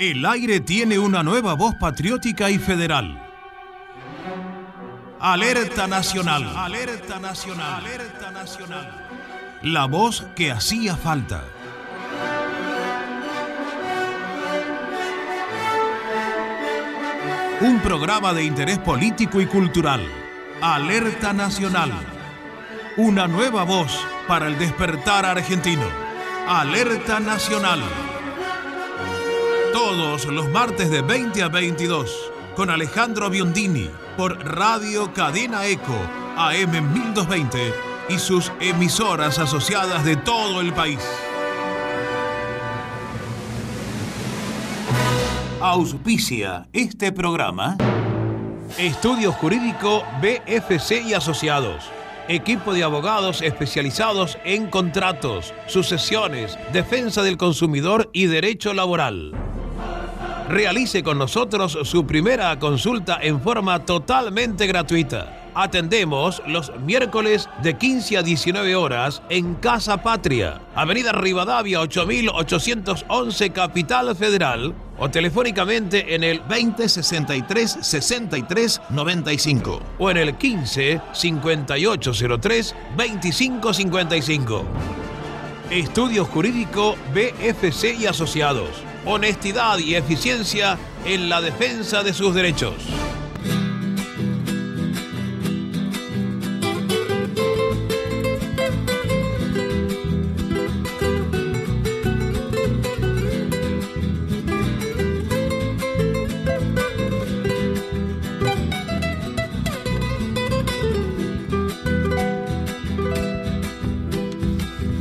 El 0.00 0.24
aire 0.24 0.60
tiene 0.60 0.98
una 0.98 1.22
nueva 1.22 1.52
voz 1.52 1.74
patriótica 1.74 2.48
y 2.48 2.58
federal. 2.58 3.22
Alerta 5.20 5.86
Nacional. 5.86 6.50
Alerta 6.56 7.18
Nacional. 7.18 7.84
Alerta 7.84 8.30
Nacional. 8.30 9.08
La 9.60 9.84
voz 9.84 10.26
que 10.34 10.52
hacía 10.52 10.96
falta. 10.96 11.44
Un 17.60 17.80
programa 17.80 18.32
de 18.32 18.44
interés 18.44 18.78
político 18.78 19.38
y 19.42 19.44
cultural. 19.44 20.00
Alerta 20.62 21.34
Nacional. 21.34 21.92
Una 22.96 23.28
nueva 23.28 23.64
voz 23.64 24.02
para 24.26 24.46
el 24.46 24.58
despertar 24.58 25.26
argentino. 25.26 25.84
Alerta 26.48 27.20
Nacional. 27.20 27.82
Todos 29.72 30.26
los 30.26 30.48
martes 30.50 30.90
de 30.90 31.00
20 31.00 31.42
a 31.42 31.48
22 31.48 32.32
con 32.56 32.70
Alejandro 32.70 33.30
Biondini 33.30 33.88
por 34.16 34.44
Radio 34.44 35.12
Cadena 35.12 35.64
Eco 35.66 35.96
AM 36.36 36.92
1220 36.92 37.72
y 38.08 38.18
sus 38.18 38.50
emisoras 38.60 39.38
asociadas 39.38 40.04
de 40.04 40.16
todo 40.16 40.60
el 40.60 40.72
país. 40.72 40.98
Auspicia 45.60 46.66
este 46.72 47.12
programa. 47.12 47.76
Estudio 48.76 49.30
Jurídico 49.30 50.02
BFC 50.20 51.02
y 51.06 51.14
Asociados. 51.14 51.84
Equipo 52.28 52.72
de 52.72 52.82
abogados 52.82 53.40
especializados 53.40 54.36
en 54.44 54.68
contratos, 54.68 55.54
sucesiones, 55.66 56.58
defensa 56.72 57.22
del 57.22 57.36
consumidor 57.36 58.10
y 58.12 58.26
derecho 58.26 58.72
laboral. 58.72 59.49
Realice 60.50 61.04
con 61.04 61.16
nosotros 61.16 61.78
su 61.84 62.04
primera 62.04 62.58
consulta 62.58 63.20
en 63.22 63.40
forma 63.40 63.84
totalmente 63.84 64.66
gratuita. 64.66 65.52
Atendemos 65.54 66.42
los 66.44 66.72
miércoles 66.80 67.48
de 67.62 67.78
15 67.78 68.16
a 68.16 68.22
19 68.22 68.74
horas 68.74 69.22
en 69.28 69.54
Casa 69.54 70.02
Patria, 70.02 70.60
Avenida 70.74 71.12
Rivadavia 71.12 71.80
8811 71.80 73.50
Capital 73.50 74.16
Federal 74.16 74.74
o 74.98 75.08
telefónicamente 75.08 76.16
en 76.16 76.24
el 76.24 76.38
2063 76.48 77.78
63 77.80 78.80
95 78.90 79.80
o 80.00 80.10
en 80.10 80.16
el 80.16 80.34
15 80.34 81.00
5803 81.12 82.74
2555. 82.96 84.64
Estudio 85.70 86.24
Jurídico 86.24 86.96
BFC 87.14 88.00
y 88.00 88.06
Asociados. 88.06 88.89
Honestidad 89.06 89.78
y 89.78 89.94
eficiencia 89.94 90.78
en 91.04 91.28
la 91.28 91.40
defensa 91.40 92.02
de 92.02 92.12
sus 92.12 92.34
derechos. 92.34 92.74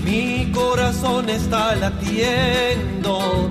Mi 0.06 0.52
corazón 0.52 1.30
está 1.30 1.75
latiendo 1.75 3.50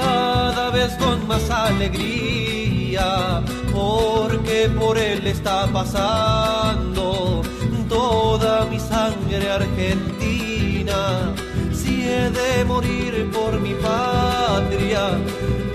cada 0.00 0.70
vez 0.70 0.92
con 0.94 1.28
más 1.28 1.50
alegría, 1.50 3.42
porque 3.72 4.70
por 4.78 4.96
él 4.98 5.26
está 5.26 5.66
pasando 5.66 7.42
toda 7.88 8.66
mi 8.66 8.78
sangre 8.78 9.50
argentina. 9.50 11.34
Si 11.72 12.02
he 12.08 12.30
de 12.30 12.64
morir 12.64 13.30
por 13.32 13.60
mi 13.60 13.74
patria, 13.74 15.18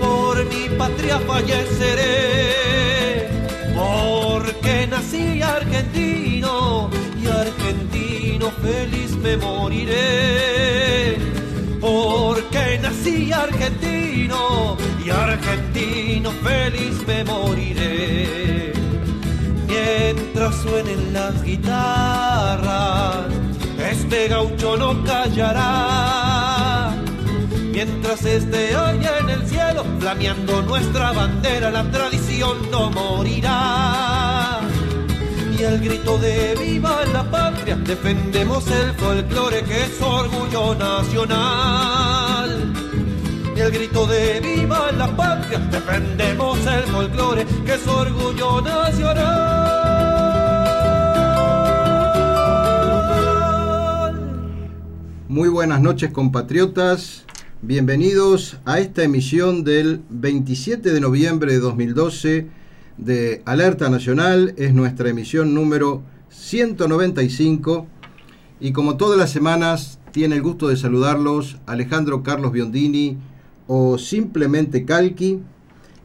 por 0.00 0.44
mi 0.52 0.68
patria 0.80 1.18
falleceré, 1.20 3.28
porque 3.80 4.86
nací 4.88 5.42
argentino 5.42 6.90
y 7.22 7.26
argentino 7.26 8.50
feliz 8.62 9.10
me 9.24 9.36
moriré. 9.36 11.35
Porque 11.80 12.78
nací 12.80 13.32
argentino 13.32 14.76
y 15.04 15.10
argentino 15.10 16.30
feliz 16.42 17.06
me 17.06 17.24
moriré. 17.24 18.72
Mientras 19.68 20.54
suenen 20.56 21.12
las 21.12 21.42
guitarras, 21.42 23.26
este 23.90 24.28
gaucho 24.28 24.76
no 24.76 25.04
callará. 25.04 26.94
Mientras 27.72 28.24
esté 28.24 28.74
hoy 28.74 29.00
en 29.20 29.28
el 29.28 29.46
cielo, 29.46 29.84
flameando 30.00 30.62
nuestra 30.62 31.12
bandera, 31.12 31.70
la 31.70 31.90
tradición 31.90 32.70
no 32.70 32.90
morirá. 32.90 34.55
Y 35.58 35.62
el 35.62 35.80
grito 35.80 36.18
de 36.18 36.54
viva 36.54 37.06
la 37.06 37.30
patria, 37.30 37.76
defendemos 37.76 38.70
el 38.70 38.92
folclore 38.92 39.62
que 39.62 39.84
es 39.84 40.02
orgullo 40.02 40.74
nacional. 40.74 42.74
Y 43.56 43.60
el 43.60 43.70
grito 43.70 44.06
de 44.06 44.40
viva 44.40 44.92
la 44.92 45.16
patria, 45.16 45.58
defendemos 45.70 46.58
el 46.66 46.82
folclore 46.82 47.46
que 47.64 47.72
es 47.72 47.86
orgullo 47.86 48.60
nacional. 48.60 49.16
Muy 55.28 55.48
buenas 55.48 55.80
noches 55.80 56.10
compatriotas, 56.10 57.24
bienvenidos 57.62 58.58
a 58.66 58.78
esta 58.78 59.04
emisión 59.04 59.64
del 59.64 60.02
27 60.10 60.92
de 60.92 61.00
noviembre 61.00 61.54
de 61.54 61.60
2012 61.60 62.55
de 62.98 63.42
Alerta 63.44 63.90
Nacional, 63.90 64.54
es 64.56 64.72
nuestra 64.72 65.08
emisión 65.08 65.54
número 65.54 66.02
195 66.30 67.86
y 68.60 68.72
como 68.72 68.96
todas 68.96 69.18
las 69.18 69.30
semanas 69.30 69.98
tiene 70.12 70.36
el 70.36 70.42
gusto 70.42 70.68
de 70.68 70.76
saludarlos 70.76 71.58
Alejandro 71.66 72.22
Carlos 72.22 72.52
Biondini 72.52 73.18
o 73.66 73.98
simplemente 73.98 74.84
Calqui. 74.84 75.40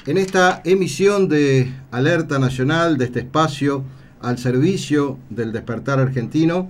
En 0.05 0.17
esta 0.17 0.61
emisión 0.65 1.29
de 1.29 1.71
Alerta 1.91 2.39
Nacional 2.39 2.97
de 2.97 3.05
este 3.05 3.19
espacio 3.19 3.83
al 4.19 4.37
servicio 4.37 5.17
del 5.29 5.51
despertar 5.51 5.99
argentino 5.99 6.69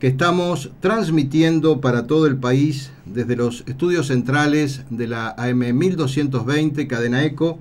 que 0.00 0.08
estamos 0.08 0.72
transmitiendo 0.80 1.80
para 1.80 2.06
todo 2.06 2.26
el 2.26 2.36
país 2.36 2.90
desde 3.06 3.36
los 3.36 3.64
estudios 3.66 4.08
centrales 4.08 4.82
de 4.90 5.06
la 5.06 5.30
AM 5.30 5.78
1220 5.78 6.86
Cadena 6.88 7.24
Eco 7.24 7.60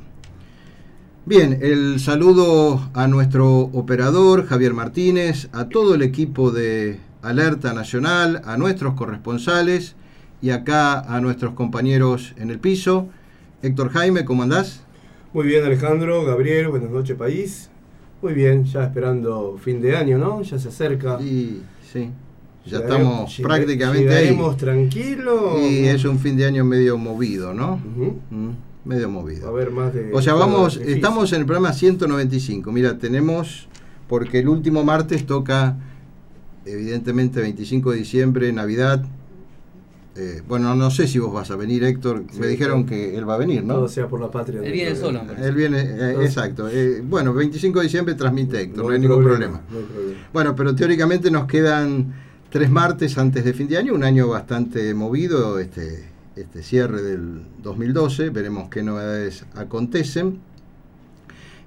Bien, 1.27 1.59
el 1.61 2.01
saludo 2.01 2.89
a 2.95 3.07
nuestro 3.07 3.61
operador 3.61 4.47
Javier 4.47 4.73
Martínez, 4.73 5.51
a 5.53 5.69
todo 5.69 5.95
el 5.95 6.01
equipo 6.01 6.51
de 6.51 6.99
Alerta 7.21 7.75
Nacional, 7.75 8.41
a 8.47 8.57
nuestros 8.57 8.95
corresponsales 8.95 9.95
y 10.41 10.49
acá 10.51 11.01
a 11.01 11.21
nuestros 11.21 11.53
compañeros 11.53 12.33
en 12.39 12.51
el 12.51 12.59
piso. 12.59 13.09
Héctor 13.63 13.91
Jaime, 13.91 14.25
¿cómo 14.25 14.43
andás? 14.43 14.83
Muy 15.35 15.47
bien, 15.47 15.65
Alejandro, 15.65 16.25
Gabriel, 16.25 16.69
buenas 16.69 16.91
noches, 16.91 17.17
país. 17.17 17.69
Muy 18.21 18.35
bien, 18.35 18.65
ya 18.65 18.85
esperando 18.85 19.57
fin 19.63 19.81
de 19.81 19.97
año, 19.97 20.19
¿no? 20.19 20.43
Ya 20.43 20.59
se 20.59 20.69
acerca. 20.69 21.19
Sí, 21.19 21.63
sí. 21.93 22.11
Ya 22.67 22.79
estamos 22.79 23.41
prácticamente 23.43 24.09
ahí. 24.09 24.25
llegaremos 24.25 24.57
tranquilos. 24.57 25.61
Y 25.61 25.87
es 25.87 26.05
un 26.05 26.19
fin 26.19 26.37
de 26.37 26.45
año 26.45 26.65
medio 26.65 26.99
movido, 26.99 27.55
¿no? 27.55 27.77
Mm. 28.31 28.51
medio 28.85 29.09
movido. 29.09 29.47
A 29.47 29.51
haber 29.51 29.71
más 29.71 29.95
de. 29.95 30.13
O 30.13 30.21
sea, 30.21 30.35
vamos, 30.35 30.75
difícil. 30.75 30.97
estamos 30.97 31.33
en 31.33 31.41
el 31.41 31.47
programa 31.47 31.73
195. 31.73 32.73
Mira, 32.73 32.99
tenemos, 32.99 33.69
porque 34.09 34.41
el 34.41 34.49
último 34.49 34.85
martes 34.85 35.25
toca, 35.25 35.77
evidentemente, 36.67 37.41
25 37.41 37.93
de 37.93 37.99
diciembre, 37.99 38.53
Navidad. 38.53 39.05
Eh, 40.21 40.43
bueno, 40.49 40.75
no 40.75 40.91
sé 40.91 41.07
si 41.07 41.21
vos 41.21 41.33
vas 41.33 41.49
a 41.53 41.57
venir, 41.57 41.85
Héctor. 41.85 42.25
Sí, 42.33 42.41
Me 42.41 42.49
dijeron 42.49 42.85
que 42.85 43.17
él 43.17 43.29
va 43.29 43.35
a 43.35 43.39
venir, 43.39 43.63
¿no? 43.63 43.75
Todo 43.75 43.89
sea 43.89 44.09
por 44.09 44.21
la 44.21 44.29
patria. 44.29 44.61
Él 44.65 44.73
viene 44.73 44.97
solo, 44.97 45.21
hombre. 45.21 45.37
Él 45.41 45.55
viene, 45.55 45.81
eh, 45.81 46.17
exacto. 46.25 46.69
Eh, 46.69 47.03
bueno, 47.05 47.33
25 47.33 47.79
de 47.79 47.85
diciembre 47.85 48.15
transmite 48.17 48.61
Héctor, 48.61 48.87
no, 48.87 48.91
hay 48.91 48.99
ningún 48.99 49.23
problema. 49.23 49.63
No 49.71 49.79
hay 49.79 49.85
problema. 49.85 50.21
Bueno, 50.33 50.57
pero 50.57 50.75
teóricamente 50.75 51.31
nos 51.31 51.47
quedan 51.47 52.15
tres 52.51 52.69
martes 52.69 53.17
antes 53.17 53.45
de 53.45 53.53
fin 53.53 53.69
de 53.69 53.79
año, 53.79 53.95
un 53.95 54.03
año 54.03 54.27
bastante 54.27 54.93
movido, 54.93 55.61
este, 55.61 56.09
este 56.35 56.65
cierre 56.65 57.01
del 57.01 57.43
2012, 57.63 58.31
veremos 58.31 58.69
qué 58.71 58.83
novedades 58.83 59.45
acontecen. 59.55 60.41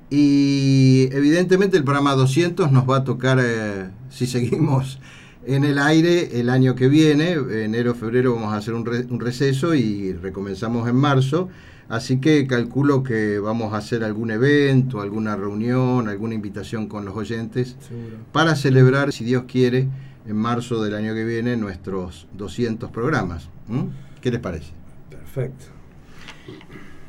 Y 0.10 1.08
evidentemente 1.14 1.78
el 1.78 1.86
programa 1.86 2.16
200 2.16 2.70
nos 2.70 2.90
va 2.90 2.98
a 2.98 3.04
tocar, 3.06 3.40
eh, 3.42 3.88
si 4.10 4.28
seguimos 4.28 5.00
en 5.46 5.64
el 5.64 5.80
aire, 5.80 6.40
el 6.40 6.50
año 6.50 6.76
que 6.76 6.88
viene, 6.88 7.32
enero, 7.64 7.96
febrero 7.96 8.36
vamos 8.36 8.54
a 8.54 8.58
hacer 8.58 8.74
un, 8.74 8.86
re- 8.86 9.06
un 9.10 9.20
receso 9.20 9.74
y 9.76 10.14
recomenzamos 10.14 10.88
en 10.88 10.96
marzo. 10.96 11.50
Así 11.90 12.22
que 12.22 12.48
calculo 12.48 13.04
que 13.04 13.40
vamos 13.40 13.74
a 13.74 13.78
hacer 13.78 14.04
algún 14.06 14.32
evento, 14.32 15.02
alguna 15.02 15.36
reunión, 15.36 16.08
alguna 16.08 16.36
invitación 16.36 16.88
con 16.88 17.04
los 17.04 17.16
oyentes 17.18 17.76
Seguro. 17.86 18.16
para 18.32 18.56
celebrar, 18.56 19.12
si 19.12 19.26
Dios 19.26 19.44
quiere, 19.46 19.90
en 20.26 20.36
marzo 20.38 20.82
del 20.84 20.96
año 20.96 21.14
que 21.14 21.26
viene 21.26 21.58
nuestros 21.58 22.28
200 22.38 22.90
programas. 22.92 23.50
¿Mm? 23.68 23.82
¿Qué 24.22 24.32
les 24.32 24.40
parece? 24.40 24.72
Perfecto. 25.10 25.66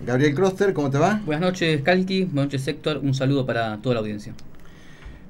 Gabriel 0.05 0.35
Croster, 0.35 0.73
¿cómo 0.73 0.90
te 0.90 0.99
va? 0.99 1.20
Buenas 1.25 1.43
noches, 1.43 1.81
Calqui. 1.82 2.25
Buenas 2.25 2.46
noches, 2.46 2.67
Héctor. 2.67 2.99
Un 3.05 3.14
saludo 3.14 3.46
para 3.46 3.76
toda 3.78 3.94
la 3.94 4.00
audiencia. 4.00 4.35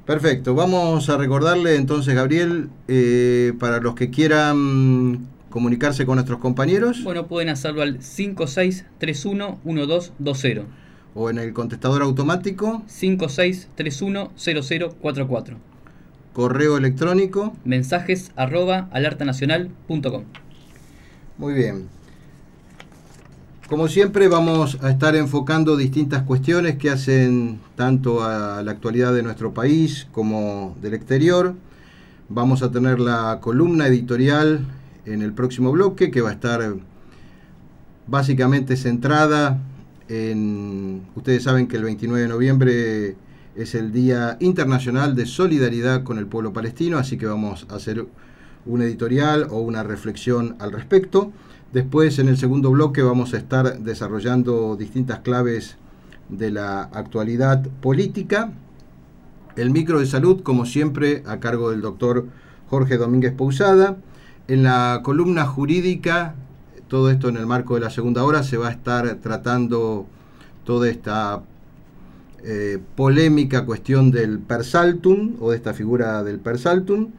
Perfecto, 0.06 0.54
vamos 0.54 1.08
a 1.08 1.16
recordarle 1.16 1.76
entonces, 1.76 2.14
Gabriel, 2.14 2.68
eh, 2.88 3.52
para 3.60 3.78
los 3.78 3.94
que 3.94 4.10
quieran 4.10 5.28
comunicarse 5.48 6.04
con 6.06 6.16
nuestros 6.16 6.40
compañeros 6.40 7.04
Bueno, 7.04 7.28
pueden 7.28 7.48
hacerlo 7.50 7.82
al 7.82 8.00
5631-1220. 8.00 10.64
o 11.14 11.30
en 11.30 11.38
el 11.38 11.52
contestador 11.52 12.02
automático, 12.02 12.82
5631-0044. 12.88 15.56
correo 16.32 16.76
electrónico. 16.78 17.54
Mensajes 17.64 18.32
arroba 18.34 18.88
alertanacional.com. 18.90 20.24
Muy 21.38 21.54
bien. 21.54 21.88
Como 23.72 23.88
siempre 23.88 24.28
vamos 24.28 24.76
a 24.82 24.90
estar 24.90 25.16
enfocando 25.16 25.78
distintas 25.78 26.24
cuestiones 26.24 26.76
que 26.76 26.90
hacen 26.90 27.58
tanto 27.74 28.22
a 28.22 28.62
la 28.62 28.70
actualidad 28.70 29.14
de 29.14 29.22
nuestro 29.22 29.54
país 29.54 30.06
como 30.12 30.76
del 30.82 30.92
exterior. 30.92 31.54
Vamos 32.28 32.62
a 32.62 32.70
tener 32.70 33.00
la 33.00 33.38
columna 33.40 33.86
editorial 33.86 34.66
en 35.06 35.22
el 35.22 35.32
próximo 35.32 35.72
bloque 35.72 36.10
que 36.10 36.20
va 36.20 36.28
a 36.28 36.32
estar 36.34 36.74
básicamente 38.06 38.76
centrada 38.76 39.58
en... 40.06 41.06
Ustedes 41.16 41.42
saben 41.42 41.66
que 41.66 41.78
el 41.78 41.84
29 41.84 42.24
de 42.24 42.28
noviembre 42.28 43.16
es 43.56 43.74
el 43.74 43.90
Día 43.90 44.36
Internacional 44.40 45.16
de 45.16 45.24
Solidaridad 45.24 46.02
con 46.02 46.18
el 46.18 46.26
Pueblo 46.26 46.52
Palestino, 46.52 46.98
así 46.98 47.16
que 47.16 47.24
vamos 47.24 47.66
a 47.70 47.76
hacer 47.76 48.04
un 48.66 48.82
editorial 48.82 49.46
o 49.48 49.60
una 49.60 49.82
reflexión 49.82 50.56
al 50.58 50.72
respecto. 50.72 51.32
Después, 51.72 52.18
en 52.18 52.28
el 52.28 52.36
segundo 52.36 52.70
bloque, 52.70 53.00
vamos 53.00 53.32
a 53.32 53.38
estar 53.38 53.78
desarrollando 53.78 54.76
distintas 54.76 55.20
claves 55.20 55.76
de 56.28 56.50
la 56.50 56.82
actualidad 56.82 57.66
política. 57.80 58.52
El 59.56 59.70
micro 59.70 59.98
de 59.98 60.06
salud, 60.06 60.42
como 60.42 60.66
siempre, 60.66 61.22
a 61.26 61.40
cargo 61.40 61.70
del 61.70 61.80
doctor 61.80 62.26
Jorge 62.68 62.98
Domínguez 62.98 63.32
Pousada. 63.32 63.96
En 64.48 64.64
la 64.64 65.00
columna 65.02 65.46
jurídica, 65.46 66.34
todo 66.88 67.10
esto 67.10 67.30
en 67.30 67.38
el 67.38 67.46
marco 67.46 67.74
de 67.74 67.80
la 67.80 67.90
segunda 67.90 68.22
hora, 68.22 68.42
se 68.42 68.58
va 68.58 68.68
a 68.68 68.72
estar 68.72 69.14
tratando 69.22 70.06
toda 70.64 70.90
esta 70.90 71.42
eh, 72.44 72.80
polémica 72.96 73.64
cuestión 73.64 74.10
del 74.10 74.40
persaltum 74.40 75.36
o 75.40 75.52
de 75.52 75.56
esta 75.56 75.72
figura 75.72 76.22
del 76.22 76.38
persaltum. 76.38 77.12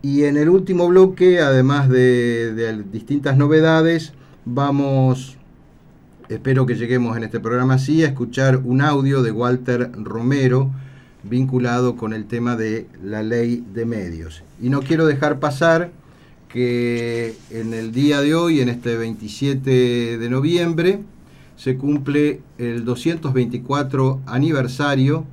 Y 0.00 0.24
en 0.24 0.36
el 0.36 0.48
último 0.48 0.86
bloque, 0.86 1.40
además 1.40 1.88
de, 1.88 2.84
distintas 2.92 3.36
novedades, 3.36 4.12
vamos, 4.44 5.36
espero 6.28 6.66
que 6.66 6.76
lleguemos 6.76 7.16
en 7.16 7.24
este 7.24 7.40
programa 7.40 7.74
así, 7.74 8.04
a 8.04 8.06
escuchar 8.06 8.58
un 8.58 8.80
audio 8.80 9.22
de 9.22 9.32
Walter 9.32 9.90
Romero 9.94 10.70
vinculado 11.24 11.96
con 11.96 12.12
el 12.12 12.26
tema 12.26 12.54
de 12.54 12.86
la 13.02 13.24
ley 13.24 13.64
de 13.74 13.86
medios. 13.86 14.44
Y 14.62 14.68
no 14.70 14.82
quiero 14.82 15.04
dejar 15.04 15.40
pasar 15.40 15.90
que 16.48 17.34
en 17.50 17.74
el 17.74 17.90
día 17.90 18.20
de 18.20 18.36
hoy, 18.36 18.60
en 18.60 18.68
este 18.68 18.96
27 18.96 20.16
de 20.16 20.30
noviembre, 20.30 21.00
se 21.56 21.76
cumple 21.76 22.40
el 22.56 22.84
224 22.84 24.20
aniversario 24.26 25.24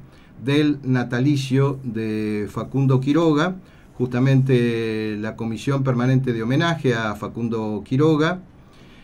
del 0.43 0.79
natalicio 0.83 1.79
de 1.83 2.47
Facundo 2.49 2.99
Quiroga, 2.99 3.57
justamente 3.97 5.17
la 5.17 5.35
Comisión 5.35 5.83
Permanente 5.83 6.33
de 6.33 6.43
Homenaje 6.43 6.93
a 6.93 7.15
Facundo 7.15 7.81
Quiroga, 7.85 8.39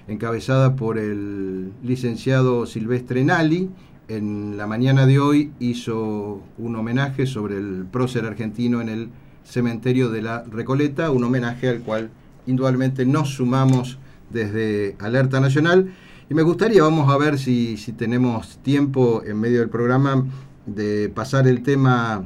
encabezada 0.08 0.76
por 0.76 0.98
el 0.98 1.72
licenciado 1.84 2.66
Silvestre 2.66 3.24
Nali, 3.24 3.70
en 4.08 4.58
la 4.58 4.68
mañana 4.68 5.06
de 5.06 5.20
hoy 5.20 5.52
hizo 5.60 6.42
un 6.58 6.76
homenaje 6.76 7.26
sobre 7.26 7.58
el 7.58 7.86
prócer 7.90 8.26
argentino 8.26 8.82
en 8.82 8.90
el 8.90 9.10
cementerio 9.46 10.10
de 10.10 10.22
la 10.22 10.44
Recoleta, 10.44 11.12
un 11.12 11.24
homenaje 11.24 11.70
al 11.70 11.80
cual 11.80 12.10
indudablemente 12.46 13.06
nos 13.06 13.30
sumamos 13.30 13.98
desde 14.30 14.98
Alerta 15.00 15.40
Nacional. 15.40 15.94
Y 16.30 16.34
me 16.34 16.42
gustaría, 16.42 16.84
vamos 16.84 17.10
a 17.10 17.18
ver 17.18 17.40
si, 17.40 17.78
si 17.78 17.94
tenemos 17.94 18.58
tiempo 18.58 19.24
en 19.26 19.40
medio 19.40 19.60
del 19.60 19.70
programa 19.70 20.26
de 20.66 21.10
pasar 21.10 21.48
el 21.48 21.64
tema 21.64 22.26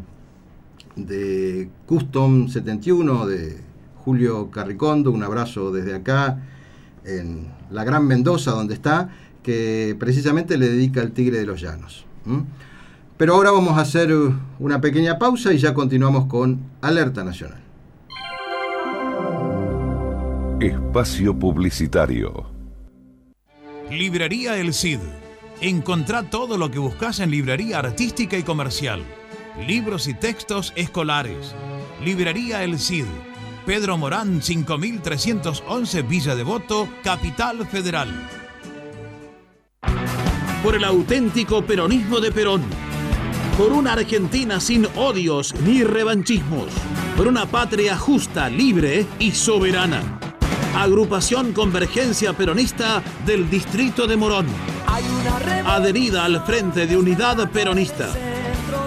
de 0.96 1.70
Custom 1.86 2.48
71 2.48 3.26
de 3.26 3.58
Julio 4.04 4.50
Carricondo, 4.52 5.12
un 5.12 5.24
abrazo 5.24 5.72
desde 5.72 5.96
acá 5.96 6.42
en 7.04 7.48
la 7.70 7.84
Gran 7.84 8.06
Mendoza 8.08 8.52
donde 8.52 8.74
está, 8.74 9.10
que 9.44 9.96
precisamente 10.00 10.58
le 10.58 10.70
dedica 10.70 11.02
al 11.02 11.12
Tigre 11.12 11.40
de 11.40 11.46
los 11.46 11.62
Llanos. 11.62 12.06
Pero 13.18 13.36
ahora 13.36 13.52
vamos 13.52 13.78
a 13.78 13.82
hacer 13.82 14.14
una 14.60 14.82
pequeña 14.82 15.18
pausa 15.20 15.54
y 15.54 15.58
ya 15.58 15.74
continuamos 15.74 16.26
con 16.26 16.60
Alerta 16.82 17.24
Nacional. 17.24 17.62
Espacio 20.60 21.38
Publicitario. 21.38 22.46
Librería 23.92 24.58
El 24.58 24.74
Cid. 24.74 25.00
Encontrá 25.62 26.24
todo 26.24 26.58
lo 26.58 26.72
que 26.72 26.80
buscas 26.80 27.20
en 27.20 27.32
librería 27.32 27.80
artística 27.80 28.38
y 28.38 28.44
comercial. 28.44 29.04
Libros 29.60 30.08
y 30.08 30.14
textos 30.14 30.74
escolares. 30.76 31.56
Librería 32.04 32.64
El 32.64 32.78
Cid. 32.78 33.06
Pedro 33.66 33.98
Morán 33.98 34.42
5311 34.42 36.02
Villa 36.04 36.36
Devoto, 36.36 36.90
Capital 37.04 37.66
Federal. 37.66 38.10
Por 40.62 40.76
el 40.76 40.84
auténtico 40.84 41.64
peronismo 41.66 42.20
de 42.20 42.32
Perón. 42.32 42.64
Por 43.58 43.72
una 43.72 43.94
Argentina 43.94 44.60
sin 44.60 44.88
odios 44.98 45.56
ni 45.62 45.84
revanchismos. 45.84 46.68
Por 47.16 47.28
una 47.28 47.46
patria 47.46 47.98
justa, 47.98 48.50
libre 48.50 49.06
y 49.20 49.32
soberana. 49.32 50.20
Agrupación 50.76 51.54
Convergencia 51.54 52.34
Peronista 52.34 53.02
del 53.26 53.50
Distrito 53.50 54.06
de 54.06 54.18
Morón. 54.18 54.48
Adherida 55.66 56.26
al 56.26 56.46
Frente 56.46 56.86
de 56.86 56.98
Unidad 56.98 57.50
Peronista. 57.50 58.10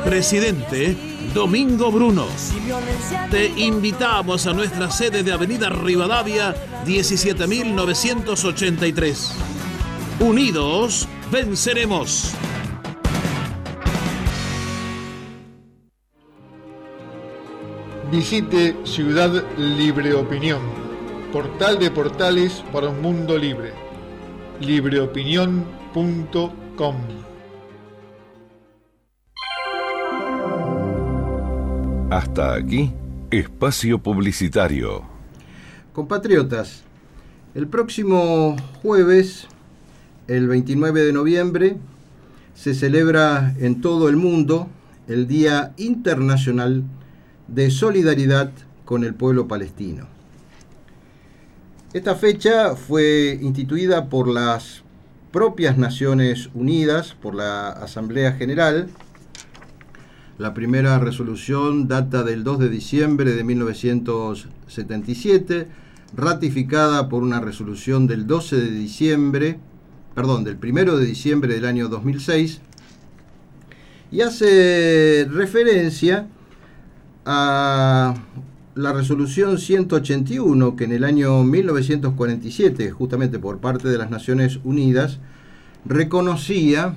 Presidente 0.08 0.96
Domingo 1.34 1.92
Bruno. 1.92 2.26
Te 3.30 3.46
invitamos 3.46 4.46
a 4.46 4.54
nuestra 4.54 4.90
sede 4.90 5.22
de 5.22 5.32
Avenida 5.32 5.68
Rivadavia 5.68 6.54
17983. 6.86 9.34
Unidos 10.20 11.06
venceremos. 11.30 12.32
Visite 18.10 18.78
Ciudad 18.84 19.44
Libre 19.58 20.14
Opinión, 20.14 20.62
portal 21.34 21.78
de 21.78 21.90
portales 21.90 22.64
para 22.72 22.88
un 22.88 23.02
mundo 23.02 23.36
libre. 23.36 23.74
libreopinión.com 24.60 27.27
Hasta 32.10 32.54
aquí, 32.54 32.90
espacio 33.30 33.98
publicitario. 34.02 35.02
Compatriotas, 35.92 36.82
el 37.54 37.68
próximo 37.68 38.56
jueves 38.80 39.46
el 40.26 40.48
29 40.48 41.02
de 41.02 41.12
noviembre 41.12 41.76
se 42.54 42.74
celebra 42.74 43.54
en 43.58 43.82
todo 43.82 44.08
el 44.08 44.16
mundo 44.16 44.68
el 45.06 45.28
Día 45.28 45.74
Internacional 45.76 46.82
de 47.46 47.70
Solidaridad 47.70 48.52
con 48.86 49.04
el 49.04 49.14
pueblo 49.14 49.46
palestino. 49.46 50.06
Esta 51.92 52.14
fecha 52.14 52.74
fue 52.74 53.38
instituida 53.42 54.08
por 54.08 54.28
las 54.28 54.82
propias 55.30 55.76
Naciones 55.76 56.48
Unidas, 56.54 57.14
por 57.20 57.34
la 57.34 57.68
Asamblea 57.68 58.32
General. 58.32 58.88
La 60.38 60.54
primera 60.54 60.98
resolución 61.00 61.88
data 61.88 62.22
del 62.22 62.44
2 62.44 62.60
de 62.60 62.68
diciembre 62.68 63.32
de 63.32 63.42
1977, 63.42 65.66
ratificada 66.14 67.08
por 67.08 67.24
una 67.24 67.40
resolución 67.40 68.06
del 68.06 68.28
12 68.28 68.54
de 68.54 68.70
diciembre, 68.70 69.58
perdón, 70.14 70.44
del 70.44 70.56
1 70.62 70.96
de 70.96 71.04
diciembre 71.04 71.54
del 71.54 71.64
año 71.64 71.88
2006, 71.88 72.60
y 74.12 74.20
hace 74.20 75.26
referencia 75.28 76.28
a 77.26 78.14
la 78.76 78.92
resolución 78.92 79.58
181 79.58 80.76
que 80.76 80.84
en 80.84 80.92
el 80.92 81.02
año 81.02 81.42
1947, 81.42 82.92
justamente 82.92 83.40
por 83.40 83.58
parte 83.58 83.88
de 83.88 83.98
las 83.98 84.08
Naciones 84.08 84.60
Unidas, 84.62 85.18
reconocía 85.84 86.94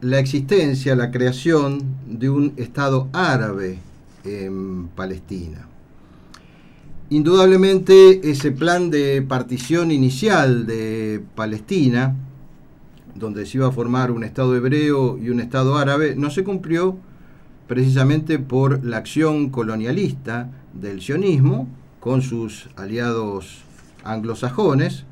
la 0.00 0.18
existencia, 0.18 0.94
la 0.94 1.10
creación 1.10 1.82
de 2.06 2.30
un 2.30 2.52
Estado 2.56 3.08
árabe 3.12 3.78
en 4.24 4.88
Palestina. 4.88 5.66
Indudablemente 7.10 8.30
ese 8.30 8.52
plan 8.52 8.90
de 8.90 9.22
partición 9.22 9.90
inicial 9.90 10.66
de 10.66 11.22
Palestina, 11.34 12.14
donde 13.14 13.46
se 13.46 13.58
iba 13.58 13.68
a 13.68 13.72
formar 13.72 14.10
un 14.10 14.24
Estado 14.24 14.54
hebreo 14.54 15.18
y 15.18 15.30
un 15.30 15.40
Estado 15.40 15.76
árabe, 15.76 16.14
no 16.16 16.30
se 16.30 16.44
cumplió 16.44 16.96
precisamente 17.66 18.38
por 18.38 18.84
la 18.84 18.98
acción 18.98 19.50
colonialista 19.50 20.50
del 20.74 21.00
sionismo 21.00 21.66
con 21.98 22.22
sus 22.22 22.68
aliados 22.76 23.62
anglosajones, 24.04 25.04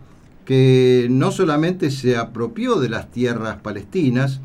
que 0.45 1.09
no 1.11 1.33
solamente 1.33 1.91
se 1.91 2.17
apropió 2.17 2.77
de 2.77 2.89
las 2.89 3.11
tierras 3.11 3.57
palestinas, 3.57 4.41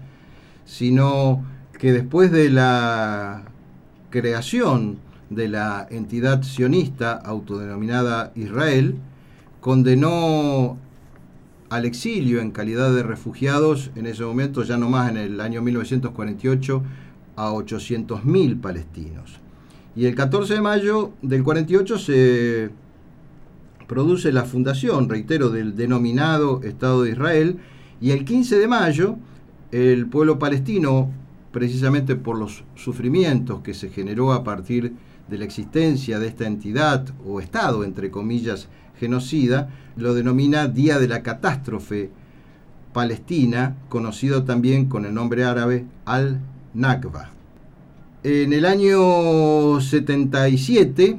sino 0.72 1.44
que 1.78 1.92
después 1.92 2.32
de 2.32 2.50
la 2.50 3.44
creación 4.10 5.00
de 5.30 5.50
la 5.50 5.86
entidad 5.92 6.44
sionista 6.44 7.12
autodenominada 7.12 8.32
Israel, 8.36 8.96
condenó 9.60 10.78
al 11.70 11.84
exilio 11.84 12.40
en 12.40 12.51
calidad 12.51 12.96
de 12.96 13.04
refugiados, 13.04 13.92
en 13.96 14.06
ese 14.06 14.24
momento 14.24 14.63
ya 14.63 14.78
no 14.78 14.90
más 14.90 15.12
en 15.12 15.18
el 15.18 15.42
año 15.42 15.62
1948, 15.62 16.84
a 17.36 17.51
800.000 17.51 18.62
palestinos. 18.62 19.40
Y 19.94 20.06
el 20.06 20.16
14 20.16 20.54
de 20.54 20.62
mayo 20.62 21.12
del 21.22 21.44
48 21.44 21.98
se 21.98 22.70
produce 23.88 24.32
la 24.32 24.46
fundación, 24.46 25.10
reitero, 25.10 25.50
del 25.50 25.75
denominado 25.75 26.62
Estado 26.63 27.04
de 27.04 27.12
Israel, 27.12 27.60
y 28.00 28.12
el 28.12 28.24
15 28.24 28.58
de 28.58 28.68
mayo 28.70 29.18
el 29.72 30.08
pueblo 30.08 30.38
palestino, 30.40 31.10
precisamente 31.51 32.16
por 32.16 32.38
los 32.38 32.63
sufrimientos 32.75 33.62
que 33.62 33.74
se 33.74 33.90
generó 33.90 34.34
a 34.34 34.44
partir 34.44 34.94
de 35.28 35.38
la 35.38 35.46
existencia 35.46 36.20
de 36.20 36.28
esta 36.28 36.46
entidad 36.46 37.08
o 37.25 37.40
Estado, 37.40 37.84
entre 37.84 38.12
comillas, 38.12 38.68
genocida, 39.00 39.70
lo 39.96 40.13
denomina 40.13 40.68
Día 40.68 41.00
de 41.00 41.08
la 41.08 41.24
Catástrofe 41.24 42.10
Palestina, 42.94 43.78
conocido 43.90 44.44
también 44.44 44.88
con 44.88 45.06
el 45.06 45.13
nombre 45.13 45.46
árabe 45.46 45.86
Al-Nakba. 46.06 47.30
En 48.24 48.54
el 48.54 48.66
año 48.66 49.80
77, 49.80 51.18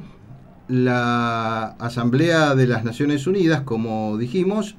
la 0.67 1.75
Asamblea 1.79 2.55
de 2.55 2.67
las 2.67 2.83
Naciones 2.83 3.27
Unidas, 3.27 3.61
como 3.61 4.17
dijimos, 4.17 4.75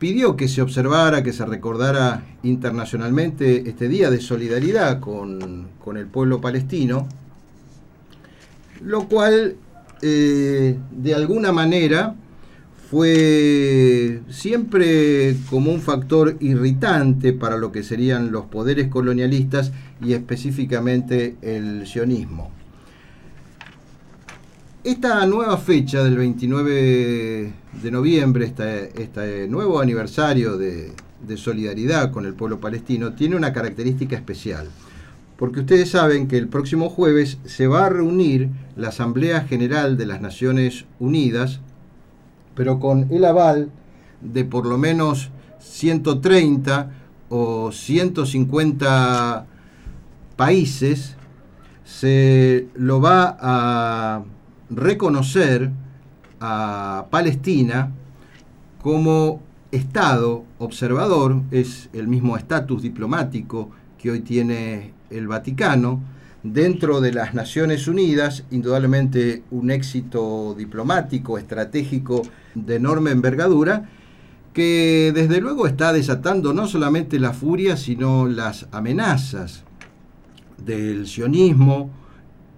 pidió 0.00 0.34
que 0.34 0.48
se 0.48 0.62
observara, 0.62 1.22
que 1.22 1.32
se 1.32 1.46
recordara 1.46 2.24
internacionalmente 2.42 3.68
este 3.68 3.86
día 3.86 4.10
de 4.10 4.20
solidaridad 4.20 4.98
con, 4.98 5.68
con 5.78 5.96
el 5.96 6.06
pueblo 6.06 6.40
palestino, 6.40 7.06
lo 8.82 9.06
cual 9.08 9.56
eh, 10.02 10.76
de 10.90 11.14
alguna 11.14 11.52
manera 11.52 12.16
fue 12.90 14.22
siempre 14.30 15.36
como 15.50 15.70
un 15.70 15.80
factor 15.80 16.36
irritante 16.40 17.34
para 17.34 17.58
lo 17.58 17.70
que 17.70 17.84
serían 17.84 18.32
los 18.32 18.46
poderes 18.46 18.88
colonialistas 18.88 19.70
y 20.02 20.14
específicamente 20.14 21.36
el 21.42 21.86
sionismo. 21.86 22.50
Esta 24.82 25.26
nueva 25.26 25.58
fecha 25.58 26.02
del 26.02 26.16
29 26.16 27.52
de 27.82 27.90
noviembre, 27.90 28.46
este, 28.46 29.02
este 29.02 29.46
nuevo 29.46 29.78
aniversario 29.78 30.56
de, 30.56 30.92
de 31.20 31.36
solidaridad 31.36 32.10
con 32.10 32.24
el 32.24 32.32
pueblo 32.32 32.60
palestino, 32.60 33.12
tiene 33.12 33.36
una 33.36 33.52
característica 33.52 34.16
especial. 34.16 34.70
Porque 35.36 35.60
ustedes 35.60 35.90
saben 35.90 36.28
que 36.28 36.38
el 36.38 36.48
próximo 36.48 36.88
jueves 36.88 37.36
se 37.44 37.66
va 37.66 37.84
a 37.84 37.88
reunir 37.90 38.48
la 38.74 38.88
Asamblea 38.88 39.42
General 39.42 39.98
de 39.98 40.06
las 40.06 40.22
Naciones 40.22 40.86
Unidas, 40.98 41.60
pero 42.54 42.80
con 42.80 43.06
el 43.10 43.26
aval 43.26 43.70
de 44.22 44.46
por 44.46 44.64
lo 44.64 44.78
menos 44.78 45.28
130 45.58 46.90
o 47.28 47.70
150 47.70 49.46
países, 50.36 51.16
se 51.84 52.66
lo 52.74 53.02
va 53.02 53.36
a 53.38 54.24
reconocer 54.70 55.70
a 56.40 57.06
Palestina 57.10 57.92
como 58.82 59.42
Estado 59.72 60.44
observador, 60.58 61.42
es 61.50 61.90
el 61.92 62.08
mismo 62.08 62.36
estatus 62.36 62.82
diplomático 62.82 63.70
que 63.98 64.10
hoy 64.10 64.20
tiene 64.20 64.92
el 65.10 65.28
Vaticano, 65.28 66.00
dentro 66.42 67.00
de 67.00 67.12
las 67.12 67.34
Naciones 67.34 67.86
Unidas, 67.86 68.44
indudablemente 68.50 69.42
un 69.50 69.70
éxito 69.70 70.54
diplomático, 70.56 71.36
estratégico 71.36 72.22
de 72.54 72.76
enorme 72.76 73.10
envergadura, 73.10 73.90
que 74.54 75.12
desde 75.14 75.40
luego 75.40 75.66
está 75.66 75.92
desatando 75.92 76.52
no 76.52 76.66
solamente 76.66 77.20
la 77.20 77.32
furia, 77.32 77.76
sino 77.76 78.26
las 78.26 78.66
amenazas 78.72 79.64
del 80.64 81.06
sionismo 81.06 81.90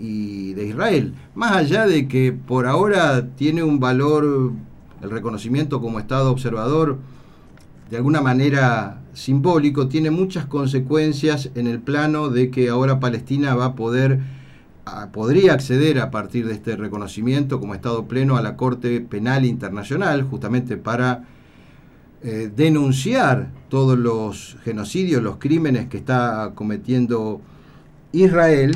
y 0.03 0.53
de 0.55 0.67
Israel. 0.67 1.15
Más 1.37 1.53
allá 1.53 1.87
de 1.87 2.09
que 2.09 2.33
por 2.33 2.67
ahora 2.67 3.29
tiene 3.37 3.63
un 3.63 3.79
valor 3.79 4.53
el 5.01 5.11
reconocimiento 5.11 5.81
como 5.81 6.01
Estado 6.01 6.31
observador, 6.31 6.99
de 7.89 7.97
alguna 7.99 8.21
manera 8.21 9.01
simbólico, 9.13 9.87
tiene 9.87 10.11
muchas 10.11 10.47
consecuencias 10.47 11.51
en 11.55 11.69
el 11.69 11.79
plano 11.79 12.31
de 12.31 12.51
que 12.51 12.69
ahora 12.69 12.99
Palestina 12.99 13.55
va 13.55 13.67
a 13.67 13.75
poder, 13.77 14.19
podría 15.13 15.53
acceder 15.53 16.01
a 16.01 16.11
partir 16.11 16.49
de 16.49 16.55
este 16.55 16.75
reconocimiento 16.77 17.61
como 17.61 17.75
Estado 17.75 18.07
pleno 18.07 18.37
a 18.37 18.43
la 18.43 18.57
Corte 18.57 19.01
Penal 19.01 19.45
Internacional, 19.45 20.25
justamente 20.25 20.77
para 20.77 21.25
eh, 22.23 22.51
denunciar 22.55 23.51
todos 23.69 23.97
los 23.97 24.57
genocidios, 24.65 25.23
los 25.23 25.37
crímenes 25.37 25.89
que 25.89 25.99
está 25.99 26.53
cometiendo 26.57 27.41
Israel, 28.13 28.75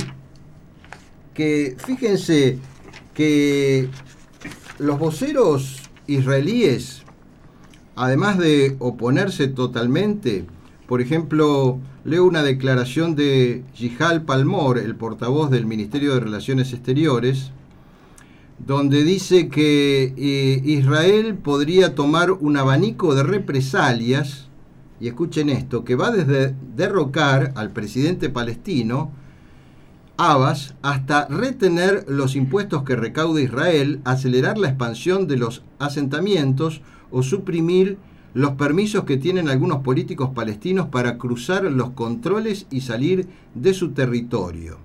que 1.36 1.76
fíjense 1.78 2.58
que 3.14 3.88
los 4.78 4.98
voceros 4.98 5.82
israelíes 6.06 7.02
además 7.96 8.38
de 8.38 8.76
oponerse 8.78 9.48
totalmente, 9.48 10.44
por 10.86 11.00
ejemplo, 11.00 11.80
leo 12.04 12.24
una 12.24 12.42
declaración 12.42 13.16
de 13.16 13.64
Jihal 13.74 14.22
Palmor, 14.22 14.78
el 14.78 14.94
portavoz 14.94 15.50
del 15.50 15.66
Ministerio 15.66 16.14
de 16.14 16.20
Relaciones 16.20 16.72
Exteriores, 16.72 17.50
donde 18.64 19.02
dice 19.02 19.48
que 19.48 20.14
eh, 20.16 20.62
Israel 20.64 21.34
podría 21.34 21.94
tomar 21.94 22.30
un 22.30 22.56
abanico 22.56 23.14
de 23.14 23.22
represalias, 23.22 24.48
y 25.00 25.08
escuchen 25.08 25.50
esto, 25.50 25.84
que 25.84 25.96
va 25.96 26.10
desde 26.10 26.54
derrocar 26.76 27.52
al 27.56 27.70
presidente 27.70 28.28
palestino, 28.28 29.10
Abbas, 30.16 30.74
hasta 30.82 31.26
retener 31.26 32.06
los 32.08 32.36
impuestos 32.36 32.84
que 32.84 32.96
recauda 32.96 33.40
Israel, 33.40 34.00
acelerar 34.04 34.56
la 34.56 34.68
expansión 34.68 35.26
de 35.26 35.36
los 35.36 35.62
asentamientos, 35.78 36.80
o 37.10 37.22
suprimir 37.22 37.98
los 38.34 38.52
permisos 38.52 39.04
que 39.04 39.16
tienen 39.16 39.48
algunos 39.48 39.82
políticos 39.82 40.30
palestinos 40.34 40.88
para 40.88 41.16
cruzar 41.16 41.64
los 41.64 41.90
controles 41.90 42.66
y 42.70 42.82
salir 42.82 43.28
de 43.54 43.72
su 43.72 43.92
territorio. 43.92 44.78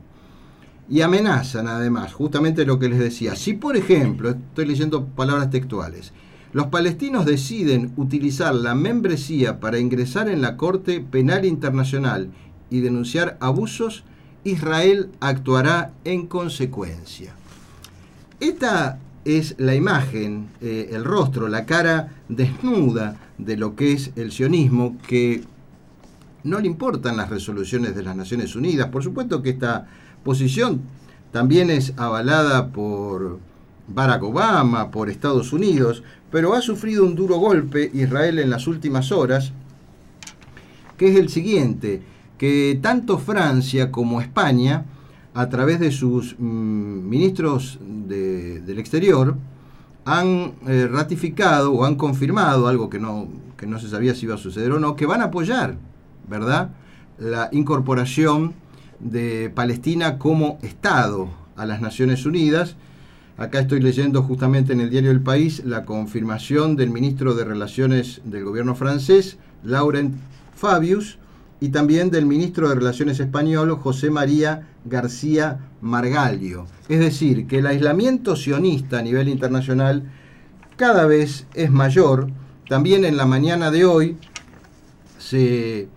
Y 0.89 1.01
amenazan 1.01 1.67
además, 1.67 2.13
justamente 2.13 2.65
lo 2.65 2.79
que 2.79 2.89
les 2.89 2.99
decía, 2.99 3.35
si 3.35 3.53
por 3.53 3.75
ejemplo, 3.75 4.29
estoy 4.29 4.65
leyendo 4.65 5.05
palabras 5.05 5.49
textuales, 5.49 6.13
los 6.53 6.67
palestinos 6.67 7.25
deciden 7.25 7.93
utilizar 7.95 8.53
la 8.53 8.75
membresía 8.75 9.61
para 9.61 9.79
ingresar 9.79 10.27
en 10.27 10.41
la 10.41 10.57
Corte 10.57 10.99
Penal 10.99 11.45
Internacional 11.45 12.29
y 12.69 12.81
denunciar 12.81 13.37
abusos, 13.39 14.03
Israel 14.43 15.09
actuará 15.19 15.93
en 16.03 16.27
consecuencia. 16.27 17.33
Esta 18.39 18.99
es 19.23 19.55
la 19.59 19.75
imagen, 19.75 20.49
eh, 20.61 20.89
el 20.91 21.03
rostro, 21.03 21.47
la 21.47 21.65
cara 21.65 22.11
desnuda 22.27 23.17
de 23.37 23.55
lo 23.55 23.75
que 23.75 23.93
es 23.93 24.11
el 24.15 24.31
sionismo, 24.31 24.97
que 25.07 25.43
no 26.43 26.59
le 26.59 26.67
importan 26.67 27.17
las 27.17 27.29
resoluciones 27.29 27.95
de 27.95 28.03
las 28.03 28.15
Naciones 28.15 28.55
Unidas. 28.55 28.89
Por 28.89 29.03
supuesto 29.03 29.43
que 29.43 29.51
esta 29.51 29.87
posición 30.23 30.81
también 31.31 31.69
es 31.69 31.93
avalada 31.97 32.69
por 32.69 33.39
Barack 33.87 34.23
Obama, 34.23 34.89
por 34.89 35.09
Estados 35.09 35.53
Unidos, 35.53 36.03
pero 36.31 36.53
ha 36.53 36.61
sufrido 36.61 37.05
un 37.05 37.15
duro 37.15 37.37
golpe 37.37 37.91
Israel 37.93 38.39
en 38.39 38.49
las 38.49 38.67
últimas 38.67 39.11
horas, 39.11 39.51
que 40.97 41.09
es 41.11 41.17
el 41.17 41.29
siguiente, 41.29 42.01
que 42.41 42.79
tanto 42.81 43.19
Francia 43.19 43.91
como 43.91 44.19
España, 44.19 44.85
a 45.35 45.47
través 45.49 45.79
de 45.79 45.91
sus 45.91 46.35
mm, 46.39 47.07
ministros 47.07 47.77
de- 48.07 48.61
del 48.61 48.79
exterior, 48.79 49.35
han 50.05 50.53
eh, 50.65 50.87
ratificado 50.91 51.71
o 51.71 51.85
han 51.85 51.93
confirmado 51.97 52.67
algo 52.67 52.89
que 52.89 52.97
no, 52.97 53.27
que 53.57 53.67
no 53.67 53.77
se 53.77 53.87
sabía 53.89 54.15
si 54.15 54.25
iba 54.25 54.33
a 54.33 54.39
suceder 54.39 54.71
o 54.71 54.79
no, 54.79 54.95
que 54.95 55.05
van 55.05 55.21
a 55.21 55.25
apoyar, 55.25 55.75
¿verdad?, 56.27 56.71
la 57.19 57.49
incorporación 57.51 58.55
de 58.99 59.51
Palestina 59.53 60.17
como 60.17 60.57
Estado 60.63 61.29
a 61.55 61.67
las 61.67 61.79
Naciones 61.79 62.25
Unidas. 62.25 62.75
Acá 63.37 63.59
estoy 63.59 63.81
leyendo 63.81 64.23
justamente 64.23 64.73
en 64.73 64.81
el 64.81 64.89
diario 64.89 65.11
El 65.11 65.21
País 65.21 65.61
la 65.63 65.85
confirmación 65.85 66.75
del 66.75 66.89
ministro 66.89 67.35
de 67.35 67.45
Relaciones 67.45 68.21
del 68.25 68.43
gobierno 68.45 68.73
francés, 68.73 69.37
Laurent 69.63 70.15
Fabius, 70.55 71.19
y 71.61 71.69
también 71.69 72.09
del 72.09 72.25
ministro 72.25 72.67
de 72.67 72.75
Relaciones 72.75 73.19
español, 73.19 73.77
José 73.77 74.09
María 74.09 74.67
García 74.83 75.59
Margallo. 75.79 76.65
Es 76.89 76.99
decir, 76.99 77.45
que 77.45 77.59
el 77.59 77.67
aislamiento 77.67 78.35
sionista 78.35 78.97
a 78.97 79.03
nivel 79.03 79.29
internacional 79.29 80.11
cada 80.75 81.05
vez 81.05 81.45
es 81.53 81.69
mayor. 81.69 82.29
También 82.67 83.05
en 83.05 83.15
la 83.15 83.27
mañana 83.27 83.69
de 83.69 83.85
hoy 83.85 84.17
se 85.19 85.87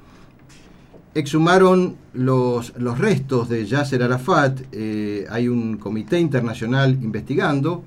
exhumaron 1.14 1.96
los, 2.12 2.76
los 2.76 2.98
restos 2.98 3.48
de 3.48 3.64
Yasser 3.64 4.02
Arafat. 4.02 4.60
Eh, 4.70 5.24
hay 5.30 5.48
un 5.48 5.78
comité 5.78 6.20
internacional 6.20 6.98
investigando 7.02 7.82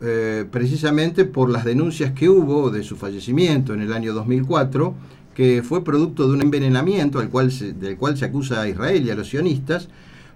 eh, 0.00 0.46
precisamente 0.50 1.26
por 1.26 1.50
las 1.50 1.66
denuncias 1.66 2.12
que 2.12 2.30
hubo 2.30 2.70
de 2.70 2.82
su 2.82 2.96
fallecimiento 2.96 3.74
en 3.74 3.82
el 3.82 3.92
año 3.92 4.14
2004, 4.14 4.94
que 5.40 5.62
fue 5.62 5.82
producto 5.82 6.28
de 6.28 6.34
un 6.34 6.42
envenenamiento 6.42 7.18
del 7.18 7.30
cual 7.30 7.50
se 7.50 8.24
acusa 8.26 8.60
a 8.60 8.68
Israel 8.68 9.06
y 9.06 9.10
a 9.10 9.14
los 9.14 9.30
sionistas 9.30 9.88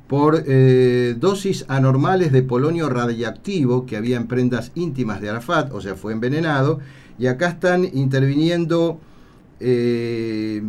por 0.09 0.45
eh, 0.47 1.15
dosis 1.21 1.67
anormales 1.69 2.33
de 2.33 2.43
polonio 2.43 2.89
radiactivo 2.89 3.85
que 3.85 3.99
había 3.99 4.17
en 4.17 4.29
prendas 4.29 4.73
íntimas 4.75 5.21
de 5.21 5.29
Arafat, 5.29 5.75
o 5.75 5.83
sea, 5.83 5.95
fue 5.95 6.15
envenenado. 6.15 6.81
Y 7.19 7.27
acá 7.27 7.51
están 7.51 7.85
interviniendo 7.85 8.99
eh, 9.61 10.63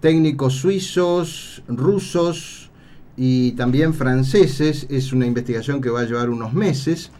técnicos 0.00 0.54
suizos, 0.54 1.62
rusos 1.68 2.70
y 3.16 3.52
también 3.52 3.94
franceses. 3.94 4.88
Es 4.90 5.12
una 5.12 5.24
investigación 5.24 5.80
que 5.80 5.90
va 5.90 6.00
a 6.00 6.04
llevar 6.04 6.30
unos 6.30 6.52
meses 6.52 7.12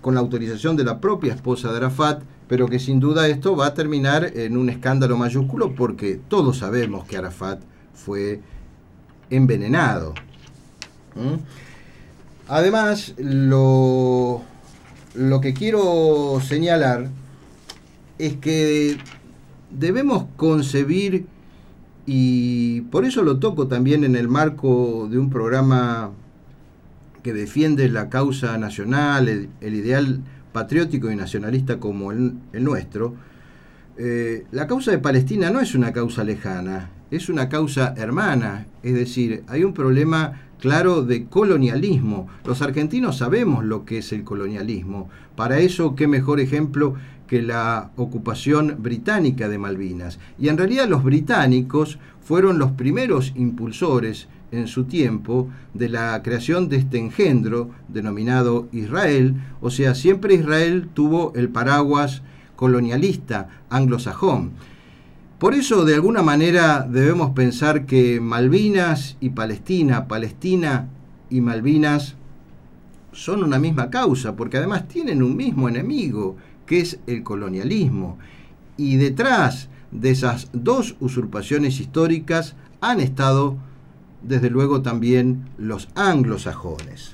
con 0.00 0.14
la 0.14 0.20
autorización 0.20 0.76
de 0.76 0.84
la 0.84 1.00
propia 1.00 1.34
esposa 1.34 1.72
de 1.72 1.78
Arafat, 1.78 2.22
pero 2.48 2.68
que 2.68 2.78
sin 2.78 3.00
duda 3.00 3.28
esto 3.28 3.56
va 3.56 3.66
a 3.66 3.74
terminar 3.74 4.32
en 4.34 4.56
un 4.56 4.70
escándalo 4.70 5.16
mayúsculo 5.16 5.74
porque 5.74 6.20
todos 6.28 6.58
sabemos 6.58 7.06
que 7.06 7.16
Arafat 7.16 7.60
fue 7.94 8.40
envenenado. 9.30 10.14
Además, 12.48 13.14
lo, 13.18 14.42
lo 15.14 15.40
que 15.40 15.54
quiero 15.54 16.40
señalar 16.40 17.08
es 18.18 18.36
que 18.36 18.98
debemos 19.70 20.26
concebir, 20.36 21.26
y 22.06 22.82
por 22.82 23.04
eso 23.04 23.22
lo 23.22 23.38
toco 23.38 23.66
también 23.66 24.04
en 24.04 24.14
el 24.14 24.28
marco 24.28 25.08
de 25.10 25.18
un 25.18 25.28
programa 25.28 26.12
que 27.24 27.32
defiende 27.32 27.88
la 27.88 28.08
causa 28.08 28.56
nacional, 28.58 29.48
el 29.60 29.74
ideal 29.74 30.20
patriótico 30.56 31.10
y 31.10 31.16
nacionalista 31.16 31.78
como 31.78 32.12
el, 32.12 32.32
nuestro, 32.54 33.14
eh, 33.98 34.46
la 34.52 34.66
causa 34.66 34.90
de 34.90 34.96
Palestina 34.96 35.50
no 35.50 35.60
es 35.60 35.74
una 35.74 35.92
causa 35.92 36.24
lejana, 36.24 36.88
es 37.10 37.28
una 37.28 37.50
causa 37.50 37.92
hermana, 37.94 38.66
es 38.82 38.94
decir, 38.94 39.44
hay 39.48 39.64
un 39.64 39.74
problema 39.74 40.40
claro 40.58 41.02
de 41.02 41.26
colonialismo. 41.26 42.28
Los 42.46 42.62
argentinos 42.62 43.18
sabemos 43.18 43.66
lo 43.66 43.84
que 43.84 43.98
es 43.98 44.14
el 44.14 44.24
colonialismo. 44.24 45.10
Para 45.36 45.58
eso, 45.58 45.94
qué 45.94 46.06
mejor 46.06 46.40
ejemplo 46.40 46.94
que 47.26 47.42
la 47.42 47.90
ocupación 47.96 48.76
británica 48.78 49.50
de 49.50 49.58
Malvinas. 49.58 50.18
Y 50.38 50.48
en 50.48 50.56
realidad 50.56 50.88
los 50.88 51.04
británicos 51.04 51.98
fueron 52.24 52.58
los 52.58 52.70
primeros 52.70 53.34
impulsores 53.36 54.26
en 54.52 54.66
su 54.66 54.84
tiempo 54.84 55.48
de 55.74 55.88
la 55.88 56.22
creación 56.22 56.68
de 56.68 56.76
este 56.76 56.98
engendro 56.98 57.70
denominado 57.88 58.68
Israel, 58.72 59.34
o 59.60 59.70
sea, 59.70 59.94
siempre 59.94 60.34
Israel 60.34 60.88
tuvo 60.92 61.32
el 61.34 61.48
paraguas 61.48 62.22
colonialista 62.56 63.48
anglosajón. 63.70 64.52
Por 65.38 65.54
eso, 65.54 65.84
de 65.84 65.94
alguna 65.94 66.22
manera, 66.22 66.86
debemos 66.88 67.32
pensar 67.32 67.84
que 67.84 68.20
Malvinas 68.20 69.18
y 69.20 69.30
Palestina, 69.30 70.08
Palestina 70.08 70.88
y 71.28 71.42
Malvinas 71.42 72.14
son 73.12 73.42
una 73.42 73.58
misma 73.58 73.90
causa, 73.90 74.34
porque 74.34 74.56
además 74.56 74.88
tienen 74.88 75.22
un 75.22 75.36
mismo 75.36 75.68
enemigo, 75.68 76.36
que 76.64 76.80
es 76.80 76.98
el 77.06 77.22
colonialismo. 77.22 78.18
Y 78.78 78.96
detrás 78.96 79.68
de 79.90 80.10
esas 80.10 80.48
dos 80.52 80.96
usurpaciones 81.00 81.80
históricas 81.80 82.54
han 82.80 83.00
estado, 83.00 83.56
desde 84.26 84.50
luego, 84.50 84.82
también 84.82 85.48
los 85.58 85.88
anglosajones. 85.94 87.12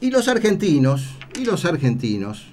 Y 0.00 0.10
los 0.10 0.28
argentinos, 0.28 1.14
y 1.38 1.44
los 1.44 1.64
argentinos, 1.64 2.48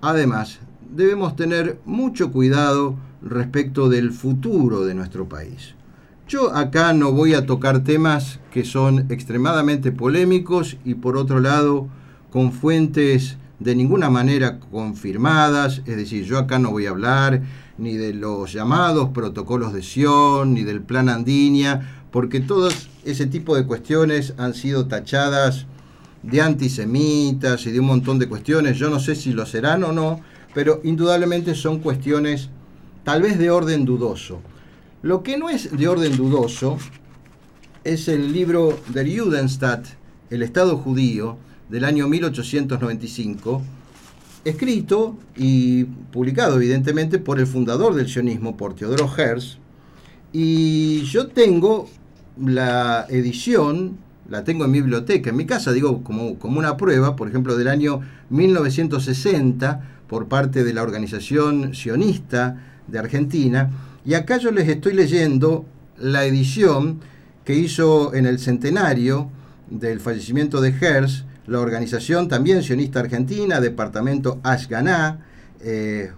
además, 0.00 0.60
debemos 0.94 1.36
tener 1.36 1.80
mucho 1.84 2.30
cuidado 2.30 2.96
respecto 3.22 3.88
del 3.88 4.12
futuro 4.12 4.84
de 4.84 4.94
nuestro 4.94 5.28
país. 5.28 5.74
Yo 6.28 6.54
acá 6.54 6.92
no 6.92 7.12
voy 7.12 7.34
a 7.34 7.46
tocar 7.46 7.84
temas 7.84 8.40
que 8.50 8.64
son 8.64 9.06
extremadamente 9.10 9.92
polémicos 9.92 10.76
y 10.84 10.94
por 10.94 11.16
otro 11.16 11.40
lado 11.40 11.88
con 12.30 12.52
fuentes 12.52 13.36
de 13.58 13.74
ninguna 13.74 14.10
manera 14.10 14.58
confirmadas, 14.58 15.82
es 15.86 15.96
decir, 15.96 16.24
yo 16.24 16.38
acá 16.38 16.58
no 16.58 16.70
voy 16.70 16.86
a 16.86 16.90
hablar 16.90 17.42
ni 17.78 17.96
de 17.96 18.14
los 18.14 18.52
llamados 18.52 19.10
protocolos 19.10 19.72
de 19.72 19.82
Sion, 19.82 20.54
ni 20.54 20.62
del 20.62 20.80
plan 20.80 21.08
Andinia, 21.08 22.04
porque 22.10 22.40
todo 22.40 22.68
ese 23.04 23.26
tipo 23.26 23.56
de 23.56 23.66
cuestiones 23.66 24.34
han 24.38 24.54
sido 24.54 24.86
tachadas 24.86 25.66
de 26.22 26.40
antisemitas 26.40 27.66
y 27.66 27.70
de 27.70 27.80
un 27.80 27.86
montón 27.86 28.18
de 28.18 28.28
cuestiones, 28.28 28.78
yo 28.78 28.90
no 28.90 28.98
sé 28.98 29.14
si 29.14 29.32
lo 29.32 29.46
serán 29.46 29.84
o 29.84 29.92
no, 29.92 30.20
pero 30.54 30.80
indudablemente 30.84 31.54
son 31.54 31.80
cuestiones 31.80 32.48
tal 33.04 33.22
vez 33.22 33.38
de 33.38 33.50
orden 33.50 33.84
dudoso. 33.84 34.40
Lo 35.02 35.22
que 35.22 35.36
no 35.36 35.50
es 35.50 35.76
de 35.76 35.86
orden 35.86 36.16
dudoso 36.16 36.78
es 37.84 38.08
el 38.08 38.32
libro 38.32 38.76
del 38.88 39.20
Judenstadt, 39.20 39.86
El 40.30 40.42
Estado 40.42 40.76
Judío, 40.78 41.36
del 41.68 41.84
año 41.84 42.08
1895, 42.08 43.62
escrito 44.46 45.18
y 45.36 45.84
publicado 45.84 46.56
evidentemente 46.56 47.18
por 47.18 47.40
el 47.40 47.46
fundador 47.48 47.94
del 47.94 48.08
sionismo, 48.08 48.56
por 48.56 48.74
Teodoro 48.74 49.10
Herz, 49.16 49.58
y 50.32 51.02
yo 51.02 51.26
tengo 51.26 51.88
la 52.40 53.06
edición, 53.08 53.96
la 54.28 54.44
tengo 54.44 54.64
en 54.64 54.70
mi 54.70 54.80
biblioteca, 54.80 55.30
en 55.30 55.36
mi 55.36 55.46
casa, 55.46 55.72
digo, 55.72 56.04
como, 56.04 56.38
como 56.38 56.60
una 56.60 56.76
prueba, 56.76 57.16
por 57.16 57.28
ejemplo, 57.28 57.56
del 57.56 57.66
año 57.66 58.02
1960, 58.30 59.82
por 60.06 60.28
parte 60.28 60.62
de 60.62 60.72
la 60.72 60.82
organización 60.82 61.74
sionista 61.74 62.62
de 62.86 63.00
Argentina, 63.00 63.70
y 64.04 64.14
acá 64.14 64.38
yo 64.38 64.52
les 64.52 64.68
estoy 64.68 64.92
leyendo 64.94 65.66
la 65.98 66.24
edición 66.24 67.00
que 67.44 67.54
hizo 67.54 68.14
en 68.14 68.26
el 68.26 68.38
centenario 68.38 69.28
del 69.70 69.98
fallecimiento 69.98 70.60
de 70.60 70.68
Herz, 70.68 71.24
la 71.46 71.60
organización 71.60 72.28
también 72.28 72.62
sionista 72.62 73.00
argentina, 73.00 73.60
departamento 73.60 74.40
Ashganá 74.42 75.20
eh, 75.60 76.10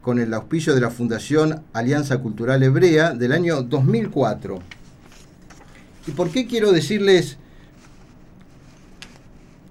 con 0.00 0.18
el 0.18 0.34
auspicio 0.34 0.74
de 0.74 0.80
la 0.80 0.90
Fundación 0.90 1.62
Alianza 1.72 2.18
Cultural 2.18 2.62
Hebrea 2.62 3.12
del 3.12 3.32
año 3.32 3.62
2004. 3.62 4.60
¿Y 6.06 6.10
por 6.12 6.30
qué 6.30 6.46
quiero 6.46 6.72
decirles 6.72 7.38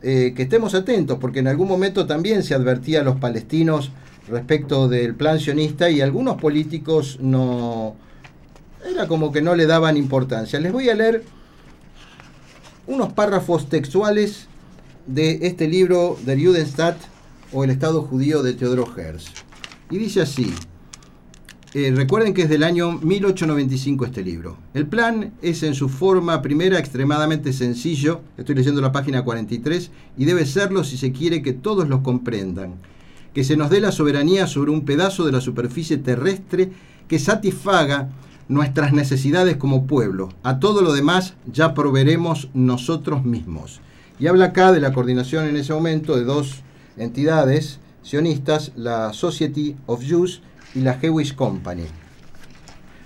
eh, 0.02 0.34
que 0.36 0.44
estemos 0.44 0.76
atentos, 0.76 1.18
porque 1.20 1.40
en 1.40 1.48
algún 1.48 1.68
momento 1.68 2.06
también 2.06 2.44
se 2.44 2.54
advertía 2.54 3.02
a 3.02 3.04
los 3.04 3.16
palestinos 3.16 3.92
respecto 4.30 4.88
del 4.88 5.16
plan 5.16 5.40
sionista 5.40 5.90
y 5.90 6.02
algunos 6.02 6.40
políticos 6.40 7.18
no... 7.22 7.96
Era 8.88 9.08
como 9.08 9.32
que 9.32 9.42
no 9.42 9.56
le 9.56 9.66
daban 9.66 9.98
importancia. 9.98 10.60
Les 10.60 10.72
voy 10.72 10.90
a 10.90 10.96
leer 10.96 11.24
unos 12.88 13.14
párrafos 13.14 13.70
textuales 13.70 14.48
de 15.08 15.40
este 15.44 15.68
libro 15.68 16.18
del 16.26 16.46
Judenstadt 16.46 16.98
o 17.52 17.64
el 17.64 17.70
Estado 17.70 18.02
judío 18.02 18.44
de 18.44 18.54
Teodoro 18.54 18.88
Herz. 18.98 19.26
Y 19.90 19.98
dice 19.98 20.22
así, 20.22 20.54
eh, 21.74 21.92
recuerden 21.96 22.34
que 22.34 22.44
es 22.44 22.50
del 22.50 22.64
año 22.64 22.94
1895 22.94 24.06
este 24.06 24.24
libro. 24.24 24.58
El 24.74 24.88
plan 24.88 25.34
es 25.42 25.62
en 25.64 25.76
su 25.76 25.90
forma 25.90 26.42
primera 26.42 26.80
extremadamente 26.80 27.54
sencillo, 27.54 28.22
estoy 28.38 28.56
leyendo 28.56 28.82
la 28.82 28.92
página 28.92 29.24
43, 29.24 29.92
y 30.18 30.26
debe 30.26 30.46
serlo 30.46 30.84
si 30.84 30.98
se 30.98 31.12
quiere 31.12 31.42
que 31.42 31.54
todos 31.54 31.90
los 31.90 32.02
comprendan. 32.02 32.76
Que 33.34 33.44
se 33.44 33.58
nos 33.58 33.70
dé 33.70 33.82
la 33.82 33.92
soberanía 33.92 34.48
sobre 34.48 34.72
un 34.72 34.86
pedazo 34.86 35.26
de 35.26 35.34
la 35.34 35.42
superficie 35.42 35.98
terrestre 35.98 36.72
que 37.10 37.20
satisfaga 37.20 38.10
nuestras 38.48 38.94
necesidades 38.94 39.58
como 39.58 39.88
pueblo. 39.88 40.30
A 40.44 40.60
todo 40.60 40.82
lo 40.82 40.94
demás 40.94 41.34
ya 41.52 41.74
proveeremos 41.74 42.50
nosotros 42.54 43.24
mismos. 43.26 43.82
Y 44.20 44.28
habla 44.28 44.46
acá 44.46 44.72
de 44.72 44.80
la 44.80 44.94
coordinación 44.94 45.46
en 45.48 45.58
ese 45.58 45.74
momento 45.74 46.16
de 46.16 46.24
dos 46.24 46.62
entidades 46.98 47.80
sionistas, 48.02 48.72
la 48.76 49.14
Society 49.14 49.76
of 49.88 50.04
Jews 50.04 50.42
y 50.74 50.82
la 50.82 50.94
Jewish 50.96 51.36
Company. 51.36 51.86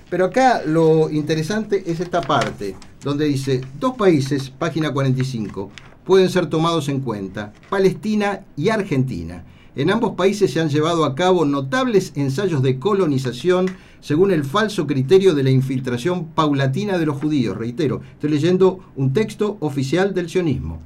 Pero 0.10 0.26
acá 0.26 0.62
lo 0.66 1.10
interesante 1.10 1.84
es 1.86 2.00
esta 2.00 2.22
parte, 2.22 2.76
donde 3.04 3.26
dice, 3.26 3.62
dos 3.80 3.96
países, 3.96 4.50
página 4.50 4.92
45, 4.92 5.72
pueden 6.04 6.30
ser 6.30 6.48
tomados 6.48 6.90
en 6.90 7.00
cuenta, 7.02 7.54
Palestina 7.70 8.42
y 8.58 8.70
Argentina. 8.70 9.44
En 9.76 9.92
ambos 9.92 10.16
países 10.16 10.52
se 10.52 10.60
han 10.60 10.70
llevado 10.70 11.06
a 11.06 11.16
cabo 11.16 11.46
notables 11.46 12.12
ensayos 12.16 12.64
de 12.64 12.80
colonización 12.80 13.68
según 14.02 14.32
el 14.32 14.44
falso 14.44 14.88
criterio 14.88 15.34
de 15.34 15.44
la 15.44 15.50
infiltración 15.50 16.26
paulatina 16.28 16.98
de 16.98 17.06
los 17.06 17.18
judíos. 17.18 17.58
Reitero, 17.58 18.02
estoy 18.14 18.30
leyendo 18.30 18.80
un 18.96 19.14
texto 19.14 19.58
oficial 19.60 20.14
del 20.14 20.30
sionismo. 20.30 20.80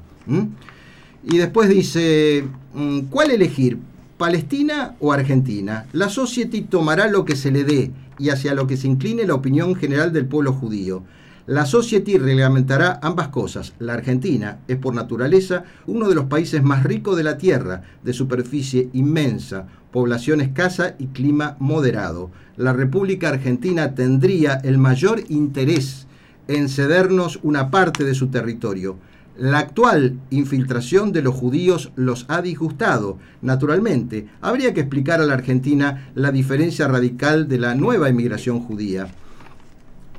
Y 1.24 1.38
después 1.38 1.70
dice, 1.70 2.46
mm, 2.74 3.02
¿cuál 3.10 3.32
elegir? 3.32 3.78
¿Palestina 4.18 4.96
o 5.00 5.12
Argentina? 5.12 5.86
La 5.94 6.10
Society 6.10 6.62
tomará 6.62 7.08
lo 7.08 7.26
que 7.26 7.36
se 7.36 7.52
le 7.52 7.64
dé 7.64 7.92
y 8.20 8.30
hacia 8.30 8.54
lo 8.54 8.68
que 8.68 8.78
se 8.78 8.88
incline 8.88 9.26
la 9.26 9.34
opinión 9.34 9.76
general 9.76 10.14
del 10.14 10.26
pueblo 10.26 10.54
judío. 10.54 11.04
La 11.46 11.66
Society 11.66 12.18
reglamentará 12.18 13.00
ambas 13.02 13.28
cosas. 13.30 13.74
La 13.80 13.94
Argentina 13.94 14.60
es 14.68 14.78
por 14.78 14.96
naturaleza 14.96 15.66
uno 15.88 16.08
de 16.08 16.16
los 16.16 16.26
países 16.26 16.64
más 16.64 16.84
ricos 16.84 17.18
de 17.18 17.24
la 17.24 17.38
Tierra, 17.38 17.82
de 18.02 18.14
superficie 18.14 18.90
inmensa, 18.94 19.68
población 19.94 20.42
escasa 20.42 20.96
y 21.00 21.08
clima 21.08 21.56
moderado. 21.60 22.32
La 22.58 22.74
República 22.74 23.30
Argentina 23.30 23.96
tendría 23.96 24.56
el 24.56 24.78
mayor 24.78 25.24
interés 25.30 26.08
en 26.50 26.68
cedernos 26.68 27.40
una 27.44 27.72
parte 27.72 28.04
de 28.04 28.16
su 28.16 28.28
territorio. 28.28 28.98
La 29.38 29.60
actual 29.60 30.20
infiltración 30.32 31.12
de 31.12 31.22
los 31.22 31.34
judíos 31.34 31.92
los 31.96 32.26
ha 32.28 32.42
disgustado. 32.42 33.18
Naturalmente, 33.42 34.28
habría 34.42 34.74
que 34.74 34.82
explicar 34.82 35.22
a 35.22 35.26
la 35.26 35.36
Argentina 35.36 36.10
la 36.16 36.32
diferencia 36.32 36.88
radical 36.88 37.48
de 37.48 37.60
la 37.60 37.74
nueva 37.76 38.10
inmigración 38.10 38.60
judía. 38.60 39.08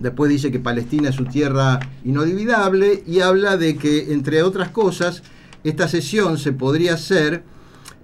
Después 0.01 0.31
dice 0.31 0.51
que 0.51 0.59
Palestina 0.59 1.11
es 1.11 1.17
su 1.17 1.25
tierra 1.27 1.81
inolvidable 2.05 3.03
y 3.07 3.21
habla 3.21 3.57
de 3.57 3.77
que, 3.77 4.13
entre 4.13 4.43
otras 4.43 4.71
cosas, 4.71 5.23
esta 5.63 5.89
sesión 5.89 6.39
se 6.39 6.53
podría 6.53 6.95
hacer, 6.95 7.45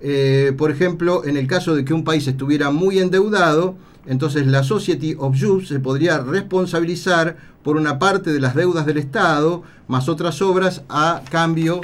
eh, 0.00 0.52
por 0.56 0.70
ejemplo, 0.70 1.24
en 1.24 1.36
el 1.36 1.46
caso 1.46 1.74
de 1.74 1.84
que 1.84 1.94
un 1.94 2.04
país 2.04 2.26
estuviera 2.26 2.70
muy 2.70 2.98
endeudado, 2.98 3.76
entonces 4.06 4.46
la 4.46 4.62
Society 4.62 5.14
of 5.18 5.36
Jews 5.36 5.68
se 5.68 5.78
podría 5.78 6.18
responsabilizar 6.18 7.36
por 7.62 7.76
una 7.76 7.98
parte 7.98 8.32
de 8.32 8.40
las 8.40 8.54
deudas 8.54 8.86
del 8.86 8.96
Estado, 8.96 9.62
más 9.88 10.08
otras 10.08 10.40
obras, 10.40 10.82
a 10.88 11.22
cambio 11.30 11.82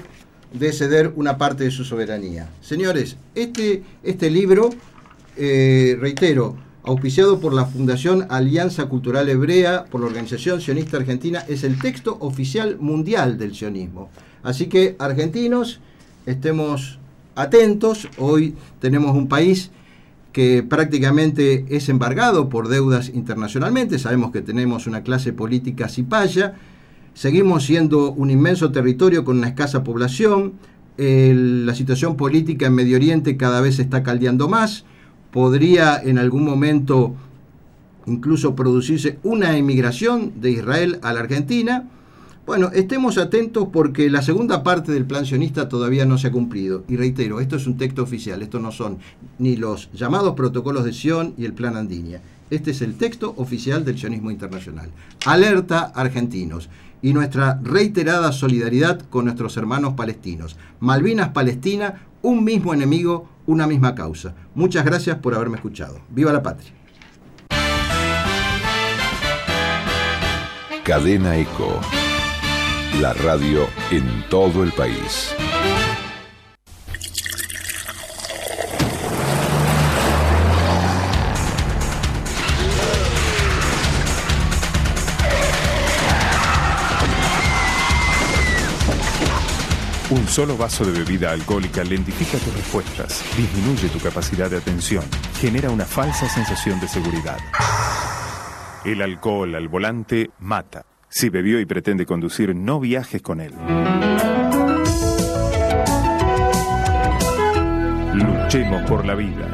de 0.52 0.72
ceder 0.72 1.12
una 1.16 1.36
parte 1.36 1.64
de 1.64 1.70
su 1.70 1.84
soberanía. 1.84 2.48
Señores, 2.62 3.16
este, 3.34 3.82
este 4.02 4.30
libro, 4.30 4.70
eh, 5.36 5.96
reitero, 6.00 6.56
auspiciado 6.82 7.40
por 7.40 7.52
la 7.52 7.66
Fundación 7.66 8.26
Alianza 8.30 8.86
Cultural 8.86 9.28
Hebrea, 9.28 9.84
por 9.86 10.00
la 10.00 10.06
Organización 10.06 10.60
Sionista 10.60 10.96
Argentina, 10.96 11.44
es 11.48 11.64
el 11.64 11.78
texto 11.78 12.16
oficial 12.20 12.78
mundial 12.78 13.36
del 13.36 13.54
sionismo. 13.54 14.08
Así 14.42 14.66
que, 14.66 14.94
argentinos, 14.98 15.80
estemos 16.24 17.00
atentos. 17.36 18.08
Hoy 18.18 18.54
tenemos 18.80 19.14
un 19.14 19.28
país 19.28 19.70
que 20.32 20.62
prácticamente 20.62 21.64
es 21.70 21.88
embargado 21.88 22.48
por 22.48 22.68
deudas 22.68 23.10
internacionalmente. 23.14 23.98
Sabemos 23.98 24.32
que 24.32 24.42
tenemos 24.42 24.86
una 24.86 25.02
clase 25.02 25.32
política 25.32 25.88
cipaya. 25.88 26.54
Seguimos 27.14 27.64
siendo 27.64 28.12
un 28.12 28.30
inmenso 28.30 28.72
territorio 28.72 29.24
con 29.24 29.38
una 29.38 29.48
escasa 29.48 29.84
población. 29.84 30.54
la 30.98 31.74
situación 31.74 32.16
política 32.16 32.66
en 32.66 32.74
Medio 32.74 32.96
Oriente 32.96 33.36
cada 33.36 33.60
vez 33.60 33.78
está 33.78 34.02
caldeando 34.02 34.48
más. 34.48 34.84
Podría 35.30 36.00
en 36.02 36.18
algún 36.18 36.44
momento 36.44 37.14
incluso 38.06 38.54
producirse 38.54 39.18
una 39.22 39.56
emigración 39.56 40.32
de 40.40 40.52
Israel 40.52 40.98
a 41.02 41.12
la 41.12 41.20
Argentina 41.20 41.84
bueno, 42.46 42.70
estemos 42.72 43.18
atentos 43.18 43.68
porque 43.72 44.08
la 44.08 44.22
segunda 44.22 44.62
parte 44.62 44.92
del 44.92 45.04
plan 45.04 45.26
sionista 45.26 45.68
todavía 45.68 46.06
no 46.06 46.16
se 46.16 46.28
ha 46.28 46.32
cumplido. 46.32 46.84
Y 46.88 46.96
reitero, 46.96 47.40
esto 47.40 47.56
es 47.56 47.66
un 47.66 47.76
texto 47.76 48.04
oficial, 48.04 48.40
esto 48.40 48.60
no 48.60 48.70
son 48.70 48.98
ni 49.40 49.56
los 49.56 49.90
llamados 49.92 50.36
protocolos 50.36 50.84
de 50.84 50.92
Sion 50.92 51.34
y 51.36 51.44
el 51.44 51.54
plan 51.54 51.76
Andinia. 51.76 52.22
Este 52.48 52.70
es 52.70 52.82
el 52.82 52.94
texto 52.94 53.34
oficial 53.36 53.84
del 53.84 53.98
sionismo 53.98 54.30
internacional. 54.30 54.90
Alerta 55.24 55.90
argentinos 55.92 56.68
y 57.02 57.12
nuestra 57.12 57.58
reiterada 57.64 58.30
solidaridad 58.30 59.00
con 59.10 59.24
nuestros 59.24 59.56
hermanos 59.56 59.94
palestinos. 59.94 60.56
Malvinas 60.78 61.30
Palestina, 61.30 62.06
un 62.22 62.44
mismo 62.44 62.72
enemigo, 62.72 63.28
una 63.46 63.66
misma 63.66 63.96
causa. 63.96 64.36
Muchas 64.54 64.84
gracias 64.84 65.18
por 65.18 65.34
haberme 65.34 65.56
escuchado. 65.56 66.00
Viva 66.10 66.32
la 66.32 66.44
patria. 66.44 66.70
Cadena 70.84 71.36
Eco 71.36 71.80
la 72.94 73.12
radio 73.12 73.68
en 73.90 74.24
todo 74.28 74.62
el 74.62 74.72
país. 74.72 75.34
Un 90.08 90.28
solo 90.28 90.56
vaso 90.56 90.84
de 90.84 90.92
bebida 90.92 91.32
alcohólica 91.32 91.82
lentifica 91.82 92.38
tus 92.38 92.54
respuestas, 92.54 93.24
disminuye 93.36 93.88
tu 93.88 93.98
capacidad 93.98 94.48
de 94.48 94.58
atención, 94.58 95.04
genera 95.40 95.68
una 95.68 95.84
falsa 95.84 96.28
sensación 96.28 96.80
de 96.80 96.88
seguridad. 96.88 97.38
El 98.84 99.02
alcohol 99.02 99.54
al 99.56 99.68
volante 99.68 100.30
mata. 100.38 100.86
Si 101.16 101.30
bebió 101.30 101.58
y 101.60 101.64
pretende 101.64 102.04
conducir, 102.04 102.54
no 102.54 102.78
viajes 102.78 103.22
con 103.22 103.40
él. 103.40 103.54
Luchemos 108.12 108.82
por 108.82 109.06
la 109.06 109.14
vida. 109.14 109.48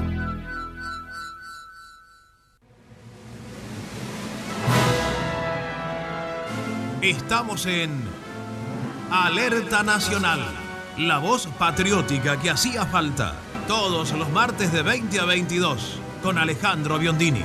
Estamos 7.01 7.66
en 7.66 7.92
Alerta 9.12 9.85
Nacional, 9.85 10.40
la 10.98 11.18
voz 11.18 11.46
patriótica 11.46 12.40
que 12.40 12.51
hacía 12.51 12.87
falta, 12.87 13.37
todos 13.68 14.11
los 14.14 14.29
martes 14.33 14.72
de 14.72 14.83
20 14.83 15.20
a 15.20 15.27
22, 15.27 16.01
con 16.25 16.38
Alejandro 16.38 16.98
Biondini. 16.98 17.44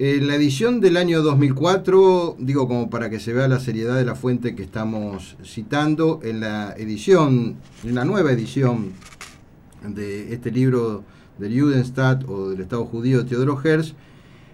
En 0.00 0.26
la 0.26 0.34
edición 0.34 0.80
del 0.80 0.96
año 0.96 1.22
2004, 1.22 2.34
digo 2.40 2.66
como 2.66 2.90
para 2.90 3.08
que 3.08 3.20
se 3.20 3.32
vea 3.32 3.46
la 3.46 3.60
seriedad 3.60 3.94
de 3.96 4.04
la 4.04 4.16
fuente 4.16 4.56
que 4.56 4.64
estamos 4.64 5.36
citando, 5.44 6.18
en 6.24 6.40
la 6.40 6.74
edición, 6.76 7.58
en 7.84 7.94
la 7.94 8.04
nueva 8.04 8.32
edición 8.32 8.90
de 9.86 10.34
este 10.34 10.50
libro 10.50 11.04
del 11.38 11.60
Judenstadt 11.60 12.28
o 12.28 12.50
del 12.50 12.62
Estado 12.62 12.84
Judío 12.84 13.22
de 13.22 13.28
Teodoro 13.28 13.60
Herz, 13.62 13.94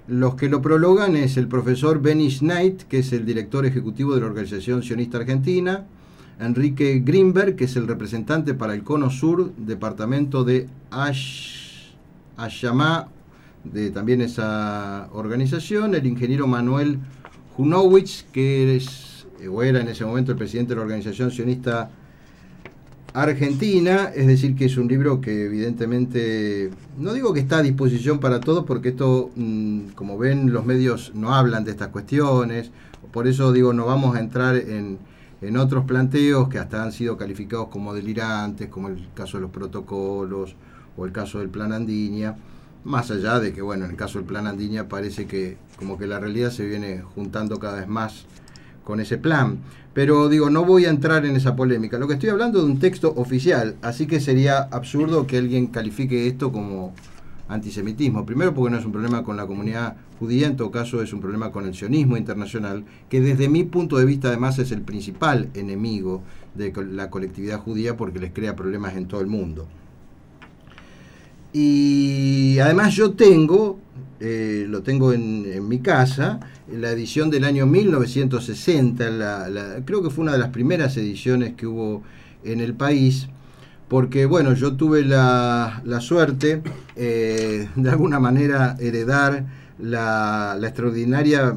los 0.08 0.36
que 0.36 0.48
lo 0.48 0.62
prologan 0.62 1.16
es 1.16 1.36
el 1.36 1.48
profesor 1.48 2.00
Benny 2.00 2.30
Schneid, 2.30 2.82
que 2.88 3.00
es 3.00 3.12
el 3.12 3.26
director 3.26 3.66
ejecutivo 3.66 4.14
de 4.14 4.22
la 4.22 4.26
Organización 4.26 4.82
Sionista 4.82 5.18
Argentina, 5.18 5.84
Enrique 6.40 7.02
Greenberg, 7.04 7.56
que 7.56 7.64
es 7.64 7.76
el 7.76 7.86
representante 7.86 8.54
para 8.54 8.72
el 8.72 8.82
Cono 8.82 9.10
Sur, 9.10 9.52
departamento 9.56 10.44
de 10.44 10.66
Ash, 10.90 11.92
Ashamá, 12.38 13.08
de 13.64 13.90
también 13.90 14.22
esa 14.22 15.10
organización, 15.12 15.94
el 15.94 16.06
ingeniero 16.06 16.46
Manuel 16.46 16.98
Junowicz, 17.56 18.24
que 18.32 18.76
es, 18.76 19.26
o 19.50 19.62
era 19.62 19.80
en 19.80 19.88
ese 19.88 20.06
momento 20.06 20.32
el 20.32 20.38
presidente 20.38 20.70
de 20.70 20.76
la 20.76 20.82
organización 20.82 21.30
sionista 21.30 21.90
argentina, 23.14 24.10
es 24.14 24.26
decir, 24.26 24.54
que 24.54 24.66
es 24.66 24.76
un 24.76 24.88
libro 24.88 25.20
que 25.20 25.46
evidentemente, 25.46 26.70
no 26.98 27.12
digo 27.12 27.32
que 27.32 27.40
está 27.40 27.58
a 27.58 27.62
disposición 27.62 28.20
para 28.20 28.40
todos, 28.40 28.64
porque 28.64 28.90
esto, 28.90 29.30
mm, 29.34 29.88
como 29.94 30.18
ven, 30.18 30.52
los 30.52 30.64
medios 30.64 31.12
no 31.14 31.34
hablan 31.34 31.64
de 31.64 31.70
estas 31.70 31.88
cuestiones, 31.88 32.70
por 33.12 33.26
eso 33.26 33.52
digo, 33.52 33.72
no 33.72 33.86
vamos 33.86 34.16
a 34.16 34.20
entrar 34.20 34.56
en, 34.56 34.98
en 35.40 35.56
otros 35.56 35.84
planteos 35.84 36.48
que 36.48 36.58
hasta 36.58 36.82
han 36.82 36.92
sido 36.92 37.16
calificados 37.16 37.68
como 37.68 37.94
delirantes, 37.94 38.68
como 38.68 38.88
el 38.88 39.08
caso 39.14 39.38
de 39.38 39.42
los 39.42 39.50
protocolos 39.50 40.54
o 40.96 41.06
el 41.06 41.12
caso 41.12 41.38
del 41.38 41.48
plan 41.48 41.72
Andiña, 41.72 42.36
más 42.84 43.10
allá 43.10 43.38
de 43.38 43.52
que, 43.52 43.62
bueno, 43.62 43.84
en 43.84 43.92
el 43.92 43.96
caso 43.96 44.18
del 44.18 44.26
plan 44.26 44.46
Andiña 44.46 44.88
parece 44.88 45.26
que 45.26 45.56
como 45.78 45.96
que 45.98 46.06
la 46.06 46.18
realidad 46.18 46.50
se 46.50 46.66
viene 46.66 47.02
juntando 47.14 47.58
cada 47.58 47.78
vez 47.78 47.88
más 47.88 48.26
con 48.84 49.00
ese 49.00 49.18
plan. 49.18 49.58
Pero 49.98 50.28
digo, 50.28 50.48
no 50.48 50.64
voy 50.64 50.84
a 50.84 50.90
entrar 50.90 51.26
en 51.26 51.34
esa 51.34 51.56
polémica. 51.56 51.98
Lo 51.98 52.06
que 52.06 52.14
estoy 52.14 52.28
hablando 52.28 52.60
de 52.60 52.66
un 52.70 52.78
texto 52.78 53.12
oficial, 53.16 53.74
así 53.82 54.06
que 54.06 54.20
sería 54.20 54.58
absurdo 54.58 55.26
que 55.26 55.38
alguien 55.38 55.66
califique 55.66 56.28
esto 56.28 56.52
como 56.52 56.94
antisemitismo. 57.48 58.24
Primero 58.24 58.54
porque 58.54 58.70
no 58.70 58.78
es 58.78 58.84
un 58.84 58.92
problema 58.92 59.24
con 59.24 59.36
la 59.36 59.48
comunidad 59.48 59.96
judía, 60.20 60.46
en 60.46 60.56
todo 60.56 60.70
caso 60.70 61.02
es 61.02 61.12
un 61.12 61.20
problema 61.20 61.50
con 61.50 61.66
el 61.66 61.74
sionismo 61.74 62.16
internacional, 62.16 62.84
que 63.08 63.20
desde 63.20 63.48
mi 63.48 63.64
punto 63.64 63.96
de 63.96 64.04
vista 64.04 64.28
además 64.28 64.60
es 64.60 64.70
el 64.70 64.82
principal 64.82 65.48
enemigo 65.54 66.22
de 66.54 66.72
la 66.92 67.10
colectividad 67.10 67.58
judía 67.58 67.96
porque 67.96 68.20
les 68.20 68.32
crea 68.32 68.54
problemas 68.54 68.94
en 68.94 69.08
todo 69.08 69.20
el 69.20 69.26
mundo. 69.26 69.66
Y 71.52 72.58
además 72.58 72.94
yo 72.94 73.12
tengo, 73.12 73.78
eh, 74.20 74.66
lo 74.68 74.82
tengo 74.82 75.12
en, 75.12 75.68
mi 75.68 75.80
casa, 75.80 76.40
la 76.70 76.90
edición 76.90 77.30
del 77.30 77.44
año 77.44 77.66
1960, 77.66 79.82
creo 79.84 80.02
que 80.02 80.10
fue 80.10 80.22
una 80.22 80.32
de 80.32 80.38
las 80.38 80.50
primeras 80.50 80.96
ediciones 80.96 81.54
que 81.54 81.66
hubo 81.66 82.02
en 82.44 82.60
el 82.60 82.74
país, 82.74 83.28
porque 83.88 84.26
bueno, 84.26 84.52
yo 84.52 84.76
tuve 84.76 85.04
la, 85.04 85.82
suerte 86.00 86.62
eh, 86.96 87.68
de 87.74 87.90
alguna 87.90 88.20
manera 88.20 88.76
heredar 88.78 89.46
la, 89.78 90.58
extraordinaria 90.62 91.56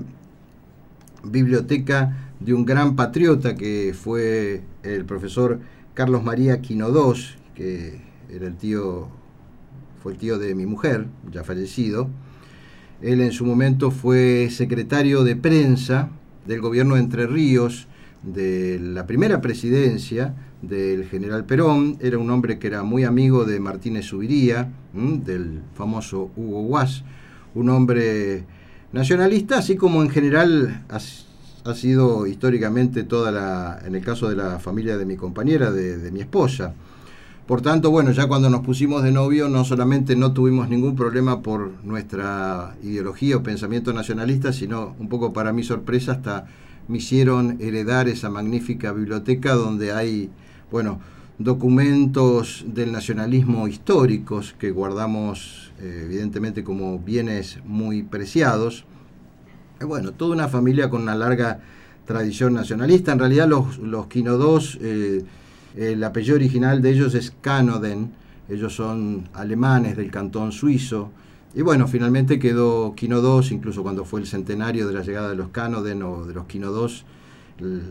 biblioteca 1.23 2.31
de 2.39 2.53
un 2.53 2.65
gran 2.65 2.95
patriota 2.95 3.55
que 3.55 3.93
fue 3.93 4.61
el 4.83 5.05
profesor 5.05 5.59
Carlos 5.93 6.23
María 6.23 6.61
Quinodós, 6.61 7.37
que 7.53 8.01
era 8.29 8.47
el 8.47 8.55
tío, 8.55 9.09
fue 10.01 10.13
el 10.13 10.17
tío 10.17 10.37
de 10.37 10.55
mi 10.55 10.65
mujer, 10.65 11.07
ya 11.31 11.43
fallecido. 11.43 12.09
Él 13.01 13.21
en 13.21 13.31
su 13.31 13.45
momento 13.45 13.91
fue 13.91 14.49
secretario 14.51 15.23
de 15.23 15.35
prensa 15.35 16.09
del 16.45 16.61
gobierno 16.61 16.95
de 16.95 17.01
Entre 17.01 17.27
Ríos, 17.27 17.87
de 18.23 18.79
la 18.79 19.07
primera 19.07 19.41
presidencia 19.41 20.35
del 20.61 21.05
general 21.05 21.45
Perón, 21.45 21.97
era 22.01 22.17
un 22.17 22.29
hombre 22.29 22.59
que 22.59 22.67
era 22.67 22.83
muy 22.83 23.03
amigo 23.03 23.45
de 23.45 23.59
Martínez 23.59 24.05
Subiría, 24.05 24.71
del 24.93 25.61
famoso 25.73 26.31
Hugo 26.35 26.63
Guas, 26.63 27.03
un 27.55 27.69
hombre 27.69 28.45
nacionalista, 28.91 29.57
así 29.57 29.75
como 29.75 30.01
en 30.01 30.09
general 30.09 30.83
ha, 30.89 31.73
sido 31.73 32.27
históricamente 32.27 33.03
toda 33.03 33.31
la, 33.31 33.79
en 33.85 33.95
el 33.95 34.03
caso 34.03 34.29
de 34.29 34.35
la 34.35 34.59
familia 34.59 34.97
de 34.97 35.05
mi 35.05 35.15
compañera, 35.15 35.71
de, 35.71 36.11
mi 36.11 36.21
esposa. 36.21 36.73
Por 37.51 37.61
tanto, 37.61 37.91
bueno, 37.91 38.11
ya 38.13 38.29
cuando 38.29 38.49
nos 38.49 38.61
pusimos 38.61 39.03
de 39.03 39.11
novio, 39.11 39.49
no 39.49 39.65
solamente 39.65 40.15
no 40.15 40.31
tuvimos 40.31 40.69
ningún 40.69 40.95
problema 40.95 41.41
por 41.41 41.83
nuestra 41.83 42.77
ideología 42.81 43.35
o 43.35 43.43
pensamiento 43.43 43.91
nacionalista, 43.91 44.53
sino 44.53 44.95
un 44.99 45.09
poco 45.09 45.33
para 45.33 45.51
mi 45.51 45.61
sorpresa, 45.61 46.13
hasta 46.13 46.45
me 46.87 46.99
hicieron 46.99 47.57
heredar 47.59 48.07
esa 48.07 48.29
magnífica 48.29 48.93
biblioteca 48.93 49.53
donde 49.53 49.91
hay 49.91 50.29
bueno, 50.71 51.01
documentos 51.39 52.63
del 52.69 52.93
nacionalismo 52.93 53.67
históricos 53.67 54.55
que 54.57 54.71
guardamos 54.71 55.73
eh, 55.81 56.03
evidentemente 56.05 56.63
como 56.63 56.99
bienes 56.99 57.59
muy 57.65 58.01
preciados. 58.01 58.85
bueno, 59.85 60.13
toda 60.13 60.35
una 60.35 60.47
familia 60.47 60.89
con 60.89 61.01
una 61.01 61.15
larga 61.15 61.59
tradición 62.05 62.53
nacionalista. 62.53 63.11
En 63.11 63.19
realidad 63.19 63.49
los, 63.49 63.77
los 63.77 64.07
Quinodos, 64.07 64.77
eh, 64.79 65.25
el 65.75 66.03
apellido 66.03 66.35
original 66.35 66.81
de 66.81 66.91
ellos 66.91 67.15
es 67.15 67.33
Canoden, 67.41 68.11
ellos 68.49 68.75
son 68.75 69.29
alemanes 69.33 69.95
del 69.95 70.11
cantón 70.11 70.51
suizo. 70.51 71.11
Y 71.53 71.61
bueno, 71.61 71.87
finalmente 71.87 72.39
quedó 72.39 72.95
Quinodos, 72.95 73.51
incluso 73.51 73.83
cuando 73.83 74.05
fue 74.05 74.21
el 74.21 74.27
centenario 74.27 74.87
de 74.87 74.93
la 74.93 75.01
llegada 75.01 75.29
de 75.29 75.35
los 75.35 75.49
Canoden 75.49 76.03
o 76.03 76.25
de 76.25 76.33
los 76.33 76.45
Quinodos, 76.45 77.05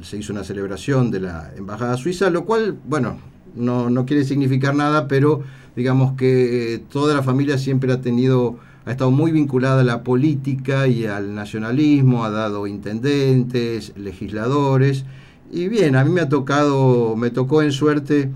se 0.02 0.16
hizo 0.16 0.32
una 0.32 0.44
celebración 0.44 1.10
de 1.10 1.20
la 1.20 1.52
Embajada 1.56 1.96
Suiza, 1.96 2.30
lo 2.30 2.44
cual, 2.44 2.76
bueno, 2.86 3.18
no, 3.54 4.06
quiere 4.06 4.24
significar 4.24 4.74
nada, 4.74 5.08
pero 5.08 5.42
digamos 5.76 6.14
que 6.16 6.74
eh, 6.74 6.78
toda 6.78 7.14
la 7.14 7.22
familia 7.22 7.58
siempre 7.58 7.92
ha 7.92 8.00
tenido, 8.00 8.58
ha 8.84 8.90
estado 8.90 9.10
muy 9.10 9.32
vinculada 9.32 9.82
a 9.82 9.84
la 9.84 10.02
política 10.02 10.88
y 10.88 11.06
al 11.06 11.34
nacionalismo, 11.34 12.24
ha 12.24 12.30
dado 12.30 12.66
intendentes, 12.66 13.92
legisladores, 13.96 15.04
y 15.50 15.68
bien, 15.68 15.96
a 15.96 16.04
mí 16.04 16.10
me 16.10 16.20
ha 16.20 16.28
tocado, 16.28 17.16
me 17.16 17.30
tocó 17.30 17.62
en 17.62 17.72
suerte 17.72 18.30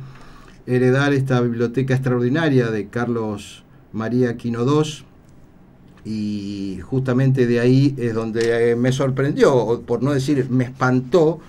heredar 0.66 1.12
esta 1.12 1.40
biblioteca 1.40 1.94
extraordinaria 1.94 2.70
de 2.70 2.88
Carlos 2.88 3.64
María 3.92 4.36
Quino 4.36 4.64
II, 4.64 5.04
y 6.04 6.80
justamente 6.82 7.46
de 7.46 7.60
ahí 7.60 7.94
es 7.96 8.14
donde 8.14 8.72
eh, 8.72 8.76
me 8.76 8.92
sorprendió, 8.92 9.82
por 9.86 10.02
no 10.02 10.12
decir 10.12 10.48
me 10.50 10.64
espantó, 10.64 11.40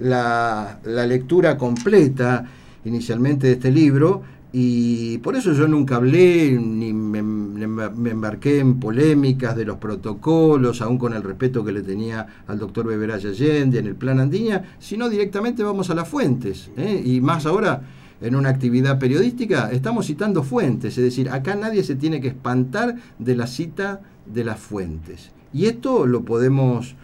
la, 0.00 0.80
lectura 0.84 1.56
completa 1.56 2.46
inicialmente 2.84 3.46
de 3.46 3.52
este 3.54 3.70
libro 3.70 4.22
y 4.56 5.18
por 5.18 5.34
eso 5.34 5.52
yo 5.52 5.66
nunca 5.66 5.96
hablé 5.96 6.52
ni 6.52 6.92
me, 6.92 7.18
embarqué 7.18 8.60
en 8.60 8.78
polémicas 8.78 9.56
de 9.56 9.64
los 9.64 9.78
protocolos, 9.78 10.80
aún 10.80 10.96
con 10.96 11.12
el 11.12 11.24
respeto 11.24 11.64
que 11.64 11.72
le 11.72 11.82
tenía 11.82 12.44
al 12.46 12.60
doctor 12.60 12.86
Beberay 12.86 13.26
Allende 13.26 13.80
en 13.80 13.88
el 13.88 13.96
plan 13.96 14.20
Andiña, 14.20 14.76
sino 14.78 15.08
directamente 15.08 15.64
vamos 15.64 15.90
a 15.90 15.96
las 15.96 16.08
fuentes. 16.08 16.70
¿eh? 16.76 17.02
Y 17.04 17.20
más 17.20 17.46
ahora, 17.46 17.82
en 18.20 18.36
una 18.36 18.50
actividad 18.50 19.00
periodística, 19.00 19.72
estamos 19.72 20.06
citando 20.06 20.44
fuentes, 20.44 20.96
es 20.98 21.02
decir, 21.02 21.30
acá 21.30 21.56
nadie 21.56 21.82
se 21.82 21.96
tiene 21.96 22.20
que 22.20 22.28
espantar 22.28 22.94
de 23.18 23.34
la 23.34 23.48
cita 23.48 24.02
de 24.24 24.44
las 24.44 24.60
fuentes. 24.60 25.32
Y 25.52 25.66
esto 25.66 26.06
lo 26.06 26.24
podemos 26.24 26.94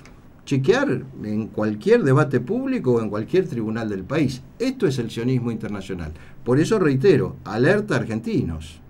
chequear 0.51 1.05
en 1.23 1.47
cualquier 1.49 2.03
debate 2.03 2.41
público 2.41 2.93
o 2.93 3.01
en 3.01 3.11
cualquier 3.11 3.49
tribunal 3.49 3.89
del 3.89 4.05
país. 4.05 4.43
Esto 4.59 4.87
es 4.87 4.99
el 4.99 5.11
sionismo 5.11 5.51
internacional. 5.51 6.13
Por 6.45 6.59
eso 6.59 6.79
reitero, 6.79 7.37
alerta 7.45 7.97
argentinos. 7.97 8.81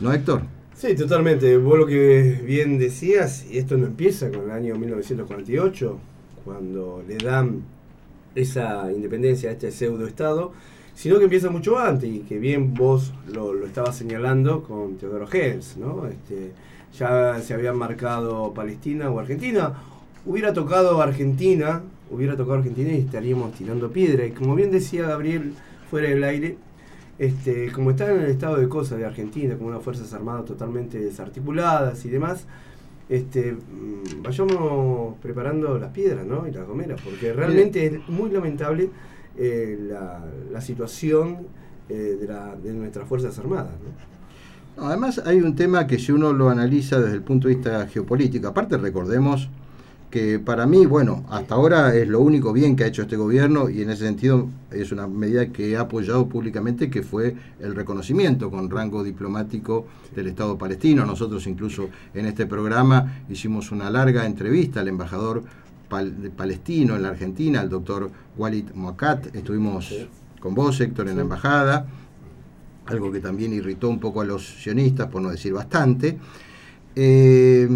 ¿No, 0.00 0.12
Héctor? 0.12 0.42
Sí, 0.74 0.94
totalmente. 0.94 1.58
Vos 1.58 1.78
lo 1.78 1.86
que 1.86 2.40
bien 2.44 2.78
decías, 2.78 3.46
y 3.50 3.58
esto 3.58 3.76
no 3.76 3.86
empieza 3.86 4.30
con 4.30 4.44
el 4.44 4.50
año 4.50 4.74
1948, 4.76 5.98
cuando 6.44 7.04
le 7.06 7.18
dan 7.18 7.62
esa 8.34 8.90
independencia 8.90 9.50
a 9.50 9.52
este 9.52 9.70
pseudo-estado, 9.70 10.52
sino 10.94 11.18
que 11.18 11.24
empieza 11.24 11.50
mucho 11.50 11.78
antes, 11.78 12.08
y 12.08 12.20
que 12.20 12.38
bien 12.38 12.72
vos 12.72 13.12
lo, 13.30 13.52
lo 13.52 13.66
estabas 13.66 13.96
señalando 13.96 14.62
con 14.62 14.96
Teodoro 14.96 15.28
Hens, 15.30 15.76
¿no? 15.76 16.06
Este, 16.06 16.52
ya 16.98 17.38
se 17.40 17.54
habían 17.54 17.76
marcado 17.76 18.52
Palestina 18.54 19.10
o 19.10 19.20
Argentina, 19.20 19.74
hubiera 20.24 20.52
tocado 20.52 21.00
Argentina, 21.02 21.82
hubiera 22.10 22.36
tocado 22.36 22.58
Argentina 22.58 22.92
y 22.92 23.00
estaríamos 23.00 23.52
tirando 23.52 23.90
piedra. 23.90 24.26
Y 24.26 24.32
como 24.32 24.54
bien 24.54 24.70
decía 24.70 25.06
Gabriel 25.06 25.52
fuera 25.90 26.08
del 26.08 26.22
aire, 26.22 26.56
este, 27.18 27.70
como 27.72 27.90
está 27.90 28.10
en 28.10 28.20
el 28.20 28.30
estado 28.30 28.56
de 28.56 28.68
cosas 28.68 28.98
de 28.98 29.04
Argentina, 29.04 29.56
con 29.58 29.66
unas 29.66 29.82
fuerzas 29.82 30.12
armadas 30.14 30.44
totalmente 30.44 30.98
desarticuladas 30.98 32.04
y 32.04 32.08
demás, 32.08 32.46
este, 33.08 33.52
mm, 33.52 34.22
vayamos 34.22 35.16
preparando 35.20 35.76
las 35.78 35.90
piedras 35.90 36.24
¿no? 36.24 36.46
y 36.46 36.52
las 36.52 36.66
gomeras, 36.66 37.00
porque 37.02 37.32
realmente 37.32 37.84
es 37.84 38.08
muy 38.08 38.30
lamentable 38.30 38.88
eh, 39.36 39.78
la, 40.52 40.60
situación 40.60 41.38
eh, 41.88 42.16
de, 42.20 42.26
de, 42.62 42.72
nuestras 42.72 43.08
fuerzas 43.08 43.36
armadas. 43.38 43.72
Además 44.76 45.20
hay 45.26 45.40
un 45.40 45.56
tema 45.56 45.86
que 45.86 45.98
si 45.98 46.12
uno 46.12 46.32
lo 46.32 46.48
analiza 46.48 47.00
desde 47.00 47.16
el 47.16 47.22
punto 47.22 47.48
de 47.48 47.54
vista 47.54 47.86
geopolítico, 47.88 48.46
aparte 48.46 48.78
recordemos 48.78 49.50
que 50.10 50.40
para 50.40 50.66
mí, 50.66 50.86
bueno, 50.86 51.24
hasta 51.30 51.54
ahora 51.54 51.94
es 51.94 52.08
lo 52.08 52.20
único 52.20 52.52
bien 52.52 52.74
que 52.74 52.84
ha 52.84 52.88
hecho 52.88 53.02
este 53.02 53.16
gobierno 53.16 53.70
y 53.70 53.82
en 53.82 53.90
ese 53.90 54.04
sentido 54.04 54.48
es 54.72 54.90
una 54.90 55.06
medida 55.06 55.46
que 55.46 55.70
he 55.70 55.76
apoyado 55.76 56.28
públicamente, 56.28 56.90
que 56.90 57.02
fue 57.02 57.36
el 57.60 57.76
reconocimiento 57.76 58.50
con 58.50 58.68
rango 58.70 59.04
diplomático 59.04 59.86
del 60.14 60.26
Estado 60.26 60.58
palestino. 60.58 61.06
Nosotros 61.06 61.46
incluso 61.46 61.88
en 62.12 62.26
este 62.26 62.46
programa 62.46 63.22
hicimos 63.28 63.70
una 63.70 63.88
larga 63.88 64.26
entrevista 64.26 64.80
al 64.80 64.88
embajador 64.88 65.44
palestino 66.36 66.96
en 66.96 67.02
la 67.02 67.10
Argentina, 67.10 67.60
al 67.60 67.68
doctor 67.68 68.10
Walid 68.36 68.70
Moakat. 68.74 69.34
Estuvimos 69.34 69.94
con 70.40 70.54
vos, 70.54 70.80
Héctor, 70.80 71.08
en 71.08 71.16
la 71.16 71.22
embajada, 71.22 71.86
algo 72.86 73.12
que 73.12 73.20
también 73.20 73.52
irritó 73.52 73.88
un 73.88 74.00
poco 74.00 74.22
a 74.22 74.24
los 74.24 74.44
sionistas, 74.62 75.08
por 75.08 75.22
no 75.22 75.30
decir 75.30 75.52
bastante. 75.52 76.18
Eh, 76.96 77.68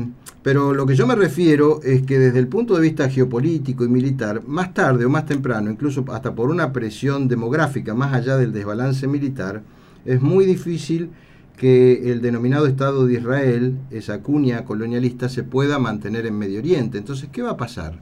pero 0.44 0.74
lo 0.74 0.84
que 0.84 0.94
yo 0.94 1.06
me 1.06 1.14
refiero 1.14 1.80
es 1.82 2.02
que 2.02 2.18
desde 2.18 2.38
el 2.38 2.48
punto 2.48 2.74
de 2.74 2.82
vista 2.82 3.08
geopolítico 3.08 3.82
y 3.82 3.88
militar, 3.88 4.42
más 4.46 4.74
tarde 4.74 5.06
o 5.06 5.08
más 5.08 5.24
temprano, 5.24 5.70
incluso 5.70 6.04
hasta 6.12 6.34
por 6.34 6.50
una 6.50 6.70
presión 6.70 7.28
demográfica 7.28 7.94
más 7.94 8.12
allá 8.12 8.36
del 8.36 8.52
desbalance 8.52 9.06
militar, 9.06 9.62
es 10.04 10.20
muy 10.20 10.44
difícil 10.44 11.08
que 11.56 12.12
el 12.12 12.20
denominado 12.20 12.66
Estado 12.66 13.06
de 13.06 13.14
Israel, 13.14 13.78
esa 13.90 14.20
cuña 14.20 14.66
colonialista, 14.66 15.30
se 15.30 15.44
pueda 15.44 15.78
mantener 15.78 16.26
en 16.26 16.36
Medio 16.36 16.58
Oriente. 16.58 16.98
Entonces, 16.98 17.30
¿qué 17.32 17.40
va 17.40 17.52
a 17.52 17.56
pasar? 17.56 17.98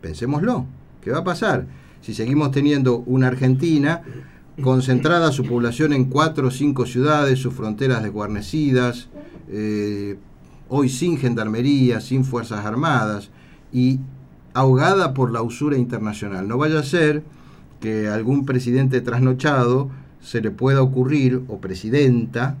Pensémoslo. 0.00 0.66
¿Qué 1.02 1.12
va 1.12 1.18
a 1.18 1.24
pasar? 1.24 1.66
Si 2.00 2.14
seguimos 2.14 2.50
teniendo 2.50 2.98
una 3.06 3.28
Argentina 3.28 4.02
concentrada 4.60 5.30
su 5.30 5.44
población 5.44 5.92
en 5.92 6.06
cuatro 6.06 6.48
o 6.48 6.50
cinco 6.50 6.84
ciudades, 6.84 7.38
sus 7.38 7.54
fronteras 7.54 8.02
desguarnecidas, 8.02 9.08
eh, 9.48 10.16
hoy 10.74 10.88
sin 10.88 11.18
gendarmería, 11.18 12.00
sin 12.00 12.24
fuerzas 12.24 12.64
armadas 12.64 13.28
y 13.74 14.00
ahogada 14.54 15.12
por 15.12 15.30
la 15.30 15.42
usura 15.42 15.76
internacional. 15.76 16.48
No 16.48 16.56
vaya 16.56 16.78
a 16.78 16.82
ser 16.82 17.22
que 17.78 18.08
algún 18.08 18.46
presidente 18.46 19.02
trasnochado 19.02 19.90
se 20.22 20.40
le 20.40 20.50
pueda 20.50 20.80
ocurrir, 20.80 21.42
o 21.48 21.58
presidenta, 21.58 22.56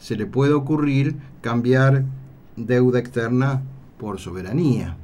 se 0.00 0.16
le 0.16 0.26
pueda 0.26 0.56
ocurrir 0.56 1.14
cambiar 1.40 2.04
deuda 2.56 2.98
externa 2.98 3.62
por 3.96 4.18
soberanía. 4.18 4.96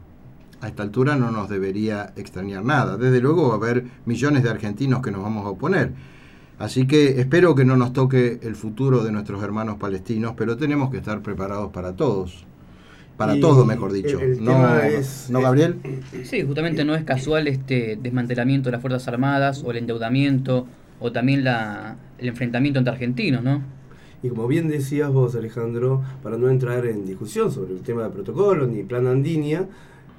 A 0.63 0.67
esta 0.67 0.83
altura 0.83 1.15
no 1.15 1.31
nos 1.31 1.49
debería 1.49 2.13
extrañar 2.17 2.65
nada. 2.65 2.97
Desde 2.97 3.21
luego 3.21 3.51
va 3.51 3.55
a 3.55 3.57
haber 3.57 3.85
millones 4.05 4.43
de 4.43 4.51
argentinos 4.51 5.01
que 5.01 5.13
nos 5.13 5.23
vamos 5.23 5.47
a 5.47 5.51
oponer 5.51 5.93
Así 6.61 6.87
que 6.87 7.19
espero 7.19 7.55
que 7.55 7.65
no 7.65 7.75
nos 7.79 7.95
toque 7.95 8.39
el 8.43 8.55
futuro 8.55 9.03
de 9.03 9.11
nuestros 9.11 9.43
hermanos 9.43 9.79
palestinos, 9.79 10.35
pero 10.37 10.59
tenemos 10.59 10.91
que 10.91 10.99
estar 10.99 11.23
preparados 11.23 11.73
para 11.73 11.97
todos. 11.97 12.45
Para 13.17 13.41
todo, 13.41 13.65
mejor 13.65 13.93
dicho. 13.93 14.21
¿No, 14.41 15.41
Gabriel? 15.41 15.77
Sí, 16.25 16.43
justamente 16.43 16.85
no 16.85 16.95
es 16.95 17.05
casual 17.05 17.49
este 17.49 17.99
desmantelamiento 18.01 18.69
de 18.69 18.73
las 18.73 18.83
Fuerzas 18.83 19.09
Armadas 19.09 19.63
o 19.65 19.71
el 19.71 19.79
endeudamiento 19.79 20.67
o 21.01 21.11
también 21.11 21.45
la, 21.45 21.97
el 22.19 22.29
enfrentamiento 22.29 22.79
entre 22.79 22.93
argentinos, 22.93 23.43
¿no? 23.43 23.63
Y 24.23 24.29
como 24.29 24.47
bien 24.47 24.69
decías 24.69 25.11
vos, 25.11 25.35
Alejandro, 25.35 26.03
para 26.23 26.37
no 26.37 26.51
entrar 26.51 26.85
en 26.85 27.07
discusión 27.07 27.51
sobre 27.51 27.73
el 27.73 27.81
tema 27.81 28.03
de 28.03 28.11
protocolo 28.11 28.67
ni 28.67 28.83
plan 28.83 29.07
Andinia, 29.07 29.67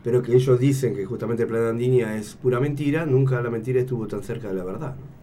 pero 0.03 0.23
que 0.23 0.33
ellos 0.33 0.59
dicen 0.59 0.95
que 0.95 1.05
justamente 1.05 1.43
el 1.43 1.49
plan 1.49 1.65
Andinia 1.65 2.17
es 2.17 2.33
pura 2.33 2.59
mentira, 2.59 3.05
nunca 3.05 3.39
la 3.43 3.51
mentira 3.51 3.79
estuvo 3.79 4.07
tan 4.07 4.23
cerca 4.23 4.47
de 4.47 4.55
la 4.55 4.63
verdad. 4.63 4.95
¿no? 4.95 5.20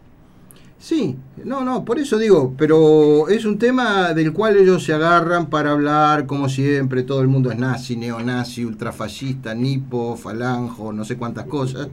Sí, 0.81 1.17
no, 1.45 1.65
no, 1.65 1.85
por 1.85 1.99
eso 1.99 2.19
digo, 2.19 2.55
pero 2.57 3.29
es 3.29 3.45
un 3.45 3.59
tema 3.59 4.15
del 4.15 4.33
cual 4.33 4.57
ellos 4.57 4.85
se 4.85 4.93
agarran 4.93 5.51
para 5.51 5.73
hablar, 5.73 6.25
como 6.27 6.49
siempre, 6.49 7.03
todo 7.03 7.21
el 7.21 7.27
mundo 7.27 7.51
es 7.51 7.59
nazi, 7.59 7.97
neonazi, 7.97 8.65
ultrafascista, 8.65 9.57
nipo, 9.57 10.17
falanjo, 10.17 10.93
no 10.93 11.05
sé 11.05 11.17
cuántas 11.17 11.47
cosas. 11.47 11.89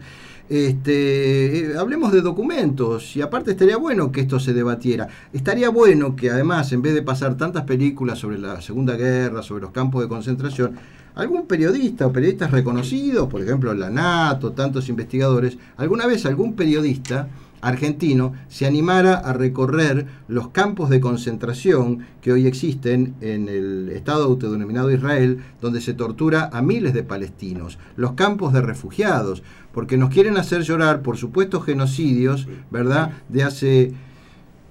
Este, 0.48 1.72
eh, 1.72 1.78
hablemos 1.80 2.12
de 2.12 2.22
documentos 2.22 3.16
y 3.16 3.22
aparte 3.24 3.52
estaría 3.52 3.78
bueno 3.78 4.12
que 4.12 4.22
esto 4.22 4.40
se 4.40 4.54
debatiera. 4.54 5.08
Estaría 5.34 5.70
bueno 5.70 6.16
que 6.16 6.30
además, 6.30 6.72
en 6.72 6.84
vez 6.84 6.94
de 6.94 7.02
pasar 7.02 7.36
tantas 7.38 7.64
películas 7.64 8.20
sobre 8.20 8.38
la 8.38 8.62
Segunda 8.62 8.96
Guerra, 8.96 9.42
sobre 9.42 9.64
los 9.64 9.72
campos 9.72 10.04
de 10.04 10.08
concentración, 10.08 10.76
algún 11.16 11.48
periodista 11.48 12.06
o 12.06 12.14
periodistas 12.14 12.52
reconocidos, 12.52 13.28
por 13.28 13.42
ejemplo 13.42 13.74
la 13.74 13.90
NATO, 13.90 14.52
tantos 14.52 14.90
investigadores, 14.90 15.58
alguna 15.78 16.06
vez 16.06 16.26
algún 16.28 16.56
periodista 16.56 17.30
argentino 17.66 18.34
se 18.48 18.68
animara 18.68 19.16
a 19.16 19.34
recorrer 19.34 20.06
los 20.28 20.50
campos 20.50 20.92
de 20.92 21.02
concentración 21.02 22.06
que 22.22 22.32
hoy 22.32 22.46
existen 22.46 23.16
en 23.22 23.50
el 23.50 23.90
Estado 23.90 24.26
autodenominado 24.26 24.92
Israel, 24.92 25.40
donde 25.62 25.82
se 25.82 25.96
tortura 25.96 26.52
a 26.54 26.62
miles 26.62 26.94
de 26.94 27.02
palestinos, 27.02 27.80
los 27.96 28.12
campos 28.12 28.54
de 28.54 28.62
refugiados, 28.62 29.42
porque 29.74 29.98
nos 29.98 30.12
quieren 30.12 30.38
hacer 30.38 30.62
llorar 30.62 31.02
por 31.02 31.18
supuestos 31.18 31.66
genocidios, 31.66 32.48
¿verdad?, 32.70 33.14
de 33.30 33.44
hace 33.44 33.94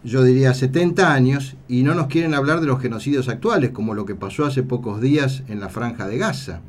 yo 0.04 0.22
diría 0.22 0.52
70 0.52 1.14
años, 1.14 1.56
y 1.66 1.82
no 1.82 1.94
nos 1.94 2.08
quieren 2.08 2.34
hablar 2.34 2.60
de 2.60 2.66
los 2.66 2.80
genocidios 2.80 3.30
actuales, 3.30 3.70
como 3.70 3.94
lo 3.94 4.04
que 4.04 4.14
pasó 4.14 4.44
hace 4.44 4.62
pocos 4.62 5.00
días 5.00 5.42
en 5.48 5.60
la 5.60 5.70
franja 5.70 6.06
de 6.06 6.18
Gaza, 6.18 6.60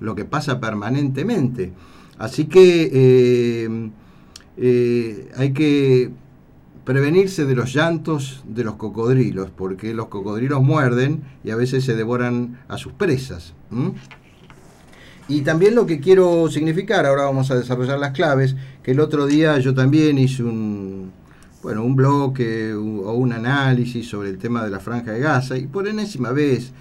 lo 0.00 0.14
que 0.14 0.24
pasa 0.24 0.60
permanentemente. 0.60 1.74
Así 2.16 2.46
que 2.46 2.90
eh, 2.90 3.90
eh, 4.62 5.30
hay 5.36 5.54
que 5.54 6.10
prevenirse 6.84 7.46
de 7.46 7.54
los 7.54 7.72
llantos 7.72 8.44
de 8.46 8.62
los 8.62 8.74
cocodrilos, 8.74 9.50
porque 9.50 9.94
los 9.94 10.08
cocodrilos 10.08 10.62
muerden 10.62 11.22
y 11.42 11.50
a 11.50 11.56
veces 11.56 11.84
se 11.84 11.96
devoran 11.96 12.58
a 12.68 12.76
sus 12.76 12.92
presas. 12.92 13.54
Y 15.28 15.42
también 15.42 15.74
lo 15.74 15.86
que 15.86 15.98
quiero 15.98 16.50
significar, 16.50 17.06
ahora 17.06 17.24
vamos 17.24 17.50
a 17.50 17.54
desarrollar 17.54 17.98
las 17.98 18.12
claves, 18.12 18.54
que 18.82 18.90
el 18.90 19.00
otro 19.00 19.26
día 19.26 19.58
yo 19.60 19.72
también 19.72 20.18
hice 20.18 20.42
un, 20.42 21.10
bueno, 21.62 21.82
un 21.82 21.96
bloque 21.96 22.74
o 22.74 23.12
un 23.12 23.32
análisis 23.32 24.08
sobre 24.08 24.28
el 24.28 24.36
tema 24.36 24.62
de 24.62 24.70
la 24.70 24.80
franja 24.80 25.12
de 25.12 25.20
Gaza 25.20 25.56
y 25.56 25.66
por 25.66 25.88
enésima 25.88 26.32
vez, 26.32 26.72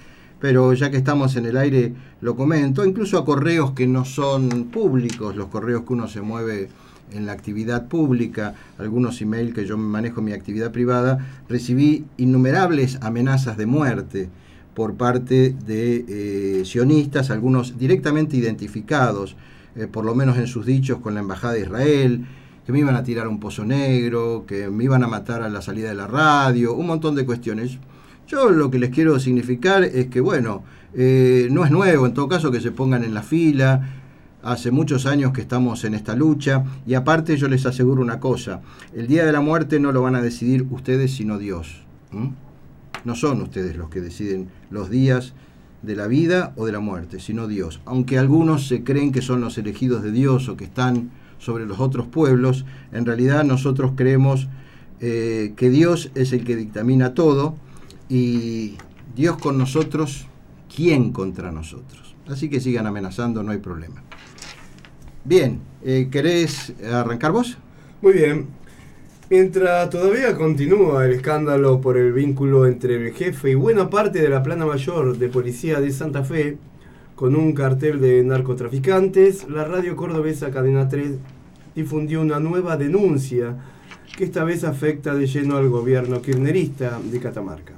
pero 0.42 0.74
ya 0.74 0.90
que 0.90 0.98
estamos 0.98 1.36
en 1.38 1.46
el 1.46 1.56
aire 1.56 1.94
lo 2.20 2.36
comento, 2.36 2.84
incluso 2.84 3.18
a 3.18 3.24
correos 3.24 3.72
que 3.72 3.88
no 3.88 4.04
son 4.04 4.66
públicos, 4.66 5.36
los 5.36 5.48
correos 5.48 5.84
que 5.84 5.94
uno 5.94 6.08
se 6.10 6.22
mueve 6.22 6.70
en 7.14 7.26
la 7.26 7.32
actividad 7.34 7.88
pública, 7.88 8.56
algunos 8.78 9.22
emails 9.22 9.54
que 9.54 9.66
yo 9.66 9.78
manejo 9.78 10.20
en 10.20 10.26
mi 10.26 10.34
actividad 10.34 10.72
privada, 10.72 11.44
recibí 11.48 12.06
innumerables 12.18 12.98
amenazas 13.02 13.58
de 13.58 13.66
muerte 13.66 14.30
por 14.74 14.96
parte 14.96 15.56
de 15.66 16.06
eh, 16.08 16.66
sionistas, 16.66 17.32
algunos 17.32 17.78
directamente 17.78 18.38
identificados, 18.38 19.36
eh, 19.76 19.88
por 19.88 20.06
lo 20.06 20.16
menos 20.16 20.38
en 20.38 20.48
sus 20.48 20.66
dichos, 20.66 21.00
con 21.00 21.14
la 21.14 21.20
Embajada 21.20 21.54
de 21.54 21.62
Israel, 21.62 22.26
que 22.66 22.72
me 22.72 22.80
iban 22.80 22.96
a 22.96 23.04
tirar 23.04 23.28
un 23.28 23.40
pozo 23.40 23.66
negro, 23.66 24.46
que 24.48 24.70
me 24.70 24.84
iban 24.84 25.04
a 25.04 25.08
matar 25.08 25.42
a 25.42 25.50
la 25.50 25.62
salida 25.62 25.90
de 25.90 25.96
la 25.96 26.08
radio, 26.08 26.74
un 26.76 26.88
montón 26.88 27.16
de 27.16 27.26
cuestiones. 27.26 27.80
Yo 28.28 28.52
lo 28.52 28.70
que 28.70 28.78
les 28.78 28.92
quiero 28.92 29.20
significar 29.20 29.84
es 29.84 30.08
que, 30.08 30.22
bueno, 30.22 30.64
eh, 30.94 31.48
no 31.52 31.66
es 31.66 31.72
nuevo, 31.72 32.06
en 32.06 32.14
todo 32.14 32.28
caso, 32.28 32.52
que 32.52 32.62
se 32.62 32.72
pongan 32.72 33.04
en 33.04 33.14
la 33.14 33.24
fila. 33.24 33.99
Hace 34.42 34.72
muchos 34.72 35.06
años 35.06 35.34
que 35.34 35.42
estamos 35.42 35.84
en 35.84 35.94
esta 35.94 36.16
lucha 36.16 36.64
y 36.88 36.94
aparte 36.94 37.36
yo 37.36 37.50
les 37.50 37.66
aseguro 37.66 38.02
una 38.02 38.22
cosa, 38.22 38.62
el 38.96 39.08
día 39.08 39.26
de 39.26 39.34
la 39.34 39.42
muerte 39.42 39.82
no 39.82 39.92
lo 39.92 40.02
van 40.02 40.16
a 40.16 40.22
decidir 40.22 40.66
ustedes 40.72 41.12
sino 41.12 41.38
Dios. 41.38 41.82
No 43.04 43.16
son 43.16 43.42
ustedes 43.42 43.76
los 43.76 43.90
que 43.90 44.00
deciden 44.00 44.50
los 44.70 44.90
días 44.90 45.34
de 45.82 45.96
la 45.96 46.08
vida 46.08 46.54
o 46.56 46.66
de 46.66 46.72
la 46.72 46.80
muerte, 46.80 47.20
sino 47.20 47.48
Dios. 47.48 47.82
Aunque 47.86 48.18
algunos 48.18 48.68
se 48.68 48.84
creen 48.84 49.12
que 49.12 49.22
son 49.22 49.42
los 49.42 49.58
elegidos 49.58 50.04
de 50.04 50.12
Dios 50.12 50.48
o 50.48 50.56
que 50.58 50.66
están 50.66 51.12
sobre 51.38 51.66
los 51.66 51.80
otros 51.80 52.08
pueblos, 52.08 52.66
en 52.92 53.06
realidad 53.06 53.44
nosotros 53.44 53.94
creemos 53.96 54.48
eh, 55.02 55.54
que 55.56 55.70
Dios 55.70 56.12
es 56.16 56.34
el 56.34 56.44
que 56.44 56.56
dictamina 56.56 57.14
todo 57.14 57.56
y 58.10 58.76
Dios 59.16 59.38
con 59.38 59.58
nosotros, 59.58 60.28
¿quién 60.74 61.12
contra 61.12 61.52
nosotros? 61.52 62.16
Así 62.28 62.50
que 62.50 62.60
sigan 62.60 62.86
amenazando, 62.86 63.44
no 63.44 63.52
hay 63.52 63.58
problema. 63.58 64.04
Bien, 65.26 65.60
eh, 65.84 66.08
¿querés 66.10 66.74
arrancar 66.92 67.32
vos? 67.32 67.58
Muy 68.02 68.14
bien. 68.14 68.48
Mientras 69.30 69.90
todavía 69.90 70.36
continúa 70.36 71.06
el 71.06 71.12
escándalo 71.12 71.82
por 71.82 71.98
el 71.98 72.14
vínculo 72.14 72.66
entre 72.66 72.96
el 72.96 73.14
jefe 73.14 73.52
y 73.52 73.56
buena 73.56 73.90
parte 73.90 74.22
de 74.22 74.30
la 74.30 74.42
plana 74.42 74.66
mayor 74.66 75.18
de 75.18 75.30
policía 75.30 75.80
de 75.80 75.92
Santa 75.92 76.24
Fe 76.24 76.58
con 77.16 77.36
un 77.36 77.54
cartel 77.54 78.00
de 78.00 78.24
narcotraficantes, 78.24 79.48
la 79.50 79.66
radio 79.66 79.96
cordobesa 79.96 80.50
Cadena 80.50 80.88
3 80.88 81.18
difundió 81.76 82.22
una 82.22 82.40
nueva 82.40 82.78
denuncia 82.78 83.56
que 84.18 84.24
esta 84.24 84.44
vez 84.44 84.64
afecta 84.64 85.14
de 85.14 85.28
lleno 85.28 85.58
al 85.58 85.70
gobierno 85.70 86.22
kirchnerista 86.22 87.00
de 87.04 87.20
Catamarca. 87.20 87.74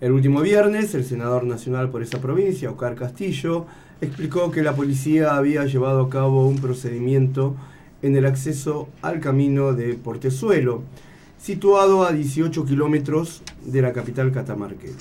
El 0.00 0.12
último 0.12 0.40
viernes, 0.40 0.94
el 0.94 1.04
senador 1.04 1.44
nacional 1.44 1.88
por 1.90 2.02
esa 2.02 2.20
provincia, 2.20 2.70
Oscar 2.70 2.94
Castillo, 2.94 3.66
explicó 4.00 4.50
que 4.50 4.62
la 4.62 4.74
policía 4.74 5.36
había 5.36 5.64
llevado 5.64 6.00
a 6.02 6.10
cabo 6.10 6.46
un 6.46 6.58
procedimiento 6.58 7.54
en 8.02 8.16
el 8.16 8.24
acceso 8.24 8.88
al 9.02 9.20
camino 9.20 9.74
de 9.74 9.94
Portezuelo, 9.94 10.82
situado 11.38 12.04
a 12.04 12.12
18 12.12 12.64
kilómetros 12.64 13.42
de 13.64 13.82
la 13.82 13.92
capital 13.92 14.32
catamarqueña. 14.32 14.94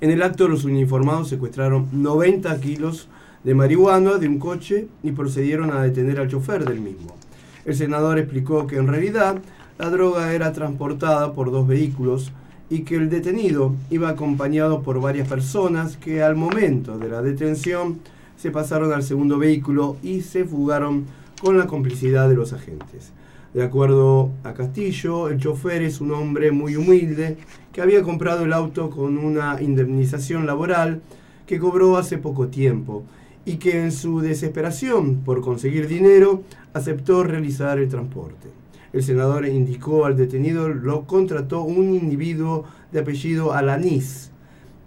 En 0.00 0.10
el 0.10 0.22
acto 0.22 0.48
los 0.48 0.64
uniformados 0.64 1.28
secuestraron 1.28 1.88
90 1.92 2.58
kilos 2.60 3.08
de 3.44 3.54
marihuana 3.54 4.14
de 4.14 4.28
un 4.28 4.38
coche 4.38 4.88
y 5.02 5.12
procedieron 5.12 5.70
a 5.70 5.82
detener 5.82 6.20
al 6.20 6.28
chofer 6.28 6.64
del 6.64 6.80
mismo. 6.80 7.16
El 7.64 7.74
senador 7.74 8.18
explicó 8.18 8.66
que 8.66 8.76
en 8.76 8.86
realidad 8.86 9.38
la 9.78 9.90
droga 9.90 10.32
era 10.32 10.52
transportada 10.52 11.32
por 11.34 11.50
dos 11.50 11.66
vehículos 11.66 12.32
y 12.70 12.80
que 12.80 12.96
el 12.96 13.08
detenido 13.08 13.74
iba 13.90 14.08
acompañado 14.08 14.82
por 14.82 15.00
varias 15.00 15.28
personas 15.28 15.96
que 15.96 16.22
al 16.22 16.36
momento 16.36 16.98
de 16.98 17.08
la 17.08 17.22
detención 17.22 18.00
se 18.36 18.50
pasaron 18.50 18.92
al 18.92 19.02
segundo 19.02 19.38
vehículo 19.38 19.96
y 20.02 20.20
se 20.20 20.44
fugaron 20.44 21.06
con 21.40 21.56
la 21.58 21.66
complicidad 21.66 22.28
de 22.28 22.34
los 22.34 22.52
agentes. 22.52 23.12
De 23.54 23.62
acuerdo 23.62 24.30
a 24.44 24.52
Castillo, 24.52 25.28
el 25.28 25.38
chofer 25.38 25.82
es 25.82 26.00
un 26.00 26.12
hombre 26.12 26.52
muy 26.52 26.76
humilde 26.76 27.38
que 27.72 27.80
había 27.80 28.02
comprado 28.02 28.44
el 28.44 28.52
auto 28.52 28.90
con 28.90 29.16
una 29.16 29.60
indemnización 29.60 30.46
laboral 30.46 31.00
que 31.46 31.58
cobró 31.58 31.96
hace 31.96 32.18
poco 32.18 32.48
tiempo 32.48 33.04
y 33.46 33.56
que 33.56 33.82
en 33.82 33.92
su 33.92 34.20
desesperación 34.20 35.22
por 35.24 35.40
conseguir 35.40 35.88
dinero 35.88 36.42
aceptó 36.74 37.24
realizar 37.24 37.78
el 37.78 37.88
transporte. 37.88 38.48
El 38.92 39.02
senador 39.02 39.46
indicó 39.46 40.06
al 40.06 40.16
detenido 40.16 40.68
lo 40.68 41.06
contrató 41.06 41.62
un 41.62 41.94
individuo 41.94 42.64
de 42.90 43.00
apellido 43.00 43.52
Alanís, 43.52 44.30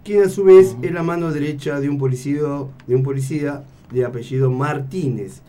quien 0.03 0.23
a 0.23 0.29
su 0.29 0.43
vez 0.43 0.75
es 0.81 0.91
la 0.91 1.03
mano 1.03 1.31
derecha 1.31 1.79
de 1.79 1.89
un 1.89 1.99
policía 1.99 2.41
de, 2.87 2.95
un 2.95 3.03
policía 3.03 3.63
de 3.91 4.05
apellido 4.05 4.49
Martínez, 4.49 5.41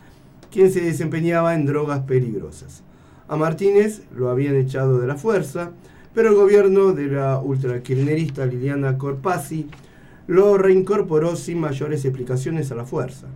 quien 0.51 0.71
se 0.71 0.81
desempeñaba 0.81 1.55
en 1.55 1.65
drogas 1.65 2.01
peligrosas. 2.01 2.83
A 3.27 3.35
Martínez 3.35 4.03
lo 4.15 4.29
habían 4.29 4.55
echado 4.55 4.99
de 4.99 5.07
la 5.07 5.15
fuerza, 5.15 5.71
pero 6.13 6.29
el 6.29 6.35
gobierno 6.35 6.93
de 6.93 7.07
la 7.07 7.39
ultrakirchnerista 7.39 8.45
Liliana 8.45 8.99
Corpasi 8.99 9.67
lo 10.27 10.57
reincorporó 10.57 11.35
sin 11.35 11.59
mayores 11.59 12.05
explicaciones 12.05 12.71
a 12.71 12.75
la 12.75 12.85
fuerza. 12.85 13.27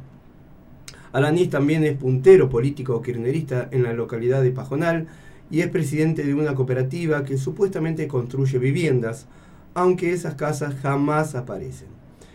Alanís 1.11 1.49
también 1.49 1.83
es 1.83 1.97
puntero 1.97 2.49
político 2.49 3.01
kirchnerista 3.01 3.69
en 3.71 3.83
la 3.83 3.93
localidad 3.93 4.41
de 4.41 4.51
Pajonal 4.51 5.07
y 5.49 5.61
es 5.61 5.67
presidente 5.67 6.23
de 6.23 6.33
una 6.33 6.55
cooperativa 6.55 7.23
que 7.23 7.37
supuestamente 7.37 8.07
construye 8.07 8.59
viviendas, 8.59 9.27
aunque 9.73 10.11
esas 10.11 10.35
casas 10.35 10.75
jamás 10.81 11.35
aparecen. 11.35 11.87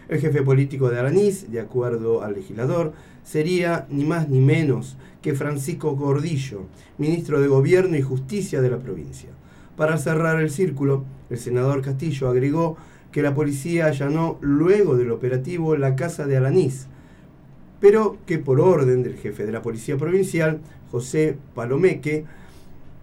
El 0.08 0.20
jefe 0.20 0.42
político 0.42 0.90
de 0.90 0.98
Alanís, 0.98 1.50
de 1.50 1.60
acuerdo 1.60 2.22
al 2.22 2.34
legislador, 2.34 2.92
sería 3.22 3.86
ni 3.90 4.04
más 4.04 4.28
ni 4.28 4.40
menos 4.40 4.96
que 5.20 5.34
Francisco 5.34 5.94
Gordillo, 5.94 6.66
ministro 6.98 7.40
de 7.40 7.48
Gobierno 7.48 7.96
y 7.96 8.02
Justicia 8.02 8.60
de 8.60 8.70
la 8.70 8.78
provincia. 8.78 9.30
Para 9.76 9.98
cerrar 9.98 10.40
el 10.40 10.50
círculo, 10.50 11.04
el 11.30 11.38
senador 11.38 11.82
Castillo 11.82 12.28
agregó 12.28 12.76
que 13.10 13.22
la 13.22 13.34
policía 13.34 13.86
allanó 13.86 14.38
luego 14.40 14.96
del 14.96 15.12
operativo 15.12 15.76
la 15.76 15.96
casa 15.96 16.26
de 16.26 16.36
Alanís, 16.36 16.88
pero 17.82 18.16
que 18.26 18.38
por 18.38 18.60
orden 18.60 19.02
del 19.02 19.16
jefe 19.16 19.44
de 19.44 19.50
la 19.50 19.60
policía 19.60 19.96
provincial, 19.96 20.60
José 20.92 21.36
Palomeque, 21.56 22.24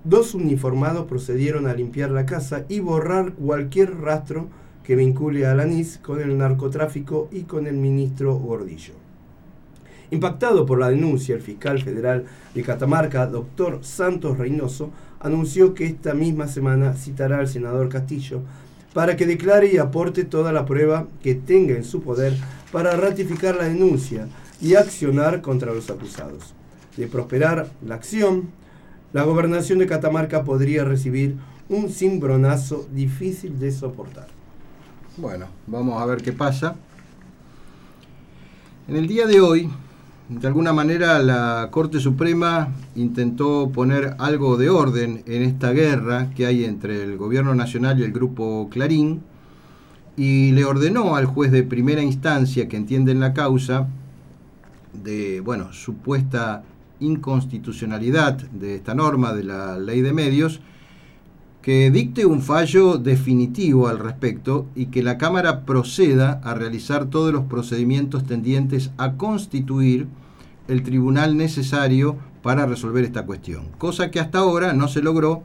dos 0.06 0.34
uniformados 0.34 1.06
procedieron 1.06 1.68
a 1.68 1.74
limpiar 1.74 2.12
la 2.12 2.26
casa 2.26 2.64
y 2.70 2.80
borrar 2.80 3.34
cualquier 3.34 4.00
rastro 4.00 4.48
que 4.86 4.96
vincule 4.96 5.46
a 5.46 5.52
Alanís 5.52 6.00
con 6.02 6.22
el 6.22 6.38
narcotráfico 6.38 7.28
y 7.30 7.42
con 7.42 7.68
el 7.68 7.76
ministro 7.76 8.36
Gordillo. 8.36 8.94
Impactado 10.12 10.66
por 10.66 10.80
la 10.80 10.90
denuncia, 10.90 11.36
el 11.36 11.42
fiscal 11.42 11.82
federal 11.82 12.24
de 12.56 12.64
Catamarca, 12.64 13.28
doctor 13.28 13.80
Santos 13.82 14.38
Reynoso, 14.38 14.92
anunció 15.20 15.74
que 15.74 15.88
esta 15.88 16.14
misma 16.14 16.48
semana 16.48 16.94
citará 16.94 17.40
al 17.40 17.50
senador 17.50 17.90
Castillo 17.90 18.44
para 18.94 19.18
que 19.18 19.28
declare 19.28 19.72
y 19.72 19.78
aporte 19.78 20.24
toda 20.24 20.54
la 20.54 20.66
prueba 20.66 21.08
que 21.22 21.36
tenga 21.36 21.76
en 21.76 21.84
su 21.84 22.02
poder 22.02 22.34
para 22.72 22.96
ratificar 22.96 23.56
la 23.56 23.66
denuncia 23.66 24.28
y 24.62 24.76
accionar 24.76 25.42
contra 25.42 25.74
los 25.74 25.90
acusados. 25.90 26.54
De 26.98 27.08
prosperar 27.08 27.70
la 27.86 27.96
acción, 27.96 28.50
la 29.14 29.24
gobernación 29.24 29.80
de 29.80 29.88
Catamarca 29.88 30.44
podría 30.44 30.84
recibir 30.84 31.38
un 31.70 31.90
cimbronazo 31.90 32.88
difícil 32.92 33.60
de 33.60 33.72
soportar. 33.72 34.28
Bueno, 35.18 35.48
vamos 35.68 36.02
a 36.02 36.06
ver 36.06 36.22
qué 36.22 36.34
pasa. 36.34 36.76
En 38.88 38.96
el 38.96 39.08
día 39.08 39.28
de 39.28 39.40
hoy, 39.40 39.70
de 40.30 40.48
alguna 40.48 40.74
manera, 40.74 41.20
la 41.20 41.70
Corte 41.72 42.00
Suprema 42.00 42.70
intentó 42.96 43.70
poner 43.70 44.16
algo 44.20 44.58
de 44.58 44.70
orden 44.70 45.24
en 45.26 45.42
esta 45.44 45.72
guerra 45.72 46.30
que 46.36 46.46
hay 46.46 46.66
entre 46.66 47.04
el 47.04 47.18
Gobierno 47.18 47.56
Nacional 47.56 48.00
y 48.00 48.04
el 48.04 48.12
Grupo 48.12 48.68
Clarín 48.70 49.22
y 50.20 50.52
le 50.52 50.66
ordenó 50.66 51.16
al 51.16 51.28
juez 51.28 51.50
de 51.50 51.64
primera 51.64 52.04
instancia 52.04 52.68
que 52.68 52.76
entiende 52.76 53.14
en 53.14 53.22
la 53.22 53.34
causa 53.34 53.88
de, 54.92 55.40
bueno, 55.40 55.72
supuesta 55.72 56.64
inconstitucionalidad 57.00 58.34
de 58.34 58.76
esta 58.76 58.94
norma 58.94 59.34
de 59.34 59.46
la 59.46 59.80
ley 59.80 60.02
de 60.02 60.12
medios, 60.12 60.60
que 61.62 61.90
dicte 61.90 62.26
un 62.26 62.42
fallo 62.42 62.98
definitivo 62.98 63.88
al 63.88 63.98
respecto 63.98 64.66
y 64.76 64.88
que 64.88 65.04
la 65.04 65.18
Cámara 65.18 65.62
proceda 65.66 66.42
a 66.44 66.54
realizar 66.54 67.06
todos 67.06 67.32
los 67.32 67.46
procedimientos 67.46 68.26
tendientes 68.26 68.92
a 68.98 69.14
constituir 69.14 70.08
el 70.68 70.84
tribunal 70.84 71.38
necesario 71.38 72.18
para 72.44 72.66
resolver 72.66 73.06
esta 73.06 73.26
cuestión, 73.26 73.70
cosa 73.78 74.12
que 74.12 74.20
hasta 74.20 74.40
ahora 74.40 74.74
no 74.74 74.90
se 74.90 75.02
logró 75.02 75.44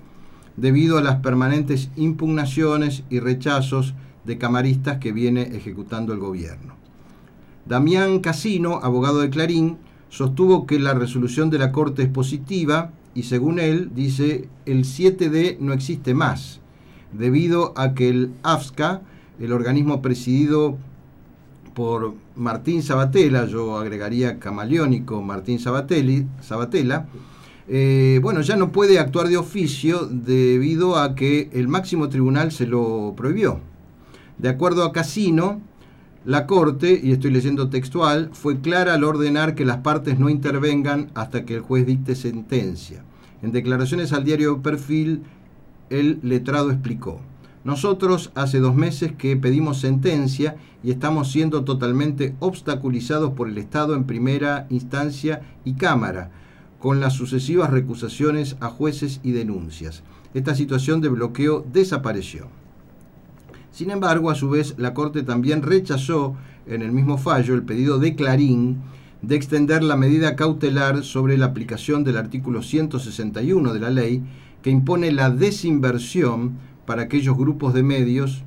debido 0.57 0.99
a 0.99 1.03
las 1.03 1.20
permanentes 1.20 1.91
impugnaciones 1.95 3.05
y 3.09 3.20
rechazos 3.20 3.95
de 4.25 4.39
camaristas 4.39 4.99
que 4.99 5.12
viene 5.12 5.43
ejecutando 5.55 6.12
el 6.12 6.18
gobierno. 6.18 6.75
Damián 7.66 8.20
Casino, 8.20 8.81
abogado 8.83 9.20
de 9.20 9.31
Clarín, 9.31 9.79
sostuvo 10.09 10.66
que 10.66 10.79
la 10.79 10.95
resolución 10.95 11.51
de 11.51 11.59
la 11.59 11.72
Corte 11.72 12.03
es 12.03 12.09
positiva 12.09 12.93
y 13.14 13.25
según 13.25 13.59
él 13.59 13.91
dice 13.95 14.49
el 14.66 14.85
7D 14.85 15.59
no 15.61 15.72
existe 15.72 16.14
más, 16.14 16.61
debido 17.12 17.72
a 17.77 17.95
que 17.95 18.09
el 18.09 18.33
AFSCA, 18.43 19.03
el 19.41 19.53
organismo 19.53 20.03
presidido 20.03 20.77
por 21.75 22.14
Martín 22.37 22.83
Sabatella, 22.83 23.47
yo 23.47 23.79
agregaría 23.79 24.39
camaleónico 24.39 25.22
Martín 25.22 25.59
Sabatelli, 25.59 26.27
Sabatella, 26.41 27.07
eh, 27.66 28.20
bueno, 28.22 28.43
ya 28.43 28.57
no 28.57 28.72
puede 28.72 28.99
actuar 28.99 29.29
de 29.29 29.37
oficio 29.37 30.07
debido 30.07 30.97
a 30.97 31.14
que 31.14 31.49
el 31.53 31.66
máximo 31.66 32.09
tribunal 32.09 32.53
se 32.53 32.66
lo 32.66 33.14
prohibió. 33.16 33.61
De 34.39 34.49
acuerdo 34.49 34.85
a 34.85 34.93
Casino, 34.93 35.61
La 36.24 36.47
Corte, 36.47 37.01
y 37.03 37.12
estoy 37.12 37.30
leyendo 37.30 37.70
textual, 37.70 38.30
fue 38.32 38.61
clara 38.61 38.95
al 38.95 39.05
ordenar 39.05 39.55
que 39.55 39.64
las 39.64 39.78
partes 39.78 40.18
no 40.18 40.28
intervengan 40.28 41.11
hasta 41.14 41.45
que 41.45 41.55
el 41.55 41.61
juez 41.61 41.87
dicte 41.87 42.16
sentencia. 42.16 43.05
En 43.43 43.53
declaraciones 43.53 44.12
al 44.12 44.24
diario 44.24 44.61
Perfil, 44.61 45.22
el 45.91 46.18
letrado 46.22 46.70
explicó, 46.70 47.20
nosotros 47.62 48.30
hace 48.35 48.59
dos 48.59 48.74
meses 48.74 49.12
que 49.12 49.37
pedimos 49.37 49.80
sentencia 49.80 50.57
y 50.82 50.91
estamos 50.91 51.30
siendo 51.30 51.64
totalmente 51.64 52.35
obstaculizados 52.41 53.32
por 53.32 53.49
el 53.49 53.57
Estado 53.57 53.95
en 53.95 54.05
primera 54.05 54.66
instancia 54.68 55.43
y 55.64 55.74
Cámara, 55.74 56.30
con 56.78 57.01
las 57.01 57.14
sucesivas 57.14 57.70
recusaciones 57.70 58.57
a 58.61 58.68
jueces 58.68 59.20
y 59.22 59.32
denuncias. 59.32 60.03
Esta 60.35 60.55
situación 60.55 61.01
de 61.01 61.09
bloqueo 61.09 61.64
desapareció. 61.72 62.49
Sin 63.75 63.91
embargo, 63.91 64.31
a 64.31 64.37
su 64.37 64.49
vez, 64.51 64.77
la 64.79 64.95
Corte 64.95 65.25
también 65.25 65.61
rechazó 65.61 66.37
en 66.68 66.81
el 66.81 66.93
mismo 66.93 67.18
fallo 67.18 67.55
el 67.55 67.64
pedido 67.64 67.99
de 67.99 68.14
Clarín 68.14 68.77
de 69.20 69.35
extender 69.35 69.83
la 69.83 69.97
medida 69.97 70.37
cautelar 70.37 71.03
sobre 71.03 71.37
la 71.37 71.47
aplicación 71.47 72.05
del 72.05 72.16
artículo 72.16 72.62
161 72.62 73.72
de 73.72 73.81
la 73.81 73.91
ley 73.91 74.22
que 74.62 74.70
impone 74.70 75.11
la 75.11 75.31
desinversión 75.31 76.53
para 76.87 77.03
aquellos 77.03 77.37
grupos 77.37 77.75
de 77.75 77.83
medios 77.83 78.45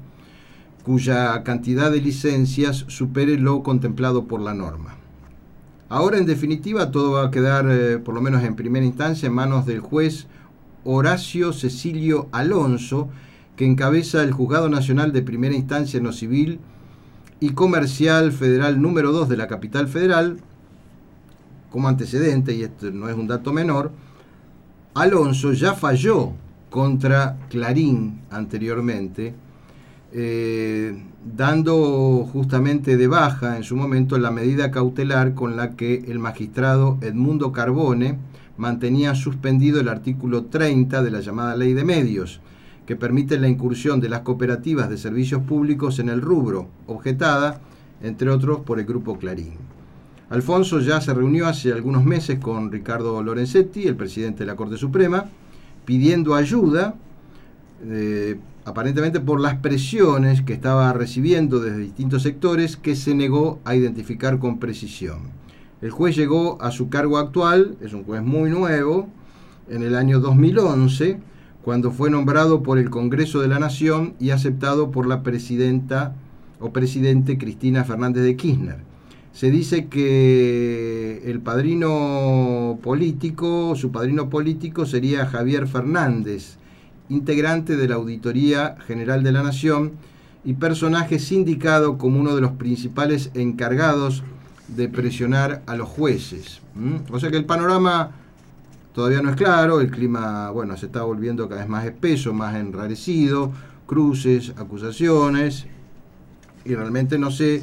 cuya 0.85 1.43
cantidad 1.43 1.91
de 1.91 1.99
licencias 1.99 2.85
supere 2.87 3.37
lo 3.37 3.63
contemplado 3.63 4.27
por 4.27 4.39
la 4.39 4.53
norma. 4.53 4.95
Ahora, 5.89 6.19
en 6.19 6.25
definitiva, 6.25 6.89
todo 6.89 7.11
va 7.11 7.25
a 7.25 7.31
quedar, 7.31 7.67
eh, 7.69 7.97
por 7.97 8.15
lo 8.15 8.21
menos 8.21 8.45
en 8.45 8.55
primera 8.55 8.85
instancia, 8.85 9.27
en 9.27 9.33
manos 9.33 9.65
del 9.65 9.81
juez 9.81 10.27
Horacio 10.85 11.51
Cecilio 11.51 12.29
Alonso, 12.31 13.09
que 13.57 13.65
encabeza 13.65 14.23
el 14.23 14.31
Juzgado 14.31 14.69
Nacional 14.69 15.11
de 15.11 15.23
Primera 15.23 15.55
Instancia 15.55 15.97
en 15.97 16.03
lo 16.03 16.13
Civil 16.13 16.59
y 17.39 17.49
Comercial 17.49 18.31
Federal 18.31 18.79
número 18.79 19.11
2 19.11 19.27
de 19.27 19.35
la 19.35 19.47
capital 19.47 19.87
federal. 19.87 20.37
Como 21.71 21.89
antecedente, 21.89 22.53
y 22.55 22.61
esto 22.61 22.91
no 22.91 23.09
es 23.09 23.15
un 23.15 23.27
dato 23.27 23.51
menor, 23.51 23.91
Alonso 24.93 25.53
ya 25.53 25.73
falló 25.73 26.33
contra 26.69 27.37
Clarín 27.49 28.21
anteriormente, 28.29 29.33
eh, 30.13 30.95
dando 31.35 32.29
justamente 32.31 32.95
de 32.95 33.07
baja 33.07 33.57
en 33.57 33.63
su 33.63 33.75
momento 33.75 34.17
la 34.19 34.31
medida 34.31 34.71
cautelar 34.71 35.33
con 35.33 35.57
la 35.57 35.75
que 35.75 36.05
el 36.07 36.19
magistrado 36.19 36.99
Edmundo 37.01 37.51
Carbone 37.51 38.17
mantenía 38.55 39.15
suspendido 39.15 39.79
el 39.79 39.89
artículo 39.89 40.45
30 40.45 41.01
de 41.01 41.11
la 41.11 41.21
llamada 41.21 41.55
Ley 41.55 41.73
de 41.73 41.83
Medios, 41.83 42.39
que 42.87 42.95
permite 42.95 43.37
la 43.37 43.49
incursión 43.49 43.99
de 43.99 44.07
las 44.07 44.21
cooperativas 44.21 44.89
de 44.89 44.97
servicios 44.97 45.43
públicos 45.43 45.99
en 45.99 46.07
el 46.07 46.21
rubro, 46.21 46.69
objetada, 46.87 47.59
entre 48.01 48.29
otros, 48.29 48.61
por 48.61 48.79
el 48.79 48.85
Grupo 48.85 49.19
Clarín. 49.19 49.55
Alfonso 50.29 50.79
ya 50.79 51.01
se 51.01 51.13
reunió 51.13 51.47
hace 51.47 51.73
algunos 51.73 52.05
meses 52.05 52.39
con 52.39 52.71
Ricardo 52.71 53.21
Lorenzetti, 53.21 53.87
el 53.87 53.97
presidente 53.97 54.39
de 54.39 54.47
la 54.47 54.55
Corte 54.55 54.77
Suprema, 54.77 55.25
pidiendo 55.83 56.33
ayuda, 56.33 56.95
eh, 57.83 58.39
aparentemente 58.63 59.19
por 59.19 59.41
las 59.41 59.55
presiones 59.55 60.41
que 60.41 60.53
estaba 60.53 60.91
recibiendo 60.93 61.59
desde 61.59 61.79
distintos 61.79 62.23
sectores 62.23 62.77
que 62.77 62.95
se 62.95 63.13
negó 63.13 63.59
a 63.65 63.75
identificar 63.75 64.39
con 64.39 64.59
precisión. 64.59 65.19
El 65.81 65.91
juez 65.91 66.15
llegó 66.15 66.57
a 66.61 66.71
su 66.71 66.87
cargo 66.89 67.17
actual, 67.17 67.75
es 67.81 67.93
un 67.93 68.05
juez 68.05 68.23
muy 68.23 68.49
nuevo, 68.49 69.09
en 69.69 69.83
el 69.83 69.95
año 69.95 70.21
2011, 70.21 71.19
cuando 71.67 71.91
fue 71.91 72.09
nombrado 72.09 72.63
por 72.63 72.77
el 72.77 72.89
Congreso 72.89 73.41
de 73.41 73.49
la 73.49 73.59
Nación 73.59 74.13
y 74.21 74.29
aceptado 74.29 74.89
por 74.89 75.05
la 75.05 75.21
presidenta 75.21 76.15
o 76.61 76.71
presidente 76.71 77.37
Cristina 77.37 77.83
Fernández 77.83 78.23
de 78.23 78.37
Kirchner. 78.37 78.77
Se 79.33 79.51
dice 79.51 79.87
que 79.87 81.23
el 81.25 81.41
padrino 81.41 82.79
político, 82.81 83.75
su 83.75 83.91
padrino 83.91 84.29
político 84.29 84.85
sería 84.85 85.25
Javier 85.25 85.67
Fernández, 85.67 86.55
integrante 87.09 87.75
de 87.75 87.89
la 87.89 87.95
Auditoría 87.95 88.77
General 88.87 89.21
de 89.21 89.33
la 89.33 89.43
Nación 89.43 89.91
y 90.45 90.53
personaje 90.53 91.19
sindicado 91.19 91.97
como 91.97 92.21
uno 92.21 92.33
de 92.33 92.39
los 92.39 92.51
principales 92.51 93.29
encargados 93.33 94.23
de 94.69 94.87
presionar 94.87 95.63
a 95.65 95.75
los 95.75 95.89
jueces. 95.89 96.61
O 97.11 97.19
sea 97.19 97.29
que 97.29 97.35
el 97.35 97.43
panorama 97.43 98.11
todavía 98.97 99.21
no 99.21 99.29
es 99.29 99.35
claro, 99.35 99.79
el 99.79 99.91
clima, 99.91 100.49
bueno, 100.49 100.75
se 100.75 100.87
está 100.87 101.03
volviendo 101.03 101.47
cada 101.47 101.61
vez 101.61 101.69
más 101.69 101.85
espeso, 101.85 102.33
más 102.33 102.55
enrarecido, 102.55 103.51
cruces, 103.85 104.53
acusaciones, 104.57 105.67
y 106.65 106.73
realmente 106.73 107.19
no 107.19 107.29
sé 107.29 107.61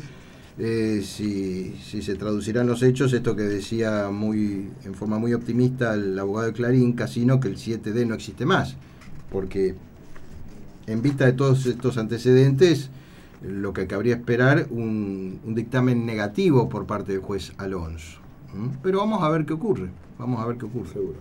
eh, 0.58 1.02
si, 1.04 1.74
se 1.74 2.14
traducirán 2.14 2.68
los 2.68 2.84
hechos, 2.84 3.12
esto 3.12 3.34
que 3.34 3.42
decía 3.42 4.10
muy 4.12 4.70
en 4.84 4.94
forma 4.94 5.18
muy 5.18 5.34
optimista 5.34 5.94
el 5.94 6.16
abogado 6.16 6.46
de 6.46 6.52
Clarín, 6.52 6.92
Casino, 6.92 7.40
que 7.40 7.48
el 7.48 7.56
7D 7.56 8.06
no 8.06 8.14
existe 8.14 8.46
más, 8.46 8.76
porque 9.32 9.74
en 10.86 11.02
vista 11.02 11.24
de 11.24 11.32
todos 11.32 11.66
estos 11.66 11.98
antecedentes, 11.98 12.90
lo 13.42 13.72
que 13.72 13.88
cabría 13.88 14.14
esperar 14.14 14.68
un, 14.70 15.40
un 15.44 15.54
dictamen 15.56 16.06
negativo 16.06 16.68
por 16.68 16.86
parte 16.86 17.10
del 17.10 17.22
juez 17.22 17.54
Alonso. 17.58 18.20
Pero 18.84 19.00
vamos 19.00 19.20
a 19.24 19.28
ver 19.30 19.46
qué 19.46 19.54
ocurre, 19.54 19.90
vamos 20.18 20.42
a 20.42 20.46
ver 20.46 20.56
qué 20.56 20.66
ocurre. 20.66 20.90
Seguro. 20.92 21.18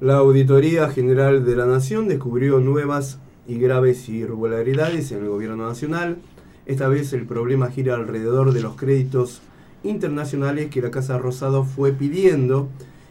La 0.00 0.16
Auditoría 0.16 0.88
General 0.90 1.44
de 1.44 1.56
la 1.56 1.66
Nación 1.66 2.08
descubrió 2.08 2.60
nuevas 2.60 3.18
y 3.46 3.58
graves 3.58 4.08
irregularidades 4.08 5.12
en 5.12 5.22
el 5.22 5.28
gobierno 5.28 5.66
nacional 5.66 6.18
esta 6.66 6.88
vez 6.88 7.12
el 7.12 7.26
problema 7.26 7.70
gira 7.70 7.94
alrededor 7.94 8.52
de 8.52 8.60
los 8.60 8.74
créditos 8.74 9.40
internacionales 9.84 10.68
que 10.68 10.82
la 10.82 10.90
Casa 10.90 11.16
Rosado 11.16 11.62
fue 11.62 11.92
pidiendo 11.92 12.68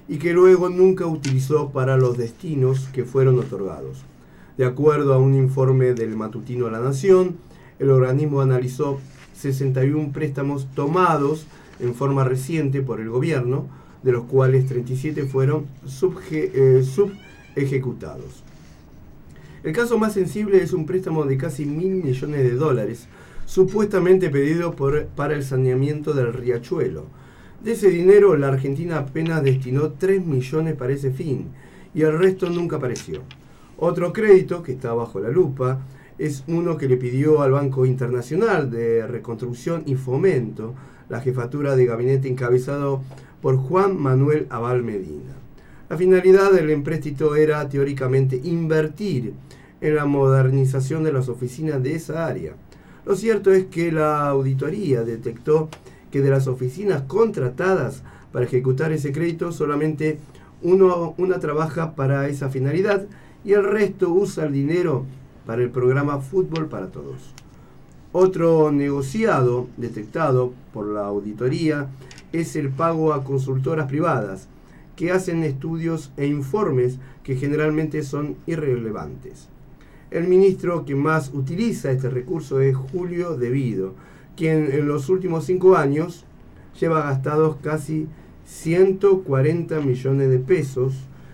y 0.09 0.17
que 0.17 0.33
luego 0.33 0.69
nunca 0.69 1.05
utilizó 1.05 1.69
para 1.69 1.95
los 1.95 2.17
destinos 2.17 2.89
que 2.91 3.05
fueron 3.05 3.39
otorgados. 3.39 4.03
De 4.57 4.65
acuerdo 4.65 5.13
a 5.13 5.19
un 5.19 5.35
informe 5.35 5.93
del 5.93 6.17
matutino 6.17 6.69
La 6.69 6.81
Nación, 6.81 7.37
el 7.79 7.89
organismo 7.89 8.41
analizó 8.41 8.99
61 9.33 10.11
préstamos 10.11 10.67
tomados 10.75 11.47
en 11.79 11.95
forma 11.95 12.25
reciente 12.25 12.81
por 12.81 12.99
el 12.99 13.09
gobierno, 13.09 13.67
de 14.05 14.11
los 14.11 14.25
cuales 14.25 14.67
37 14.67 15.25
fueron 15.25 15.65
eh, 16.31 16.83
subejecutados. 16.83 18.43
El 19.63 19.73
caso 19.73 19.97
más 19.97 20.13
sensible 20.13 20.61
es 20.61 20.73
un 20.73 20.85
préstamo 20.85 21.25
de 21.25 21.37
casi 21.37 21.65
mil 21.65 21.95
millones 21.95 22.43
de 22.43 22.51
dólares 22.51 23.07
supuestamente 23.47 24.29
pedido 24.29 24.75
por, 24.75 25.07
para 25.07 25.33
el 25.33 25.43
saneamiento 25.43 26.13
del 26.13 26.33
riachuelo. 26.33 27.05
De 27.63 27.71
ese 27.71 27.89
dinero 27.89 28.37
la 28.37 28.49
Argentina 28.49 28.99
apenas 28.99 29.41
destinó 29.41 29.93
3 29.93 30.23
millones 30.23 30.75
para 30.75 30.93
ese 30.93 31.09
fin 31.09 31.47
y 31.95 32.03
el 32.03 32.15
resto 32.17 32.47
nunca 32.47 32.75
apareció. 32.75 33.23
Otro 33.77 34.13
crédito 34.13 34.61
que 34.61 34.73
está 34.73 34.93
bajo 34.93 35.19
la 35.19 35.29
lupa 35.29 35.79
es 36.19 36.43
uno 36.47 36.77
que 36.77 36.87
le 36.87 36.97
pidió 36.97 37.41
al 37.41 37.53
Banco 37.53 37.87
Internacional 37.87 38.69
de 38.69 39.07
Reconstrucción 39.07 39.81
y 39.87 39.95
Fomento, 39.95 40.75
la 41.09 41.21
jefatura 41.21 41.75
de 41.75 41.87
gabinete 41.87 42.27
encabezado 42.27 43.01
por 43.41 43.57
Juan 43.57 43.99
Manuel 43.99 44.47
Abal 44.49 44.83
Medina. 44.83 45.33
La 45.89 45.97
finalidad 45.97 46.51
del 46.51 46.71
empréstito 46.71 47.35
era 47.35 47.69
teóricamente 47.69 48.41
invertir 48.43 49.33
en 49.81 49.95
la 49.95 50.05
modernización 50.05 51.03
de 51.03 51.13
las 51.13 51.29
oficinas 51.29 51.81
de 51.83 51.95
esa 51.95 52.25
área. 52.25 52.53
Lo 53.05 53.15
cierto 53.15 53.51
es 53.51 53.65
que 53.65 53.91
la 53.91 54.27
auditoría 54.27 55.03
detectó 55.03 55.69
que 56.11 56.21
de 56.21 56.29
las 56.31 56.47
oficinas 56.47 57.03
contratadas 57.03 58.01
para 58.31 58.45
ejecutar 58.45 58.91
ese 58.91 59.11
crédito, 59.11 59.51
solamente 59.51 60.19
uno, 60.63 61.13
una 61.17 61.39
trabaja 61.39 61.93
para 61.95 62.27
esa 62.27 62.49
finalidad 62.49 63.05
y 63.43 63.53
el 63.53 63.63
resto 63.63 64.09
usa 64.09 64.45
el 64.45 64.53
dinero 64.53 65.05
para 65.45 65.61
el 65.61 65.69
programa 65.69 66.19
Fútbol 66.19 66.67
para 66.67 66.87
Todos. 66.87 67.33
Otro 68.11 68.71
negociado 68.71 69.67
detectado 69.77 70.53
por 70.73 70.87
la 70.87 71.05
auditoría 71.05 71.89
es 72.39 72.55
el 72.55 72.69
pago 72.69 73.13
a 73.13 73.23
consultoras 73.23 73.87
privadas 73.87 74.47
que 74.95 75.11
hacen 75.11 75.43
estudios 75.43 76.11
e 76.17 76.25
informes 76.25 76.99
que 77.23 77.35
generalmente 77.35 78.03
son 78.03 78.35
irrelevantes. 78.45 79.49
El 80.11 80.27
ministro 80.27 80.85
que 80.85 80.95
más 80.95 81.31
utiliza 81.33 81.91
este 81.91 82.09
recurso 82.09 82.61
es 82.61 82.75
Julio 82.75 83.35
Devido, 83.35 83.93
quien 84.37 84.71
en 84.71 84.87
los 84.87 85.09
últimos 85.09 85.45
cinco 85.45 85.75
años 85.75 86.25
lleva 86.79 87.03
gastados 87.03 87.57
casi 87.61 88.07
140 88.45 89.81
millones 89.81 90.29
de 90.29 90.39
pesos 90.39 90.93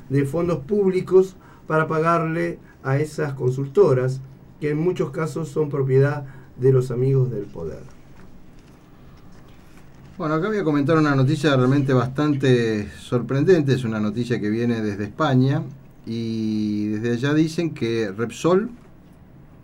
de 0.10 0.26
fondos 0.26 0.60
públicos 0.60 1.36
para 1.68 1.88
pagarle 1.88 2.60
a 2.84 2.98
esas 2.98 3.34
consultoras, 3.34 4.22
que 4.60 4.72
en 4.72 4.78
muchos 4.78 5.12
casos 5.12 5.50
son 5.50 5.70
propiedad 5.70 6.26
de 6.58 6.72
los 6.72 6.92
amigos 6.92 7.32
del 7.32 7.46
poder. 7.46 8.01
Bueno, 10.22 10.36
acá 10.36 10.50
voy 10.50 10.60
a 10.60 10.64
comentar 10.64 11.00
una 11.00 11.16
noticia 11.16 11.56
realmente 11.56 11.94
bastante 11.94 12.88
sorprendente, 13.00 13.74
es 13.74 13.84
una 13.84 14.00
noticia 14.00 14.40
que 14.40 14.52
viene 14.52 14.80
desde 14.80 15.06
España 15.06 15.64
y 16.06 16.90
desde 16.90 17.14
allá 17.14 17.34
dicen 17.34 17.74
que 17.74 18.14
Repsol 18.16 18.70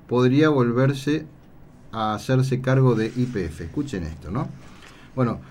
podría 0.08 0.50
volverse 0.50 1.28
a 1.92 2.16
hacerse 2.16 2.60
cargo 2.60 2.96
de 2.96 3.06
IPF. 3.06 3.62
Escuchen 3.62 4.02
esto, 4.02 4.32
¿no? 4.32 4.48
Bueno, 5.16 5.42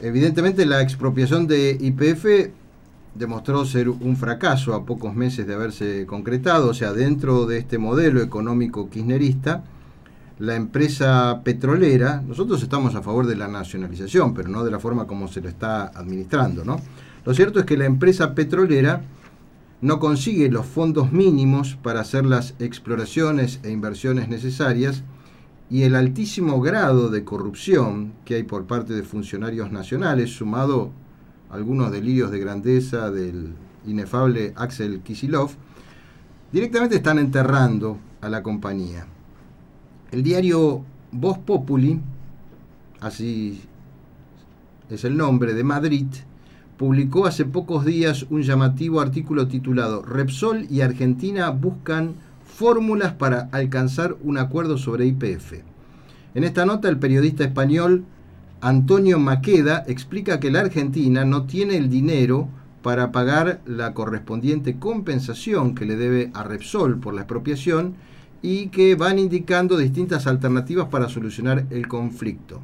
evidentemente 0.00 0.64
la 0.64 0.80
expropiación 0.80 1.46
de 1.46 1.76
IPF 1.78 2.50
demostró 3.14 3.66
ser 3.66 3.90
un 3.90 4.16
fracaso 4.16 4.72
a 4.72 4.86
pocos 4.86 5.14
meses 5.14 5.46
de 5.46 5.52
haberse 5.52 6.06
concretado, 6.06 6.70
o 6.70 6.74
sea, 6.74 6.94
dentro 6.94 7.44
de 7.44 7.58
este 7.58 7.76
modelo 7.76 8.22
económico 8.22 8.88
kirchnerista, 8.88 9.62
la 10.38 10.56
empresa 10.56 11.42
petrolera, 11.44 12.22
nosotros 12.26 12.62
estamos 12.62 12.94
a 12.94 13.02
favor 13.02 13.26
de 13.26 13.36
la 13.36 13.48
nacionalización, 13.48 14.34
pero 14.34 14.48
no 14.48 14.64
de 14.64 14.70
la 14.70 14.80
forma 14.80 15.06
como 15.06 15.28
se 15.28 15.40
lo 15.40 15.48
está 15.48 15.86
administrando, 15.86 16.64
¿no? 16.64 16.80
Lo 17.24 17.34
cierto 17.34 17.60
es 17.60 17.66
que 17.66 17.76
la 17.76 17.86
empresa 17.86 18.34
petrolera 18.34 19.02
no 19.80 20.00
consigue 20.00 20.50
los 20.50 20.66
fondos 20.66 21.12
mínimos 21.12 21.76
para 21.82 22.00
hacer 22.00 22.24
las 22.26 22.54
exploraciones 22.58 23.60
e 23.62 23.70
inversiones 23.70 24.28
necesarias 24.28 25.04
y 25.70 25.82
el 25.82 25.94
altísimo 25.94 26.60
grado 26.60 27.10
de 27.10 27.24
corrupción 27.24 28.12
que 28.24 28.34
hay 28.34 28.42
por 28.42 28.66
parte 28.66 28.92
de 28.92 29.02
funcionarios 29.02 29.70
nacionales, 29.72 30.30
sumado 30.30 30.90
a 31.50 31.54
algunos 31.54 31.92
delirios 31.92 32.30
de 32.30 32.40
grandeza 32.40 33.10
del 33.10 33.54
inefable 33.86 34.52
Axel 34.56 35.00
Kisilov, 35.00 35.50
directamente 36.52 36.96
están 36.96 37.18
enterrando 37.18 37.98
a 38.20 38.28
la 38.28 38.42
compañía. 38.42 39.06
El 40.14 40.22
diario 40.22 40.84
Voz 41.10 41.38
Populi, 41.38 41.98
así 43.00 43.60
es 44.88 45.02
el 45.02 45.16
nombre 45.16 45.54
de 45.54 45.64
Madrid, 45.64 46.06
publicó 46.76 47.26
hace 47.26 47.44
pocos 47.44 47.84
días 47.84 48.24
un 48.30 48.42
llamativo 48.42 49.00
artículo 49.00 49.48
titulado 49.48 50.02
Repsol 50.02 50.68
y 50.70 50.82
Argentina 50.82 51.50
buscan 51.50 52.14
fórmulas 52.46 53.14
para 53.14 53.48
alcanzar 53.50 54.14
un 54.22 54.38
acuerdo 54.38 54.78
sobre 54.78 55.04
IPF. 55.06 55.54
En 56.36 56.44
esta 56.44 56.64
nota 56.64 56.88
el 56.88 57.00
periodista 57.00 57.42
español 57.42 58.04
Antonio 58.60 59.18
Maqueda 59.18 59.82
explica 59.88 60.38
que 60.38 60.52
la 60.52 60.60
Argentina 60.60 61.24
no 61.24 61.46
tiene 61.46 61.76
el 61.76 61.90
dinero 61.90 62.46
para 62.82 63.10
pagar 63.10 63.62
la 63.66 63.94
correspondiente 63.94 64.78
compensación 64.78 65.74
que 65.74 65.86
le 65.86 65.96
debe 65.96 66.30
a 66.34 66.44
Repsol 66.44 67.00
por 67.00 67.14
la 67.14 67.22
expropiación 67.22 67.96
y 68.44 68.66
que 68.66 68.94
van 68.94 69.18
indicando 69.18 69.78
distintas 69.78 70.26
alternativas 70.26 70.88
para 70.88 71.08
solucionar 71.08 71.64
el 71.70 71.88
conflicto. 71.88 72.60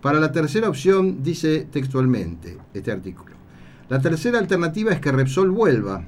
Para 0.00 0.20
la 0.20 0.30
tercera 0.30 0.68
opción, 0.68 1.24
dice 1.24 1.66
textualmente 1.72 2.56
este 2.72 2.92
artículo, 2.92 3.34
la 3.88 4.00
tercera 4.00 4.38
alternativa 4.38 4.92
es 4.92 5.00
que 5.00 5.10
Repsol 5.10 5.50
vuelva, 5.50 6.04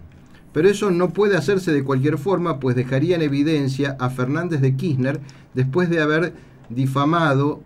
pero 0.52 0.68
eso 0.68 0.92
no 0.92 1.10
puede 1.10 1.36
hacerse 1.36 1.72
de 1.72 1.82
cualquier 1.82 2.18
forma, 2.18 2.60
pues 2.60 2.76
dejaría 2.76 3.16
en 3.16 3.22
evidencia 3.22 3.96
a 3.98 4.10
Fernández 4.10 4.60
de 4.60 4.76
Kirchner 4.76 5.20
después 5.54 5.90
de 5.90 6.00
haber 6.00 6.32
difamado 6.68 7.62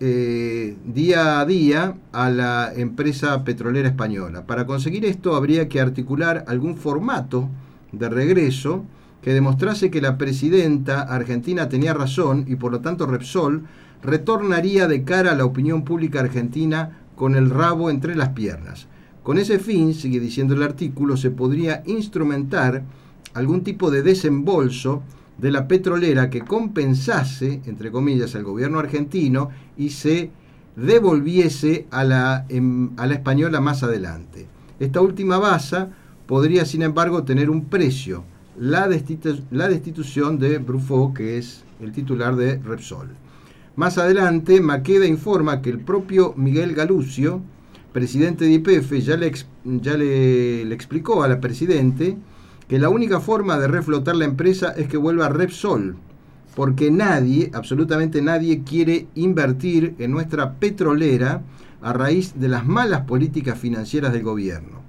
eh, 0.00 0.76
día 0.84 1.38
a 1.38 1.46
día 1.46 1.94
a 2.10 2.30
la 2.30 2.72
empresa 2.74 3.44
petrolera 3.44 3.86
española. 3.86 4.44
Para 4.44 4.66
conseguir 4.66 5.04
esto 5.04 5.36
habría 5.36 5.68
que 5.68 5.80
articular 5.80 6.44
algún 6.48 6.76
formato 6.76 7.48
de 7.92 8.08
regreso 8.08 8.84
que 9.22 9.32
demostrase 9.32 9.90
que 9.90 10.02
la 10.02 10.18
presidenta 10.18 11.02
argentina 11.02 11.68
tenía 11.68 11.94
razón 11.94 12.44
y 12.48 12.56
por 12.56 12.72
lo 12.72 12.80
tanto 12.80 13.06
Repsol 13.06 13.62
retornaría 14.02 14.88
de 14.88 15.04
cara 15.04 15.32
a 15.32 15.36
la 15.36 15.44
opinión 15.44 15.84
pública 15.84 16.20
argentina 16.20 16.98
con 17.14 17.36
el 17.36 17.50
rabo 17.50 17.88
entre 17.88 18.16
las 18.16 18.30
piernas. 18.30 18.88
Con 19.22 19.38
ese 19.38 19.60
fin, 19.60 19.94
sigue 19.94 20.18
diciendo 20.18 20.54
el 20.54 20.62
artículo, 20.64 21.16
se 21.16 21.30
podría 21.30 21.84
instrumentar 21.86 22.82
algún 23.34 23.62
tipo 23.62 23.90
de 23.90 24.02
desembolso 24.02 25.02
de 25.38 25.52
la 25.52 25.68
petrolera 25.68 26.28
que 26.28 26.40
compensase, 26.40 27.62
entre 27.66 27.92
comillas, 27.92 28.34
al 28.34 28.42
gobierno 28.42 28.80
argentino 28.80 29.50
y 29.76 29.90
se 29.90 30.30
devolviese 30.74 31.86
a 31.90 32.04
la, 32.04 32.46
em, 32.48 32.90
española 33.10 33.60
más 33.60 33.82
adelante. 33.82 34.46
Esta 34.80 35.00
última 35.00 35.38
base 35.38 35.86
podría, 36.26 36.64
sin 36.64 36.82
embargo, 36.82 37.22
tener 37.22 37.50
un 37.50 37.66
precio, 37.66 38.24
la, 38.58 38.88
destitución 38.88 40.38
de 40.38 40.58
Bruffaut, 40.58 41.14
que 41.14 41.38
es 41.38 41.64
el 41.80 41.92
titular 41.92 42.36
de 42.36 42.58
Repsol. 42.58 43.08
Más 43.76 43.96
adelante, 43.98 44.60
Maqueda 44.60 45.06
informa 45.06 45.62
que 45.62 45.70
el 45.70 45.78
propio 45.78 46.34
Miguel 46.36 46.74
Galucio, 46.74 47.40
presidente 47.92 48.44
de 48.44 48.52
IPF, 48.52 48.92
ya, 48.98 49.16
le, 49.16 49.32
ya 49.64 49.96
le, 49.96 50.72
explicó 50.72 51.22
a 51.22 51.28
la 51.28 51.40
presidente 51.40 52.16
que 52.68 52.78
la 52.78 52.90
única 52.90 53.20
forma 53.20 53.58
de 53.58 53.68
reflotar 53.68 54.16
la 54.16 54.26
empresa 54.26 54.72
es 54.76 54.88
que 54.88 54.98
vuelva 54.98 55.26
a 55.26 55.30
Repsol, 55.30 55.96
porque 56.54 56.90
nadie, 56.90 57.50
absolutamente 57.54 58.20
nadie, 58.20 58.62
quiere 58.62 59.06
invertir 59.14 59.94
en 59.98 60.10
nuestra 60.10 60.54
petrolera 60.54 61.42
a 61.80 61.92
raíz 61.92 62.34
de 62.38 62.48
las 62.48 62.66
malas 62.66 63.02
políticas 63.02 63.58
financieras 63.58 64.12
del 64.12 64.22
gobierno. 64.22 64.81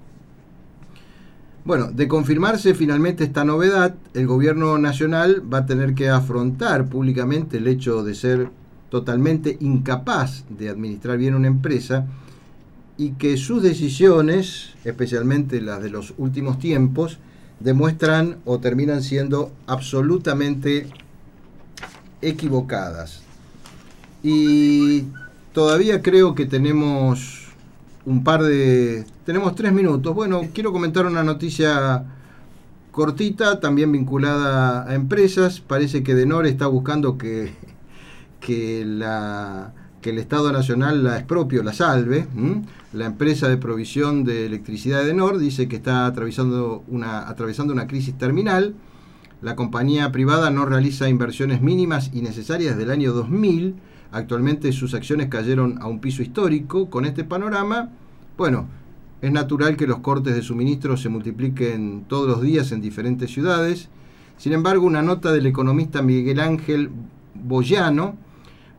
Bueno, 1.65 1.91
de 1.93 2.09
confirmarse 2.09 2.73
finalmente 2.73 3.23
esta 3.23 3.45
novedad, 3.45 3.95
el 4.13 4.27
gobierno 4.27 4.77
nacional 4.77 5.41
va 5.51 5.59
a 5.59 5.65
tener 5.65 5.95
que 5.95 6.09
afrontar 6.09 6.87
públicamente 6.87 7.55
el 7.57 7.67
hecho 7.67 8.03
de 8.03 8.15
ser 8.15 8.49
totalmente 8.89 9.55
incapaz 9.61 10.43
de 10.49 10.67
administrar 10.67 11.17
bien 11.17 11.35
una 11.35 11.47
empresa 11.47 12.05
y 12.97 13.11
que 13.11 13.37
sus 13.37 13.63
decisiones, 13.63 14.73
especialmente 14.83 15.61
las 15.61 15.81
de 15.81 15.89
los 15.89 16.13
últimos 16.17 16.59
tiempos, 16.59 17.17
demuestran 17.61 18.39
o 18.43 18.59
terminan 18.59 19.01
siendo 19.01 19.53
absolutamente 19.65 20.87
equivocadas. 22.21 23.21
Y 24.21 25.05
todavía 25.53 26.01
creo 26.01 26.35
que 26.35 26.45
tenemos 26.45 27.42
un 28.05 28.23
par 28.23 28.43
de... 28.43 29.05
Tenemos 29.25 29.55
tres 29.55 29.73
minutos. 29.73 30.13
Bueno, 30.13 30.41
quiero 30.53 30.71
comentar 30.71 31.05
una 31.05 31.23
noticia 31.23 32.05
cortita, 32.91 33.59
también 33.59 33.91
vinculada 33.91 34.89
a 34.89 34.95
empresas. 34.95 35.59
Parece 35.59 36.03
que 36.03 36.15
Denor 36.15 36.45
está 36.45 36.67
buscando 36.67 37.17
que, 37.17 37.53
que, 38.39 38.83
la, 38.85 39.73
que 40.01 40.11
el 40.11 40.19
Estado 40.19 40.51
Nacional 40.51 41.03
la 41.03 41.17
expropio, 41.17 41.63
la 41.63 41.73
salve. 41.73 42.27
La 42.91 43.05
empresa 43.05 43.47
de 43.47 43.57
provisión 43.57 44.23
de 44.23 44.45
electricidad 44.45 44.99
de 44.99 45.07
Denor 45.07 45.39
dice 45.39 45.67
que 45.67 45.77
está 45.77 46.05
atravesando 46.05 46.83
una, 46.87 47.27
atravesando 47.27 47.73
una 47.73 47.87
crisis 47.87 48.17
terminal. 48.17 48.75
La 49.41 49.55
compañía 49.55 50.11
privada 50.11 50.51
no 50.51 50.65
realiza 50.65 51.09
inversiones 51.09 51.61
mínimas 51.61 52.11
y 52.13 52.21
necesarias 52.21 52.77
del 52.77 52.91
año 52.91 53.13
2000 53.13 53.75
Actualmente 54.13 54.71
sus 54.71 54.93
acciones 54.93 55.27
cayeron 55.27 55.81
a 55.81 55.87
un 55.87 55.99
piso 55.99 56.21
histórico. 56.21 56.87
Con 56.91 57.05
este 57.05 57.23
panorama, 57.23 57.89
bueno, 58.37 58.67
es 59.23 59.31
natural 59.31 59.75
que 59.75 59.87
los 59.87 59.99
cortes 59.99 60.35
de 60.35 60.43
suministro 60.43 60.97
se 60.97 61.09
multipliquen 61.09 62.05
todos 62.07 62.27
los 62.27 62.41
días 62.43 62.71
en 62.71 62.79
diferentes 62.79 63.31
ciudades. 63.31 63.89
Sin 64.37 64.53
embargo, 64.53 64.85
una 64.85 65.01
nota 65.01 65.31
del 65.31 65.47
economista 65.47 66.03
Miguel 66.03 66.39
Ángel 66.39 66.91
Boyano, 67.33 68.15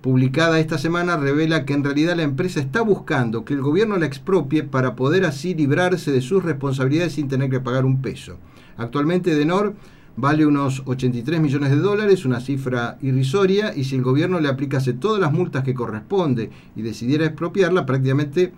publicada 0.03 0.61
esta 0.61 0.79
semana, 0.79 1.17
revela 1.17 1.65
que 1.65 1.73
en 1.73 1.83
realidad 1.83 2.15
la 2.15 2.23
empresa 2.23 2.61
está 2.61 2.83
buscando 2.83 3.45
que 3.45 3.55
el 3.55 3.61
gobierno 3.61 3.97
la 3.97 4.07
expropie 4.07 4.63
para 4.63 4.95
poder 4.95 5.25
así 5.25 5.53
librarse 5.53 6.13
de 6.13 6.21
sus 6.21 6.45
responsabilidades 6.45 7.15
sin 7.15 7.27
tener 7.27 7.51
que 7.51 7.59
pagar 7.59 7.85
un 7.85 8.03
peso. 8.03 8.37
Actualmente 8.77 9.35
Denor 9.35 9.75
vale 10.17 10.47
unos 10.47 10.83
83 10.85 11.41
millones 11.41 11.71
de 11.71 11.77
dólares, 11.77 12.25
una 12.25 12.41
cifra 12.41 12.99
irrisoria, 13.03 13.75
y 13.77 13.85
si 13.85 13.97
el 13.97 14.03
gobierno 14.03 14.41
le 14.41 14.49
aplicase 14.49 14.93
todas 14.93 15.21
las 15.21 15.33
multas 15.33 15.65
que 15.65 15.75
corresponde 15.75 16.51
y 16.77 16.83
decidiera 16.83 17.27
expropiarla, 17.27 17.87
prácticamente 17.87 18.53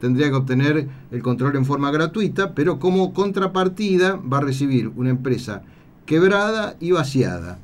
tendría 0.00 0.30
que 0.30 0.36
obtener 0.36 0.88
el 1.10 1.22
control 1.22 1.56
en 1.56 1.64
forma 1.64 1.90
gratuita, 1.90 2.54
pero 2.54 2.78
como 2.78 3.12
contrapartida 3.12 4.16
va 4.16 4.38
a 4.38 4.42
recibir 4.42 4.90
una 4.96 5.10
empresa 5.10 5.62
quebrada 6.06 6.76
y 6.80 6.90
vaciada. 6.90 7.58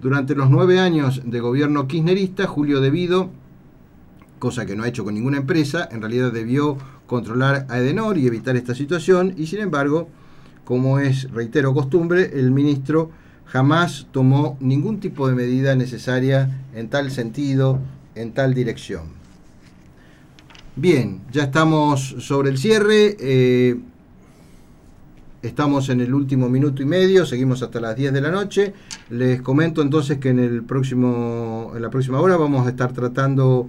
Durante 0.00 0.34
los 0.34 0.48
nueve 0.48 0.78
años 0.78 1.22
de 1.24 1.40
gobierno 1.40 1.88
kirchnerista, 1.88 2.46
Julio 2.46 2.80
Debido, 2.80 3.30
cosa 4.38 4.64
que 4.64 4.76
no 4.76 4.84
ha 4.84 4.88
hecho 4.88 5.04
con 5.04 5.14
ninguna 5.14 5.38
empresa, 5.38 5.88
en 5.90 6.00
realidad 6.00 6.32
debió 6.32 6.78
controlar 7.06 7.66
a 7.68 7.78
Edenor 7.78 8.16
y 8.16 8.26
evitar 8.26 8.56
esta 8.56 8.74
situación, 8.74 9.34
y 9.36 9.46
sin 9.46 9.60
embargo, 9.60 10.08
como 10.70 11.00
es, 11.00 11.28
reitero, 11.32 11.74
costumbre, 11.74 12.30
el 12.34 12.52
ministro 12.52 13.10
jamás 13.44 14.06
tomó 14.12 14.56
ningún 14.60 15.00
tipo 15.00 15.26
de 15.26 15.34
medida 15.34 15.74
necesaria 15.74 16.62
en 16.76 16.88
tal 16.88 17.10
sentido, 17.10 17.80
en 18.14 18.30
tal 18.30 18.54
dirección. 18.54 19.06
Bien, 20.76 21.22
ya 21.32 21.42
estamos 21.42 22.14
sobre 22.20 22.50
el 22.50 22.58
cierre. 22.58 23.16
Eh, 23.18 23.80
estamos 25.42 25.88
en 25.88 26.02
el 26.02 26.14
último 26.14 26.48
minuto 26.48 26.82
y 26.82 26.86
medio, 26.86 27.26
seguimos 27.26 27.64
hasta 27.64 27.80
las 27.80 27.96
10 27.96 28.12
de 28.12 28.20
la 28.20 28.30
noche. 28.30 28.72
Les 29.08 29.42
comento 29.42 29.82
entonces 29.82 30.18
que 30.18 30.28
en, 30.28 30.38
el 30.38 30.62
próximo, 30.62 31.72
en 31.74 31.82
la 31.82 31.90
próxima 31.90 32.20
hora 32.20 32.36
vamos 32.36 32.64
a 32.64 32.70
estar 32.70 32.92
tratando 32.92 33.68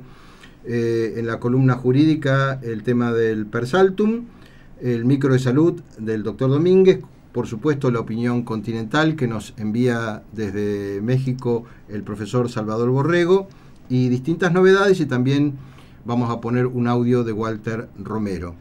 eh, 0.66 1.16
en 1.18 1.26
la 1.26 1.40
columna 1.40 1.74
jurídica 1.74 2.60
el 2.62 2.84
tema 2.84 3.12
del 3.12 3.48
persaltum 3.48 4.26
el 4.82 5.06
micro 5.06 5.34
de 5.34 5.40
salud 5.40 5.82
del 5.98 6.24
doctor 6.24 6.50
Domínguez, 6.50 7.00
por 7.32 7.48
supuesto 7.48 7.92
la 7.92 8.00
opinión 8.00 8.44
continental 8.44 9.16
que 9.16 9.28
nos 9.28 9.54
envía 9.58 10.24
desde 10.34 11.00
México 11.02 11.64
el 11.90 12.04
profesor 12.04 12.50
Salvador 12.50 12.90
Borrego 12.90 13.48
y 13.90 14.10
distintas 14.10 14.52
novedades 14.54 15.00
y 15.00 15.06
también 15.06 15.54
vamos 16.06 16.30
a 16.32 16.42
poner 16.42 16.66
un 16.68 16.88
audio 16.88 17.24
de 17.24 17.32
Walter 17.32 17.88
Romero. 17.98 18.56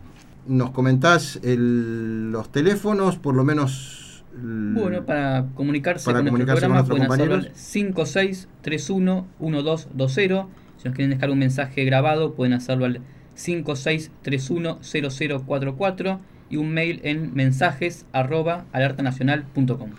¿Nos 0.47 0.71
comentás 0.71 1.39
el- 1.43 2.31
los 2.33 2.51
teléfonos, 2.53 3.16
por 3.18 3.35
lo 3.35 3.45
menos? 3.45 4.25
Bueno, 4.43 5.05
para 5.05 5.47
comunicarse 5.55 6.05
Para 6.07 6.21
con 6.21 6.29
comunicarse 6.29 6.68
nuestro 6.68 6.97
con 6.97 7.07
programa 7.09 7.16
pueden 7.16 7.35
nuestros 7.35 7.45
hacerlo 7.45 8.35
al 8.62 9.25
5631-1220. 9.41 10.47
Si 10.79 10.89
nos 10.89 10.95
quieren 10.97 11.11
dejar 11.11 11.31
un 11.31 11.39
mensaje 11.39 11.85
grabado, 11.85 12.35
pueden 12.35 12.55
hacerlo 12.55 12.85
al 12.87 13.01
5631-0044 13.47 16.18
y 16.51 16.57
un 16.57 16.72
mail 16.72 17.01
en 17.05 17.32
mensajes 17.34 18.07
arroba 18.12 18.64
alertanacional.com. 18.72 19.91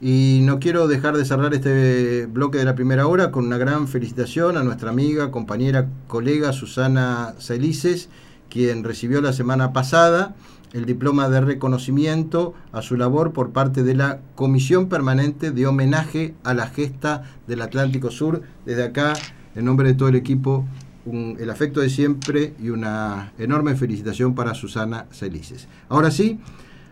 Y 0.00 0.40
no 0.42 0.60
quiero 0.60 0.88
dejar 0.88 1.16
de 1.16 1.24
cerrar 1.24 1.54
este 1.54 2.26
bloque 2.26 2.58
de 2.58 2.64
la 2.64 2.74
primera 2.74 3.06
hora 3.06 3.30
con 3.30 3.46
una 3.46 3.56
gran 3.56 3.88
felicitación 3.88 4.58
a 4.58 4.62
nuestra 4.62 4.90
amiga, 4.90 5.30
compañera, 5.30 5.88
colega 6.06 6.52
Susana 6.52 7.34
Celices, 7.38 8.10
quien 8.50 8.84
recibió 8.84 9.22
la 9.22 9.32
semana 9.32 9.72
pasada 9.72 10.34
el 10.72 10.84
diploma 10.84 11.30
de 11.30 11.40
reconocimiento 11.40 12.52
a 12.72 12.82
su 12.82 12.96
labor 12.96 13.32
por 13.32 13.52
parte 13.52 13.82
de 13.82 13.94
la 13.94 14.20
Comisión 14.34 14.90
Permanente 14.90 15.50
de 15.50 15.66
Homenaje 15.66 16.34
a 16.44 16.52
la 16.52 16.66
Gesta 16.66 17.22
del 17.46 17.62
Atlántico 17.62 18.10
Sur. 18.10 18.42
Desde 18.66 18.84
acá, 18.84 19.14
en 19.54 19.64
nombre 19.64 19.88
de 19.88 19.94
todo 19.94 20.10
el 20.10 20.16
equipo, 20.16 20.66
el 21.06 21.50
afecto 21.50 21.80
de 21.80 21.88
siempre 21.88 22.54
y 22.60 22.70
una 22.70 23.32
enorme 23.38 23.76
felicitación 23.76 24.34
para 24.34 24.54
Susana 24.54 25.06
Celices. 25.10 25.68
Ahora 25.88 26.10
sí, 26.10 26.40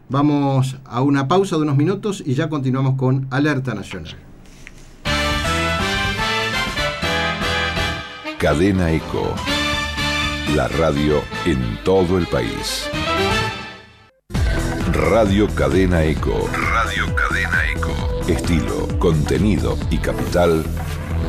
vamos 0.09 0.77
a 0.85 1.03
una 1.03 1.29
pausa 1.29 1.57
de 1.57 1.63
unos 1.63 1.77
minutos 1.77 2.23
y 2.25 2.35
ya 2.35 2.49
continuamos 2.49 2.97
con 2.97 3.27
Alerta 3.31 3.75
Nacional. 3.75 4.17
Cadena 8.39 8.93
Eco. 8.93 9.35
La 10.55 10.69
radio 10.69 11.23
en 11.47 11.79
todo 11.83 12.19
el 12.19 12.27
país. 12.27 12.89
Radio 14.93 15.49
Cadena 15.55 16.05
Eco. 16.05 16.49
Radio 16.53 17.07
Cadena 17.17 17.71
Eco. 17.75 18.21
Estilo, 18.29 18.99
contenido 18.99 19.77
y 19.91 19.99
capital 19.99 20.65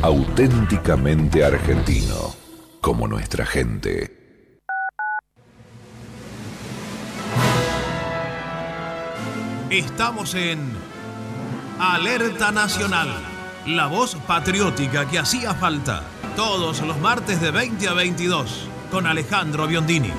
auténticamente 0.02 1.44
argentino. 1.44 2.45
Como 2.86 3.08
nuestra 3.08 3.44
gente. 3.44 4.16
Estamos 9.70 10.36
en 10.36 10.60
Alerta 11.80 12.52
Nacional, 12.52 13.08
la 13.66 13.88
voz 13.88 14.14
patriótica 14.28 15.08
que 15.08 15.18
hacía 15.18 15.52
falta. 15.52 16.04
Todos 16.36 16.80
los 16.82 16.96
martes 17.00 17.40
de 17.40 17.50
20 17.50 17.88
a 17.88 17.92
22 17.92 18.68
con 18.92 19.08
Alejandro 19.08 19.66
Biondini. 19.66 20.12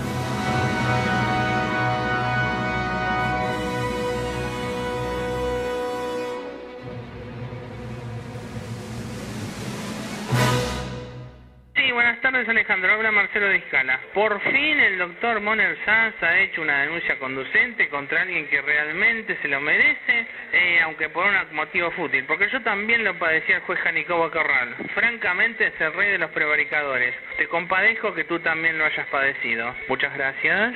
Por 14.13 14.41
fin 14.41 14.79
el 14.79 14.97
doctor 14.97 15.39
Moner 15.41 15.77
Sanz 15.85 16.15
ha 16.23 16.39
hecho 16.39 16.61
una 16.61 16.81
denuncia 16.81 17.19
conducente 17.19 17.87
contra 17.87 18.23
alguien 18.23 18.47
que 18.47 18.61
realmente 18.61 19.37
se 19.41 19.47
lo 19.47 19.61
merece, 19.61 20.25
eh, 20.51 20.79
aunque 20.83 21.09
por 21.09 21.25
un 21.25 21.55
motivo 21.55 21.91
fútil, 21.91 22.25
porque 22.25 22.49
yo 22.49 22.61
también 22.61 23.03
lo 23.03 23.17
padecía 23.19 23.57
el 23.57 23.61
juez 23.61 23.79
Janicobo 23.79 24.31
Corral. 24.31 24.75
Francamente 24.95 25.67
es 25.67 25.81
el 25.81 25.93
rey 25.93 26.11
de 26.11 26.17
los 26.17 26.31
prevaricadores. 26.31 27.13
Te 27.37 27.47
compadezco 27.47 28.13
que 28.15 28.23
tú 28.23 28.39
también 28.39 28.77
lo 28.77 28.85
hayas 28.85 29.07
padecido. 29.07 29.75
Muchas 29.87 30.13
gracias. 30.15 30.73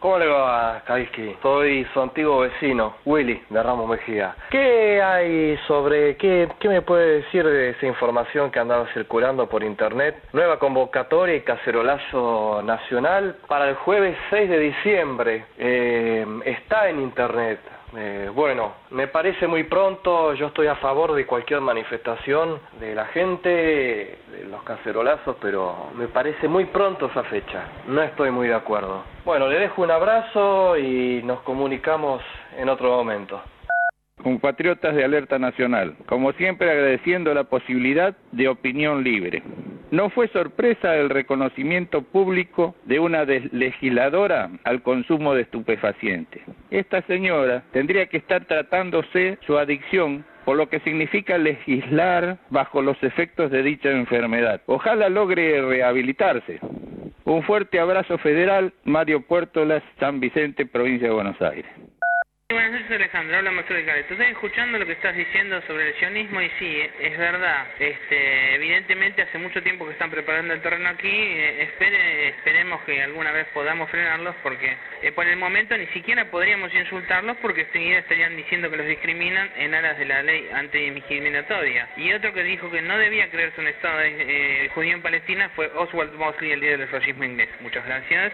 ¿Cómo 0.00 0.18
le 0.18 0.28
va, 0.28 0.82
Kaviski? 0.86 1.36
Soy 1.42 1.86
su 1.92 2.00
antiguo 2.00 2.38
vecino, 2.38 2.94
Willy, 3.04 3.42
de 3.50 3.62
Ramos 3.62 3.86
Mejía. 3.86 4.34
¿Qué 4.48 5.02
hay 5.02 5.58
sobre, 5.68 6.16
qué, 6.16 6.48
qué 6.58 6.70
me 6.70 6.80
puede 6.80 7.20
decir 7.20 7.44
de 7.44 7.68
esa 7.68 7.84
información 7.84 8.50
que 8.50 8.58
andaba 8.58 8.86
circulando 8.94 9.46
por 9.46 9.62
internet? 9.62 10.16
Nueva 10.32 10.58
convocatoria 10.58 11.36
y 11.36 11.42
cacerolazo 11.42 12.62
nacional 12.64 13.36
para 13.46 13.68
el 13.68 13.74
jueves 13.74 14.16
6 14.30 14.48
de 14.48 14.58
diciembre. 14.58 15.44
Eh, 15.58 16.26
está 16.46 16.88
en 16.88 17.02
internet. 17.02 17.60
Eh, 17.96 18.30
bueno, 18.32 18.74
me 18.90 19.08
parece 19.08 19.46
muy 19.46 19.64
pronto, 19.64 20.34
yo 20.34 20.48
estoy 20.48 20.68
a 20.68 20.76
favor 20.76 21.12
de 21.12 21.26
cualquier 21.26 21.60
manifestación 21.60 22.60
de 22.78 22.94
la 22.94 23.06
gente, 23.06 23.50
de 24.30 24.44
los 24.48 24.62
cacerolazos, 24.62 25.36
pero 25.40 25.88
me 25.94 26.06
parece 26.08 26.46
muy 26.46 26.66
pronto 26.66 27.06
esa 27.06 27.24
fecha. 27.24 27.64
No 27.86 28.02
estoy 28.02 28.30
muy 28.30 28.48
de 28.48 28.54
acuerdo. 28.54 29.02
Bueno, 29.24 29.48
le 29.48 29.58
dejo 29.58 29.82
un 29.82 29.90
abrazo 29.90 30.76
y 30.76 31.22
nos 31.24 31.40
comunicamos 31.40 32.22
en 32.56 32.68
otro 32.68 32.90
momento. 32.90 33.40
Compatriotas 34.22 34.94
de 34.94 35.04
Alerta 35.04 35.38
Nacional, 35.38 35.94
como 36.06 36.32
siempre 36.32 36.70
agradeciendo 36.70 37.32
la 37.34 37.44
posibilidad 37.44 38.16
de 38.32 38.48
opinión 38.48 39.02
libre. 39.02 39.42
No 39.90 40.08
fue 40.10 40.28
sorpresa 40.28 40.96
el 40.96 41.10
reconocimiento 41.10 42.02
público 42.02 42.76
de 42.84 43.00
una 43.00 43.24
legisladora 43.24 44.50
al 44.64 44.82
consumo 44.82 45.34
de 45.34 45.42
estupefacientes. 45.42 46.42
Esta 46.70 47.02
señora 47.02 47.64
tendría 47.72 48.06
que 48.06 48.18
estar 48.18 48.44
tratándose 48.44 49.38
su 49.46 49.58
adicción 49.58 50.24
por 50.44 50.56
lo 50.56 50.68
que 50.68 50.80
significa 50.80 51.38
legislar 51.38 52.38
bajo 52.50 52.82
los 52.82 53.02
efectos 53.02 53.50
de 53.50 53.62
dicha 53.62 53.90
enfermedad. 53.90 54.60
Ojalá 54.66 55.08
logre 55.08 55.60
rehabilitarse. 55.60 56.60
Un 57.24 57.42
fuerte 57.42 57.78
abrazo 57.78 58.18
federal, 58.18 58.72
Mario 58.84 59.22
Puertolas, 59.22 59.82
San 59.98 60.20
Vicente, 60.20 60.66
provincia 60.66 61.08
de 61.08 61.14
Buenos 61.14 61.40
Aires. 61.40 61.70
Buenas 62.50 62.72
noches 62.72 62.90
Alejandro, 62.90 63.36
habla 63.36 63.52
Marcelo 63.52 63.78
de 63.78 63.84
Cali. 63.84 64.00
Estoy 64.00 64.26
escuchando 64.26 64.76
lo 64.76 64.84
que 64.84 64.92
estás 64.94 65.14
diciendo 65.14 65.62
sobre 65.68 65.86
el 65.88 65.94
sionismo 65.94 66.42
y 66.42 66.50
sí, 66.58 66.82
es 67.00 67.16
verdad. 67.16 67.68
Este, 67.78 68.54
evidentemente 68.56 69.22
hace 69.22 69.38
mucho 69.38 69.62
tiempo 69.62 69.86
que 69.86 69.92
están 69.92 70.10
preparando 70.10 70.52
el 70.52 70.60
terreno 70.60 70.88
aquí. 70.88 71.08
eh, 71.08 71.62
espere- 71.62 72.28
esperemos 72.30 72.82
que 72.82 73.00
alguna 73.02 73.30
vez 73.30 73.46
podamos 73.54 73.88
frenarlos 73.88 74.34
porque 74.42 74.76
eh, 75.00 75.12
por 75.12 75.28
el 75.28 75.36
momento 75.36 75.76
ni 75.76 75.86
siquiera 75.88 76.24
podríamos 76.24 76.74
insultarlos 76.74 77.36
porque 77.36 77.60
enseguida 77.62 77.98
estarían 77.98 78.36
diciendo 78.36 78.68
que 78.68 78.78
los 78.78 78.86
discriminan 78.88 79.48
en 79.56 79.72
aras 79.72 79.96
de 79.96 80.06
la 80.06 80.20
ley 80.24 80.48
antidiscriminatoria. 80.52 81.88
Y 81.98 82.12
otro 82.12 82.32
que 82.34 82.42
dijo 82.42 82.68
que 82.68 82.82
no 82.82 82.98
debía 82.98 83.30
creerse 83.30 83.60
un 83.60 83.68
Estado 83.68 84.00
eh, 84.02 84.68
judío 84.74 84.94
en 84.94 85.02
Palestina 85.02 85.50
fue 85.50 85.68
Oswald 85.68 86.14
Mosley, 86.14 86.50
el 86.50 86.60
líder 86.60 86.78
del 86.80 86.88
fascismo 86.88 87.22
inglés. 87.22 87.48
Muchas 87.60 87.86
gracias. 87.86 88.32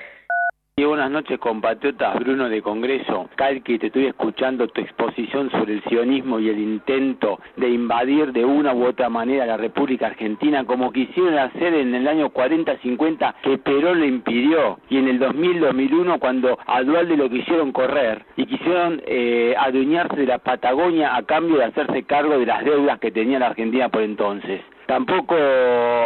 Y 0.79 0.85
buenas 0.85 1.11
noches 1.11 1.39
compatriotas, 1.39 2.18
Bruno 2.20 2.51
de 2.51 2.61
Congreso. 2.61 3.31
Calqui, 3.35 3.79
te 3.79 3.87
estoy 3.87 4.09
escuchando 4.09 4.68
tu 4.68 4.83
exposición 4.83 5.51
sobre 5.51 5.72
el 5.72 5.85
sionismo 5.85 6.39
y 6.39 6.51
el 6.51 6.59
intento 6.59 7.41
de 7.57 7.70
invadir 7.70 8.31
de 8.31 8.45
una 8.45 8.74
u 8.74 8.85
otra 8.85 9.09
manera 9.09 9.47
la 9.47 9.57
República 9.57 10.09
Argentina 10.09 10.66
como 10.66 10.93
quisieron 10.93 11.39
hacer 11.39 11.72
en 11.72 11.95
el 11.95 12.07
año 12.07 12.29
40-50 12.29 13.37
que 13.41 13.57
Perón 13.57 14.01
lo 14.01 14.05
impidió 14.05 14.79
y 14.91 14.99
en 14.99 15.09
el 15.09 15.18
2000-2001 15.18 16.18
cuando 16.18 16.59
a 16.66 16.83
Dualde 16.83 17.16
lo 17.16 17.31
quisieron 17.31 17.72
correr 17.72 18.27
y 18.37 18.45
quisieron 18.45 19.01
eh, 19.07 19.55
adueñarse 19.59 20.16
de 20.16 20.27
la 20.27 20.41
Patagonia 20.41 21.16
a 21.16 21.22
cambio 21.22 21.57
de 21.57 21.64
hacerse 21.64 22.03
cargo 22.03 22.39
de 22.39 22.45
las 22.45 22.62
deudas 22.66 22.99
que 22.99 23.11
tenía 23.11 23.39
la 23.39 23.47
Argentina 23.47 23.89
por 23.89 24.03
entonces. 24.03 24.61
Tampoco 24.87 25.34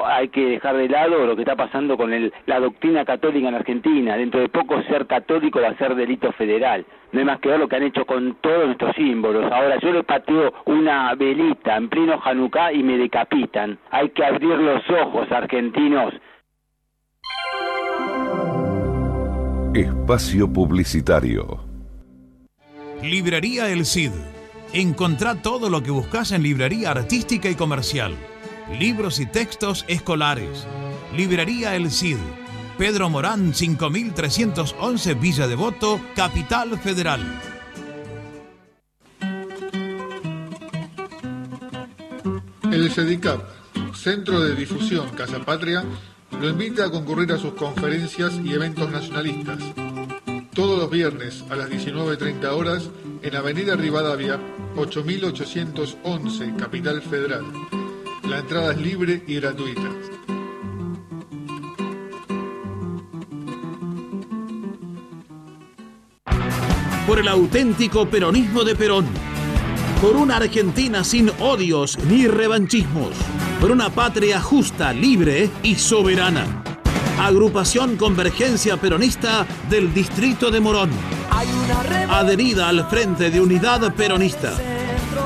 hay 0.07 0.29
que 0.29 0.41
dejar 0.47 0.77
de 0.77 0.89
lado 0.89 1.27
lo 1.27 1.37
que 1.37 1.43
está 1.43 1.55
pasando 1.55 1.97
con 1.97 2.13
el- 2.13 2.33
la 2.47 2.61
doctrina 2.61 3.05
católica 3.05 3.49
en 3.49 3.55
Argentina. 3.55 4.17
Dentro 4.17 4.41
de 4.41 4.49
poco 4.49 4.83
ser 4.85 5.07
católico 5.07 5.61
va 5.61 5.69
a 5.69 5.77
ser 5.77 5.95
delito 5.95 6.33
federal. 6.33 6.87
No 7.13 7.19
hay 7.21 7.27
más 7.27 7.41
que 7.41 7.49
ver 7.51 7.59
lo 7.59 7.69
que 7.69 7.77
han 7.77 7.83
hecho 7.83 8.07
con 8.07 8.37
todos 8.41 8.67
nuestros 8.67 8.95
símbolos. 8.97 9.51
Ahora 9.53 9.79
yo 9.81 9.93
le 9.93 10.03
pateo 10.05 10.53
una 10.65 11.15
velita 11.15 11.77
en 11.77 11.89
pleno 11.89 12.21
Hanukkah 12.25 12.73
y 12.73 12.83
me 12.83 12.97
decapitan. 12.97 13.79
Hay 13.91 14.11
que 14.11 14.25
abrir 14.25 14.57
los 14.57 14.83
ojos, 14.91 15.31
argentinos. 15.31 16.15
Espacio 19.75 20.53
Publicitario. 20.53 21.61
Librería 23.03 23.69
El 23.71 23.85
Cid. 23.85 24.13
Encontrá 24.73 25.41
todo 25.43 25.69
lo 25.71 25.83
que 25.83 25.91
buscas 25.91 26.33
en 26.33 26.43
librería 26.43 26.91
artística 26.91 27.49
y 27.49 27.55
comercial. 27.55 28.13
Libros 28.79 29.21
y 29.21 29.27
textos 29.27 29.85
escolares. 29.89 30.67
Librería 31.17 31.77
El 31.77 31.91
Cid. 31.91 32.17
Pedro 32.79 33.11
Morán 33.11 33.53
5311 33.55 35.15
Villa 35.15 35.47
Devoto, 35.47 36.01
Capital 36.17 36.79
Federal. 36.79 37.21
El 42.73 42.91
CEDICAP, 42.91 43.43
Centro 43.95 44.41
de 44.41 44.55
Difusión 44.55 45.11
Casa 45.11 45.41
Patria, 45.45 45.85
lo 46.41 46.49
invita 46.49 46.87
a 46.87 46.91
concurrir 46.91 47.33
a 47.33 47.39
sus 47.39 47.53
conferencias 47.55 48.33
y 48.43 48.53
eventos 48.53 48.91
nacionalistas. 48.91 49.59
todos 50.55 50.79
los 50.79 50.91
viernes 50.91 51.45
a 51.51 51.57
las 51.57 51.71
19.30 51.71 52.45
horas 52.53 52.91
en 53.23 53.37
Avenida 53.37 53.77
Rivadavia, 53.77 54.39
8811, 54.77 56.55
Capital 56.59 57.03
Federal. 57.03 57.45
La 58.31 58.39
entrada 58.39 58.71
es 58.71 58.79
libre 58.79 59.25
y 59.27 59.41
gratuita. 59.41 59.91
Por 67.09 67.19
el 67.19 67.27
auténtico 67.27 68.07
peronismo 68.09 68.63
de 68.63 68.77
Perón. 68.77 69.07
Por 70.01 70.15
una 70.15 70.37
Argentina 70.37 71.03
sin 71.03 71.33
odios 71.41 71.99
ni 72.05 72.29
revanchismos. 72.29 73.17
Por 73.61 73.73
una 73.73 73.91
patria 73.91 74.41
justa, 74.41 74.93
libre 74.93 75.51
y 75.65 75.75
soberana. 75.75 76.63
Agrupación 77.19 77.97
Convergencia 77.97 78.77
Peronista 78.77 79.45
del 79.69 79.93
Distrito 79.93 80.53
de 80.53 80.61
Morón. 80.61 80.91
Adherida 82.09 82.69
al 82.69 82.89
Frente 82.89 83.29
de 83.29 83.41
Unidad 83.41 83.93
Peronista. 83.93 84.53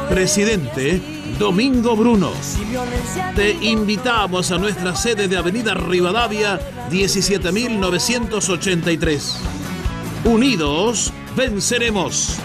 Presidente 0.08 1.13
Domingo 1.38 1.94
Bruno. 1.96 2.32
Te 3.34 3.50
invitamos 3.50 4.52
a 4.52 4.58
nuestra 4.58 4.94
sede 4.94 5.26
de 5.28 5.36
Avenida 5.36 5.74
Rivadavia 5.74 6.60
17983. 6.90 9.36
Unidos 10.24 11.12
venceremos. 11.36 12.38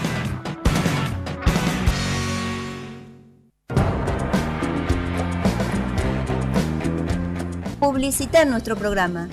Publicitar 7.78 8.46
nuestro 8.46 8.76
programa. 8.76 9.28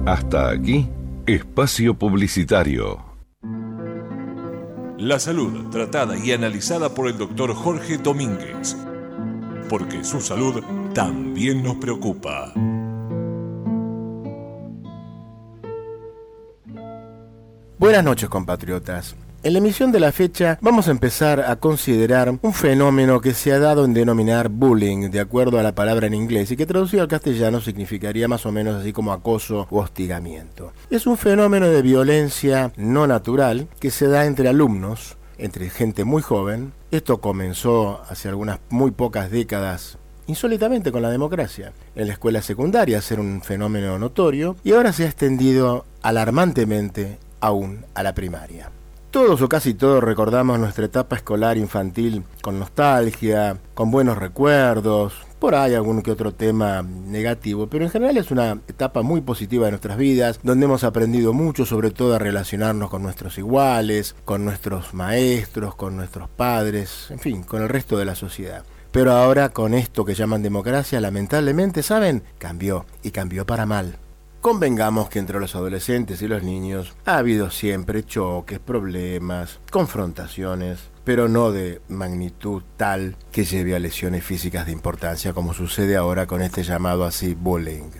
Hasta 0.09 0.49
aquí, 0.49 0.89
espacio 1.27 1.93
publicitario. 1.93 3.05
La 4.97 5.19
salud 5.19 5.69
tratada 5.69 6.17
y 6.17 6.33
analizada 6.33 6.95
por 6.95 7.09
el 7.09 7.19
doctor 7.19 7.53
Jorge 7.53 7.99
Domínguez. 7.99 8.75
Porque 9.69 10.03
su 10.05 10.23
salud 10.23 10.63
también 10.95 11.63
nos 11.63 11.77
preocupa. 11.77 12.55
Buenas 17.79 18.03
noches 18.03 18.31
compatriotas. 18.31 19.15
En 19.45 19.53
la 19.53 19.61
emisión 19.61 19.93
de 19.93 20.01
la 20.01 20.11
fecha 20.11 20.59
vamos 20.61 20.89
a 20.89 20.91
empezar 20.91 21.41
a 21.41 21.55
considerar 21.55 22.37
un 22.43 22.53
fenómeno 22.53 23.21
que 23.21 23.35
se 23.35 23.53
ha 23.53 23.61
dado 23.61 23.85
en 23.85 23.95
denominar 23.95 24.49
bullying, 24.49 25.11
de 25.11 25.21
acuerdo 25.21 25.61
a 25.61 25.63
la 25.63 25.77
palabra 25.77 26.09
en 26.09 26.15
inglés, 26.15 26.51
y 26.51 26.57
que 26.57 26.67
traducido 26.67 27.03
al 27.05 27.09
castellano 27.09 27.61
significaría 27.61 28.27
más 28.27 28.47
o 28.47 28.53
menos 28.53 28.81
así 28.81 28.93
como 28.93 29.13
acoso 29.13 29.69
o 29.71 29.79
hostigamiento. 29.79 30.73
Es 30.91 31.07
un 31.07 31.17
fenómeno 31.17 31.69
de 31.69 31.83
violencia 31.83 32.73
no 32.77 33.07
natural 33.07 33.69
que 33.79 33.93
se 33.93 34.09
da 34.09 34.27
entre 34.27 34.49
alumnos, 34.49 35.17
entre 35.39 35.71
gente 35.71 36.03
muy 36.03 36.21
joven. 36.21 36.73
Esto 36.91 37.21
comenzó 37.21 38.03
hace 38.09 38.29
algunas 38.29 38.59
muy 38.71 38.91
pocas 38.91 39.31
décadas 39.31 39.99
insólitamente 40.27 40.91
con 40.91 41.01
la 41.01 41.11
democracia. 41.11 41.73
En 41.95 42.09
la 42.09 42.15
escuela 42.15 42.43
secundaria 42.43 43.01
ser 43.01 43.21
un 43.21 43.41
fenómeno 43.43 44.01
notorio 44.01 44.57
y 44.65 44.73
ahora 44.73 44.93
se 44.93 45.05
ha 45.05 45.07
extendido 45.07 45.87
alarmantemente 46.03 47.19
aún 47.41 47.87
a 47.95 48.03
la 48.03 48.15
primaria. 48.15 48.73
Todos 49.11 49.41
o 49.41 49.49
casi 49.49 49.73
todos 49.73 50.05
recordamos 50.05 50.59
nuestra 50.59 50.85
etapa 50.85 51.17
escolar 51.17 51.57
infantil 51.57 52.25
con 52.43 52.59
nostalgia, 52.59 53.57
con 53.73 53.91
buenos 53.91 54.19
recuerdos, 54.19 55.15
por 55.39 55.55
ahí 55.55 55.75
algún 55.75 56.03
que 56.03 56.11
otro 56.11 56.35
tema 56.35 56.83
negativo, 56.83 57.69
pero 57.69 57.87
en 57.87 57.91
general 57.91 58.19
es 58.19 58.31
una 58.31 58.61
etapa 58.69 59.01
muy 59.01 59.23
positiva 59.23 59.65
de 59.65 59.71
nuestras 59.71 59.97
vidas, 59.97 60.41
donde 60.43 60.67
hemos 60.67 60.85
aprendido 60.85 61.33
mucho, 61.33 61.65
sobre 61.65 61.91
todo 61.91 62.15
a 62.15 62.19
relacionarnos 62.19 62.91
con 62.91 63.03
nuestros 63.03 63.39
iguales, 63.39 64.15
con 64.27 64.45
nuestros 64.45 64.93
maestros, 64.93 65.75
con 65.75 65.97
nuestros 65.97 66.29
padres, 66.29 67.07
en 67.09 67.19
fin, 67.19 67.43
con 67.45 67.63
el 67.63 67.71
resto 67.71 67.97
de 67.97 68.05
la 68.05 68.15
sociedad. 68.15 68.65
Pero 68.93 69.13
ahora 69.13 69.49
con 69.49 69.73
esto 69.73 70.05
que 70.05 70.15
llaman 70.15 70.43
democracia, 70.43 71.01
lamentablemente, 71.01 71.83
¿saben? 71.83 72.25
Cambió 72.37 72.85
y 73.03 73.11
cambió 73.11 73.47
para 73.47 73.65
mal. 73.65 73.97
Convengamos 74.41 75.09
que 75.09 75.19
entre 75.19 75.41
los 75.41 75.57
adolescentes 75.57 76.23
y 76.23 76.29
los 76.29 76.45
niños 76.45 76.95
ha 77.05 77.19
habido 77.19 77.51
siempre 77.51 78.05
choques, 78.05 78.61
problemas, 78.61 79.59
confrontaciones, 79.73 80.79
pero 81.03 81.29
no 81.29 81.51
de 81.51 81.81
magnitud 81.89 82.63
tal 82.77 83.17
que 83.33 83.45
lleve 83.45 83.75
a 83.75 83.81
lesiones 83.81 84.23
físicas 84.23 84.67
de 84.67 84.73
importancia 84.73 85.33
como 85.33 85.55
sucede 85.55 85.97
ahora 85.97 86.27
con 86.27 86.41
este 86.41 86.63
llamado 86.63 87.05
así 87.05 87.35
bullying. 87.35 87.91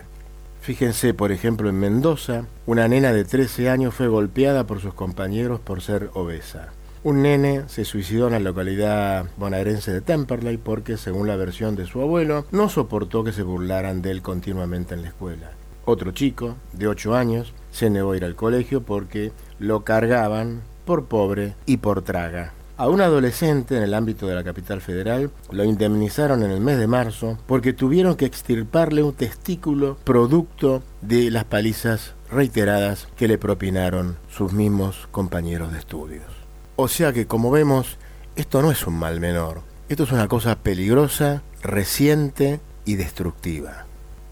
Fíjense, 0.61 1.13
por 1.13 1.33
ejemplo, 1.33 1.67
en 1.67 1.77
Mendoza, 1.77 2.45
una 2.65 2.87
nena 2.87 3.11
de 3.11 3.25
13 3.25 3.69
años 3.69 3.93
fue 3.93 4.07
golpeada 4.07 4.65
por 4.65 4.79
sus 4.79 4.93
compañeros 4.93 5.59
por 5.59 5.81
ser 5.81 6.09
obesa. 6.13 6.69
Un 7.03 7.21
nene 7.21 7.63
se 7.67 7.83
suicidó 7.83 8.27
en 8.27 8.33
la 8.33 8.39
localidad 8.39 9.25
bonaerense 9.35 9.91
de 9.91 10.01
Temperley 10.01 10.57
porque, 10.57 10.95
según 10.95 11.27
la 11.27 11.35
versión 11.35 11.75
de 11.75 11.85
su 11.85 12.01
abuelo, 12.01 12.45
no 12.51 12.69
soportó 12.69 13.25
que 13.25 13.33
se 13.33 13.43
burlaran 13.43 14.01
de 14.01 14.11
él 14.11 14.21
continuamente 14.21 14.95
en 14.95 15.01
la 15.01 15.09
escuela. 15.09 15.58
Otro 15.91 16.11
chico, 16.11 16.55
de 16.71 16.87
8 16.87 17.15
años, 17.15 17.51
se 17.71 17.89
negó 17.89 18.11
a 18.11 18.17
ir 18.17 18.23
al 18.23 18.35
colegio 18.35 18.83
porque 18.83 19.31
lo 19.57 19.83
cargaban 19.83 20.61
por 20.85 21.05
pobre 21.05 21.55
y 21.65 21.77
por 21.77 22.03
traga. 22.03 22.53
A 22.77 22.87
un 22.87 23.01
adolescente 23.01 23.75
en 23.75 23.81
el 23.81 23.95
ámbito 23.95 24.27
de 24.27 24.35
la 24.35 24.43
capital 24.43 24.81
federal 24.81 25.31
lo 25.49 25.63
indemnizaron 25.63 26.43
en 26.43 26.51
el 26.51 26.61
mes 26.61 26.77
de 26.77 26.85
marzo 26.85 27.39
porque 27.47 27.73
tuvieron 27.73 28.17
que 28.17 28.27
extirparle 28.27 29.01
un 29.01 29.13
testículo 29.13 29.97
producto 30.03 30.83
de 31.01 31.31
las 31.31 31.45
palizas 31.45 32.13
reiteradas 32.31 33.07
que 33.17 33.27
le 33.27 33.39
propinaron 33.39 34.15
sus 34.29 34.53
mismos 34.53 35.07
compañeros 35.09 35.71
de 35.71 35.79
estudios. 35.79 36.27
O 36.75 36.87
sea 36.87 37.13
que 37.13 37.25
como 37.25 37.49
vemos, 37.49 37.97
esto 38.35 38.61
no 38.61 38.69
es 38.69 38.85
un 38.85 38.93
mal 38.93 39.19
menor, 39.19 39.63
esto 39.89 40.03
es 40.03 40.11
una 40.11 40.27
cosa 40.27 40.59
peligrosa, 40.59 41.41
reciente 41.63 42.59
y 42.85 42.93
destructiva. 42.93 43.88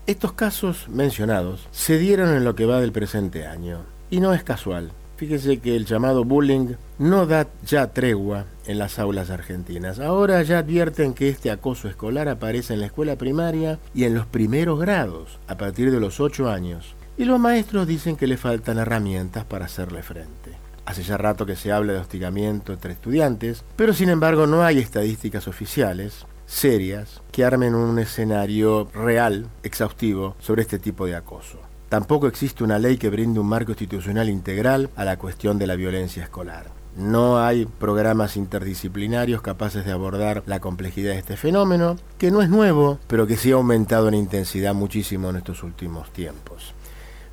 Estos 0.08 0.32
casos 0.32 0.88
mencionados 0.88 1.68
se 1.72 1.97
dieron 1.97 2.34
en 2.34 2.45
lo 2.45 2.55
que 2.55 2.66
va 2.66 2.80
del 2.80 2.93
presente 2.93 3.45
año, 3.45 3.80
y 4.10 4.22
no 4.22 4.34
es 4.34 4.41
casual. 4.41 4.93
Fíjese 5.18 5.58
que 5.58 5.76
el 5.76 5.86
llamado 5.86 6.24
bullying 6.24 6.76
no 6.97 7.26
da 7.26 7.47
ya 7.66 7.88
tregua 7.88 8.45
en 8.68 8.80
las 8.80 8.99
aulas 8.99 9.32
argentinas. 9.32 9.99
Ahora 9.99 10.41
ya 10.43 10.60
advierten 10.60 11.14
que 11.14 11.28
este 11.28 11.51
acoso 11.51 11.89
escolar 11.89 12.30
aparece 12.30 12.74
en 12.74 12.80
la 12.80 12.86
escuela 12.86 13.18
primaria 13.18 13.80
y 13.93 14.05
en 14.05 14.14
los 14.14 14.26
primeros 14.26 14.80
grados, 14.80 15.39
a 15.45 15.58
partir 15.58 15.91
de 15.91 15.99
los 15.99 16.22
8 16.22 16.49
años. 16.49 16.95
Y 17.18 17.26
los 17.26 17.38
maestros 17.38 17.86
dicen 17.86 18.16
que 18.16 18.28
le 18.28 18.38
faltan 18.38 18.78
herramientas 18.78 19.43
para 19.43 19.66
hacerle 19.66 20.03
frente. 20.03 20.53
Hace 20.86 21.03
ya 21.03 21.18
rato 21.18 21.45
que 21.45 21.58
se 21.58 21.74
habla 21.74 21.91
de 21.91 21.99
hostigamiento 21.99 22.72
entre 22.72 22.93
estudiantes, 22.93 23.66
pero 23.76 23.91
sin 23.91 24.08
embargo 24.08 24.47
no 24.47 24.64
hay 24.64 24.80
estadísticas 24.80 25.49
oficiales 25.49 26.26
serias 26.48 27.22
que 27.32 27.45
armen 27.45 27.76
un 27.76 28.00
escenario 28.00 28.89
real, 28.93 29.48
exhaustivo, 29.62 30.36
sobre 30.39 30.64
este 30.64 30.80
tipo 30.80 31.06
de 31.06 31.16
acoso. 31.16 31.60
Tampoco 31.89 32.28
existe 32.28 32.64
una 32.64 32.80
ley 32.80 32.98
que 32.98 33.10
brinde 33.10 33.39
un 33.39 33.48
marco 33.48 33.72
institucional 33.72 34.28
integral 34.30 34.89
a 34.95 35.06
la 35.06 35.18
cuestión 35.18 35.60
de 35.60 35.68
la 35.68 35.76
violencia 35.76 36.24
escolar. 36.24 36.66
No 36.98 37.39
hay 37.39 37.68
programas 37.68 38.38
interdisciplinarios 38.38 39.43
capaces 39.43 39.86
de 39.86 39.91
abordar 39.91 40.41
la 40.48 40.60
complejidad 40.60 41.12
de 41.12 41.20
este 41.20 41.38
fenómeno, 41.38 41.95
que 42.18 42.32
no 42.32 42.41
es 42.41 42.50
nuevo, 42.50 42.98
pero 43.08 43.28
que 43.28 43.38
sí 43.38 43.52
ha 43.52 43.56
aumentado 43.56 44.08
en 44.08 44.16
intensidad 44.16 44.74
muchísimo 44.74 45.30
en 45.30 45.36
estos 45.36 45.62
últimos 45.62 46.12
tiempos. 46.12 46.74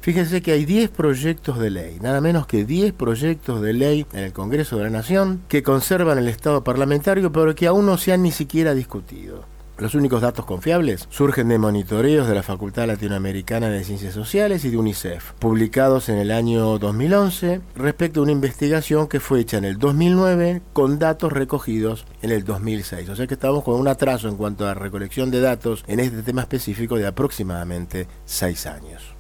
Fíjense 0.05 0.42
que 0.42 0.52
hay 0.52 0.66
10 0.66 0.90
proyectos 0.90 1.59
de 1.59 1.70
ley, 1.70 1.96
nada 1.98 2.20
menos 2.20 2.46
que 2.46 2.66
10 2.66 2.92
proyectos 2.92 3.62
de 3.62 3.72
ley 3.72 4.07
en 4.12 4.18
el 4.18 4.34
Congreso 4.34 4.76
de 4.76 4.84
la 4.84 4.90
Nación 4.90 5.40
que 5.48 5.62
conservan 5.62 6.18
el 6.18 6.28
Estado 6.28 6.62
parlamentario, 6.62 7.32
pero 7.32 7.55
que 7.55 7.66
aún 7.66 7.86
no 7.86 7.96
se 7.96 8.12
han 8.12 8.22
ni 8.22 8.30
siquiera 8.30 8.74
discutido. 8.74 9.46
Los 9.78 9.94
únicos 9.94 10.20
datos 10.20 10.44
confiables 10.44 11.07
surgen 11.09 11.48
de 11.48 11.57
monitoreos 11.57 12.28
de 12.28 12.34
la 12.34 12.42
Facultad 12.42 12.86
Latinoamericana 12.86 13.70
de 13.70 13.82
Ciencias 13.82 14.12
Sociales 14.12 14.66
y 14.66 14.68
de 14.68 14.76
UNICEF, 14.76 15.32
publicados 15.38 16.11
en 16.11 16.18
el 16.18 16.32
año 16.32 16.78
2011 16.78 17.62
respecto 17.74 18.20
a 18.20 18.24
una 18.24 18.32
investigación 18.32 19.09
que 19.09 19.20
fue 19.20 19.40
hecha 19.40 19.57
en 19.57 19.64
el 19.64 19.78
2009 19.78 20.61
con 20.74 20.98
datos 20.98 21.32
recogidos 21.32 22.05
en 22.20 22.30
el 22.30 22.44
2006. 22.44 23.09
O 23.09 23.16
sea 23.16 23.26
que 23.26 23.34
estamos 23.34 23.64
con 23.64 23.80
un 23.80 23.88
atraso 23.88 24.28
en 24.28 24.36
cuanto 24.36 24.66
a 24.66 24.74
recolección 24.74 25.30
de 25.30 25.40
datos 25.40 25.82
en 25.86 25.98
este 25.98 26.22
tema 26.22 26.42
específico 26.42 26.96
de 26.96 27.07
aproximadamente 27.07 28.07
6 28.26 28.66
años. 28.66 29.14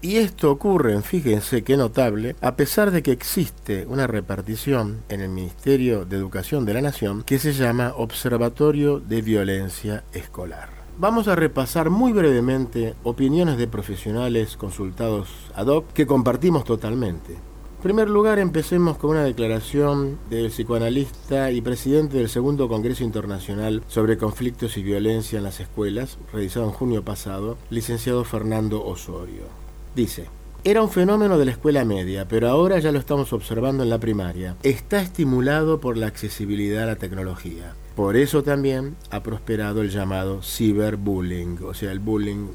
Y 0.00 0.18
esto 0.18 0.52
ocurre, 0.52 1.02
fíjense 1.02 1.64
qué 1.64 1.76
notable, 1.76 2.36
a 2.40 2.54
pesar 2.54 2.92
de 2.92 3.02
que 3.02 3.10
existe 3.10 3.84
una 3.88 4.06
repartición 4.06 5.00
en 5.08 5.20
el 5.20 5.28
Ministerio 5.28 6.04
de 6.04 6.16
Educación 6.16 6.64
de 6.64 6.74
la 6.74 6.80
Nación 6.80 7.24
que 7.24 7.40
se 7.40 7.52
llama 7.52 7.94
Observatorio 7.96 9.00
de 9.00 9.22
Violencia 9.22 10.04
Escolar. 10.12 10.68
Vamos 10.98 11.26
a 11.26 11.34
repasar 11.34 11.90
muy 11.90 12.12
brevemente 12.12 12.94
opiniones 13.02 13.58
de 13.58 13.66
profesionales 13.66 14.56
consultados 14.56 15.30
ad 15.56 15.66
hoc 15.66 15.92
que 15.92 16.06
compartimos 16.06 16.62
totalmente. 16.62 17.32
En 17.32 17.82
primer 17.82 18.08
lugar, 18.08 18.38
empecemos 18.38 18.98
con 18.98 19.10
una 19.10 19.24
declaración 19.24 20.20
del 20.30 20.50
psicoanalista 20.50 21.50
y 21.50 21.60
presidente 21.60 22.18
del 22.18 22.28
Segundo 22.28 22.68
Congreso 22.68 23.02
Internacional 23.02 23.82
sobre 23.88 24.16
Conflictos 24.16 24.76
y 24.76 24.84
Violencia 24.84 25.38
en 25.38 25.44
las 25.44 25.58
Escuelas, 25.58 26.18
realizado 26.32 26.66
en 26.66 26.72
junio 26.72 27.04
pasado, 27.04 27.58
licenciado 27.68 28.22
Fernando 28.22 28.84
Osorio. 28.84 29.67
Dice, 29.98 30.26
era 30.62 30.80
un 30.80 30.90
fenómeno 30.90 31.38
de 31.38 31.44
la 31.44 31.50
escuela 31.50 31.84
media, 31.84 32.28
pero 32.28 32.48
ahora 32.48 32.78
ya 32.78 32.92
lo 32.92 33.00
estamos 33.00 33.32
observando 33.32 33.82
en 33.82 33.90
la 33.90 33.98
primaria. 33.98 34.54
Está 34.62 35.02
estimulado 35.02 35.80
por 35.80 35.96
la 35.96 36.06
accesibilidad 36.06 36.84
a 36.84 36.86
la 36.86 36.94
tecnología. 36.94 37.74
Por 37.96 38.16
eso 38.16 38.44
también 38.44 38.94
ha 39.10 39.24
prosperado 39.24 39.82
el 39.82 39.90
llamado 39.90 40.40
ciberbullying, 40.40 41.58
o 41.64 41.74
sea, 41.74 41.90
el 41.90 41.98
bullying, 41.98 42.46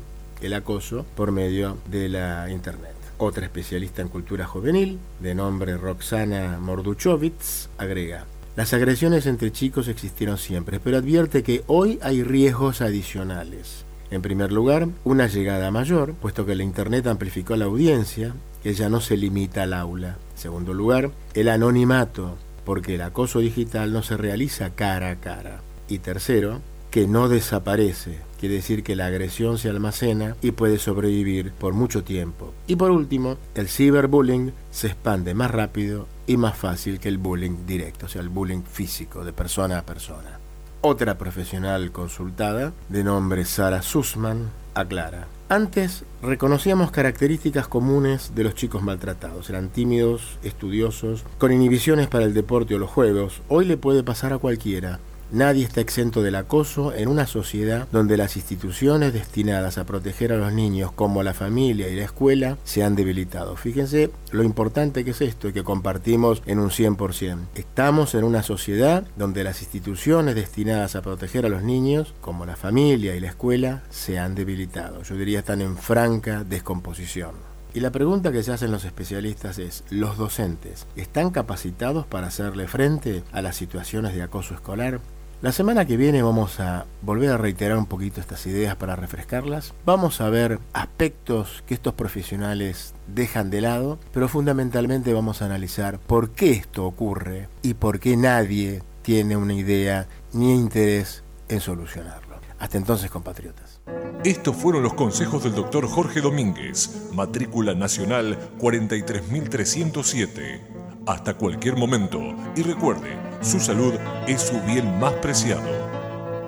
el 0.42 0.54
acoso 0.54 1.06
por 1.18 1.34
medio 1.34 1.80
de 1.92 2.08
la 2.08 2.50
Internet. 2.50 2.96
Otra 3.18 3.44
especialista 3.44 4.02
en 4.02 4.08
cultura 4.08 4.46
juvenil, 4.46 4.98
de 5.20 5.36
nombre 5.36 5.76
Roxana 5.76 6.60
Morduchovitz, 6.62 7.68
agrega, 7.78 8.26
las 8.56 8.74
agresiones 8.74 9.26
entre 9.26 9.52
chicos 9.52 9.90
existieron 9.90 10.38
siempre, 10.38 10.80
pero 10.80 10.96
advierte 10.96 11.44
que 11.44 11.66
hoy 11.68 12.00
hay 12.04 12.24
riesgos 12.24 12.80
adicionales. 12.80 13.84
En 14.14 14.22
primer 14.22 14.52
lugar, 14.52 14.90
una 15.04 15.26
llegada 15.26 15.72
mayor, 15.72 16.14
puesto 16.14 16.46
que 16.46 16.54
la 16.54 16.62
Internet 16.62 17.08
amplificó 17.08 17.56
la 17.56 17.66
audiencia, 17.66 18.36
que 18.62 18.76
ya 18.76 18.88
no 18.88 19.02
se 19.02 19.18
limita 19.18 19.64
al 19.64 19.74
aula. 19.74 20.18
En 20.34 20.38
segundo 20.38 20.76
lugar, 20.76 21.10
el 21.34 21.50
anonimato, 21.50 22.38
porque 22.64 22.94
el 22.94 23.02
acoso 23.02 23.40
digital 23.40 23.92
no 23.92 24.04
se 24.04 24.16
realiza 24.16 24.70
cara 24.76 25.10
a 25.10 25.16
cara. 25.16 25.62
Y 25.88 25.98
tercero, 25.98 26.62
que 26.92 27.08
no 27.08 27.28
desaparece, 27.28 28.20
quiere 28.40 28.54
decir 28.54 28.84
que 28.84 28.96
la 28.96 29.08
agresión 29.08 29.58
se 29.58 29.70
almacena 29.70 30.36
y 30.44 30.52
puede 30.52 30.78
sobrevivir 30.78 31.52
por 31.52 31.74
mucho 31.74 32.04
tiempo. 32.04 32.54
Y 32.68 32.76
por 32.76 32.92
último, 32.92 33.38
el 33.56 33.68
ciberbullying 33.68 34.54
se 34.70 34.90
expande 34.90 35.34
más 35.34 35.50
rápido 35.50 36.08
y 36.28 36.38
más 36.38 36.56
fácil 36.56 37.00
que 37.00 37.10
el 37.10 37.18
bullying 37.18 37.66
directo, 37.66 38.06
o 38.06 38.10
sea, 38.10 38.22
el 38.22 38.30
bullying 38.30 38.62
físico, 38.62 39.26
de 39.26 39.34
persona 39.34 39.80
a 39.80 39.86
persona. 39.88 40.43
Otra 40.86 41.18
profesional 41.18 41.94
consultada, 41.94 42.74
de 42.90 43.06
nombre 43.06 43.46
Sara 43.46 43.82
Sussman, 43.82 44.50
aclara. 44.74 45.28
Antes 45.48 46.04
reconocíamos 46.22 46.92
características 46.92 47.70
comunes 47.70 48.36
de 48.36 48.44
los 48.44 48.54
chicos 48.54 48.84
maltratados. 48.84 49.50
Eran 49.50 49.70
tímidos, 49.70 50.40
estudiosos, 50.44 51.24
con 51.38 51.54
inhibiciones 51.54 52.08
para 52.08 52.26
el 52.26 52.34
deporte 52.34 52.76
o 52.76 52.80
los 52.80 52.90
juegos. 52.90 53.42
Hoy 53.48 53.64
le 53.64 53.78
puede 53.78 54.04
pasar 54.04 54.34
a 54.34 54.40
cualquiera. 54.40 55.00
Nadie 55.34 55.66
está 55.66 55.82
exento 55.82 56.22
del 56.22 56.36
acoso 56.36 56.94
en 56.94 57.08
una 57.08 57.26
sociedad 57.26 57.88
donde 57.92 58.18
las 58.18 58.36
instituciones 58.36 59.14
destinadas 59.14 59.80
a 59.80 59.84
proteger 59.84 60.32
a 60.32 60.38
los 60.38 60.54
niños, 60.54 60.92
como 60.92 61.24
la 61.24 61.34
familia 61.34 61.88
y 61.88 61.96
la 61.96 62.04
escuela, 62.04 62.60
se 62.66 62.84
han 62.84 62.94
debilitado. 62.94 63.56
Fíjense 63.56 64.12
lo 64.30 64.44
importante 64.44 65.04
que 65.04 65.10
es 65.10 65.22
esto 65.22 65.48
y 65.48 65.54
que 65.54 65.64
compartimos 65.64 66.44
en 66.46 66.60
un 66.60 66.70
100%. 66.70 67.48
Estamos 67.56 68.14
en 68.14 68.26
una 68.26 68.44
sociedad 68.44 69.08
donde 69.18 69.44
las 69.44 69.64
instituciones 69.64 70.36
destinadas 70.36 70.96
a 70.96 71.02
proteger 71.02 71.48
a 71.48 71.50
los 71.50 71.64
niños, 71.64 72.14
como 72.22 72.46
la 72.46 72.56
familia 72.56 73.16
y 73.16 73.20
la 73.20 73.30
escuela, 73.30 73.82
se 73.90 74.20
han 74.20 74.36
debilitado. 74.36 75.02
Yo 75.02 75.16
diría 75.16 75.40
están 75.40 75.62
en 75.62 75.78
franca 75.78 76.44
descomposición. 76.44 77.32
Y 77.74 77.80
la 77.80 77.92
pregunta 77.92 78.32
que 78.32 78.44
se 78.44 78.52
hacen 78.52 78.72
los 78.72 78.86
especialistas 78.86 79.58
es, 79.58 79.84
¿los 79.90 80.16
docentes 80.16 80.86
están 80.96 81.32
capacitados 81.32 82.06
para 82.06 82.28
hacerle 82.28 82.68
frente 82.68 83.24
a 83.32 83.42
las 83.42 83.56
situaciones 83.56 84.14
de 84.14 84.22
acoso 84.22 84.54
escolar? 84.54 85.02
La 85.44 85.52
semana 85.52 85.86
que 85.86 85.98
viene 85.98 86.24
vamos 86.24 86.62
a 86.62 86.86
volver 87.02 87.32
a 87.32 87.38
reiterar 87.38 87.78
un 87.78 87.86
poquito 87.86 88.22
estas 88.22 88.46
ideas 88.46 88.78
para 88.78 88.96
refrescarlas. 88.96 89.74
Vamos 89.86 90.22
a 90.22 90.30
ver 90.30 90.60
aspectos 90.72 91.66
que 91.68 91.74
estos 91.74 91.96
profesionales 91.96 92.94
dejan 93.14 93.50
de 93.50 93.60
lado, 93.60 94.00
pero 94.14 94.30
fundamentalmente 94.30 95.14
vamos 95.14 95.42
a 95.42 95.48
analizar 95.48 96.00
por 96.00 96.30
qué 96.30 96.52
esto 96.52 96.86
ocurre 96.86 97.50
y 97.62 97.74
por 97.74 98.00
qué 98.00 98.16
nadie 98.16 98.84
tiene 99.02 99.36
una 99.36 99.54
idea 99.54 100.08
ni 100.32 100.56
interés 100.56 101.24
en 101.50 101.60
solucionarlo. 101.60 102.38
Hasta 102.58 102.78
entonces, 102.78 103.12
compatriotas. 103.12 103.82
Estos 104.24 104.56
fueron 104.56 104.82
los 104.82 104.94
consejos 104.94 105.44
del 105.44 105.56
doctor 105.56 105.90
Jorge 105.90 106.22
Domínguez, 106.22 107.10
matrícula 107.12 107.74
nacional 107.74 108.38
43307 108.60 110.62
hasta 111.06 111.34
cualquier 111.34 111.76
momento. 111.76 112.22
Y 112.56 112.62
recuerde, 112.62 113.18
su 113.44 113.60
salud 113.60 113.94
es 114.26 114.42
su 114.42 114.60
bien 114.62 115.00
más 115.00 115.14
preciado. 115.14 115.70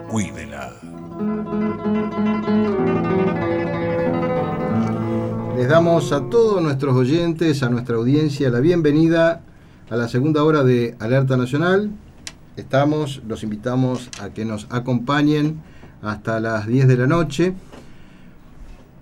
Cuídela. 0.09 0.71
Les 5.57 5.67
damos 5.67 6.11
a 6.13 6.29
todos 6.29 6.61
nuestros 6.61 6.95
oyentes, 6.95 7.63
a 7.63 7.69
nuestra 7.69 7.97
audiencia, 7.97 8.49
la 8.49 8.61
bienvenida 8.61 9.41
a 9.89 9.95
la 9.97 10.07
segunda 10.07 10.43
hora 10.43 10.63
de 10.63 10.95
Alerta 10.99 11.35
Nacional. 11.35 11.91
Estamos, 12.55 13.21
los 13.27 13.43
invitamos 13.43 14.09
a 14.21 14.29
que 14.29 14.45
nos 14.45 14.67
acompañen 14.69 15.61
hasta 16.01 16.39
las 16.39 16.65
10 16.65 16.87
de 16.87 16.97
la 16.97 17.07
noche. 17.07 17.53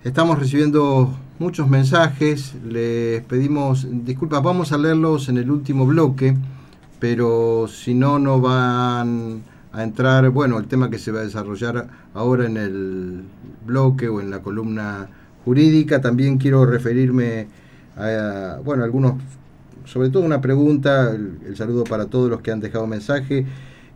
Estamos 0.03 0.39
recibiendo 0.39 1.15
muchos 1.37 1.69
mensajes, 1.69 2.55
les 2.65 3.23
pedimos 3.23 3.85
disculpas, 3.89 4.41
vamos 4.41 4.71
a 4.71 4.77
leerlos 4.77 5.29
en 5.29 5.37
el 5.37 5.51
último 5.51 5.85
bloque, 5.85 6.35
pero 7.03 7.67
si 7.67 7.93
no, 7.93 8.17
no 8.17 8.39
van 8.39 9.43
a 9.73 9.83
entrar, 9.83 10.29
bueno, 10.29 10.57
el 10.57 10.67
tema 10.67 10.89
que 10.89 10.97
se 10.97 11.11
va 11.11 11.19
a 11.19 11.23
desarrollar 11.23 11.89
ahora 12.13 12.45
en 12.45 12.55
el 12.55 13.23
bloque 13.65 14.07
o 14.07 14.21
en 14.21 14.31
la 14.31 14.41
columna 14.41 15.09
jurídica, 15.43 15.99
también 15.99 16.37
quiero 16.37 16.65
referirme 16.65 17.47
a, 17.97 18.57
bueno, 18.63 18.85
algunos, 18.85 19.15
sobre 19.83 20.11
todo 20.11 20.23
una 20.23 20.39
pregunta, 20.39 21.11
el, 21.11 21.57
saludo 21.57 21.83
para 21.83 22.05
todos 22.05 22.29
los 22.29 22.39
que 22.39 22.51
han 22.51 22.61
dejado 22.61 22.87
mensaje, 22.87 23.45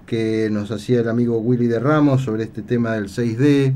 que 0.05 0.49
nos 0.51 0.69
hacía 0.71 0.99
el 0.99 1.07
amigo 1.07 1.37
Willy 1.37 1.67
de 1.67 1.79
Ramos 1.79 2.23
sobre 2.23 2.43
este 2.43 2.61
tema 2.61 2.91
del 2.95 3.05
6D, 3.05 3.73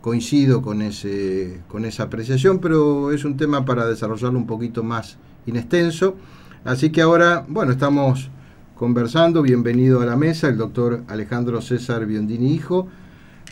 coincido 0.00 0.62
con, 0.62 0.82
ese, 0.82 1.62
con 1.66 1.84
esa 1.84 2.04
apreciación, 2.04 2.60
pero 2.60 3.10
es 3.10 3.24
un 3.24 3.36
tema 3.36 3.64
para 3.64 3.88
desarrollarlo 3.88 4.38
un 4.38 4.46
poquito 4.46 4.84
más 4.84 5.16
inextenso. 5.46 6.14
Así 6.64 6.90
que 6.90 7.00
ahora, 7.00 7.44
bueno, 7.48 7.72
estamos 7.72 8.30
conversando. 8.78 9.42
Bienvenido 9.42 10.00
a 10.00 10.06
la 10.06 10.16
mesa 10.16 10.48
el 10.48 10.56
doctor 10.56 11.02
Alejandro 11.08 11.60
César 11.60 12.06
Biondini 12.06 12.54
Hijo. 12.54 12.88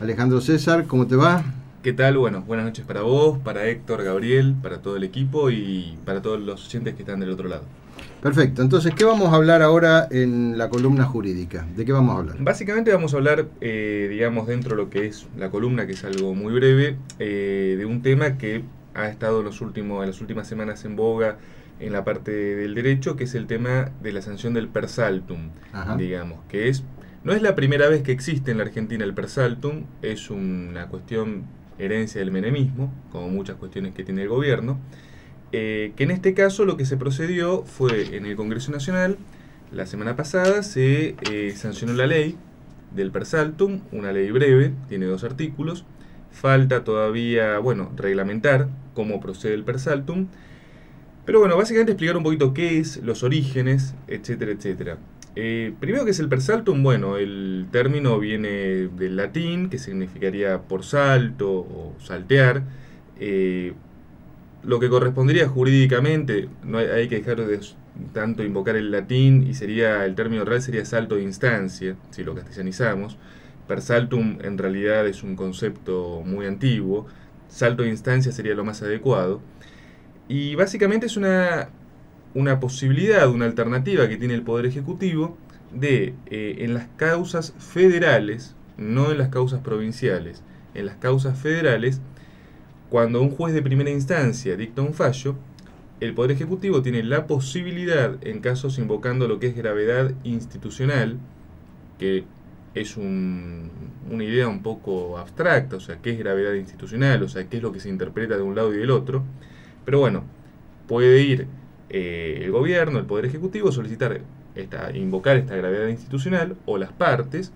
Alejandro 0.00 0.40
César, 0.40 0.86
¿cómo 0.86 1.08
te 1.08 1.16
va? 1.16 1.42
¿Qué 1.82 1.92
tal? 1.92 2.16
Bueno, 2.16 2.42
buenas 2.46 2.64
noches 2.64 2.84
para 2.86 3.02
vos, 3.02 3.38
para 3.38 3.66
Héctor, 3.66 4.04
Gabriel, 4.04 4.54
para 4.62 4.78
todo 4.78 4.96
el 4.96 5.02
equipo 5.02 5.50
y 5.50 5.98
para 6.04 6.22
todos 6.22 6.40
los 6.40 6.68
oyentes 6.68 6.94
que 6.94 7.02
están 7.02 7.18
del 7.18 7.30
otro 7.30 7.48
lado. 7.48 7.64
Perfecto, 8.22 8.62
entonces, 8.62 8.94
¿qué 8.94 9.04
vamos 9.04 9.32
a 9.32 9.36
hablar 9.36 9.62
ahora 9.62 10.06
en 10.10 10.56
la 10.58 10.68
columna 10.68 11.04
jurídica? 11.04 11.66
¿De 11.76 11.84
qué 11.84 11.92
vamos 11.92 12.14
a 12.14 12.18
hablar? 12.20 12.36
Básicamente 12.38 12.92
vamos 12.92 13.12
a 13.12 13.16
hablar, 13.16 13.46
eh, 13.60 14.06
digamos, 14.08 14.46
dentro 14.46 14.76
de 14.76 14.82
lo 14.82 14.90
que 14.90 15.06
es 15.06 15.26
la 15.36 15.50
columna, 15.50 15.86
que 15.86 15.94
es 15.94 16.04
algo 16.04 16.36
muy 16.36 16.52
breve, 16.52 16.98
eh, 17.18 17.74
de 17.76 17.84
un 17.84 18.00
tema 18.00 18.38
que 18.38 18.62
ha 18.94 19.08
estado 19.08 19.40
en, 19.40 19.46
los 19.46 19.60
últimos, 19.60 20.02
en 20.02 20.10
las 20.10 20.20
últimas 20.20 20.46
semanas 20.46 20.84
en 20.84 20.94
boga 20.94 21.36
en 21.80 21.92
la 21.92 22.04
parte 22.04 22.30
del 22.30 22.74
derecho, 22.74 23.16
que 23.16 23.24
es 23.24 23.34
el 23.34 23.46
tema 23.46 23.90
de 24.02 24.12
la 24.12 24.22
sanción 24.22 24.54
del 24.54 24.68
persaltum, 24.68 25.50
digamos, 25.96 26.40
que 26.48 26.68
es 26.68 26.84
no 27.26 27.32
es 27.32 27.42
la 27.42 27.56
primera 27.56 27.88
vez 27.88 28.02
que 28.02 28.12
existe 28.12 28.52
en 28.52 28.58
la 28.58 28.62
Argentina 28.62 29.04
el 29.04 29.12
persaltum, 29.12 29.86
es 30.00 30.30
una 30.30 30.86
cuestión 30.86 31.42
herencia 31.76 32.20
del 32.20 32.30
menemismo, 32.30 32.92
como 33.10 33.28
muchas 33.28 33.56
cuestiones 33.56 33.94
que 33.94 34.04
tiene 34.04 34.22
el 34.22 34.28
gobierno, 34.28 34.78
eh, 35.50 35.92
que 35.96 36.04
en 36.04 36.12
este 36.12 36.34
caso 36.34 36.64
lo 36.64 36.76
que 36.76 36.86
se 36.86 36.96
procedió 36.96 37.64
fue 37.64 38.16
en 38.16 38.26
el 38.26 38.36
Congreso 38.36 38.70
Nacional, 38.70 39.18
la 39.72 39.86
semana 39.86 40.14
pasada 40.14 40.62
se 40.62 41.16
eh, 41.28 41.52
sancionó 41.56 41.94
la 41.94 42.06
ley 42.06 42.36
del 42.94 43.10
Persaltum, 43.10 43.80
una 43.90 44.12
ley 44.12 44.30
breve, 44.30 44.72
tiene 44.88 45.06
dos 45.06 45.24
artículos, 45.24 45.84
falta 46.30 46.84
todavía, 46.84 47.58
bueno, 47.58 47.90
reglamentar 47.96 48.68
cómo 48.94 49.18
procede 49.18 49.54
el 49.54 49.64
Persaltum, 49.64 50.28
pero 51.26 51.40
bueno, 51.40 51.56
básicamente 51.56 51.92
explicar 51.92 52.16
un 52.16 52.22
poquito 52.22 52.54
qué 52.54 52.78
es, 52.78 52.98
los 53.02 53.24
orígenes, 53.24 53.94
etcétera, 54.06 54.52
etcétera. 54.52 54.98
Eh, 55.34 55.74
primero 55.80 56.04
que 56.04 56.12
es 56.12 56.20
el 56.20 56.28
persaltum, 56.28 56.82
bueno, 56.82 57.18
el 57.18 57.66
término 57.70 58.18
viene 58.18 58.88
del 58.88 59.16
latín, 59.16 59.68
que 59.68 59.78
significaría 59.78 60.62
por 60.62 60.84
salto 60.84 61.50
o 61.50 61.94
saltear. 62.00 62.62
Eh, 63.20 63.74
lo 64.62 64.80
que 64.80 64.88
correspondería 64.88 65.48
jurídicamente, 65.48 66.48
no 66.64 66.78
hay, 66.78 66.86
hay, 66.86 67.08
que 67.08 67.16
dejar 67.16 67.44
de 67.44 67.60
tanto 68.12 68.42
invocar 68.42 68.76
el 68.76 68.90
latín 68.90 69.46
y 69.46 69.54
sería 69.54 70.04
el 70.04 70.14
término 70.14 70.44
real 70.44 70.62
sería 70.62 70.84
salto 70.84 71.16
de 71.16 71.22
instancia, 71.22 71.96
si 72.10 72.24
lo 72.24 72.34
castellanizamos. 72.34 73.18
Persaltum 73.66 74.38
en 74.42 74.58
realidad 74.58 75.06
es 75.06 75.22
un 75.22 75.34
concepto 75.36 76.22
muy 76.24 76.46
antiguo, 76.46 77.06
salto 77.48 77.82
de 77.82 77.90
instancia 77.90 78.32
sería 78.32 78.54
lo 78.54 78.64
más 78.64 78.82
adecuado. 78.82 79.40
Y 80.28 80.54
básicamente 80.54 81.06
es 81.06 81.16
una, 81.16 81.68
una 82.34 82.60
posibilidad, 82.60 83.28
una 83.28 83.46
alternativa 83.46 84.08
que 84.08 84.16
tiene 84.16 84.34
el 84.34 84.42
Poder 84.42 84.66
Ejecutivo 84.66 85.36
de, 85.72 86.14
eh, 86.26 86.56
en 86.60 86.74
las 86.74 86.88
causas 86.96 87.54
federales, 87.58 88.54
no 88.76 89.10
en 89.10 89.18
las 89.18 89.28
causas 89.28 89.60
provinciales, 89.60 90.42
en 90.74 90.86
las 90.86 90.96
causas 90.96 91.38
federales, 91.38 92.00
cuando 92.90 93.20
un 93.20 93.30
juez 93.30 93.54
de 93.54 93.62
primera 93.62 93.90
instancia 93.90 94.56
dicta 94.56 94.82
un 94.82 94.94
fallo, 94.94 95.36
el 96.00 96.14
Poder 96.14 96.32
Ejecutivo 96.32 96.82
tiene 96.82 97.02
la 97.02 97.26
posibilidad, 97.26 98.16
en 98.22 98.40
casos 98.40 98.78
invocando 98.78 99.28
lo 99.28 99.38
que 99.38 99.46
es 99.46 99.56
gravedad 99.56 100.12
institucional, 100.24 101.18
que 101.98 102.24
es 102.74 102.96
un, 102.98 103.70
una 104.10 104.24
idea 104.24 104.46
un 104.48 104.62
poco 104.62 105.16
abstracta, 105.16 105.76
o 105.76 105.80
sea, 105.80 105.98
qué 106.02 106.10
es 106.10 106.18
gravedad 106.18 106.52
institucional, 106.52 107.22
o 107.22 107.28
sea, 107.28 107.48
qué 107.48 107.56
es 107.56 107.62
lo 107.62 107.72
que 107.72 107.80
se 107.80 107.88
interpreta 107.88 108.36
de 108.36 108.42
un 108.42 108.54
lado 108.54 108.74
y 108.74 108.76
del 108.76 108.90
otro, 108.90 109.24
pero 109.86 110.00
bueno, 110.00 110.24
puede 110.86 111.22
ir 111.22 111.46
eh, 111.88 112.42
el 112.42 112.50
gobierno, 112.50 112.98
el 112.98 113.06
Poder 113.06 113.24
Ejecutivo, 113.24 113.72
solicitar, 113.72 114.20
esta, 114.54 114.94
invocar 114.94 115.36
esta 115.36 115.56
gravedad 115.56 115.88
institucional 115.88 116.56
o 116.66 116.76
las 116.76 116.92
partes 116.92 117.52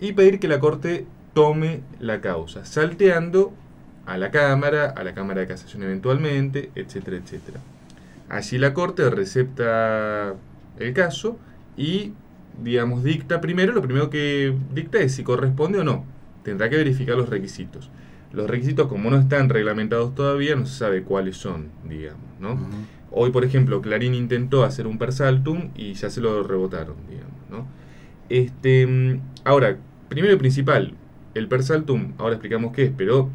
y 0.00 0.12
pedir 0.14 0.40
que 0.40 0.48
la 0.48 0.58
Corte 0.58 1.06
tome 1.34 1.82
la 2.00 2.20
causa, 2.20 2.64
salteando 2.64 3.52
a 4.06 4.16
la 4.16 4.30
Cámara, 4.30 4.86
a 4.86 5.04
la 5.04 5.14
Cámara 5.14 5.42
de 5.42 5.46
Casación 5.48 5.82
eventualmente, 5.82 6.70
etcétera, 6.74 7.18
etcétera. 7.18 7.60
Allí 8.30 8.56
la 8.56 8.72
Corte 8.72 9.08
recepta 9.10 10.34
el 10.78 10.94
caso 10.94 11.38
y, 11.76 12.14
digamos, 12.62 13.04
dicta 13.04 13.42
primero, 13.42 13.74
lo 13.74 13.82
primero 13.82 14.08
que 14.08 14.56
dicta 14.72 14.98
es 14.98 15.14
si 15.14 15.24
corresponde 15.24 15.80
o 15.80 15.84
no. 15.84 16.06
Tendrá 16.42 16.70
que 16.70 16.76
verificar 16.76 17.16
los 17.16 17.28
requisitos. 17.28 17.90
Los 18.32 18.48
requisitos, 18.50 18.88
como 18.88 19.10
no 19.10 19.18
están 19.18 19.48
reglamentados 19.48 20.14
todavía, 20.14 20.56
no 20.56 20.66
se 20.66 20.76
sabe 20.78 21.02
cuáles 21.02 21.36
son, 21.36 21.68
digamos, 21.88 22.24
¿no? 22.40 22.52
Uh 22.54 22.56
-huh. 22.56 22.86
Hoy, 23.10 23.30
por 23.30 23.44
ejemplo, 23.44 23.80
Clarín 23.80 24.14
intentó 24.14 24.64
hacer 24.64 24.86
un 24.86 24.98
persaltum 24.98 25.70
y 25.74 25.94
ya 25.94 26.10
se 26.10 26.20
lo 26.20 26.42
rebotaron, 26.42 26.96
digamos, 27.08 27.34
¿no? 27.50 27.66
Este, 28.28 29.20
ahora, 29.44 29.78
primero 30.08 30.34
y 30.34 30.36
principal, 30.36 30.94
el 31.34 31.48
persaltum, 31.48 32.12
ahora 32.18 32.34
explicamos 32.34 32.72
qué 32.72 32.84
es, 32.84 32.92
pero 32.96 33.30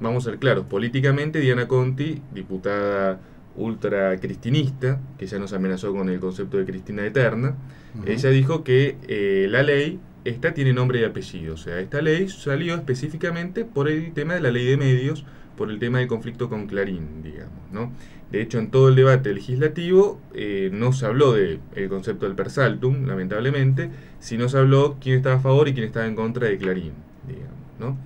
vamos 0.00 0.26
a 0.26 0.30
ser 0.30 0.38
claros, 0.38 0.66
políticamente 0.66 1.40
Diana 1.40 1.66
Conti, 1.68 2.22
diputada 2.32 3.18
ultra 3.56 4.16
cristinista, 4.18 5.00
que 5.18 5.26
ya 5.26 5.38
nos 5.38 5.52
amenazó 5.52 5.92
con 5.92 6.08
el 6.08 6.20
concepto 6.20 6.58
de 6.58 6.64
Cristina 6.66 7.04
Eterna, 7.04 7.56
uh 7.94 8.00
-huh. 8.00 8.08
ella 8.10 8.30
dijo 8.30 8.62
que 8.62 8.96
eh, 9.08 9.48
la 9.50 9.62
ley, 9.62 9.98
esta 10.28 10.54
tiene 10.54 10.72
nombre 10.72 11.00
y 11.00 11.04
apellido, 11.04 11.54
o 11.54 11.56
sea, 11.56 11.78
esta 11.80 12.02
ley 12.02 12.28
salió 12.28 12.74
específicamente 12.74 13.64
por 13.64 13.88
el 13.88 14.12
tema 14.12 14.34
de 14.34 14.40
la 14.40 14.50
ley 14.50 14.66
de 14.66 14.76
medios, 14.76 15.24
por 15.56 15.70
el 15.70 15.78
tema 15.78 15.98
del 15.98 16.08
conflicto 16.08 16.48
con 16.48 16.66
Clarín, 16.66 17.22
digamos, 17.22 17.70
¿no? 17.72 17.92
De 18.30 18.42
hecho, 18.42 18.58
en 18.58 18.70
todo 18.70 18.88
el 18.88 18.96
debate 18.96 19.32
legislativo 19.32 20.20
eh, 20.34 20.70
no 20.72 20.92
se 20.92 21.06
habló 21.06 21.32
del 21.32 21.60
de 21.74 21.88
concepto 21.88 22.26
del 22.26 22.34
persaltum, 22.34 23.06
lamentablemente, 23.06 23.90
sino 24.18 24.48
se 24.48 24.58
habló 24.58 24.96
quién 25.00 25.16
estaba 25.16 25.36
a 25.36 25.40
favor 25.40 25.68
y 25.68 25.74
quién 25.74 25.86
estaba 25.86 26.06
en 26.06 26.16
contra 26.16 26.48
de 26.48 26.58
Clarín, 26.58 26.92
digamos, 27.26 27.56
¿no? 27.78 27.96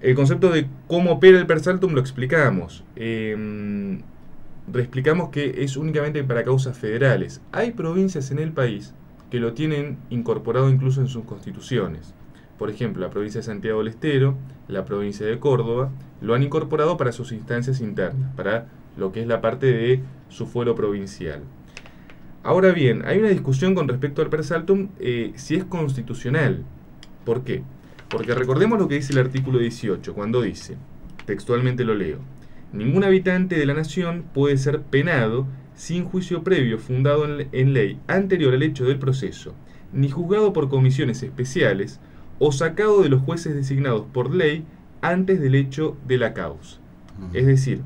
El 0.00 0.14
concepto 0.14 0.50
de 0.50 0.66
cómo 0.86 1.12
opera 1.12 1.38
el 1.38 1.46
persaltum 1.46 1.92
lo 1.92 2.00
explicamos. 2.00 2.84
Eh, 2.94 3.98
que 5.32 5.62
es 5.64 5.76
únicamente 5.76 6.22
para 6.24 6.44
causas 6.44 6.76
federales. 6.76 7.40
Hay 7.52 7.72
provincias 7.72 8.30
en 8.30 8.38
el 8.38 8.52
país 8.52 8.94
que 9.30 9.40
lo 9.40 9.52
tienen 9.52 9.98
incorporado 10.10 10.70
incluso 10.70 11.00
en 11.00 11.08
sus 11.08 11.24
constituciones. 11.24 12.14
Por 12.58 12.70
ejemplo, 12.70 13.02
la 13.02 13.10
provincia 13.10 13.40
de 13.40 13.46
Santiago 13.46 13.78
del 13.78 13.88
Estero, 13.88 14.36
la 14.66 14.84
provincia 14.84 15.24
de 15.26 15.38
Córdoba, 15.38 15.90
lo 16.20 16.34
han 16.34 16.42
incorporado 16.42 16.96
para 16.96 17.12
sus 17.12 17.32
instancias 17.32 17.80
internas, 17.80 18.34
para 18.34 18.66
lo 18.96 19.12
que 19.12 19.20
es 19.20 19.26
la 19.26 19.40
parte 19.40 19.66
de 19.66 20.02
su 20.28 20.46
fuero 20.46 20.74
provincial. 20.74 21.42
Ahora 22.42 22.72
bien, 22.72 23.04
hay 23.04 23.18
una 23.18 23.28
discusión 23.28 23.74
con 23.74 23.88
respecto 23.88 24.22
al 24.22 24.30
persaltum 24.30 24.88
eh, 24.98 25.32
si 25.36 25.54
es 25.56 25.64
constitucional. 25.64 26.64
¿Por 27.24 27.44
qué? 27.44 27.62
Porque 28.08 28.34
recordemos 28.34 28.78
lo 28.78 28.88
que 28.88 28.96
dice 28.96 29.12
el 29.12 29.18
artículo 29.18 29.58
18, 29.58 30.14
cuando 30.14 30.40
dice, 30.40 30.76
textualmente 31.26 31.84
lo 31.84 31.94
leo, 31.94 32.18
ningún 32.72 33.04
habitante 33.04 33.56
de 33.56 33.66
la 33.66 33.74
nación 33.74 34.24
puede 34.32 34.56
ser 34.56 34.80
penado 34.80 35.46
sin 35.78 36.04
juicio 36.04 36.42
previo 36.42 36.76
fundado 36.78 37.24
en, 37.52 37.72
ley 37.72 38.00
anterior 38.08 38.52
al 38.52 38.64
hecho 38.64 38.84
del 38.84 38.98
proceso, 38.98 39.54
ni 39.92 40.10
juzgado 40.10 40.52
por 40.52 40.68
comisiones 40.68 41.22
especiales, 41.22 42.00
o 42.40 42.50
sacado 42.50 43.00
de 43.00 43.08
los 43.08 43.22
jueces 43.22 43.54
designados 43.54 44.04
por 44.12 44.34
ley 44.34 44.64
antes 45.02 45.40
del 45.40 45.54
hecho 45.54 45.96
de 46.06 46.18
la 46.18 46.34
causa. 46.34 46.80
Uh 47.16 47.32
-huh. 47.32 47.36
Es 47.38 47.46
decir, 47.46 47.82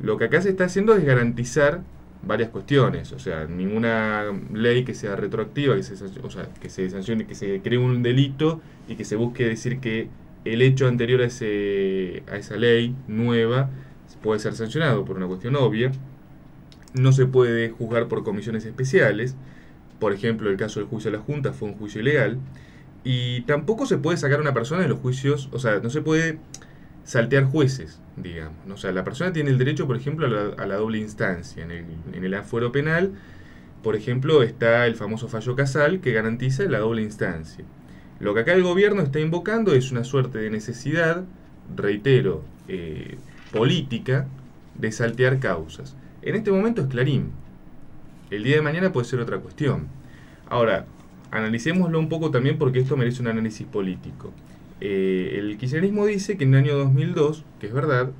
lo 0.00 0.16
que 0.16 0.26
acá 0.26 0.40
se 0.40 0.50
está 0.50 0.64
haciendo 0.66 0.94
es 0.94 1.04
garantizar 1.04 1.82
varias 2.24 2.50
cuestiones, 2.50 3.10
o 3.10 3.18
sea, 3.18 3.46
ninguna 3.46 4.26
ley 4.52 4.84
que 4.84 4.94
sea 4.94 5.16
retroactiva, 5.16 5.74
que 5.74 5.82
se, 5.82 6.04
o 6.04 6.30
sea, 6.30 6.48
que 6.60 6.70
se 6.70 6.88
sancione, 6.88 7.26
que 7.26 7.34
se 7.34 7.60
cree 7.62 7.78
un 7.78 8.04
delito 8.04 8.60
y 8.88 8.94
que 8.94 9.04
se 9.04 9.16
busque 9.16 9.44
decir 9.44 9.80
que 9.80 10.08
el 10.44 10.62
hecho 10.62 10.86
anterior 10.86 11.20
a, 11.20 11.24
ese, 11.26 12.22
a 12.30 12.36
esa 12.36 12.56
ley 12.56 12.94
nueva 13.08 13.70
puede 14.22 14.38
ser 14.38 14.54
sancionado 14.54 15.04
por 15.04 15.16
una 15.16 15.26
cuestión 15.26 15.56
obvia. 15.56 15.90
No 16.94 17.12
se 17.12 17.26
puede 17.26 17.70
juzgar 17.70 18.08
por 18.08 18.24
comisiones 18.24 18.64
especiales. 18.64 19.34
Por 19.98 20.12
ejemplo, 20.12 20.50
el 20.50 20.56
caso 20.56 20.80
del 20.80 20.88
juicio 20.88 21.10
de 21.10 21.16
la 21.18 21.22
Junta 21.22 21.52
fue 21.52 21.68
un 21.68 21.74
juicio 21.74 22.00
ilegal. 22.00 22.38
Y 23.04 23.42
tampoco 23.42 23.86
se 23.86 23.98
puede 23.98 24.18
sacar 24.18 24.38
a 24.38 24.42
una 24.42 24.54
persona 24.54 24.82
de 24.82 24.88
los 24.88 25.00
juicios, 25.00 25.48
o 25.52 25.58
sea, 25.58 25.80
no 25.80 25.90
se 25.90 26.02
puede 26.02 26.38
saltear 27.04 27.44
jueces, 27.44 28.00
digamos. 28.16 28.56
O 28.70 28.76
sea, 28.76 28.92
la 28.92 29.04
persona 29.04 29.32
tiene 29.32 29.50
el 29.50 29.58
derecho, 29.58 29.86
por 29.86 29.96
ejemplo, 29.96 30.26
a 30.26 30.30
la, 30.30 30.62
a 30.62 30.66
la 30.66 30.76
doble 30.76 30.98
instancia. 30.98 31.64
En 31.64 31.70
el, 31.70 31.84
en 32.12 32.24
el, 32.24 32.34
afuero 32.34 32.70
penal, 32.70 33.12
por 33.82 33.96
ejemplo, 33.96 34.42
está 34.42 34.86
el 34.86 34.94
famoso 34.94 35.28
fallo 35.28 35.56
casal 35.56 36.00
que 36.00 36.12
garantiza 36.12 36.64
la 36.64 36.78
doble 36.78 37.02
instancia. 37.02 37.64
Lo 38.20 38.34
que 38.34 38.40
acá 38.40 38.52
el 38.52 38.62
gobierno 38.62 39.02
está 39.02 39.18
invocando 39.18 39.74
es 39.74 39.90
una 39.90 40.04
suerte 40.04 40.38
de 40.38 40.50
necesidad, 40.50 41.24
reitero, 41.74 42.44
eh, 42.68 43.16
política, 43.52 44.26
de 44.78 44.92
saltear 44.92 45.40
causas. 45.40 45.96
En 46.22 46.36
este 46.36 46.52
momento 46.52 46.82
es 46.82 46.86
Clarín. 46.86 47.32
El 48.30 48.44
día 48.44 48.56
de 48.56 48.62
mañana 48.62 48.92
puede 48.92 49.06
ser 49.06 49.18
otra 49.18 49.38
cuestión. 49.38 49.88
Ahora, 50.48 50.86
analicémoslo 51.32 51.98
un 51.98 52.08
poco 52.08 52.30
también 52.30 52.58
porque 52.58 52.78
esto 52.78 52.96
merece 52.96 53.22
un 53.22 53.28
análisis 53.28 53.66
político. 53.66 54.32
Eh, 54.80 55.36
el 55.38 55.58
kirchnerismo 55.58 56.06
dice 56.06 56.36
que 56.36 56.44
en 56.44 56.54
el 56.54 56.60
año 56.64 56.76
2002, 56.76 57.44
que 57.60 57.66
es 57.66 57.72
verdad, 57.72 58.10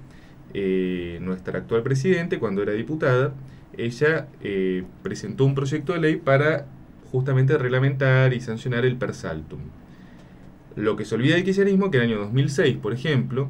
eh, 0.53 1.19
nuestra 1.23 1.61
actual 1.61 1.85
presidente, 1.85 2.41
cuando 2.41 2.63
era 2.63 2.73
diputada, 2.73 3.35
ella 3.77 4.27
eh, 4.43 4.83
presentó 5.05 5.45
un 5.45 5.55
proyecto 5.55 5.93
de 5.93 6.01
ley 6.01 6.17
para 6.17 6.67
justamente 7.13 7.57
reglamentar 7.57 8.35
y 8.35 8.41
sancionar 8.41 8.85
el 8.85 8.97
persaltum. 8.97 9.61
Lo 10.75 10.97
que 10.97 11.05
se 11.05 11.15
olvida 11.15 11.37
del 11.37 11.45
kirchnerismo 11.45 11.91
que 11.91 11.99
en 11.99 12.05
el 12.05 12.11
año 12.11 12.21
2006, 12.23 12.79
por 12.79 12.93
ejemplo, 12.93 13.49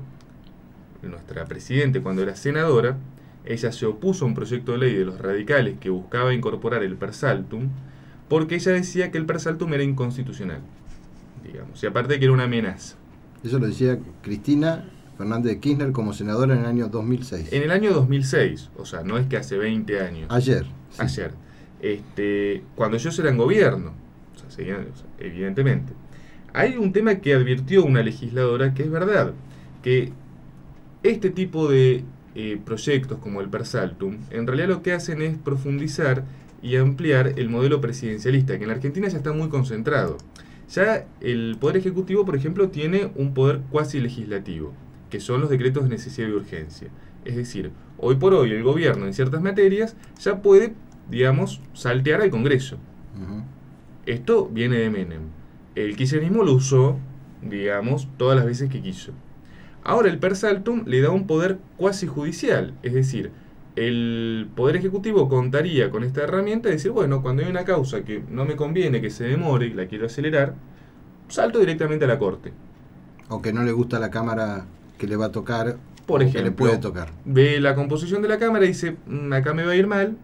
nuestra 1.03 1.47
presidente, 1.47 2.03
cuando 2.03 2.23
era 2.23 2.37
senadora, 2.37 2.99
ella 3.45 3.73
se 3.73 3.87
opuso 3.87 4.25
a 4.25 4.29
un 4.29 4.35
proyecto 4.35 4.73
de 4.73 4.79
ley 4.79 4.95
de 4.95 5.05
los 5.05 5.19
radicales 5.19 5.77
que 5.81 5.91
buscaba 5.91 6.33
incorporar 6.33 6.83
el 6.83 6.97
persaltum, 6.97 7.69
porque 8.29 8.55
ella 8.55 8.73
decía 8.73 9.11
que 9.11 9.19
el 9.19 9.27
persaltum 9.27 9.73
era 9.75 9.83
inconstitucional, 9.83 10.61
digamos, 11.45 11.83
y 11.83 11.87
aparte 11.87 12.19
que 12.19 12.25
era 12.25 12.35
una 12.35 12.45
amenaza. 12.45 12.97
Eso 13.43 13.59
lo 13.59 13.67
decía 13.67 13.99
Cristina 14.23 14.85
Fernández 15.19 15.53
de 15.53 15.61
Kirchner 15.61 15.93
como 15.93 16.13
senadora 16.13 16.55
en 16.55 16.61
el 16.61 16.67
año 16.67 16.89
2006. 16.89 17.53
En 17.53 17.63
el 17.63 17.71
año 17.71 17.93
2006, 17.93 18.71
o 18.77 18.87
sea, 18.87 19.03
no 19.03 19.19
es 19.19 19.27
que 19.27 19.37
hace 19.37 19.59
20 19.59 20.01
años. 20.01 20.27
Ayer. 20.31 20.65
Sí. 20.91 21.03
Ayer. 21.03 21.33
Este, 21.81 22.63
cuando 22.77 22.97
ellos 22.97 23.19
eran 23.19 23.37
gobierno, 23.37 23.93
o 24.35 24.39
sea, 24.39 24.51
seguían, 24.51 24.87
o 24.93 24.97
sea, 24.97 25.07
evidentemente. 25.19 25.93
Hay 26.53 26.77
un 26.77 26.93
tema 26.93 27.17
que 27.17 27.35
advirtió 27.35 27.85
una 27.85 28.03
legisladora 28.03 28.75
que 28.75 28.85
es 28.85 28.91
verdad. 28.91 29.33
que 29.83 30.13
este 31.03 31.31
tipo 31.31 31.69
de 31.69 32.05
eh, 32.35 32.61
proyectos 32.65 33.19
como 33.19 33.41
el 33.41 33.49
Persaltum, 33.49 34.19
en 34.31 34.47
realidad 34.47 34.69
lo 34.69 34.83
que 34.83 34.93
hacen 34.93 35.21
es 35.23 35.37
profundizar 35.37 36.25
y 36.63 36.77
ampliar 36.77 37.35
el 37.37 37.49
modelo 37.49 37.81
presidencialista, 37.81 38.57
que 38.57 38.65
en 38.65 38.69
la 38.69 38.77
Argentina 38.77 39.09
ya 39.09 39.19
está 39.19 39.33
muy 39.33 39.49
concentrado. 39.49 40.17
Ya 40.71 41.07
el 41.21 41.57
Poder 41.61 41.77
Ejecutivo, 41.77 42.25
por 42.25 42.37
ejemplo, 42.37 42.69
tiene 42.71 43.11
un 43.17 43.35
poder 43.35 43.61
cuasi 43.71 44.01
legislativo, 44.01 44.73
que 45.11 45.21
son 45.21 45.41
los 45.41 45.51
decretos 45.51 45.83
de 45.83 45.91
necesidad 45.91 46.29
y 46.29 46.33
urgencia. 46.33 46.89
Es 47.25 47.37
decir, 47.37 47.73
hoy 47.99 48.17
por 48.17 48.33
hoy 48.33 48.53
el 48.53 48.63
gobierno 48.63 49.07
en 49.07 49.13
ciertas 49.13 49.43
materias 49.43 49.97
ya 50.19 50.41
puede, 50.41 50.73
digamos, 51.11 51.61
saltear 51.75 52.23
al 52.23 52.31
Congreso. 52.31 52.79
Esto 54.07 54.49
viene 54.49 54.77
de 54.77 54.91
Menem. 54.91 55.23
El 55.75 55.97
kirchnerismo 55.97 56.43
lo 56.43 56.55
usó, 56.55 56.99
digamos, 57.43 58.09
todas 58.17 58.37
las 58.37 58.47
veces 58.47 58.71
que 58.71 58.81
quiso. 58.81 59.13
Ahora 59.85 60.09
el 60.09 60.19
persaltum 60.19 60.85
le 60.87 61.01
da 61.01 61.11
un 61.11 61.27
poder 61.27 61.59
cuasi 61.77 62.07
judicial, 62.07 62.75
es 62.83 62.95
decir, 62.95 63.31
el 63.75 64.49
Poder 64.55 64.77
Ejecutivo 64.77 65.29
contaría 65.29 65.91
con 65.91 66.05
esta 66.05 66.23
herramienta 66.23 66.69
y 66.69 66.73
decir, 66.73 66.91
bueno, 66.91 67.23
cuando 67.23 67.43
hay 67.43 67.49
una 67.51 67.65
causa 67.65 68.05
que 68.05 68.23
no 68.31 68.45
me 68.45 68.55
conviene, 68.55 69.01
que 69.01 69.09
se 69.11 69.25
demore 69.25 69.67
y 69.67 69.73
la 69.73 69.87
quiero 69.87 70.07
acelerar, 70.07 70.55
salto 71.29 71.59
directamente 71.59 72.05
a 72.05 72.09
la 72.09 72.19
Corte. 72.19 72.53
O 73.31 73.41
que 73.41 73.53
no 73.53 73.65
le 73.65 73.73
gusta 73.73 73.99
la 73.99 74.11
Cámara 74.11 74.67
que 74.99 75.07
le 75.07 75.17
va 75.17 75.27
a 75.27 75.33
tocar, 75.33 75.79
Por 76.07 76.21
o 76.21 76.23
ejemplo, 76.23 76.41
que 76.43 76.45
le 76.45 76.51
puede 76.53 76.77
tocar. 76.79 77.09
ve 77.25 77.61
la 77.61 77.75
composición 77.75 78.21
de 78.23 78.29
la 78.29 78.39
Cámara 78.39 78.67
y 78.67 78.69
dice, 78.69 78.97
"Mm, 79.07 79.33
acá 79.33 79.55
me 79.55 79.65
va 79.65 79.73
a 79.73 79.77
ir 79.77 79.87
mal, 79.87 80.17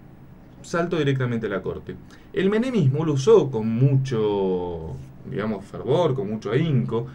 salto 0.62 0.98
directamente 0.98 1.46
a 1.46 1.50
la 1.50 1.62
Corte. 1.62 1.96
El 2.34 2.50
menemismo 2.50 3.04
lo 3.06 3.14
usó 3.14 3.50
con 3.50 3.66
mucho, 3.66 4.94
digamos, 5.30 5.64
fervor, 5.64 6.14
con 6.14 6.28
mucho 6.28 6.50
ahínco, 6.52 7.06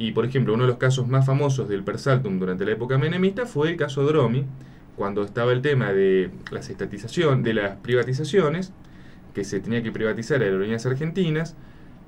y 0.00 0.12
por 0.12 0.24
ejemplo, 0.24 0.54
uno 0.54 0.62
de 0.62 0.68
los 0.68 0.78
casos 0.78 1.06
más 1.08 1.26
famosos 1.26 1.68
del 1.68 1.84
Persaltum 1.84 2.38
durante 2.38 2.64
la 2.64 2.72
época 2.72 2.96
menemista 2.96 3.44
fue 3.44 3.68
el 3.68 3.76
caso 3.76 4.02
Dromi, 4.02 4.46
cuando 4.96 5.22
estaba 5.22 5.52
el 5.52 5.60
tema 5.60 5.92
de 5.92 6.30
las 6.50 6.70
estatización, 6.70 7.42
de 7.42 7.52
las 7.52 7.76
privatizaciones, 7.76 8.72
que 9.34 9.44
se 9.44 9.60
tenía 9.60 9.82
que 9.82 9.92
privatizar 9.92 10.40
aerolíneas 10.40 10.86
argentinas, 10.86 11.54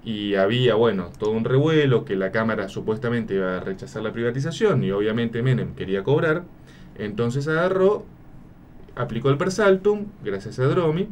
y 0.02 0.36
había, 0.36 0.74
bueno, 0.74 1.10
todo 1.18 1.32
un 1.32 1.44
revuelo, 1.44 2.06
que 2.06 2.16
la 2.16 2.32
Cámara 2.32 2.70
supuestamente 2.70 3.34
iba 3.34 3.58
a 3.58 3.60
rechazar 3.60 4.02
la 4.02 4.14
privatización, 4.14 4.82
y 4.84 4.90
obviamente 4.90 5.42
Menem 5.42 5.74
quería 5.74 6.02
cobrar, 6.02 6.44
entonces 6.96 7.46
agarró, 7.46 8.06
aplicó 8.96 9.28
el 9.28 9.36
Persaltum, 9.36 10.06
gracias 10.24 10.58
a 10.58 10.64
Dromi. 10.64 11.08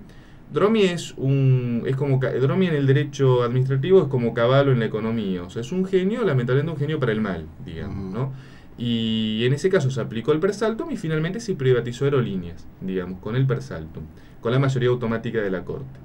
Dromi 0.53 0.83
es 0.83 1.15
un, 1.17 1.85
es 1.87 1.95
como, 1.95 2.19
Dromi 2.19 2.67
en 2.67 2.75
el 2.75 2.87
derecho 2.87 3.43
administrativo 3.43 4.03
es 4.03 4.09
como 4.09 4.35
caballo 4.35 4.73
en 4.73 4.81
la 4.81 4.87
economía, 4.87 5.45
o 5.45 5.51
sea, 5.51 5.63
es 5.63 5.71
un 5.71 5.85
genio, 5.85 6.25
lamentablemente 6.25 6.73
un 6.73 6.79
genio 6.79 6.99
para 6.99 7.13
el 7.13 7.21
mal, 7.21 7.47
digamos, 7.65 8.13
¿no? 8.13 8.33
Y 8.77 9.45
en 9.45 9.53
ese 9.53 9.69
caso 9.69 9.91
se 9.91 10.01
aplicó 10.01 10.33
el 10.33 10.41
Persaltum 10.41 10.91
y 10.91 10.97
finalmente 10.97 11.39
se 11.39 11.55
privatizó 11.55 12.07
aerolíneas, 12.07 12.67
digamos, 12.81 13.21
con 13.21 13.37
el 13.37 13.47
Persaltum, 13.47 14.05
con 14.41 14.53
la 14.53 14.59
mayoría 14.59 14.89
automática 14.89 15.41
de 15.41 15.51
la 15.51 15.65
Corte. 15.65 16.01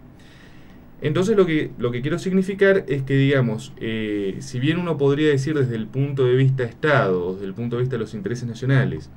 Entonces 1.02 1.36
lo 1.36 1.46
que, 1.46 1.72
lo 1.78 1.92
que 1.92 2.02
quiero 2.02 2.20
significar 2.20 2.86
es 2.88 3.04
que, 3.04 3.16
digamos, 3.16 3.74
eh, 3.78 4.38
si 4.40 4.60
bien 4.60 4.78
uno 4.78 4.98
podría 4.98 5.30
decir 5.30 5.58
desde 5.58 5.76
el 5.76 5.88
punto 5.88 6.26
de 6.26 6.36
vista 6.36 6.64
Estado, 6.64 7.28
o 7.28 7.34
desde 7.34 7.46
el 7.46 7.54
punto 7.54 7.78
de 7.78 7.84
vista 7.84 7.96
de 7.96 8.02
los 8.02 8.14
intereses 8.14 8.48
nacionales, 8.48 9.10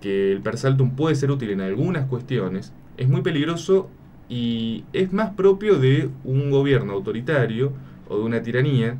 que 0.00 0.32
el 0.32 0.40
Persaltum 0.40 0.96
puede 0.96 1.14
ser 1.14 1.30
útil 1.30 1.50
en 1.50 1.60
algunas 1.60 2.06
cuestiones, 2.06 2.72
es 2.96 3.08
muy 3.08 3.22
peligroso 3.22 3.90
y 4.30 4.84
es 4.92 5.12
más 5.12 5.34
propio 5.34 5.78
de 5.80 6.08
un 6.24 6.50
gobierno 6.50 6.92
autoritario 6.92 7.72
o 8.08 8.16
de 8.16 8.22
una 8.22 8.40
tiranía, 8.40 8.96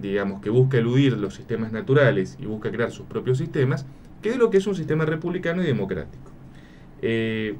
digamos, 0.00 0.40
que 0.40 0.50
busca 0.50 0.78
eludir 0.78 1.18
los 1.18 1.34
sistemas 1.34 1.72
naturales 1.72 2.38
y 2.40 2.46
busca 2.46 2.70
crear 2.70 2.92
sus 2.92 3.04
propios 3.04 3.38
sistemas, 3.38 3.84
que 4.22 4.30
de 4.30 4.38
lo 4.38 4.50
que 4.50 4.58
es 4.58 4.66
un 4.68 4.76
sistema 4.76 5.04
republicano 5.04 5.62
y 5.62 5.66
democrático. 5.66 6.30
Eh, 7.02 7.56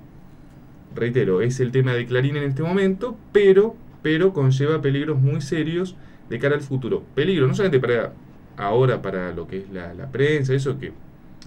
reitero, 0.95 1.43
es 1.43 1.59
el 1.59 1.73
tema 1.73 1.93
de 1.93 2.07
Clarín 2.07 2.37
en 2.37 2.45
este 2.45 2.63
momento, 2.63 3.17
pero, 3.33 3.75
pero 4.01 4.33
conlleva 4.33 4.81
peligros 4.81 5.21
muy 5.21 5.41
serios 5.41 5.97
de 6.31 6.39
cara 6.39 6.55
al 6.55 6.61
futuro. 6.61 7.03
Peligro 7.17 7.49
no 7.49 7.55
solamente 7.55 7.81
para 7.81 8.13
ahora, 8.57 9.03
para 9.03 9.33
lo 9.33 9.49
que 9.49 9.59
es 9.59 9.71
la, 9.71 9.93
la 9.93 10.07
prensa, 10.11 10.55
eso 10.55 10.79
que 10.79 10.93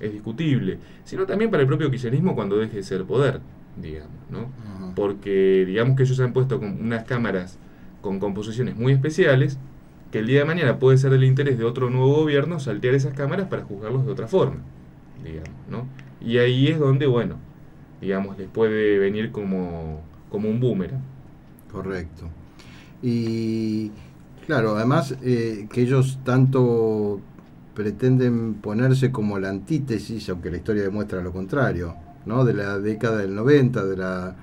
es 0.01 0.11
discutible, 0.11 0.79
sino 1.05 1.25
también 1.25 1.49
para 1.49 1.61
el 1.61 1.67
propio 1.67 1.89
kirchnerismo 1.89 2.35
cuando 2.35 2.57
deje 2.57 2.77
de 2.77 2.83
ser 2.83 3.05
poder, 3.05 3.39
digamos, 3.77 4.11
¿no? 4.29 4.51
Porque 4.95 5.63
digamos 5.65 5.95
que 5.95 6.03
ellos 6.03 6.19
han 6.19 6.33
puesto 6.33 6.59
con 6.59 6.81
unas 6.81 7.03
cámaras 7.05 7.57
con 8.01 8.19
composiciones 8.19 8.75
muy 8.75 8.93
especiales, 8.93 9.57
que 10.11 10.19
el 10.19 10.27
día 10.27 10.39
de 10.39 10.45
mañana 10.45 10.79
puede 10.79 10.97
ser 10.97 11.11
del 11.11 11.23
interés 11.23 11.57
de 11.57 11.63
otro 11.63 11.89
nuevo 11.89 12.15
gobierno 12.15 12.59
saltear 12.59 12.95
esas 12.95 13.13
cámaras 13.13 13.47
para 13.47 13.63
juzgarlos 13.63 14.05
de 14.05 14.11
otra 14.11 14.27
forma, 14.27 14.61
digamos, 15.23 15.49
¿no? 15.69 15.87
Y 16.19 16.37
ahí 16.37 16.67
es 16.67 16.79
donde, 16.79 17.07
bueno, 17.07 17.37
digamos, 18.01 18.37
les 18.37 18.49
puede 18.49 18.99
venir 18.99 19.31
como, 19.31 20.01
como 20.29 20.49
un 20.49 20.59
boomerang. 20.59 21.01
Correcto. 21.71 22.27
Y 23.01 23.91
claro, 24.45 24.75
además 24.75 25.15
eh, 25.23 25.67
que 25.71 25.81
ellos 25.81 26.19
tanto 26.23 27.21
pretenden 27.73 28.55
ponerse 28.55 29.11
como 29.11 29.39
la 29.39 29.49
antítesis, 29.49 30.27
aunque 30.29 30.51
la 30.51 30.57
historia 30.57 30.83
demuestra 30.83 31.21
lo 31.21 31.31
contrario, 31.31 31.95
¿no? 32.25 32.45
de 32.45 32.53
la 32.53 32.79
década 32.79 33.17
del 33.19 33.35
90, 33.35 33.85
de 33.85 33.97
la 33.97 34.35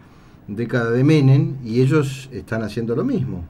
década 0.47 0.91
de 0.91 1.05
Menem, 1.05 1.57
y 1.65 1.81
ellos 1.83 2.29
están 2.33 2.63
haciendo 2.63 2.95
lo 2.97 3.05
mismo. 3.05 3.45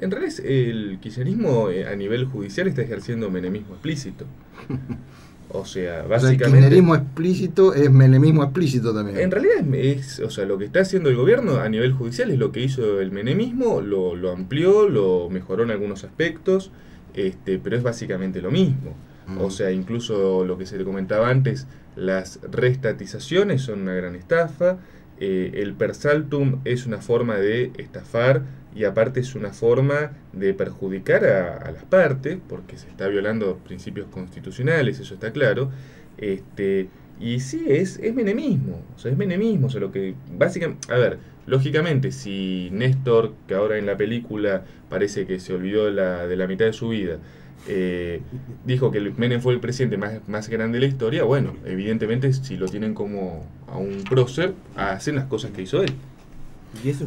En 0.00 0.10
realidad 0.10 0.34
el 0.44 0.98
kirchnerismo 1.00 1.70
eh, 1.70 1.86
a 1.86 1.94
nivel 1.96 2.24
judicial 2.26 2.66
está 2.68 2.82
ejerciendo 2.82 3.30
menemismo 3.30 3.74
explícito. 3.74 4.24
O 5.54 5.66
sea, 5.66 5.66
O 5.66 5.66
sea, 5.66 6.02
el 6.04 6.08
básicamente... 6.08 6.46
kirchnerismo 6.60 6.94
explícito 6.94 7.74
es 7.74 7.90
menemismo 7.90 8.42
explícito 8.42 8.94
también. 8.94 9.18
En 9.18 9.30
realidad 9.30 9.58
es, 9.74 10.18
es- 10.18 10.20
o 10.20 10.30
sea, 10.30 10.46
lo 10.46 10.56
que 10.56 10.64
está 10.64 10.80
haciendo 10.80 11.10
el 11.10 11.16
gobierno 11.16 11.56
a 11.56 11.68
nivel 11.68 11.92
judicial 11.92 12.30
es 12.30 12.38
lo 12.38 12.52
que 12.52 12.60
hizo 12.60 13.02
el 13.02 13.12
menemismo, 13.12 13.82
lo, 13.82 14.16
lo 14.16 14.32
amplió, 14.32 14.88
lo 14.88 15.28
mejoró 15.28 15.64
en 15.64 15.70
algunos 15.72 16.04
aspectos, 16.04 16.70
este, 17.12 17.58
pero 17.58 17.76
es 17.76 17.82
básicamente 17.82 18.40
lo 18.40 18.50
mismo. 18.50 18.94
O 19.40 19.50
sea, 19.50 19.70
incluso 19.70 20.44
lo 20.44 20.58
que 20.58 20.66
se 20.66 20.78
le 20.78 20.84
comentaba 20.84 21.28
antes, 21.28 21.66
las 21.96 22.40
restatizaciones 22.50 23.62
son 23.62 23.82
una 23.82 23.94
gran 23.94 24.14
estafa, 24.14 24.78
eh, 25.20 25.52
el 25.62 25.74
persaltum 25.74 26.60
es 26.64 26.86
una 26.86 26.98
forma 26.98 27.36
de 27.36 27.70
estafar 27.78 28.42
y 28.74 28.84
aparte 28.84 29.20
es 29.20 29.34
una 29.34 29.52
forma 29.52 30.12
de 30.32 30.54
perjudicar 30.54 31.24
a, 31.24 31.58
a 31.58 31.70
las 31.70 31.84
partes, 31.84 32.38
porque 32.48 32.78
se 32.78 32.88
está 32.88 33.06
violando 33.08 33.58
principios 33.58 34.08
constitucionales, 34.08 34.98
eso 34.98 35.14
está 35.14 35.30
claro. 35.32 35.70
Este, 36.18 36.88
y 37.20 37.40
sí, 37.40 37.64
es, 37.68 37.98
es 38.02 38.14
menemismo, 38.14 38.82
o 38.96 38.98
sea, 38.98 39.12
es 39.12 39.18
menemismo, 39.18 39.68
o 39.68 39.70
sea, 39.70 39.80
lo 39.80 39.92
que 39.92 40.14
básicamente, 40.36 40.92
a 40.92 40.96
ver, 40.96 41.18
lógicamente, 41.46 42.10
si 42.10 42.68
Néstor, 42.72 43.34
que 43.46 43.54
ahora 43.54 43.78
en 43.78 43.86
la 43.86 43.96
película 43.96 44.64
parece 44.88 45.26
que 45.26 45.38
se 45.38 45.54
olvidó 45.54 45.86
de 45.86 45.92
la, 45.92 46.26
de 46.26 46.36
la 46.36 46.46
mitad 46.46 46.64
de 46.64 46.72
su 46.72 46.88
vida, 46.88 47.18
eh, 47.68 48.20
dijo 48.66 48.90
que 48.90 49.00
Menem 49.16 49.40
fue 49.40 49.52
el 49.54 49.60
presidente 49.60 49.96
más, 49.96 50.12
más 50.28 50.48
grande 50.48 50.78
de 50.78 50.86
la 50.86 50.92
historia, 50.92 51.24
bueno, 51.24 51.54
evidentemente 51.64 52.32
si 52.32 52.56
lo 52.56 52.66
tienen 52.66 52.94
como 52.94 53.44
a 53.72 53.76
un 53.76 54.02
prócer, 54.04 54.54
hacen 54.76 55.16
las 55.16 55.24
cosas 55.26 55.50
que 55.52 55.62
hizo 55.62 55.82
él. 55.82 55.92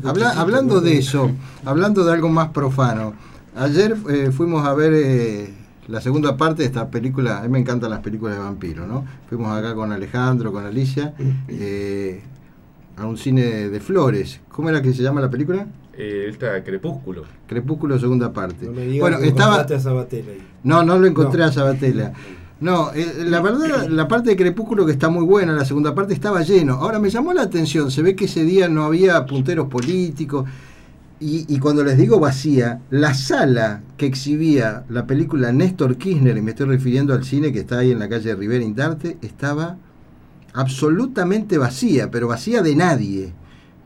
Habla- 0.09 0.29
hablando 0.41 0.79
de 0.81 0.97
eso, 0.99 1.31
hablando 1.65 2.05
de 2.05 2.13
algo 2.13 2.29
más 2.29 2.49
profano, 2.49 3.13
ayer 3.55 3.95
eh, 4.09 4.31
fuimos 4.31 4.65
a 4.65 4.73
ver 4.73 4.93
eh, 4.95 5.53
la 5.87 6.01
segunda 6.01 6.37
parte 6.37 6.61
de 6.63 6.67
esta 6.67 6.89
película, 6.89 7.39
a 7.39 7.43
mí 7.43 7.49
me 7.49 7.59
encantan 7.59 7.89
las 7.89 7.99
películas 7.99 8.35
de 8.35 8.41
vampiros, 8.43 8.87
¿no? 8.87 9.05
Fuimos 9.29 9.51
acá 9.57 9.73
con 9.75 9.91
Alejandro, 9.91 10.51
con 10.51 10.65
Alicia, 10.65 11.13
eh, 11.47 12.21
a 12.97 13.05
un 13.05 13.17
cine 13.17 13.69
de 13.69 13.79
flores. 13.79 14.39
¿Cómo 14.49 14.69
era 14.69 14.81
que 14.81 14.93
se 14.93 15.03
llama 15.03 15.19
la 15.19 15.29
película? 15.29 15.67
Eh, 15.97 16.27
está 16.29 16.63
Crepúsculo. 16.63 17.23
Crepúsculo, 17.47 17.97
segunda 17.99 18.31
parte. 18.33 18.65
No 18.65 18.73
me 18.73 18.85
digas 18.85 18.99
bueno, 19.01 19.19
que 19.19 19.27
estaba... 19.27 19.53
encontraste 19.55 19.75
a 19.75 19.79
Sabatella 19.79 20.31
ahí. 20.31 20.47
No, 20.63 20.83
no 20.83 20.99
lo 20.99 21.07
encontré 21.07 21.39
No. 21.39 21.45
a 21.45 21.51
Sabatella. 21.51 22.13
No, 22.59 22.91
eh, 22.93 23.23
la 23.25 23.41
verdad, 23.41 23.87
la 23.87 24.07
parte 24.07 24.29
de 24.31 24.35
Crepúsculo 24.37 24.85
que 24.85 24.93
está 24.93 25.09
muy 25.09 25.25
buena, 25.25 25.53
la 25.53 25.65
segunda 25.65 25.93
parte 25.93 26.13
estaba 26.13 26.41
lleno. 26.41 26.75
Ahora 26.75 26.99
me 26.99 27.09
llamó 27.09 27.33
la 27.33 27.43
atención, 27.43 27.91
se 27.91 28.01
ve 28.01 28.15
que 28.15 28.25
ese 28.25 28.43
día 28.43 28.67
no 28.69 28.83
había 28.85 29.25
punteros 29.25 29.67
políticos. 29.67 30.45
Y, 31.19 31.45
y 31.47 31.59
cuando 31.59 31.83
les 31.83 31.97
digo 31.97 32.19
vacía, 32.19 32.81
la 32.89 33.13
sala 33.13 33.81
que 33.97 34.05
exhibía 34.05 34.83
la 34.89 35.05
película 35.07 35.51
Néstor 35.53 35.95
Kirchner, 35.97 36.35
y 36.37 36.41
me 36.41 36.51
estoy 36.51 36.67
refiriendo 36.67 37.13
al 37.13 37.23
cine 37.23 37.53
que 37.53 37.59
está 37.59 37.79
ahí 37.79 37.91
en 37.91 37.99
la 37.99 38.09
calle 38.09 38.35
Rivera 38.35 38.63
Indarte, 38.65 39.17
estaba 39.21 39.77
absolutamente 40.53 41.57
vacía, 41.57 42.09
pero 42.11 42.27
vacía 42.27 42.61
de 42.61 42.75
nadie, 42.75 43.33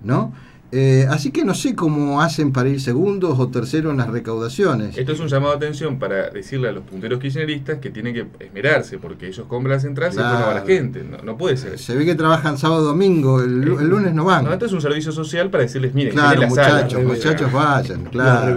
¿no? 0.04 0.34
Eh, 0.72 1.08
así 1.10 1.32
que 1.32 1.44
no 1.44 1.56
sé 1.56 1.74
cómo 1.74 2.22
hacen 2.22 2.52
para 2.54 2.70
ir 2.70 2.80
segundos 2.80 3.40
o 3.40 3.48
terceros 3.48 3.92
en 3.92 3.98
las 3.98 4.08
recaudaciones. 4.10 4.96
Esto 5.00 5.14
es 5.14 5.20
un 5.20 5.28
llamado 5.28 5.54
de 5.54 5.58
atención 5.58 5.98
para 5.98 6.30
decirle 6.30 6.70
a 6.70 6.72
los 6.72 6.84
punteros 6.84 7.20
kirchneristas 7.20 7.80
que 7.80 7.90
tienen 7.90 8.14
que 8.14 8.28
esmerarse, 8.46 9.00
porque 9.00 9.28
ellos 9.28 9.48
compran 9.48 9.78
las 9.78 9.84
entradas 9.86 10.14
y 10.14 10.18
Claro. 10.18 10.30
después 10.38 10.48
no 10.48 10.56
va 10.56 10.60
la 10.62 10.66
gente. 10.68 11.04
No, 11.04 11.18
no 11.24 11.38
puede 11.38 11.58
ser. 11.58 11.80
Se 11.80 11.96
ve 11.96 12.06
que 12.06 12.14
trabajan 12.14 12.60
sábado 12.60 12.84
domingo, 12.84 13.42
el, 13.42 13.62
lu- 13.62 13.80
el 13.80 13.88
lunes 13.88 14.14
no 14.14 14.26
van. 14.26 14.46
No, 14.46 14.54
esto 14.54 14.68
es 14.68 14.72
un 14.74 14.82
servicio 14.82 15.12
social 15.12 15.50
para 15.50 15.64
decirles, 15.64 15.94
miren, 15.96 16.14
Claro, 16.14 16.42
la 16.42 16.50
sala. 16.52 16.84
muchachos, 16.84 17.04
muchachos 17.04 17.52
vayan, 17.52 18.04
La 18.04 18.10
claro. 18.12 18.56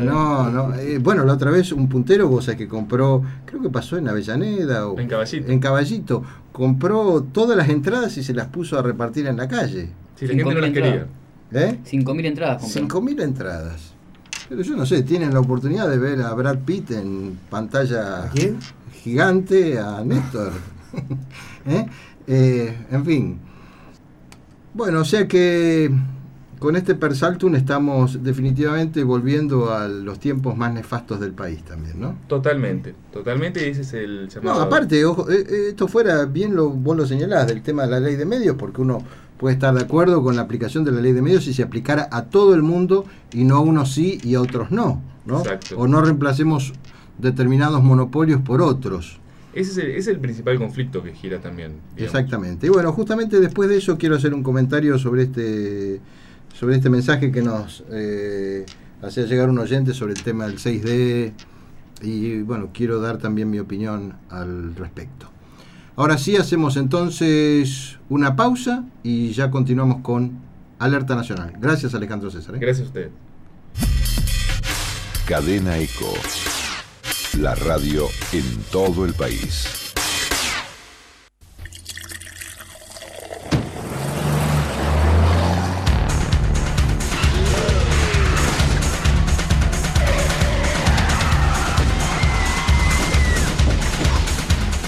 No, 0.00 0.50
no. 0.50 0.74
eh, 0.74 0.98
bueno, 0.98 1.24
la 1.24 1.34
otra 1.34 1.50
vez 1.50 1.72
un 1.72 1.88
puntero, 1.88 2.28
vos 2.28 2.44
sabés 2.44 2.58
que 2.58 2.68
compró, 2.68 3.22
creo 3.46 3.62
que 3.62 3.70
pasó 3.70 3.96
en 3.96 4.08
Avellaneda 4.08 4.86
o 4.88 4.98
En 4.98 5.08
Caballito. 5.08 5.50
en 5.50 5.58
Caballito, 5.60 6.22
compró 6.52 7.22
todas 7.32 7.56
las 7.56 7.68
entradas 7.68 8.16
y 8.16 8.22
se 8.22 8.34
las 8.34 8.48
puso 8.48 8.78
a 8.78 8.82
repartir 8.82 9.26
en 9.26 9.36
la 9.36 9.48
calle. 9.48 9.88
Sí, 10.16 10.26
la 10.26 10.34
gente 10.34 10.54
no 10.54 10.60
las 10.60 10.70
quería. 10.70 11.06
¿Eh? 11.52 11.78
5.000 11.84 12.26
entradas. 12.26 12.62
compró. 12.74 13.00
5.000 13.00 13.22
entradas. 13.22 13.94
Pero 14.48 14.62
yo 14.62 14.76
no 14.76 14.86
sé, 14.86 15.02
tienen 15.02 15.32
la 15.34 15.40
oportunidad 15.40 15.88
de 15.88 15.98
ver 15.98 16.22
a 16.22 16.32
Brad 16.34 16.58
Pitt 16.60 16.90
en 16.92 17.38
pantalla 17.50 18.30
gigante, 19.02 19.78
a 19.78 20.02
Néstor. 20.04 20.52
¿Eh? 21.66 21.86
Eh, 22.26 22.86
en 22.90 23.04
fin. 23.04 23.38
Bueno, 24.74 25.00
o 25.00 25.04
sea 25.04 25.26
que 25.28 25.90
con 26.58 26.76
este 26.76 26.94
Persaltum 26.94 27.54
estamos 27.54 28.22
definitivamente 28.22 29.02
volviendo 29.04 29.72
a 29.72 29.86
los 29.86 30.18
tiempos 30.18 30.56
más 30.56 30.72
nefastos 30.72 31.20
del 31.20 31.32
país 31.32 31.62
también, 31.64 32.00
¿no? 32.00 32.16
Totalmente, 32.26 32.94
totalmente, 33.12 33.66
y 33.66 33.70
ese 33.70 33.82
es 33.82 33.92
el 33.94 34.22
No, 34.24 34.28
llamado. 34.28 34.62
aparte, 34.62 35.04
ojo, 35.04 35.30
eh, 35.30 35.44
eh, 35.48 35.66
esto 35.68 35.88
fuera 35.88 36.24
bien, 36.24 36.56
lo, 36.56 36.70
vos 36.70 36.96
lo 36.96 37.06
señalás, 37.06 37.46
del 37.46 37.62
tema 37.62 37.82
de 37.84 37.90
la 37.90 38.00
ley 38.00 38.16
de 38.16 38.24
medios, 38.26 38.56
porque 38.56 38.80
uno 38.80 38.98
puede 39.38 39.54
estar 39.54 39.74
de 39.74 39.82
acuerdo 39.82 40.22
con 40.22 40.36
la 40.36 40.42
aplicación 40.42 40.84
de 40.84 40.92
la 40.92 41.00
ley 41.00 41.12
de 41.12 41.22
medios 41.22 41.44
si 41.44 41.54
se 41.54 41.62
aplicara 41.62 42.08
a 42.10 42.24
todo 42.24 42.54
el 42.54 42.62
mundo 42.62 43.04
y 43.32 43.44
no 43.44 43.56
a 43.56 43.60
unos 43.60 43.92
sí 43.92 44.18
y 44.22 44.34
a 44.34 44.40
otros 44.40 44.70
no, 44.70 45.00
¿no? 45.24 45.40
Exacto. 45.40 45.78
O 45.78 45.86
no 45.86 46.00
reemplacemos 46.00 46.72
determinados 47.18 47.82
monopolios 47.82 48.40
por 48.42 48.60
otros. 48.62 49.18
Ese 49.54 49.70
es 49.70 49.78
el, 49.78 49.90
ese 49.90 49.98
es 49.98 50.08
el 50.08 50.20
principal 50.20 50.58
conflicto 50.58 51.02
que 51.02 51.12
gira 51.12 51.40
también. 51.40 51.72
digamos. 51.96 52.14
Exactamente. 52.14 52.66
Y 52.66 52.70
bueno, 52.70 52.92
justamente 52.92 53.40
después 53.40 53.68
de 53.68 53.78
eso 53.78 53.96
quiero 53.96 54.16
hacer 54.16 54.34
un 54.34 54.42
comentario 54.42 54.98
sobre 54.98 55.22
este 55.22 56.00
sobre 56.54 56.76
este 56.76 56.90
mensaje 56.90 57.30
que 57.30 57.42
nos 57.42 57.84
eh, 57.90 58.66
hacía 59.02 59.24
llegar 59.24 59.48
un 59.48 59.58
oyente 59.58 59.94
sobre 59.94 60.14
el 60.14 60.22
tema 60.22 60.46
del 60.46 60.58
6D 60.58 61.32
y 62.02 62.42
bueno, 62.42 62.70
quiero 62.72 63.00
dar 63.00 63.18
también 63.18 63.50
mi 63.50 63.58
opinión 63.58 64.14
al 64.30 64.74
respecto. 64.74 65.30
Ahora 65.98 66.16
sí, 66.16 66.36
hacemos 66.36 66.76
entonces 66.76 67.98
una 68.08 68.36
pausa 68.36 68.84
y 69.02 69.32
ya 69.32 69.50
continuamos 69.50 70.00
con 70.02 70.38
Alerta 70.78 71.16
Nacional. 71.16 71.54
Gracias 71.58 71.92
Alejandro 71.92 72.30
César. 72.30 72.54
¿eh? 72.54 72.58
Gracias 72.60 72.84
a 72.84 72.88
usted. 72.90 73.10
Cadena 75.26 75.76
Eco. 75.76 76.14
La 77.40 77.56
radio 77.56 78.04
en 78.32 78.44
todo 78.70 79.04
el 79.04 79.12
país. 79.14 79.87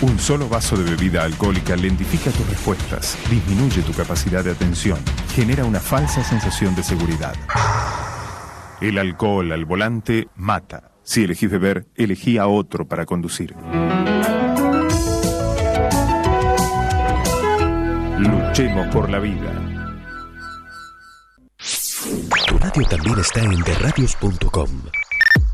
Un 0.02 0.18
solo 0.18 0.48
vaso 0.48 0.78
de 0.78 0.90
bebida 0.90 1.24
alcohólica 1.24 1.76
lentifica 1.76 2.30
tus 2.30 2.48
respuestas, 2.48 3.18
disminuye 3.28 3.82
tu 3.82 3.92
capacidad 3.92 4.42
de 4.42 4.52
atención, 4.52 4.98
genera 5.34 5.66
una 5.66 5.78
falsa 5.78 6.24
sensación 6.24 6.74
de 6.74 6.82
seguridad. 6.82 7.34
El 8.80 8.96
alcohol 8.96 9.52
al 9.52 9.66
volante 9.66 10.28
mata. 10.36 10.92
Si 11.02 11.24
elegís 11.24 11.50
beber, 11.50 11.86
elegí 11.96 12.38
a 12.38 12.46
otro 12.46 12.88
para 12.88 13.04
conducir. 13.04 13.54
Luchemos 18.18 18.86
por 18.94 19.10
la 19.10 19.18
vida. 19.18 19.52
Tu 22.46 22.58
radio 22.58 22.86
también 22.88 23.18
está 23.18 23.42
en 23.42 23.60
derradios.com. 23.60 24.70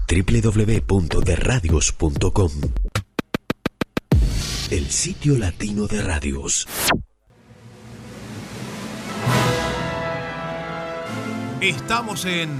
www.derradios.com. 0.09 2.51
El 4.71 4.91
sitio 4.91 5.39
latino 5.39 5.87
de 5.87 6.03
radios. 6.03 6.67
Estamos 11.61 12.25
en 12.25 12.51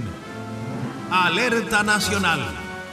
Alerta 1.11 1.83
Nacional, 1.83 2.39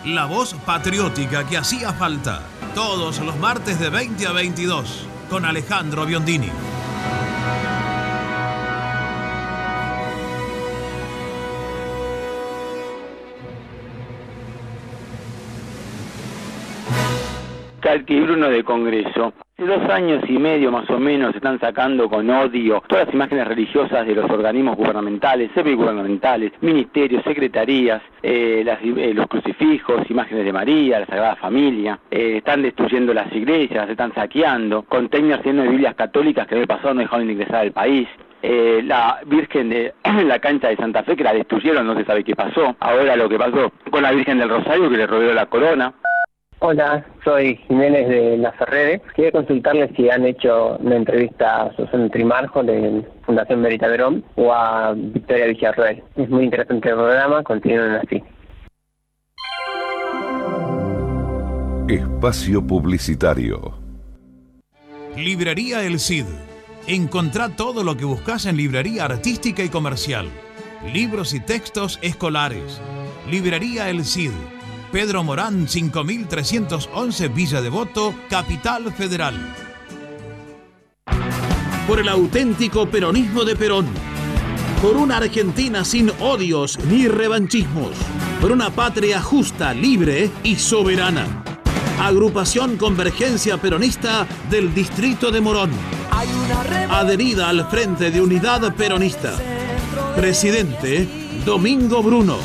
la 0.05 0.25
voz 0.25 0.55
patriótica 0.67 1.47
que 1.47 1.57
hacía 1.57 1.93
falta, 1.93 2.43
todos 2.75 3.21
los 3.21 3.37
martes 3.39 3.79
de 3.79 3.89
20 3.89 4.27
a 4.27 4.33
22, 4.33 5.07
con 5.31 5.45
Alejandro 5.45 6.07
Biondini. 6.07 6.51
Calqui 17.95 18.19
Bruno 18.23 18.49
de 18.51 18.65
Congreso. 18.65 19.33
Hace 19.57 19.67
dos 19.69 19.89
años 19.89 20.25
y 20.29 20.37
medio 20.37 20.73
más 20.73 20.91
o 20.91 20.99
menos 20.99 21.33
están 21.33 21.61
sacando 21.61 22.09
con 22.11 22.29
odio 22.29 22.83
todas 22.89 23.07
las 23.07 23.15
imágenes 23.15 23.47
religiosas 23.47 24.05
de 24.05 24.17
los 24.17 24.29
organismos 24.29 24.77
gubernamentales, 24.77 25.53
semigubernamentales, 25.55 26.51
ministerios, 26.61 27.23
secretarías, 27.23 28.03
eh, 28.21 28.63
las- 28.65 28.81
eh, 28.83 29.13
los 29.15 29.29
crucifijos, 29.29 30.11
imágenes 30.11 30.45
de 30.45 30.53
María, 30.53 30.99
la 30.99 31.07
Sagrada 31.07 31.37
Familia. 31.37 32.01
Eh, 32.11 32.39
están 32.39 32.63
destruyendo 32.63 33.15
las 33.15 33.33
iglesias, 33.33 33.89
están 33.89 34.13
saqueando, 34.13 34.83
containers 34.83 35.45
llenos 35.47 35.67
de 35.67 35.71
Biblias 35.71 35.95
católicas 35.95 36.49
que 36.49 36.57
en 36.57 36.63
el 36.63 36.67
pasado 36.67 36.95
no 36.95 37.03
dejaron 37.03 37.29
de 37.29 37.33
ingresar 37.35 37.61
al 37.61 37.71
país. 37.71 38.09
Eh, 38.43 38.83
la 38.85 39.21
Virgen 39.25 39.69
de 39.71 39.95
la 40.27 40.41
cancha 40.41 40.67
de 40.69 40.77
Santa 40.77 41.05
Fe 41.05 41.15
que 41.15 41.23
la 41.23 41.33
destruyeron, 41.33 41.87
no 41.87 41.95
se 41.97 42.05
sabe 42.05 42.25
qué 42.25 42.35
pasó. 42.35 42.75
Ahora 42.81 43.15
lo 43.15 43.29
que 43.29 43.39
pasó 43.39 43.71
con 43.89 44.03
la 44.03 44.11
Virgen 44.11 44.39
del 44.39 44.49
Rosario 44.49 44.91
que 44.91 44.97
le 44.97 45.07
rodeó 45.07 45.33
la 45.33 45.47
corona. 45.47 45.93
Hola, 46.61 47.05
soy 47.25 47.57
Jiménez 47.69 48.09
de 48.09 48.39
La 48.39 48.53
Ferrere. 48.53 49.03
Quería 49.15 49.33
consultarles 49.33 49.91
si 49.97 50.09
han 50.09 50.25
hecho 50.25 50.77
una 50.79 50.97
entrevista 50.97 51.63
a 51.63 51.77
Susana 51.77 52.09
Trimarjo 52.09 52.63
de 52.63 53.05
Fundación 53.27 53.63
Verita 53.63 53.89
Verón 53.89 54.25
o 54.37 54.53
a 54.53 54.95
Victoria 54.97 55.47
Villarroel. 55.47 56.03
Es 56.17 56.29
muy 56.31 56.45
interesante 56.45 56.89
el 56.89 56.95
programa, 56.95 57.43
continúen 57.43 57.93
así. 57.97 58.23
Espacio 61.89 62.67
Publicitario. 62.67 63.75
Librería 65.17 65.85
El 65.85 66.01
Cid. 66.01 66.25
Encontrá 66.87 67.51
todo 67.51 67.85
lo 67.85 67.97
que 67.97 68.05
buscas 68.05 68.47
en 68.47 68.57
librería 68.57 69.05
artística 69.05 69.63
y 69.63 69.69
comercial. 69.69 70.29
Libros 70.93 71.35
y 71.35 71.41
textos 71.41 71.99
escolares. 72.03 72.81
Librería 73.31 73.91
El 73.91 74.05
Cid. 74.05 74.33
Pedro 74.95 75.25
Morán 75.25 75.67
5311 75.67 77.27
Villa 77.27 77.61
Devoto, 77.61 78.15
Capital 78.31 78.93
Federal. 78.93 79.35
Por 81.89 81.99
el 81.99 82.09
auténtico 82.09 82.87
peronismo 82.87 83.43
de 83.45 83.57
Perón. 83.57 83.89
Por 84.81 84.97
una 84.97 85.17
Argentina 85.17 85.85
sin 85.85 86.13
odios 86.21 86.79
ni 86.85 87.09
revanchismos. 87.09 87.91
Por 88.41 88.53
una 88.53 88.71
patria 88.71 89.21
justa, 89.21 89.75
libre 89.75 90.31
y 90.45 90.55
soberana. 90.55 91.43
Agrupación 91.99 92.77
Convergencia 92.77 93.57
Peronista 93.57 94.29
del 94.49 94.73
Distrito 94.73 95.33
de 95.33 95.41
Morón. 95.41 95.73
Adherida 96.89 97.49
al 97.49 97.69
Frente 97.69 98.13
de 98.13 98.21
Unidad 98.21 98.73
Peronista. 98.77 99.33
Presidente 100.15 101.24
Domingo 101.45 102.03
Bruno. 102.03 102.39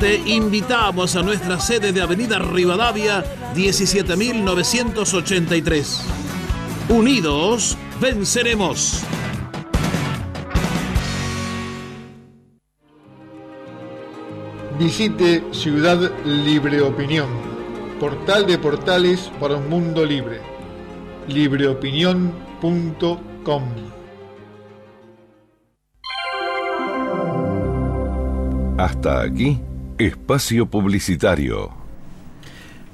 Te 0.00 0.16
invitamos 0.16 1.14
a 1.14 1.22
nuestra 1.22 1.60
sede 1.60 1.92
de 1.92 2.02
Avenida 2.02 2.40
Rivadavia 2.40 3.22
17983. 3.54 6.00
Unidos 6.88 7.78
venceremos. 8.00 9.04
Visite 14.78 15.44
Ciudad 15.52 16.10
Libre 16.24 16.80
Opinión, 16.80 17.28
portal 18.00 18.46
de 18.46 18.56
portales 18.58 19.30
para 19.38 19.56
un 19.56 19.68
mundo 19.68 20.02
libre. 20.04 20.40
libreopinión.com 21.28 23.91
Hasta 28.78 29.20
aquí, 29.20 29.60
Espacio 29.98 30.64
Publicitario. 30.66 31.70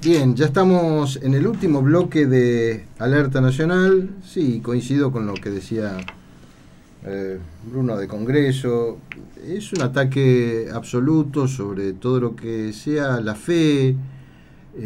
Bien, 0.02 0.34
ya 0.34 0.46
estamos 0.46 1.20
en 1.22 1.34
el 1.34 1.46
último 1.46 1.82
bloque 1.82 2.26
de 2.26 2.84
Alerta 2.98 3.40
Nacional. 3.40 4.10
Sí, 4.24 4.60
coincido 4.60 5.12
con 5.12 5.26
lo 5.26 5.34
que 5.34 5.50
decía 5.50 5.96
eh, 7.06 7.38
Bruno 7.70 7.96
de 7.96 8.08
Congreso. 8.08 8.98
Es 9.46 9.72
un 9.72 9.82
ataque 9.82 10.68
absoluto 10.74 11.46
sobre 11.46 11.92
todo 11.92 12.20
lo 12.20 12.36
que 12.36 12.72
sea 12.72 13.20
la 13.20 13.36
fe, 13.36 13.90
eh, 13.90 13.96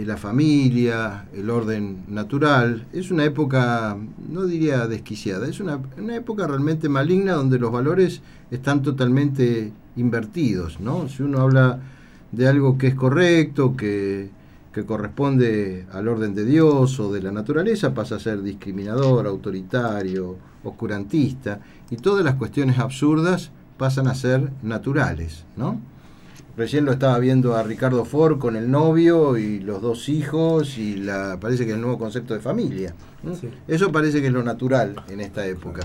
la 0.05 0.19
familia, 0.19 1.25
el 1.35 1.49
orden 1.49 2.05
natural. 2.09 2.87
Es 2.93 3.11
una 3.11 3.25
época, 3.25 3.97
no 4.29 4.45
diría 4.45 4.87
desquiciada, 4.87 5.49
es 5.49 5.59
una, 5.59 5.81
una 5.97 6.17
época 6.17 6.47
realmente 6.47 6.91
maligna 6.91 7.33
donde 7.33 7.59
los 7.59 7.73
valores 7.73 8.21
están 8.51 8.83
totalmente 8.83 9.73
invertidos. 9.97 10.81
¿no? 10.81 11.09
Si 11.09 11.23
uno 11.23 11.41
habla 11.41 11.81
de 12.31 12.49
algo 12.49 12.79
que 12.79 12.89
es 12.89 12.95
correcto, 12.95 13.77
que, 13.77 14.31
que 14.73 14.85
corresponde 14.85 15.87
al 15.93 16.09
orden 16.09 16.35
de 16.35 16.45
Dios 16.45 16.99
o 17.01 17.13
de 17.13 17.23
la 17.23 17.31
naturaleza, 17.31 17.95
pasa 17.95 18.17
a 18.17 18.21
ser 18.21 18.43
discriminador, 18.43 19.27
autoritario, 19.27 20.37
oscurantista, 20.65 21.61
y 21.91 21.97
todas 21.97 22.25
las 22.25 22.37
cuestiones 22.37 22.79
absurdas 22.79 23.51
pasan 23.77 24.07
a 24.07 24.15
ser 24.15 24.51
naturales, 24.63 25.45
¿no? 25.57 25.81
Recién 26.57 26.85
lo 26.85 26.93
estaba 26.93 27.19
viendo 27.19 27.57
a 27.57 27.63
Ricardo 27.63 28.05
Ford 28.05 28.39
con 28.39 28.57
el 28.57 28.71
novio 28.71 29.39
y 29.39 29.59
los 29.61 29.81
dos 29.81 30.11
hijos 30.11 30.77
y 30.77 30.97
la 30.97 31.39
parece 31.41 31.65
que 31.65 31.73
el 31.73 31.81
nuevo 31.81 31.99
concepto 31.99 32.35
de 32.35 32.41
familia. 32.41 32.95
¿no? 33.23 33.35
Sí. 33.35 33.49
Eso 33.67 33.91
parece 33.91 34.21
que 34.21 34.27
es 34.27 34.33
lo 34.33 34.43
natural 34.43 34.97
en 35.09 35.21
esta 35.21 35.47
época. 35.47 35.83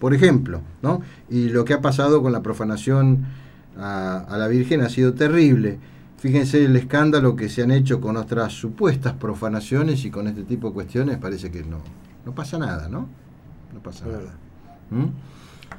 Por 0.00 0.14
ejemplo, 0.14 0.60
¿no? 0.82 1.02
Y 1.30 1.50
lo 1.50 1.64
que 1.64 1.74
ha 1.74 1.80
pasado 1.80 2.20
con 2.20 2.32
la 2.32 2.42
profanación 2.42 3.26
a, 3.78 4.18
a 4.28 4.38
la 4.38 4.48
Virgen 4.48 4.80
ha 4.82 4.88
sido 4.88 5.14
terrible. 5.14 5.78
Fíjense 6.18 6.64
el 6.64 6.74
escándalo 6.76 7.36
que 7.36 7.48
se 7.48 7.62
han 7.62 7.70
hecho 7.70 8.00
con 8.00 8.16
otras 8.16 8.52
supuestas 8.52 9.12
profanaciones 9.14 10.04
y 10.04 10.10
con 10.10 10.26
este 10.26 10.42
tipo 10.42 10.68
de 10.68 10.74
cuestiones 10.74 11.16
parece 11.18 11.50
que 11.50 11.62
no, 11.62 11.78
no 12.26 12.34
pasa 12.34 12.58
nada, 12.58 12.88
¿no? 12.88 13.06
No 13.72 13.80
pasa 13.82 14.06
nada. 14.06 14.34
¿Mm? 14.90 15.04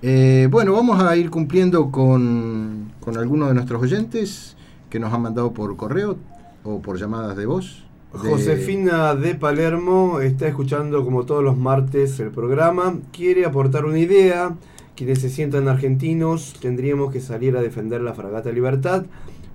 Eh, 0.02 0.48
bueno, 0.50 0.72
vamos 0.74 1.02
a 1.04 1.16
ir 1.18 1.30
cumpliendo 1.30 1.92
con, 1.92 2.92
con 3.02 3.18
algunos 3.18 3.50
de 3.50 3.54
nuestros 3.56 3.82
oyentes 3.82 4.56
que 4.90 5.00
nos 5.00 5.14
han 5.14 5.22
mandado 5.24 5.52
por 5.52 5.76
correo 5.76 6.18
o 6.64 6.82
por 6.82 6.98
llamadas 6.98 7.36
de 7.36 7.46
voz. 7.46 7.84
de- 8.14 8.30
Josefina 8.30 9.14
de 9.16 9.36
Palermo 9.36 10.22
está 10.22 10.48
escuchando 10.48 11.04
como 11.04 11.26
todos 11.26 11.44
los 11.44 11.58
martes 11.58 12.18
el 12.22 12.30
programa. 12.32 12.96
Quiere 13.12 13.46
aportar 13.46 13.84
una 13.86 14.00
idea. 14.00 14.56
Quienes 15.00 15.22
se 15.22 15.30
sientan 15.30 15.70
argentinos 15.70 16.56
tendríamos 16.60 17.14
que 17.14 17.22
salir 17.22 17.56
a 17.56 17.62
defender 17.62 18.02
la 18.02 18.14
fragata 18.14 18.52
Libertad 18.52 19.06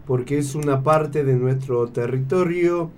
porque 0.07 0.39
es 0.39 0.55
una 0.55 0.83
parte 0.83 1.23
de 1.23 1.35
nuestro 1.35 1.87
territorio 1.89 2.91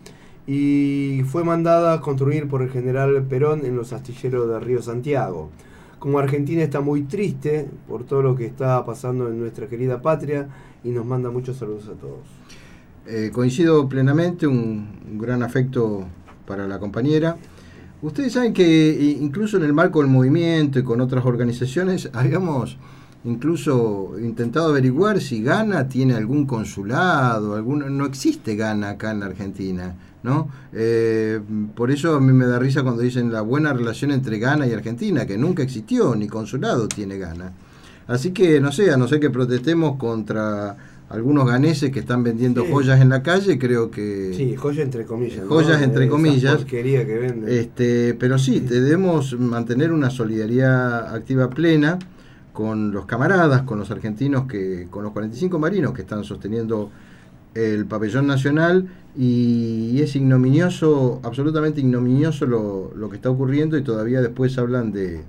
y 0.46 1.22
fue 1.26 1.42
mandada 1.42 1.94
a 1.94 2.00
construir 2.00 2.46
por 2.46 2.62
el 2.62 2.70
general 2.70 3.20
Perón 3.24 3.66
en 3.66 3.74
los 3.74 3.92
astilleros 3.92 4.48
de 4.48 4.60
Río 4.60 4.80
Santiago. 4.80 5.50
Como 5.98 6.20
Argentina 6.20 6.62
está 6.62 6.80
muy 6.80 7.02
triste 7.02 7.68
por 7.88 8.04
todo 8.04 8.22
lo 8.22 8.36
que 8.36 8.46
está 8.46 8.84
pasando 8.84 9.26
en 9.26 9.40
nuestra 9.40 9.66
querida 9.66 10.00
patria 10.00 10.46
y 10.84 10.90
nos 10.90 11.04
manda 11.04 11.32
muchos 11.32 11.56
saludos 11.56 11.88
a 11.88 11.94
todos. 11.94 12.28
Eh, 13.08 13.32
coincido 13.32 13.88
plenamente, 13.88 14.46
un, 14.46 14.88
un 15.10 15.18
gran 15.18 15.42
afecto 15.42 16.04
para 16.46 16.68
la 16.68 16.78
compañera. 16.78 17.38
Ustedes 18.06 18.34
saben 18.34 18.52
que 18.52 19.16
incluso 19.20 19.56
en 19.56 19.64
el 19.64 19.72
marco 19.72 20.00
del 20.00 20.08
movimiento 20.08 20.78
y 20.78 20.84
con 20.84 21.00
otras 21.00 21.26
organizaciones 21.26 22.08
habíamos 22.12 22.76
incluso 23.24 24.12
intentado 24.22 24.68
averiguar 24.68 25.20
si 25.20 25.42
Ghana 25.42 25.88
tiene 25.88 26.14
algún 26.14 26.46
consulado, 26.46 27.56
algún, 27.56 27.98
no 27.98 28.06
existe 28.06 28.54
Ghana 28.54 28.90
acá 28.90 29.10
en 29.10 29.18
la 29.18 29.26
Argentina, 29.26 29.96
¿no? 30.22 30.48
Eh, 30.72 31.40
por 31.74 31.90
eso 31.90 32.14
a 32.14 32.20
mí 32.20 32.32
me 32.32 32.46
da 32.46 32.60
risa 32.60 32.84
cuando 32.84 33.02
dicen 33.02 33.32
la 33.32 33.40
buena 33.40 33.72
relación 33.72 34.12
entre 34.12 34.38
Ghana 34.38 34.68
y 34.68 34.72
Argentina, 34.72 35.26
que 35.26 35.36
nunca 35.36 35.64
existió, 35.64 36.14
ni 36.14 36.28
consulado 36.28 36.86
tiene 36.86 37.18
Ghana. 37.18 37.54
Así 38.06 38.30
que 38.30 38.60
no 38.60 38.70
sé, 38.70 38.92
a 38.92 38.96
no 38.96 39.08
ser 39.08 39.18
que 39.18 39.30
protestemos 39.30 39.96
contra 39.96 40.76
algunos 41.08 41.46
ganeses 41.46 41.90
que 41.90 42.00
están 42.00 42.24
vendiendo 42.24 42.62
Sí. 42.64 42.68
joyas 42.72 43.00
en 43.00 43.08
la 43.10 43.22
calle, 43.22 43.58
creo 43.58 43.90
que... 43.90 44.32
Sí, 44.34 44.56
joya 44.56 44.82
entre 44.82 45.04
comillas. 45.04 45.44
¿no? 45.44 45.48
Joyas 45.48 45.80
entre 45.82 46.04
Esa 46.04 46.10
comillas. 46.10 46.64
que 46.64 46.82
venden. 46.82 47.44
Este, 47.48 48.14
pero 48.14 48.38
sí, 48.38 48.60
debemos 48.60 49.38
mantener 49.38 49.92
una 49.92 50.10
solidaridad 50.10 51.14
activa 51.14 51.48
plena 51.50 51.98
con 52.52 52.90
los 52.90 53.06
camaradas, 53.06 53.62
con 53.62 53.78
los 53.78 53.90
argentinos, 53.90 54.46
que, 54.46 54.88
con 54.90 55.04
los 55.04 55.12
45 55.12 55.58
marinos 55.58 55.92
que 55.92 56.02
están 56.02 56.24
sosteniendo 56.24 56.90
el 57.54 57.86
pabellón 57.86 58.26
nacional 58.26 58.88
y 59.16 60.00
es 60.00 60.14
ignominioso, 60.16 61.20
absolutamente 61.22 61.80
ignominioso 61.80 62.46
lo, 62.46 62.92
lo 62.96 63.08
que 63.08 63.16
está 63.16 63.30
ocurriendo 63.30 63.78
y 63.78 63.82
todavía 63.82 64.20
después 64.20 64.58
hablan 64.58 64.90
de, 64.92 65.22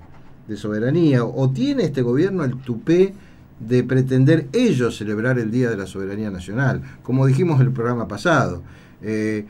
de 0.48 0.56
soberanía. 0.56 1.24
O 1.24 1.50
tiene 1.50 1.84
este 1.84 2.02
gobierno 2.02 2.44
el 2.44 2.56
tupé 2.56 3.14
de 3.60 3.82
pretender 3.84 4.46
ellos 4.52 4.96
celebrar 4.96 5.38
el 5.38 5.50
Día 5.50 5.70
de 5.70 5.76
la 5.76 5.86
Soberanía 5.86 6.30
Nacional, 6.30 6.82
como 7.02 7.26
dijimos 7.26 7.60
en 7.60 7.66
el 7.66 7.72
programa 7.72 8.06
pasado. 8.08 8.62
Eh, 9.02 9.46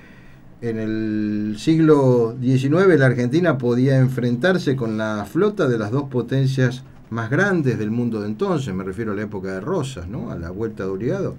en 0.61 0.79
el 0.79 1.57
siglo 1.59 2.37
XIX 2.41 2.99
la 2.99 3.07
Argentina 3.07 3.59
podía 3.59 3.99
enfrentarse 3.99 4.75
con 4.75 4.99
la 4.99 5.25
flota 5.25 5.69
de 5.69 5.79
las 5.79 5.91
dos 5.91 6.05
potencias 6.05 6.83
más 7.11 7.31
grandes 7.31 7.79
del 7.79 7.91
mundo 7.91 8.21
de 8.21 8.27
entonces, 8.27 8.75
me 8.75 8.85
refiero 8.85 9.13
a 9.13 9.15
la 9.15 9.23
época 9.23 9.53
de 9.53 9.61
Rosas, 9.61 10.09
¿no? 10.09 10.31
a 10.31 10.37
la 10.37 10.51
vuelta 10.51 10.85
de 10.85 10.91
Obligado. 10.91 11.37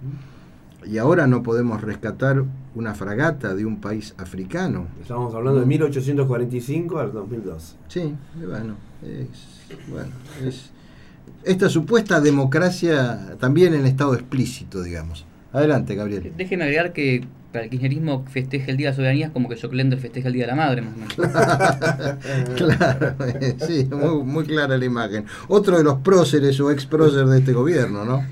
Y 0.86 0.98
ahora 0.98 1.28
no 1.28 1.44
podemos 1.44 1.82
rescatar 1.82 2.46
una 2.74 2.96
fragata 2.96 3.54
de 3.54 3.66
un 3.66 3.82
país 3.82 4.16
africano. 4.18 4.88
Estamos 5.02 5.36
hablando 5.36 5.60
de 5.60 5.66
1845 5.66 7.00
al 7.00 7.12
2002. 7.12 7.76
Sí, 7.90 8.16
bueno, 8.48 8.76
es, 9.04 9.90
bueno, 9.90 10.12
es 10.42 10.72
esta 11.44 11.70
supuesta 11.70 12.20
democracia 12.22 13.36
también 13.40 13.74
en 13.74 13.86
estado 13.86 14.14
explícito, 14.14 14.84
digamos. 14.84 15.26
Adelante, 15.52 15.96
Gabriel. 15.96 16.34
Déjeme 16.38 16.64
agregar 16.64 16.94
que 16.94 17.26
para 17.52 17.64
el 17.64 17.72
kirchnerismo 17.72 18.26
festeja 18.30 18.70
el 18.70 18.78
Día 18.78 18.88
de 18.88 18.92
la 18.92 18.96
Soberanía 18.96 19.28
es 19.28 19.32
como 19.32 19.50
que 19.50 19.60
Jock 19.60 19.74
Lender 19.74 20.00
festeja 20.00 20.28
el 20.28 20.36
Día 20.36 20.44
de 20.44 20.52
la 20.52 20.56
Madre, 20.56 20.84
más 20.84 20.94
o 20.94 20.98
menos. 20.98 21.16
claro, 22.56 23.16
sí, 23.68 23.88
muy, 23.92 24.24
muy 24.24 24.46
clara 24.46 24.78
la 24.78 24.86
imagen. 24.86 25.26
Otro 25.48 25.78
de 25.78 25.84
los 25.84 26.00
próceres 26.00 26.60
o 26.60 26.70
ex 26.72 26.86
próceres 26.86 27.30
de 27.30 27.40
este 27.40 27.54
gobierno, 27.54 28.06
¿no? 28.06 28.24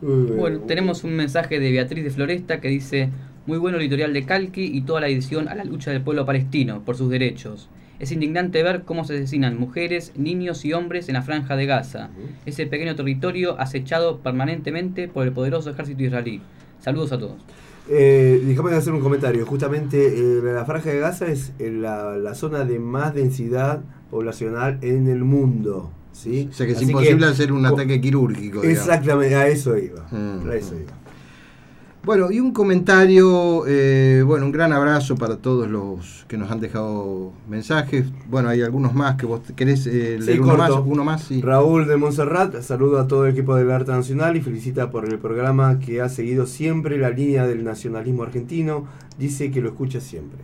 Bueno, 0.00 0.60
tenemos 0.60 1.02
un 1.02 1.16
mensaje 1.16 1.58
de 1.58 1.72
Beatriz 1.72 2.04
de 2.04 2.10
Floresta 2.10 2.60
que 2.60 2.68
dice, 2.68 3.08
muy 3.46 3.58
bueno 3.58 3.78
el 3.78 3.82
editorial 3.82 4.12
de 4.12 4.24
Calqui 4.24 4.64
y 4.64 4.82
toda 4.82 5.00
la 5.00 5.08
edición 5.08 5.48
a 5.48 5.54
la 5.54 5.64
lucha 5.64 5.90
del 5.90 6.02
pueblo 6.02 6.24
palestino 6.24 6.84
por 6.84 6.96
sus 6.96 7.10
derechos. 7.10 7.68
Es 7.98 8.12
indignante 8.12 8.62
ver 8.62 8.82
cómo 8.84 9.04
se 9.04 9.14
asesinan 9.14 9.58
mujeres, 9.58 10.12
niños 10.16 10.64
y 10.64 10.72
hombres 10.72 11.08
en 11.08 11.14
la 11.14 11.22
franja 11.22 11.56
de 11.56 11.66
Gaza, 11.66 12.10
ese 12.46 12.66
pequeño 12.66 12.94
territorio 12.94 13.60
acechado 13.60 14.18
permanentemente 14.18 15.08
por 15.08 15.26
el 15.26 15.32
poderoso 15.32 15.70
ejército 15.70 16.02
israelí. 16.04 16.40
Saludos 16.80 17.12
a 17.12 17.18
todos. 17.18 17.36
Eh, 17.90 18.42
déjame 18.44 18.74
hacer 18.74 18.92
un 18.92 19.00
comentario. 19.00 19.44
Justamente 19.46 20.06
eh, 20.06 20.40
la 20.42 20.64
franja 20.64 20.90
de 20.90 21.00
Gaza 21.00 21.26
es 21.26 21.52
eh, 21.58 21.70
la, 21.70 22.16
la 22.16 22.34
zona 22.34 22.64
de 22.64 22.78
más 22.78 23.14
densidad 23.14 23.80
poblacional 24.10 24.78
en 24.82 25.08
el 25.08 25.24
mundo. 25.24 25.90
¿sí? 26.12 26.48
O 26.50 26.54
sea 26.54 26.66
que 26.66 26.72
es 26.72 26.78
Así 26.78 26.86
imposible 26.86 27.26
hacer 27.26 27.52
un 27.52 27.64
ataque 27.64 28.00
quirúrgico. 28.00 28.60
digamos. 28.60 28.78
Exactamente, 28.78 29.34
a 29.34 29.48
eso 29.48 29.76
iba. 29.76 30.06
Mm. 30.10 30.48
A 30.48 30.54
eso 30.54 30.74
iba. 30.74 30.92
Bueno, 32.04 32.30
y 32.30 32.40
un 32.40 32.52
comentario, 32.52 33.64
eh, 33.66 34.22
bueno, 34.24 34.46
un 34.46 34.52
gran 34.52 34.72
abrazo 34.72 35.16
para 35.16 35.36
todos 35.36 35.68
los 35.68 36.24
que 36.28 36.38
nos 36.38 36.50
han 36.50 36.60
dejado 36.60 37.32
mensajes. 37.48 38.06
Bueno, 38.30 38.48
hay 38.48 38.62
algunos 38.62 38.94
más 38.94 39.16
que 39.16 39.26
vos 39.26 39.40
querés 39.56 39.86
eh, 39.86 40.16
Sí, 40.20 40.26
leer 40.26 40.40
uno 40.40 40.56
más, 40.56 40.70
uno 40.70 41.04
más, 41.04 41.24
sí. 41.24 41.42
Raúl 41.42 41.86
de 41.86 41.96
Montserrat 41.96 42.62
saluda 42.62 43.02
a 43.02 43.06
todo 43.08 43.26
el 43.26 43.32
equipo 43.32 43.56
del 43.56 43.70
Arte 43.70 43.90
Nacional 43.90 44.36
y 44.36 44.40
felicita 44.40 44.90
por 44.90 45.04
el 45.06 45.18
programa 45.18 45.80
que 45.80 46.00
ha 46.00 46.08
seguido 46.08 46.46
siempre 46.46 46.98
la 46.98 47.10
línea 47.10 47.46
del 47.46 47.64
nacionalismo 47.64 48.22
argentino. 48.22 48.86
Dice 49.18 49.50
que 49.50 49.60
lo 49.60 49.70
escucha 49.70 50.00
siempre. 50.00 50.38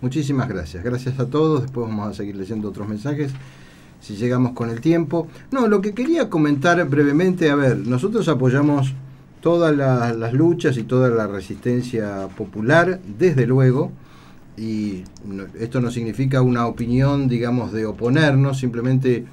Muchísimas 0.00 0.48
gracias. 0.48 0.82
Gracias 0.82 1.20
a 1.20 1.26
todos. 1.26 1.62
Después 1.62 1.88
vamos 1.88 2.08
a 2.08 2.14
seguir 2.14 2.36
leyendo 2.36 2.68
otros 2.68 2.88
mensajes 2.88 3.32
si 4.00 4.16
llegamos 4.16 4.52
con 4.52 4.70
el 4.70 4.80
tiempo. 4.80 5.28
No, 5.50 5.68
lo 5.68 5.80
que 5.80 5.92
quería 5.92 6.30
comentar 6.30 6.84
brevemente, 6.88 7.50
a 7.50 7.54
ver, 7.54 7.78
nosotros 7.78 8.28
apoyamos 8.28 8.94
todas 9.46 9.76
la- 9.76 10.12
las 10.12 10.32
luchas 10.32 10.76
y 10.76 10.82
toda 10.82 11.08
la 11.08 11.28
resistencia 11.28 12.26
popular, 12.36 12.98
desde 13.16 13.46
luego, 13.46 13.92
y 14.56 15.04
esto 15.60 15.80
no 15.80 15.92
significa 15.92 16.42
una 16.42 16.66
opinión, 16.66 17.28
digamos, 17.28 17.72
de 17.72 17.86
oponernos, 17.86 18.58
simplemente 18.58 19.24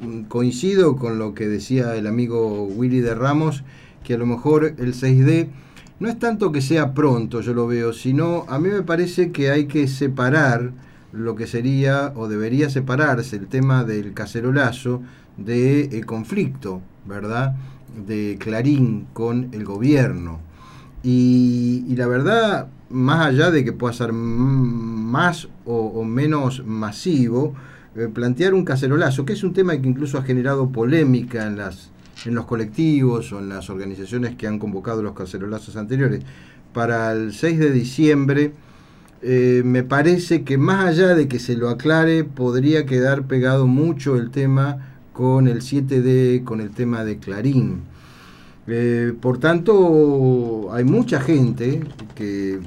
mm, 0.00 0.22
coincido 0.22 0.96
con 0.96 1.20
lo 1.20 1.34
que 1.34 1.46
decía 1.46 1.94
el 1.94 2.08
amigo 2.08 2.64
Willy 2.64 2.98
de 2.98 3.14
Ramos, 3.14 3.62
que 4.02 4.14
a 4.14 4.18
lo 4.18 4.26
mejor 4.26 4.74
el 4.76 4.92
6D 4.92 5.46
no 6.00 6.08
es 6.08 6.18
tanto 6.18 6.50
que 6.50 6.60
sea 6.60 6.92
pronto, 6.92 7.40
yo 7.40 7.54
lo 7.54 7.68
veo, 7.68 7.92
sino 7.92 8.44
a 8.48 8.58
mí 8.58 8.68
me 8.70 8.82
parece 8.82 9.30
que 9.30 9.50
hay 9.52 9.66
que 9.66 9.86
separar 9.86 10.72
lo 11.12 11.36
que 11.36 11.46
sería 11.46 12.12
o 12.16 12.26
debería 12.26 12.70
separarse 12.70 13.36
el 13.36 13.46
tema 13.46 13.84
del 13.84 14.14
cacerolazo 14.14 15.00
del 15.36 16.04
conflicto, 16.06 16.80
¿verdad? 17.06 17.54
De 18.06 18.36
Clarín 18.38 19.06
con 19.12 19.48
el 19.52 19.64
gobierno. 19.64 20.40
Y, 21.02 21.84
y 21.88 21.96
la 21.96 22.06
verdad, 22.06 22.68
más 22.90 23.26
allá 23.26 23.50
de 23.50 23.64
que 23.64 23.72
pueda 23.72 23.92
ser 23.92 24.12
más 24.12 25.48
o, 25.64 25.76
o 25.76 26.04
menos 26.04 26.64
masivo, 26.64 27.54
eh, 27.96 28.08
plantear 28.12 28.54
un 28.54 28.64
cacerolazo, 28.64 29.24
que 29.24 29.32
es 29.32 29.42
un 29.42 29.52
tema 29.52 29.76
que 29.76 29.88
incluso 29.88 30.18
ha 30.18 30.22
generado 30.22 30.70
polémica 30.70 31.46
en, 31.46 31.56
las, 31.56 31.90
en 32.24 32.34
los 32.34 32.44
colectivos 32.44 33.32
o 33.32 33.40
en 33.40 33.48
las 33.48 33.70
organizaciones 33.70 34.36
que 34.36 34.46
han 34.46 34.58
convocado 34.58 35.02
los 35.02 35.14
cacerolazos 35.14 35.76
anteriores, 35.76 36.22
para 36.72 37.12
el 37.12 37.32
6 37.32 37.58
de 37.58 37.70
diciembre, 37.72 38.52
eh, 39.22 39.62
me 39.64 39.82
parece 39.82 40.44
que 40.44 40.58
más 40.58 40.84
allá 40.84 41.14
de 41.14 41.26
que 41.26 41.40
se 41.40 41.56
lo 41.56 41.70
aclare, 41.70 42.22
podría 42.22 42.86
quedar 42.86 43.24
pegado 43.24 43.66
mucho 43.66 44.16
el 44.16 44.30
tema 44.30 44.87
con 45.18 45.48
el 45.48 45.62
7D, 45.62 46.44
con 46.44 46.60
el 46.60 46.70
tema 46.70 47.02
de 47.02 47.18
Clarín. 47.18 47.80
Eh, 48.68 49.12
por 49.20 49.38
tanto, 49.38 50.72
hay 50.72 50.84
mucha 50.84 51.20
gente 51.20 51.82
que 52.14 52.60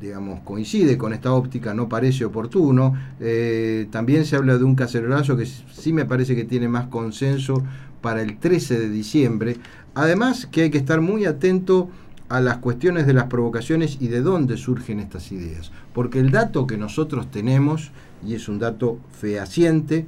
digamos, 0.00 0.38
coincide 0.44 0.96
con 0.96 1.12
esta 1.12 1.32
óptica, 1.32 1.74
no 1.74 1.88
parece 1.88 2.24
oportuno. 2.24 2.94
Eh, 3.18 3.88
también 3.90 4.24
se 4.24 4.36
habla 4.36 4.56
de 4.56 4.62
un 4.62 4.76
cacerolazo 4.76 5.36
que 5.36 5.46
sí 5.46 5.92
me 5.92 6.04
parece 6.04 6.36
que 6.36 6.44
tiene 6.44 6.68
más 6.68 6.86
consenso 6.86 7.64
para 8.00 8.22
el 8.22 8.38
13 8.38 8.78
de 8.78 8.88
diciembre. 8.88 9.56
Además 9.94 10.46
que 10.46 10.62
hay 10.62 10.70
que 10.70 10.78
estar 10.78 11.00
muy 11.00 11.24
atento 11.24 11.90
a 12.28 12.40
las 12.40 12.58
cuestiones 12.58 13.04
de 13.04 13.14
las 13.14 13.24
provocaciones 13.24 13.98
y 14.00 14.06
de 14.06 14.20
dónde 14.20 14.58
surgen 14.58 15.00
estas 15.00 15.32
ideas. 15.32 15.72
Porque 15.92 16.20
el 16.20 16.30
dato 16.30 16.68
que 16.68 16.76
nosotros 16.76 17.32
tenemos, 17.32 17.90
y 18.24 18.34
es 18.34 18.48
un 18.48 18.60
dato 18.60 19.00
fehaciente, 19.18 20.06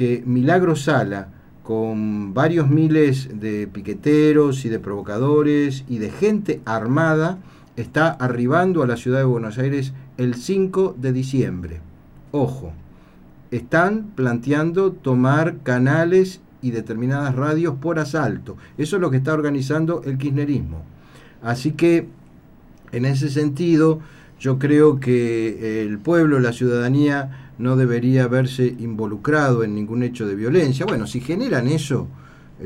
que 0.00 0.22
Milagro 0.24 0.76
Sala, 0.76 1.28
con 1.62 2.32
varios 2.32 2.70
miles 2.70 3.28
de 3.38 3.66
piqueteros 3.66 4.64
y 4.64 4.70
de 4.70 4.78
provocadores 4.78 5.84
y 5.90 5.98
de 5.98 6.10
gente 6.10 6.62
armada, 6.64 7.36
está 7.76 8.08
arribando 8.08 8.82
a 8.82 8.86
la 8.86 8.96
ciudad 8.96 9.18
de 9.18 9.26
Buenos 9.26 9.58
Aires 9.58 9.92
el 10.16 10.36
5 10.36 10.96
de 10.98 11.12
diciembre. 11.12 11.80
Ojo, 12.32 12.72
están 13.50 14.12
planteando 14.14 14.92
tomar 14.92 15.58
canales 15.64 16.40
y 16.62 16.70
determinadas 16.70 17.36
radios 17.36 17.74
por 17.74 17.98
asalto. 17.98 18.56
Eso 18.78 18.96
es 18.96 19.02
lo 19.02 19.10
que 19.10 19.18
está 19.18 19.34
organizando 19.34 20.00
el 20.06 20.16
kirchnerismo. 20.16 20.80
Así 21.42 21.72
que, 21.72 22.08
en 22.92 23.04
ese 23.04 23.28
sentido, 23.28 24.00
yo 24.38 24.58
creo 24.58 24.98
que 24.98 25.82
el 25.82 25.98
pueblo, 25.98 26.40
la 26.40 26.54
ciudadanía, 26.54 27.39
no 27.60 27.76
debería 27.76 28.26
verse 28.26 28.74
involucrado 28.78 29.62
en 29.62 29.74
ningún 29.74 30.02
hecho 30.02 30.26
de 30.26 30.34
violencia. 30.34 30.86
Bueno, 30.86 31.06
si 31.06 31.20
generan 31.20 31.68
eso, 31.68 32.08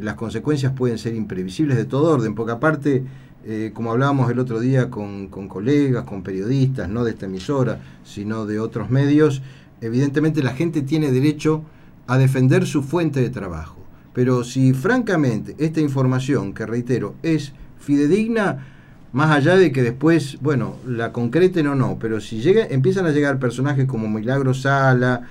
las 0.01 0.15
consecuencias 0.15 0.73
pueden 0.73 0.99
ser 0.99 1.15
imprevisibles 1.15 1.77
de 1.77 1.85
todo 1.85 2.13
orden, 2.13 2.35
porque 2.35 2.53
aparte 2.53 3.05
eh, 3.47 3.73
como 3.75 3.91
hablábamos 3.91 4.31
el 4.31 4.39
otro 4.39 4.59
día 4.59 4.89
con, 4.89 5.29
colegas, 5.29 6.05
con 6.05 6.23
periodistas, 6.23 6.89
no 6.89 7.05
de 7.05 7.11
esta 7.11 7.27
emisora, 7.27 7.79
sino 8.03 8.47
de 8.47 8.59
otros 8.59 8.89
medios, 8.89 9.43
evidentemente 9.83 10.43
la 10.43 10.55
gente 10.55 10.81
tiene 10.81 11.13
derecho 11.13 11.63
a 12.07 12.17
defender 12.17 12.67
su 12.67 12.83
fuente 12.83 13.21
de 13.21 13.29
trabajo. 13.29 13.77
Pero 14.15 14.45
si 14.45 14.73
francamente 14.73 15.57
esta 15.59 15.81
información, 15.81 16.55
que 16.55 16.65
reitero, 16.65 17.17
es 17.23 17.53
fidedigna, 17.79 18.74
más 19.15 19.31
allá 19.31 19.57
de 19.57 19.71
que 19.71 19.81
después, 19.81 20.39
bueno, 20.41 20.75
la 20.87 21.13
concreten 21.13 21.69
o 21.69 21.77
no, 21.77 21.99
pero 22.01 22.21
si 22.21 22.41
llega, 22.41 22.67
empiezan 22.67 23.07
a 23.07 23.13
llegar 23.13 23.39
personajes 23.39 23.87
como 23.87 24.09
Milagro 24.09 24.55
Sala, 24.55 25.23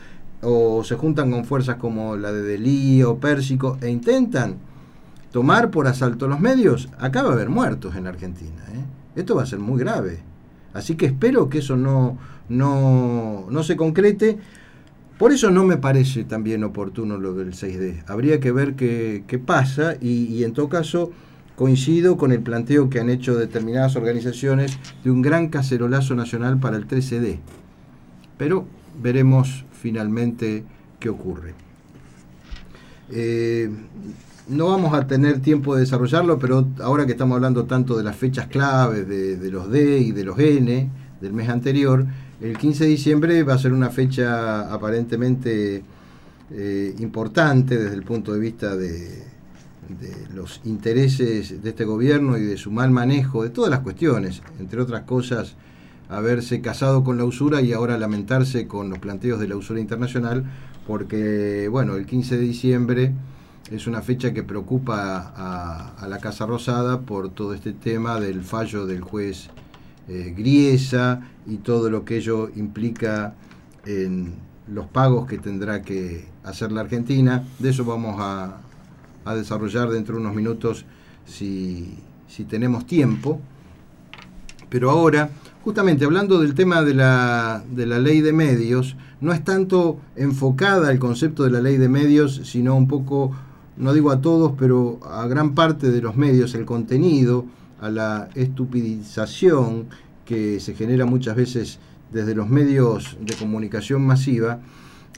o 0.42 0.86
se 0.86 0.96
juntan 0.96 1.30
con 1.30 1.44
fuerzas 1.44 1.76
como 1.76 2.16
la 2.16 2.32
de 2.32 2.44
Delí 2.44 3.04
o 3.04 3.18
Pérsico, 3.18 3.78
e 3.82 3.90
intentan 3.90 4.56
tomar 5.34 5.70
por 5.70 5.88
asalto 5.88 6.30
los 6.30 6.40
medios, 6.40 6.88
acá 6.98 7.24
va 7.24 7.32
a 7.32 7.34
haber 7.34 7.50
muertos 7.50 7.98
en 7.98 8.08
Argentina. 8.08 8.64
¿eh? 8.74 8.86
Esto 9.18 9.36
va 9.36 9.44
a 9.44 9.48
ser 9.48 9.60
muy 9.60 9.80
grave. 9.80 10.20
Así 10.74 10.96
que 10.96 11.08
espero 11.08 11.50
que 11.50 11.58
eso 11.58 11.76
no, 11.76 12.18
no, 12.48 13.48
no 13.50 13.64
se 13.64 13.76
concrete. 13.76 14.38
Por 15.18 15.34
eso 15.34 15.52
no 15.52 15.66
me 15.66 15.76
parece 15.76 16.24
también 16.24 16.64
oportuno 16.64 17.18
lo 17.18 17.34
del 17.34 17.52
6D. 17.52 18.04
Habría 18.08 18.40
que 18.40 18.54
ver 18.54 18.76
qué, 18.76 19.26
qué 19.28 19.40
pasa 19.40 19.96
y, 20.00 20.42
en 20.46 20.54
todo 20.54 20.70
caso 20.70 21.12
coincido 21.56 22.18
con 22.18 22.32
el 22.32 22.42
planteo 22.42 22.90
que 22.90 23.00
han 23.00 23.10
hecho 23.10 23.36
determinadas 23.36 23.96
organizaciones 23.96 24.78
de 25.04 25.12
un 25.12 25.22
gran 25.22 25.50
cacerolazo 25.50 26.16
nacional 26.16 26.60
para 26.60 26.78
el 26.78 26.88
13D. 26.88 27.40
Pero 28.38 28.66
veremos 29.02 29.66
finalmente 29.72 30.64
qué 31.00 31.10
ocurre. 31.10 31.54
Eh, 33.12 33.70
no 34.48 34.68
vamos 34.68 34.94
a 34.94 35.08
tener 35.08 35.40
tiempo 35.40 35.76
de 35.76 35.82
desarrollarlo, 35.82 36.40
pero 36.40 36.68
ahora 36.82 37.06
que 37.06 37.14
estamos 37.14 37.36
hablando 37.36 37.66
tanto 37.66 37.98
de 37.98 38.04
las 38.04 38.16
fechas 38.16 38.48
claves, 38.48 39.08
de, 39.08 39.52
los 39.52 39.70
D 39.70 40.00
y 40.00 40.12
de 40.12 40.24
los 40.24 40.38
N 40.40 40.90
del 41.22 41.34
mes 41.34 41.50
anterior, 41.50 42.06
el 42.42 42.58
15 42.58 42.84
de 42.84 42.90
diciembre 42.90 43.44
va 43.44 43.54
a 43.54 43.58
ser 43.58 43.72
una 43.72 43.90
fecha 43.90 44.74
aparentemente 44.74 45.84
eh, 46.52 46.96
importante 47.00 47.78
desde 47.78 47.96
el 47.96 48.04
punto 48.04 48.34
de 48.34 48.40
vista 48.40 48.76
de, 48.76 49.33
de, 50.00 50.28
los 50.34 50.62
intereses 50.64 51.62
de 51.62 51.70
este 51.70 51.86
gobierno 51.86 52.38
y 52.38 52.44
de 52.44 52.58
su 52.58 52.72
mal 52.72 52.92
manejo 52.92 53.44
de 53.44 53.50
todas 53.50 53.72
las 53.72 53.82
cuestiones, 53.82 54.42
entre 54.60 54.82
otras 54.82 55.04
cosas, 55.04 55.56
haberse 56.10 56.62
casado 56.62 57.04
con 57.04 57.18
la 57.18 57.26
usura 57.26 57.62
y 57.62 57.74
ahora 57.74 57.98
lamentarse 57.98 58.68
con 58.68 58.90
los 58.90 59.00
planteos 59.00 59.40
de 59.40 59.48
la 59.48 59.56
usura 59.56 59.80
internacional, 59.80 60.46
porque, 60.86 61.68
bueno, 61.70 61.96
el 61.96 62.06
15 62.06 62.38
de 62.38 62.44
diciembre 62.44 63.14
es 63.72 63.88
una 63.88 64.02
fecha 64.02 64.34
que 64.34 64.44
preocupa 64.44 65.34
a, 65.98 66.08
la 66.08 66.20
Casa 66.20 66.46
Rosada 66.46 67.02
por 67.02 67.30
todo 67.30 67.54
este 67.54 67.72
tema 67.72 68.20
del 68.20 68.44
fallo 68.44 68.86
del 68.86 69.02
juez 69.02 69.50
eh, 70.10 70.34
Griesa 70.38 71.22
y 71.48 71.58
todo 71.58 71.90
lo 71.90 72.04
que 72.04 72.18
ello 72.18 72.50
implica 72.56 73.36
en 73.86 74.34
los 74.68 74.86
pagos 74.88 75.28
que 75.28 75.38
tendrá 75.38 75.82
que 75.82 76.28
hacer 76.44 76.72
la 76.72 76.82
Argentina. 76.82 77.44
De 77.60 77.70
eso 77.70 77.86
vamos 77.86 78.18
a, 78.20 78.60
desarrollar 79.26 79.90
dentro 79.90 80.16
de 80.16 80.22
unos 80.22 80.36
minutos 80.36 80.86
si, 81.26 81.98
si 82.28 82.44
tenemos 82.44 82.86
tiempo. 82.86 83.40
Pero 84.70 84.90
ahora, 84.90 85.30
justamente 85.64 86.06
hablando 86.06 86.40
del 86.40 86.56
tema 86.56 86.82
de 86.82 86.94
la, 86.94 87.64
de 87.70 87.86
la 87.86 88.00
ley 88.00 88.22
de 88.22 88.34
medios, 88.34 88.96
no 89.22 89.32
es 89.32 89.44
tanto 89.44 90.00
enfocada 90.16 90.92
el 90.92 91.00
concepto 91.00 91.44
de 91.44 91.52
la 91.52 91.62
ley 91.62 91.78
de 91.78 91.90
medios, 91.90 92.42
sino 92.44 92.76
un 92.76 92.88
poco 92.88 93.32
no 93.78 93.94
digo 93.94 94.12
a 94.12 94.22
todos, 94.22 94.54
pero 94.58 95.00
a 95.04 95.26
gran 95.28 95.56
parte 95.56 95.92
de 95.92 96.02
los 96.02 96.16
medios, 96.16 96.54
el 96.56 96.66
contenido, 96.66 97.46
a 97.82 97.90
la 97.90 98.30
estupidización 98.36 99.88
que 100.26 100.60
se 100.60 100.76
genera 100.76 101.06
muchas 101.06 101.36
veces 101.36 101.80
desde 102.12 102.36
los 102.36 102.50
medios 102.50 103.18
de 103.20 103.34
comunicación 103.36 104.06
masiva, 104.06 104.60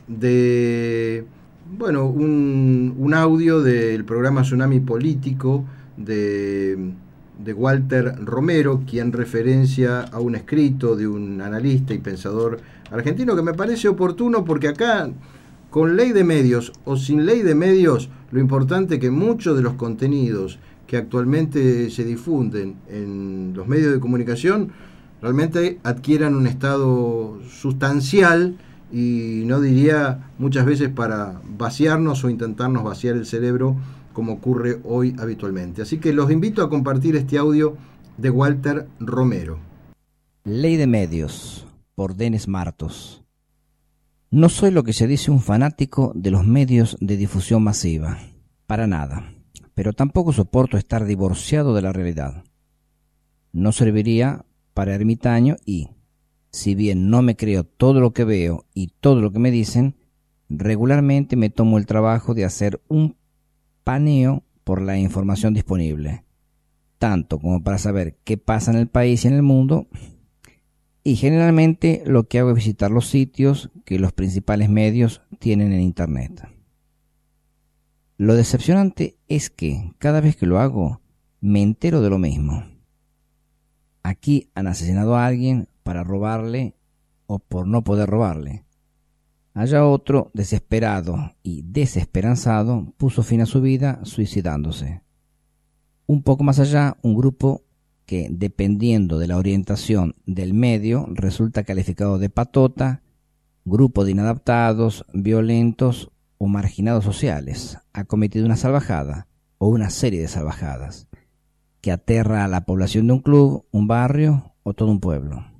de 0.07 1.26
bueno, 1.66 2.06
un, 2.06 3.14
audio 3.16 3.62
del 3.62 4.06
programa 4.06 4.44
Tsunami 4.44 4.80
Político 4.82 5.66
de, 5.98 6.92
de, 7.44 7.54
Walter 7.54 8.16
Romero, 8.24 8.84
quien 8.88 9.12
referencia 9.12 10.02
a 10.02 10.20
un 10.20 10.36
escrito 10.36 10.96
de 10.96 11.08
un 11.08 11.42
analista 11.42 11.94
y 11.94 11.98
pensador 11.98 12.60
argentino 12.92 13.36
que 13.36 13.42
me 13.42 13.54
parece 13.54 13.88
oportuno 13.88 14.46
porque 14.46 14.68
acá, 14.68 15.10
con 15.70 15.96
ley 15.96 16.12
de 16.12 16.24
medios 16.24 16.72
o 16.86 16.98
sin 16.98 17.26
ley 17.26 17.42
de 17.42 17.56
medios, 17.56 18.10
lo 18.32 18.40
importante 18.40 18.96
es 18.96 19.02
que 19.02 19.12
muchos 19.12 19.56
de 19.56 19.64
los 19.64 19.74
contenidos 19.74 20.60
que 20.86 20.98
actualmente 20.98 21.90
se 21.90 22.04
difunden 22.04 22.76
en 22.90 23.54
los 23.56 23.68
medios 23.68 23.92
de 23.92 24.00
comunicación 24.00 24.70
realmente 25.22 25.80
adquieran 25.84 26.36
un 26.36 26.46
estado 26.46 27.40
sustancial 27.50 28.56
y 28.96 29.44
no 29.46 29.60
diría 29.60 30.30
muchas 30.40 30.66
veces 30.66 30.88
para 30.88 31.42
vaciarnos 31.58 32.24
o 32.24 32.30
intentarnos 32.30 32.82
vaciar 32.82 33.18
el 33.18 33.26
cerebro 33.26 33.76
como 34.14 34.32
ocurre 34.32 34.80
hoy 34.86 35.14
habitualmente. 35.20 35.82
Así 35.82 35.98
que 35.98 36.14
los 36.14 36.32
invito 36.32 36.64
a 36.64 36.70
compartir 36.70 37.18
este 37.18 37.38
audio 37.38 37.76
de 38.18 38.30
Walter 38.30 38.88
Romero. 39.02 39.60
Ley 40.46 40.78
de 40.78 40.88
Medios, 40.88 41.68
por 41.94 42.16
Denis 42.16 42.48
Martos. 42.48 43.26
No 44.32 44.48
soy 44.48 44.72
lo 44.72 44.84
que 44.84 44.94
se 44.94 45.08
dice 45.08 45.30
un 45.30 45.42
fanático 45.42 46.14
de 46.16 46.32
los 46.32 46.48
medios 46.48 46.96
de 47.02 47.18
difusión 47.18 47.64
masiva, 47.64 48.20
para 48.66 48.88
nada, 48.88 49.30
pero 49.74 49.92
tampoco 49.92 50.32
soporto 50.32 50.78
estar 50.78 51.04
divorciado 51.04 51.76
de 51.76 51.82
la 51.82 51.92
realidad. 51.92 52.46
No 53.52 53.74
serviría 53.74 54.46
para 54.74 54.96
ermitaño 54.96 55.58
y, 55.66 55.90
si 56.56 56.73
bien 56.73 57.10
no 57.10 57.22
me 57.22 57.36
creo 57.36 57.65
todo 57.65 57.99
lo 57.99 58.14
que 58.14 58.23
veo 58.23 58.65
y 58.73 58.88
todo 58.88 59.19
lo 59.19 59.34
que 59.34 59.40
me 59.40 59.52
dicen, 59.52 59.98
regularmente 60.48 61.36
me 61.36 61.49
tomo 61.49 61.77
el 61.77 61.86
trabajo 61.86 62.34
de 62.34 62.45
hacer 62.45 62.82
un 62.88 63.18
paneo 63.84 64.41
por 64.64 64.82
la 64.82 64.98
información 64.98 65.53
disponible, 65.53 66.23
tanto 66.98 67.40
como 67.40 67.61
para 67.61 67.77
saber 67.77 68.15
qué 68.23 68.38
pasa 68.38 68.72
en 68.72 68.77
el 68.77 68.88
país 68.88 69.26
y 69.26 69.27
en 69.27 69.34
el 69.34 69.41
mundo, 69.41 69.88
y 71.03 71.18
generalmente 71.18 72.03
lo 72.06 72.30
que 72.30 72.40
hago 72.40 72.52
es 72.52 72.56
visitar 72.56 72.90
los 72.90 73.10
sitios 73.10 73.69
que 73.84 73.99
los 73.99 74.14
principales 74.14 74.69
medios 74.69 75.22
tienen 75.40 75.73
en 75.73 75.82
Internet. 75.82 76.48
Lo 78.15 78.34
decepcionante 78.34 79.18
es 79.27 79.49
que 79.49 79.91
cada 79.98 80.22
vez 80.22 80.38
que 80.38 80.45
lo 80.45 80.60
hago 80.60 81.02
me 81.41 81.61
entero 81.61 81.99
de 81.99 82.10
lo 82.10 82.18
mismo. 82.18 82.64
Aquí 84.03 84.49
han 84.56 84.68
asesinado 84.68 85.18
a 85.18 85.26
alguien 85.26 85.68
para 85.86 86.03
robarle 86.03 86.76
o 87.28 87.38
por 87.38 87.68
no 87.68 87.84
poder 87.84 88.10
robarle. 88.10 88.66
Allá 89.53 89.86
otro, 89.86 90.32
desesperado 90.34 91.36
y 91.44 91.62
desesperanzado, 91.62 92.91
puso 92.98 93.22
fin 93.22 93.41
a 93.41 93.45
su 93.45 93.62
vida 93.62 93.99
suicidándose. 94.03 95.03
Un 96.07 96.24
poco 96.24 96.44
más 96.44 96.60
allá, 96.60 96.98
un 97.03 97.16
grupo 97.16 97.64
que, 98.07 98.28
dependiendo 98.32 99.20
de 99.20 99.28
la 99.28 99.38
orientación 99.38 100.16
del 100.26 100.56
medio, 100.56 101.06
resulta 101.12 101.64
calificado 101.64 102.18
de 102.18 102.32
patota, 102.32 103.03
grupo 103.64 104.06
de 104.06 104.12
inadaptados, 104.12 105.06
violentos 105.14 106.12
o 106.40 106.48
marginados 106.48 107.06
sociales, 107.06 107.78
ha 107.94 108.06
cometido 108.06 108.45
una 108.45 108.57
salvajada, 108.57 109.28
o 109.60 109.68
una 109.68 109.91
serie 109.91 110.20
de 110.20 110.28
salvajadas 110.28 111.07
que 111.82 111.91
aterra 111.91 112.44
a 112.44 112.48
la 112.48 112.66
población 112.66 113.06
de 113.06 113.14
un 113.14 113.20
club, 113.20 113.68
un 113.70 113.88
barrio 113.88 114.56
o 114.64 114.74
todo 114.74 114.90
un 114.90 114.99
pueblo. 114.99 115.55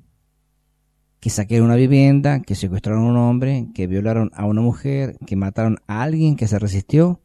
Que 1.26 1.32
saquearon 1.32 1.70
una 1.70 1.76
vivienda, 1.76 2.44
que 2.44 2.54
secuestraron 2.54 3.04
a 3.04 3.10
un 3.10 3.18
hombre, 3.18 3.70
que 3.74 3.88
violaron 3.88 4.30
a 4.36 4.46
una 4.46 4.62
mujer, 4.62 5.18
que 5.26 5.36
mataron 5.36 5.80
a 5.88 6.04
alguien 6.04 6.36
que 6.36 6.48
se 6.48 6.60
resistió 6.60 7.20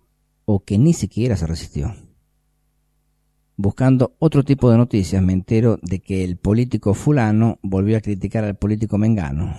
o 0.47 0.64
que 0.64 0.78
ni 0.78 0.94
siquiera 0.94 1.36
se 1.36 1.47
resistió. 1.47 1.94
Buscando 3.59 4.14
otro 4.18 4.43
tipo 4.43 4.70
de 4.70 4.78
noticias 4.78 5.22
me 5.22 5.35
entero 5.35 5.78
de 5.82 6.01
que 6.01 6.24
el 6.24 6.39
político 6.39 6.94
fulano 6.94 7.59
volvió 7.62 7.98
a 7.98 8.01
criticar 8.01 8.43
al 8.43 8.56
político 8.56 8.97
mengano. 8.97 9.55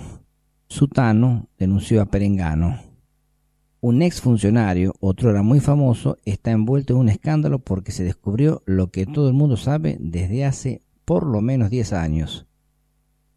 Sutano 0.68 1.48
denunció 1.60 2.02
a 2.02 2.06
Perengano. 2.08 2.80
Un 3.80 4.02
ex 4.02 4.22
funcionario, 4.22 4.96
otro 5.02 5.30
era 5.30 5.44
muy 5.44 5.60
famoso, 5.60 6.18
está 6.26 6.50
envuelto 6.50 6.94
en 6.94 7.00
un 7.02 7.10
escándalo 7.10 7.60
porque 7.60 7.92
se 7.92 8.04
descubrió 8.04 8.64
lo 8.66 8.90
que 8.90 9.06
todo 9.06 9.28
el 9.28 9.36
mundo 9.36 9.56
sabe 9.56 9.98
desde 10.00 10.46
hace 10.46 10.82
por 11.06 11.28
lo 11.28 11.42
menos 11.42 11.70
10 11.70 11.94
años. 11.94 12.48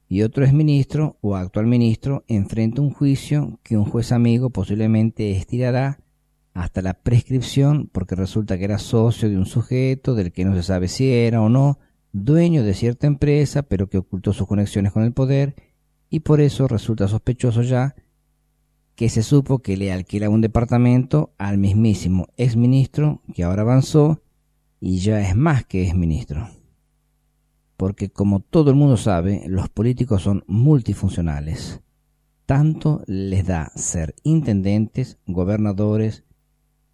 Y 0.08 0.22
otro 0.22 0.44
ex 0.44 0.52
ministro 0.52 1.18
o 1.20 1.36
actual 1.36 1.66
ministro 1.66 2.24
enfrenta 2.28 2.82
un 2.82 2.90
juicio 2.90 3.58
que 3.62 3.76
un 3.76 3.84
juez 3.84 4.12
amigo 4.12 4.50
posiblemente 4.50 5.32
estirará 5.32 5.98
hasta 6.52 6.82
la 6.82 6.94
prescripción 6.94 7.88
porque 7.90 8.14
resulta 8.14 8.56
que 8.58 8.64
era 8.64 8.78
socio 8.78 9.28
de 9.28 9.36
un 9.36 9.46
sujeto 9.46 10.14
del 10.14 10.32
que 10.32 10.44
no 10.44 10.54
se 10.54 10.62
sabe 10.62 10.88
si 10.88 11.10
era 11.10 11.40
o 11.40 11.48
no 11.48 11.78
dueño 12.12 12.62
de 12.62 12.74
cierta 12.74 13.08
empresa 13.08 13.64
pero 13.64 13.88
que 13.88 13.98
ocultó 13.98 14.32
sus 14.32 14.46
conexiones 14.46 14.92
con 14.92 15.02
el 15.02 15.12
poder 15.12 15.56
y 16.10 16.20
por 16.20 16.40
eso 16.40 16.68
resulta 16.68 17.08
sospechoso 17.08 17.62
ya 17.62 17.96
que 18.94 19.08
se 19.08 19.24
supo 19.24 19.58
que 19.58 19.76
le 19.76 19.92
alquila 19.92 20.30
un 20.30 20.40
departamento 20.40 21.34
al 21.38 21.58
mismísimo 21.58 22.28
exministro 22.36 23.20
que 23.34 23.42
ahora 23.42 23.62
avanzó 23.62 24.22
y 24.80 24.98
ya 24.98 25.20
es 25.20 25.34
más 25.34 25.64
que 25.64 25.82
exministro. 25.82 26.48
Porque 27.76 28.10
como 28.10 28.40
todo 28.40 28.70
el 28.70 28.76
mundo 28.76 28.96
sabe, 28.96 29.44
los 29.48 29.68
políticos 29.68 30.22
son 30.22 30.44
multifuncionales. 30.46 31.80
Tanto 32.46 33.02
les 33.06 33.46
da 33.46 33.72
ser 33.74 34.14
intendentes, 34.22 35.18
gobernadores, 35.26 36.24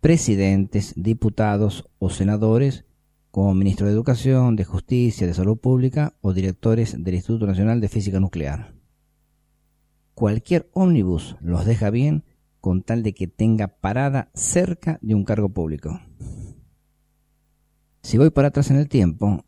presidentes, 0.01 0.95
diputados 0.97 1.91
o 1.99 2.09
senadores, 2.09 2.85
como 3.31 3.55
ministro 3.55 3.87
de 3.87 3.93
Educación, 3.93 4.57
de 4.57 4.65
Justicia, 4.65 5.27
de 5.27 5.35
Salud 5.35 5.59
Pública 5.59 6.15
o 6.21 6.33
directores 6.33 7.03
del 7.03 7.15
Instituto 7.15 7.47
Nacional 7.47 7.81
de 7.81 7.89
Física 7.89 8.19
Nuclear. 8.19 8.75
Cualquier 10.15 10.69
ómnibus 10.73 11.37
los 11.41 11.65
deja 11.65 11.91
bien 11.91 12.25
con 12.61 12.83
tal 12.83 13.03
de 13.03 13.15
que 13.15 13.27
tenga 13.27 13.69
parada 13.69 14.31
cerca 14.35 14.99
de 15.01 15.15
un 15.15 15.25
cargo 15.25 15.49
público. 15.49 16.01
Si 18.03 18.19
voy 18.19 18.31
para 18.31 18.49
atrás 18.49 18.71
en 18.71 18.77
el 18.77 18.89
tiempo, 18.89 19.45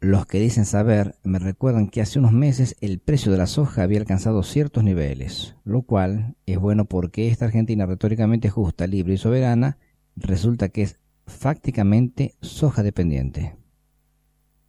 los 0.00 0.24
que 0.24 0.40
dicen 0.40 0.64
saber 0.64 1.16
me 1.24 1.38
recuerdan 1.38 1.88
que 1.88 2.00
hace 2.00 2.18
unos 2.18 2.32
meses 2.32 2.74
el 2.80 3.00
precio 3.00 3.30
de 3.30 3.36
la 3.36 3.46
soja 3.46 3.82
había 3.82 4.00
alcanzado 4.00 4.42
ciertos 4.42 4.82
niveles, 4.82 5.56
lo 5.64 5.82
cual 5.82 6.36
es 6.46 6.58
bueno 6.58 6.86
porque 6.86 7.28
esta 7.28 7.44
Argentina 7.44 7.84
retóricamente 7.84 8.48
justa, 8.48 8.86
libre 8.86 9.14
y 9.14 9.18
soberana 9.18 9.76
resulta 10.16 10.70
que 10.70 10.82
es 10.82 10.98
fácticamente 11.26 12.34
soja 12.40 12.82
dependiente. 12.82 13.56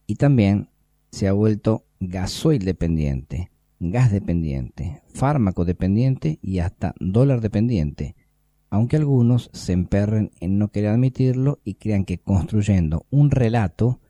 Y 0.06 0.16
también 0.16 0.70
se 1.12 1.30
ha 1.30 1.34
vuelto 1.34 1.86
gasoil 2.02 2.66
dependiente, 2.66 3.52
gas 3.80 4.12
dependiente, 4.12 5.02
fármaco 5.14 5.64
dependiente 5.64 6.40
y 6.41 6.60
hasta 6.60 6.94
dólar 6.99 7.40
dependiente, 7.40 8.18
aunque 8.70 8.98
algunos 8.98 9.49
se 9.53 9.72
emperren 9.72 10.32
en 10.41 10.58
no 10.58 10.72
querer 10.72 10.90
admitirlo 10.90 11.60
y 11.64 11.76
crean 11.76 12.03
que 12.03 12.18
construyendo 12.18 13.06
un 13.10 13.32
relato 13.32 14.01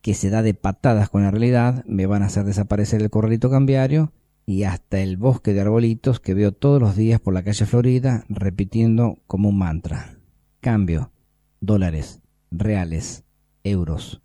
que 0.00 0.14
se 0.14 0.30
da 0.30 0.42
de 0.42 0.54
patadas 0.54 1.08
con 1.08 1.22
la 1.22 1.30
realidad 1.30 1.84
me 1.86 2.06
van 2.06 2.22
a 2.22 2.26
hacer 2.26 2.44
desaparecer 2.44 3.02
el 3.02 3.10
corralito 3.10 3.50
cambiario 3.50 4.12
y 4.46 4.62
hasta 4.62 5.00
el 5.00 5.16
bosque 5.16 5.52
de 5.52 5.60
arbolitos 5.60 6.20
que 6.20 6.34
veo 6.34 6.52
todos 6.52 6.80
los 6.80 6.96
días 6.96 7.20
por 7.20 7.34
la 7.34 7.42
calle 7.42 7.66
Florida 7.66 8.24
repitiendo 8.28 9.18
como 9.26 9.50
un 9.50 9.58
mantra. 9.58 10.18
Cambio. 10.60 11.12
Dólares. 11.60 12.20
Reales. 12.50 13.24
Euros. 13.62 14.22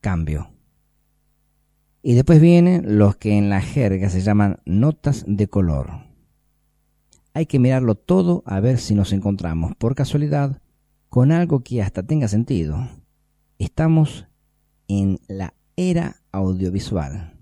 Cambio. 0.00 0.50
Y 2.02 2.14
después 2.14 2.40
vienen 2.40 2.98
los 2.98 3.16
que 3.16 3.36
en 3.36 3.50
la 3.50 3.60
jerga 3.60 4.08
se 4.08 4.20
llaman 4.20 4.60
notas 4.64 5.24
de 5.26 5.48
color. 5.48 6.06
Hay 7.34 7.46
que 7.46 7.58
mirarlo 7.58 7.96
todo 7.96 8.44
a 8.46 8.60
ver 8.60 8.78
si 8.78 8.94
nos 8.94 9.12
encontramos, 9.12 9.76
por 9.76 9.94
casualidad, 9.94 10.62
con 11.10 11.32
algo 11.32 11.60
que 11.60 11.82
hasta 11.82 12.02
tenga 12.02 12.28
sentido. 12.28 12.88
Estamos 13.58 14.26
en 14.88 15.18
la 15.28 15.54
era 15.76 16.22
audiovisual, 16.32 17.38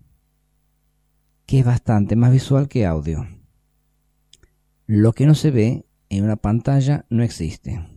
que 1.47 1.61
es 1.61 1.65
bastante 1.65 2.17
más 2.17 2.33
visual 2.33 2.69
que 2.69 2.87
audio. 2.87 3.27
Lo 4.87 5.13
que 5.13 5.27
no 5.27 5.35
se 5.35 5.51
ve 5.51 5.87
en 6.09 6.25
una 6.25 6.37
pantalla 6.37 7.07
no 7.09 7.23
existe 7.23 7.95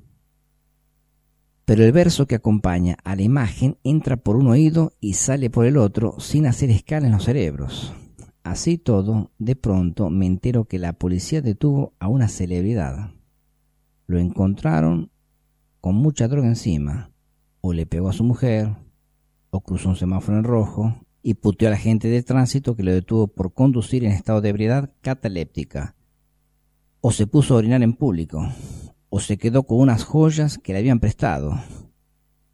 pero 1.67 1.83
el 1.83 1.91
verso 1.91 2.27
que 2.27 2.35
acompaña 2.35 2.95
a 3.03 3.17
la 3.17 3.23
imagen 3.23 3.77
entra 3.83 4.15
por 4.15 4.37
un 4.37 4.47
oído 4.47 4.93
y 5.01 5.15
sale 5.15 5.49
por 5.49 5.65
el 5.65 5.75
otro 5.75 6.17
sin 6.17 6.45
hacer 6.45 6.69
escala 6.69 7.07
en 7.07 7.11
los 7.11 7.25
cerebros. 7.25 7.93
Así 8.41 8.77
todo, 8.77 9.31
de 9.37 9.57
pronto 9.57 10.09
me 10.09 10.27
entero 10.27 10.63
que 10.63 10.79
la 10.79 10.93
policía 10.93 11.41
detuvo 11.41 11.93
a 11.99 12.07
una 12.07 12.29
celebridad. 12.29 13.11
Lo 14.05 14.17
encontraron 14.17 15.11
con 15.81 15.95
mucha 15.95 16.29
droga 16.29 16.47
encima, 16.47 17.11
o 17.59 17.73
le 17.73 17.85
pegó 17.85 18.07
a 18.07 18.13
su 18.13 18.23
mujer, 18.23 18.73
o 19.57 19.61
cruzó 19.61 19.89
un 19.89 19.95
semáforo 19.95 20.37
en 20.37 20.43
rojo 20.43 20.95
y 21.23 21.33
puteó 21.33 21.67
a 21.67 21.71
la 21.71 21.77
gente 21.77 22.07
de 22.07 22.21
tránsito 22.21 22.75
que 22.75 22.83
lo 22.83 22.93
detuvo 22.93 23.27
por 23.27 23.53
conducir 23.53 24.05
en 24.05 24.11
estado 24.11 24.39
de 24.39 24.49
ebriedad 24.49 24.93
cataléptica, 25.01 25.95
o 27.01 27.11
se 27.11 27.25
puso 27.25 27.55
a 27.55 27.57
orinar 27.57 27.81
en 27.81 27.93
público, 27.93 28.47
o 29.09 29.19
se 29.19 29.37
quedó 29.37 29.63
con 29.63 29.79
unas 29.79 30.03
joyas 30.03 30.59
que 30.59 30.73
le 30.73 30.79
habían 30.79 30.99
prestado. 30.99 31.59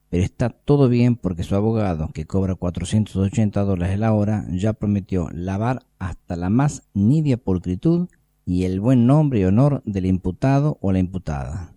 Pero 0.09 0.23
está 0.23 0.49
todo 0.49 0.87
bien 0.87 1.17
porque 1.17 1.43
su 1.43 1.55
abogado, 1.55 2.09
que 2.13 2.25
cobra 2.25 2.55
480 2.55 3.61
dólares 3.63 3.99
la 3.99 4.13
hora, 4.13 4.45
ya 4.49 4.71
prometió 4.71 5.29
lavar 5.33 5.85
hasta 5.99 6.37
la 6.37 6.49
más 6.49 6.83
nibia 6.93 7.37
pulcritud 7.37 8.07
y 8.45 8.63
el 8.63 8.79
buen 8.79 9.05
nombre 9.05 9.41
y 9.41 9.43
honor 9.43 9.81
del 9.85 10.05
imputado 10.05 10.77
o 10.81 10.93
la 10.93 10.99
imputada. 10.99 11.73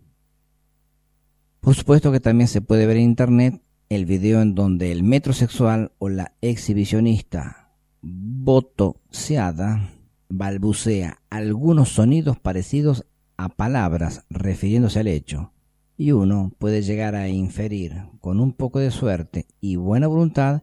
Por 1.60 1.74
supuesto 1.74 2.12
que 2.12 2.20
también 2.20 2.46
se 2.46 2.60
puede 2.60 2.86
ver 2.86 2.98
en 2.98 3.02
internet 3.02 3.60
el 3.88 4.04
video 4.04 4.42
en 4.42 4.54
donde 4.54 4.90
el 4.90 5.02
metrosexual 5.02 5.92
o 5.98 6.08
la 6.08 6.32
exhibicionista 6.40 7.74
botoseada 8.02 9.90
balbucea 10.28 11.18
algunos 11.30 11.90
sonidos 11.90 12.38
parecidos 12.38 13.06
a 13.36 13.48
palabras 13.48 14.24
refiriéndose 14.30 15.00
al 15.00 15.06
hecho, 15.06 15.52
y 15.96 16.12
uno 16.12 16.52
puede 16.58 16.82
llegar 16.82 17.14
a 17.14 17.28
inferir 17.28 18.02
con 18.20 18.40
un 18.40 18.52
poco 18.52 18.80
de 18.80 18.90
suerte 18.90 19.46
y 19.60 19.76
buena 19.76 20.06
voluntad 20.06 20.62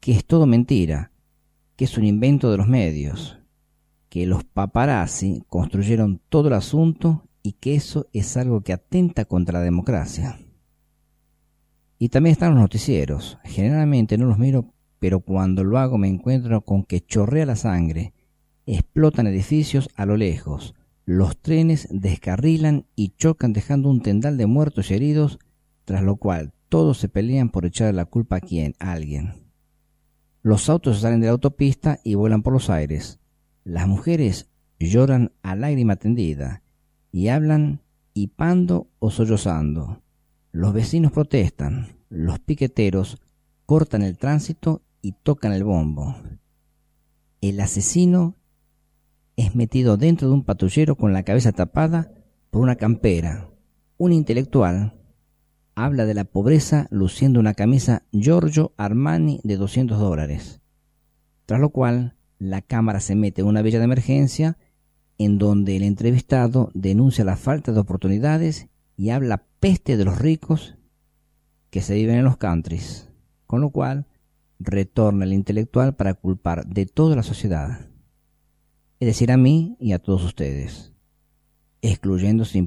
que 0.00 0.12
es 0.12 0.24
todo 0.24 0.46
mentira, 0.46 1.12
que 1.76 1.84
es 1.84 1.96
un 1.96 2.04
invento 2.04 2.50
de 2.50 2.56
los 2.58 2.68
medios, 2.68 3.38
que 4.08 4.26
los 4.26 4.44
paparazzi 4.44 5.44
construyeron 5.48 6.20
todo 6.28 6.48
el 6.48 6.54
asunto 6.54 7.24
y 7.42 7.52
que 7.52 7.74
eso 7.74 8.08
es 8.12 8.36
algo 8.36 8.62
que 8.62 8.72
atenta 8.72 9.24
contra 9.24 9.60
la 9.60 9.64
democracia. 9.64 10.38
Y 11.98 12.10
también 12.10 12.32
están 12.32 12.54
los 12.54 12.60
noticieros. 12.60 13.38
Generalmente 13.44 14.16
no 14.18 14.26
los 14.26 14.38
miro, 14.38 14.72
pero 14.98 15.20
cuando 15.20 15.64
lo 15.64 15.78
hago 15.78 15.98
me 15.98 16.08
encuentro 16.08 16.60
con 16.62 16.84
que 16.84 17.00
chorrea 17.00 17.46
la 17.46 17.56
sangre, 17.56 18.12
explotan 18.66 19.26
edificios 19.26 19.88
a 19.96 20.06
lo 20.06 20.16
lejos, 20.16 20.74
los 21.08 21.38
trenes 21.40 21.88
descarrilan 21.90 22.84
y 22.94 23.14
chocan 23.16 23.54
dejando 23.54 23.88
un 23.88 24.02
tendal 24.02 24.36
de 24.36 24.46
muertos 24.46 24.90
y 24.90 24.94
heridos, 24.94 25.38
tras 25.86 26.02
lo 26.02 26.16
cual 26.16 26.52
todos 26.68 26.98
se 26.98 27.08
pelean 27.08 27.48
por 27.48 27.64
echar 27.64 27.94
la 27.94 28.04
culpa 28.04 28.36
a 28.36 28.40
quién, 28.40 28.74
a 28.78 28.92
alguien. 28.92 29.48
Los 30.42 30.68
autos 30.68 31.00
salen 31.00 31.20
de 31.20 31.26
la 31.28 31.32
autopista 31.32 31.98
y 32.04 32.14
vuelan 32.14 32.42
por 32.42 32.52
los 32.52 32.68
aires. 32.68 33.20
Las 33.64 33.88
mujeres 33.88 34.50
lloran 34.78 35.32
a 35.42 35.56
lágrima 35.56 35.96
tendida 35.96 36.62
y 37.10 37.28
hablan 37.28 37.80
hipando 38.12 38.88
o 38.98 39.10
sollozando. 39.10 40.02
Los 40.52 40.72
vecinos 40.72 41.12
protestan, 41.12 41.98
los 42.08 42.38
piqueteros 42.38 43.18
cortan 43.66 44.02
el 44.02 44.16
tránsito 44.16 44.82
y 45.02 45.12
tocan 45.12 45.52
el 45.52 45.62
bombo. 45.62 46.16
El 47.40 47.60
asesino 47.60 48.34
es 49.36 49.54
metido 49.54 49.96
dentro 49.96 50.28
de 50.28 50.34
un 50.34 50.44
patrullero 50.44 50.96
con 50.96 51.12
la 51.12 51.22
cabeza 51.22 51.52
tapada 51.52 52.10
por 52.50 52.62
una 52.62 52.76
campera. 52.76 53.50
Un 53.98 54.12
intelectual 54.12 54.94
habla 55.74 56.06
de 56.06 56.14
la 56.14 56.24
pobreza 56.24 56.88
luciendo 56.90 57.38
una 57.38 57.54
camisa 57.54 58.02
Giorgio 58.10 58.72
Armani 58.76 59.40
de 59.44 59.56
200 59.56 59.98
dólares. 59.98 60.60
Tras 61.46 61.60
lo 61.60 61.70
cual, 61.70 62.16
la 62.38 62.62
cámara 62.62 63.00
se 63.00 63.14
mete 63.14 63.42
en 63.42 63.48
una 63.48 63.62
villa 63.62 63.78
de 63.78 63.84
emergencia 63.84 64.56
en 65.18 65.38
donde 65.38 65.76
el 65.76 65.82
entrevistado 65.82 66.70
denuncia 66.74 67.24
la 67.24 67.36
falta 67.36 67.72
de 67.72 67.80
oportunidades 67.80 68.68
y 68.96 69.10
habla 69.10 69.47
peste 69.60 69.96
de 69.96 70.04
los 70.04 70.18
ricos 70.18 70.76
que 71.70 71.82
se 71.82 71.94
viven 71.94 72.16
en 72.16 72.24
los 72.24 72.36
countries, 72.36 73.10
con 73.46 73.60
lo 73.60 73.70
cual 73.70 74.06
retorna 74.58 75.24
el 75.24 75.32
intelectual 75.32 75.94
para 75.94 76.14
culpar 76.14 76.66
de 76.66 76.86
toda 76.86 77.16
la 77.16 77.22
sociedad, 77.22 77.88
es 79.00 79.06
decir, 79.06 79.30
a 79.30 79.36
mí 79.36 79.76
y 79.78 79.92
a 79.92 79.98
todos 80.00 80.24
ustedes, 80.24 80.92
excluyéndose 81.82 82.58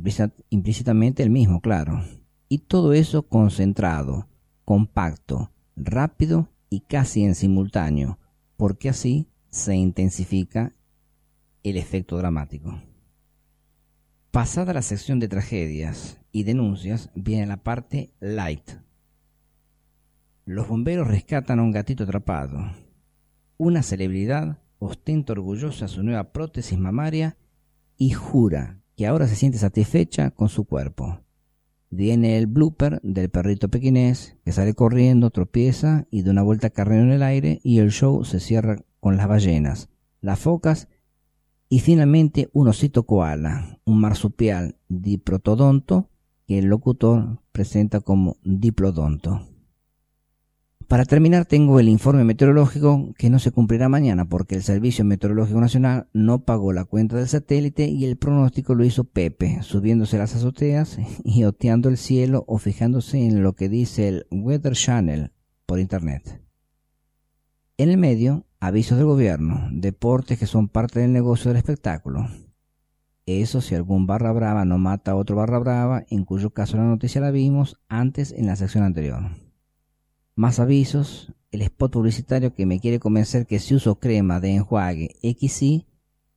implícitamente 0.50 1.24
el 1.24 1.30
mismo, 1.30 1.62
claro, 1.62 2.04
y 2.48 2.60
todo 2.60 2.94
eso 2.94 3.24
concentrado, 3.28 4.30
compacto, 4.64 5.52
rápido 5.76 6.50
y 6.70 6.82
casi 6.82 7.24
en 7.24 7.36
simultáneo, 7.36 8.20
porque 8.56 8.90
así 8.90 9.28
se 9.50 9.76
intensifica 9.76 10.74
el 11.64 11.76
efecto 11.76 12.18
dramático. 12.18 12.82
Pasada 14.32 14.74
la 14.74 14.82
sección 14.82 15.20
de 15.20 15.28
tragedias 15.28 16.21
y 16.32 16.44
denuncias, 16.44 17.10
viene 17.16 17.46
la 17.46 17.58
parte 17.58 18.14
light. 18.20 18.72
Los 20.46 20.68
bomberos 20.68 21.08
rescatan 21.08 21.60
a 21.60 21.64
un 21.64 21.72
gatito 21.72 22.04
atrapado. 22.04 22.72
Una 23.58 23.84
celebridad 23.84 24.60
ostenta 24.80 25.34
orgullosa 25.34 25.88
su 25.88 26.04
nueva 26.04 26.32
prótesis 26.32 26.78
mamaria 26.78 27.38
y 27.98 28.12
jura 28.12 28.82
que 28.96 29.08
ahora 29.08 29.28
se 29.28 29.36
siente 29.36 29.58
satisfecha 29.58 30.32
con 30.32 30.50
su 30.50 30.66
cuerpo. 30.66 31.22
Viene 31.90 32.38
el 32.38 32.48
blooper 32.48 33.00
del 33.04 33.30
perrito 33.30 33.70
pequinés 33.70 34.38
que 34.44 34.52
sale 34.52 34.74
corriendo, 34.74 35.30
tropieza 35.30 36.06
y 36.10 36.22
de 36.22 36.32
una 36.32 36.42
vuelta 36.42 36.70
carrera 36.70 37.04
en 37.04 37.12
el 37.12 37.24
aire 37.24 37.60
y 37.64 37.80
el 37.80 37.92
show 37.92 38.24
se 38.24 38.40
cierra 38.40 38.78
con 39.00 39.18
las 39.18 39.28
ballenas, 39.28 39.90
las 40.22 40.40
focas 40.40 40.88
y 41.68 41.80
finalmente 41.80 42.50
un 42.54 42.68
osito 42.68 43.04
koala, 43.04 43.80
un 43.86 44.00
marsupial 44.00 44.78
diprotodonto 44.90 46.11
que 46.52 46.60
el 46.60 46.66
locutor 46.66 47.40
presenta 47.54 48.02
como 48.02 48.36
diplodonto. 48.44 49.48
Para 50.90 51.06
terminar 51.06 51.46
tengo 51.46 51.80
el 51.80 51.88
informe 51.88 52.26
meteorológico 52.26 53.14
que 53.18 53.30
no 53.30 53.40
se 53.40 53.52
cumplirá 53.52 53.88
mañana 53.88 54.28
porque 54.28 54.56
el 54.56 54.62
Servicio 54.62 55.06
Meteorológico 55.06 55.62
Nacional 55.62 56.10
no 56.12 56.44
pagó 56.44 56.74
la 56.74 56.84
cuenta 56.84 57.16
del 57.16 57.30
satélite 57.30 57.88
y 57.88 58.04
el 58.04 58.18
pronóstico 58.18 58.76
lo 58.76 58.84
hizo 58.84 59.06
Pepe, 59.06 59.60
subiéndose 59.62 60.18
las 60.18 60.36
azoteas 60.36 60.98
y 61.24 61.46
oteando 61.46 61.88
el 61.88 61.96
cielo 61.96 62.44
o 62.50 62.58
fijándose 62.58 63.26
en 63.26 63.44
lo 63.44 63.54
que 63.54 63.70
dice 63.70 64.10
el 64.10 64.28
Weather 64.30 64.74
Channel 64.74 65.32
por 65.66 65.80
internet. 65.80 66.44
En 67.78 67.88
el 67.88 67.98
medio, 67.98 68.46
avisos 68.60 68.98
del 68.98 69.08
gobierno, 69.08 69.70
deportes 69.72 70.38
que 70.38 70.48
son 70.48 70.68
parte 70.68 71.00
del 71.00 71.14
negocio 71.14 71.48
del 71.48 71.60
espectáculo. 71.60 72.28
Eso 73.26 73.62
si 73.62 73.76
algún 73.76 74.08
barra 74.08 74.32
brava 74.32 74.66
no 74.66 74.78
mata 74.78 75.12
a 75.12 75.16
otro 75.16 75.36
barra 75.36 75.60
brava, 75.60 76.06
en 76.10 76.26
cuyo 76.26 76.52
caso 76.52 76.78
la 76.78 76.84
noticia 76.84 77.22
la 77.22 77.32
vimos 77.32 77.80
antes 77.88 78.32
en 78.32 78.48
la 78.48 78.56
sección 78.56 78.84
anterior. 78.84 79.32
Más 80.36 80.60
avisos, 80.60 81.34
el 81.52 81.62
spot 81.62 81.92
publicitario 81.92 82.54
que 82.54 82.66
me 82.66 82.80
quiere 82.80 83.00
convencer 83.00 83.46
que 83.46 83.60
si 83.60 83.76
uso 83.76 84.00
crema 84.00 84.40
de 84.40 84.56
enjuague 84.56 85.16
XY 85.22 85.88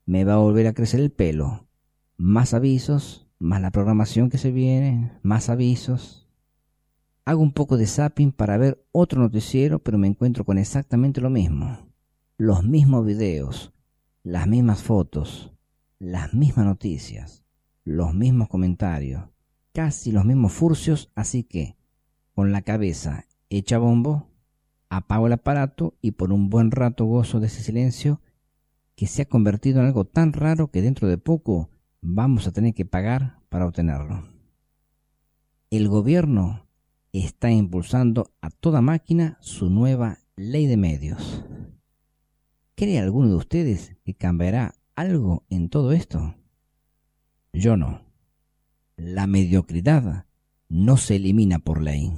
me 0.06 0.24
va 0.24 0.34
a 0.34 0.38
volver 0.38 0.66
a 0.66 0.74
crecer 0.74 1.00
el 1.00 1.10
pelo. 1.10 1.66
Más 2.16 2.54
avisos, 2.54 3.26
más 3.38 3.60
la 3.60 3.70
programación 3.70 4.30
que 4.30 4.38
se 4.38 4.50
viene, 4.50 5.12
más 5.22 5.48
avisos, 5.48 6.24
Hago 7.26 7.40
un 7.40 7.52
poco 7.52 7.78
de 7.78 7.86
zapping 7.86 8.32
para 8.32 8.58
ver 8.58 8.86
otro 8.92 9.18
noticiero, 9.18 9.78
pero 9.78 9.96
me 9.96 10.06
encuentro 10.06 10.44
con 10.44 10.58
exactamente 10.58 11.22
lo 11.22 11.30
mismo. 11.30 11.88
Los 12.36 12.64
mismos 12.64 13.06
videos, 13.06 13.72
las 14.22 14.46
mismas 14.46 14.82
fotos, 14.82 15.53
las 16.04 16.34
mismas 16.34 16.66
noticias, 16.66 17.44
los 17.82 18.12
mismos 18.12 18.48
comentarios, 18.48 19.24
casi 19.72 20.12
los 20.12 20.26
mismos 20.26 20.52
furcios, 20.52 21.10
así 21.14 21.44
que, 21.44 21.76
con 22.34 22.52
la 22.52 22.60
cabeza 22.60 23.24
hecha 23.48 23.78
bombo, 23.78 24.28
apago 24.90 25.28
el 25.28 25.32
aparato 25.32 25.96
y 26.02 26.10
por 26.10 26.30
un 26.30 26.50
buen 26.50 26.70
rato 26.70 27.06
gozo 27.06 27.40
de 27.40 27.46
ese 27.46 27.62
silencio 27.62 28.20
que 28.96 29.06
se 29.06 29.22
ha 29.22 29.28
convertido 29.28 29.80
en 29.80 29.86
algo 29.86 30.04
tan 30.04 30.34
raro 30.34 30.70
que 30.70 30.82
dentro 30.82 31.08
de 31.08 31.16
poco 31.16 31.70
vamos 32.02 32.46
a 32.46 32.52
tener 32.52 32.74
que 32.74 32.84
pagar 32.84 33.38
para 33.48 33.66
obtenerlo. 33.66 34.28
El 35.70 35.88
gobierno 35.88 36.66
está 37.12 37.50
impulsando 37.50 38.30
a 38.42 38.50
toda 38.50 38.82
máquina 38.82 39.38
su 39.40 39.70
nueva 39.70 40.18
ley 40.36 40.66
de 40.66 40.76
medios. 40.76 41.46
¿Cree 42.74 42.98
alguno 42.98 43.28
de 43.28 43.36
ustedes 43.36 43.96
que 44.04 44.14
cambiará 44.14 44.74
algo 44.96 45.44
en 45.48 45.68
todo 45.68 45.92
esto? 45.92 46.34
Yo 47.52 47.76
no. 47.76 48.02
La 48.96 49.26
mediocridad 49.26 50.26
no 50.68 50.96
se 50.96 51.16
elimina 51.16 51.58
por 51.58 51.82
ley. 51.82 52.12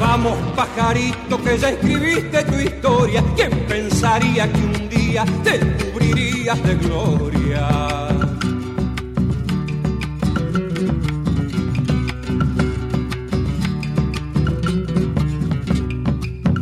Vamos, 0.00 0.36
pajarito, 0.56 1.42
que 1.44 1.58
ya 1.58 1.70
escribiste 1.70 2.44
tu 2.44 2.54
historia. 2.54 3.22
¿Quién 3.36 3.50
pensaría 3.68 4.52
que 4.52 4.60
un 4.60 4.88
día 4.88 5.24
te 5.44 5.58
de 6.44 6.74
gloria? 6.76 7.68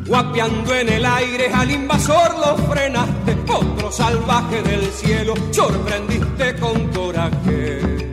Guapeando 0.06 0.74
en 0.74 0.88
el 0.88 1.04
aire 1.04 1.52
al 1.52 1.70
invasor 1.70 2.38
lo 2.38 2.56
frenaste, 2.56 3.36
otro 3.48 3.92
salvaje 3.92 4.62
del 4.62 4.90
cielo 4.90 5.34
sorprendiste 5.52 6.56
con 6.58 6.88
coraje. 6.88 8.05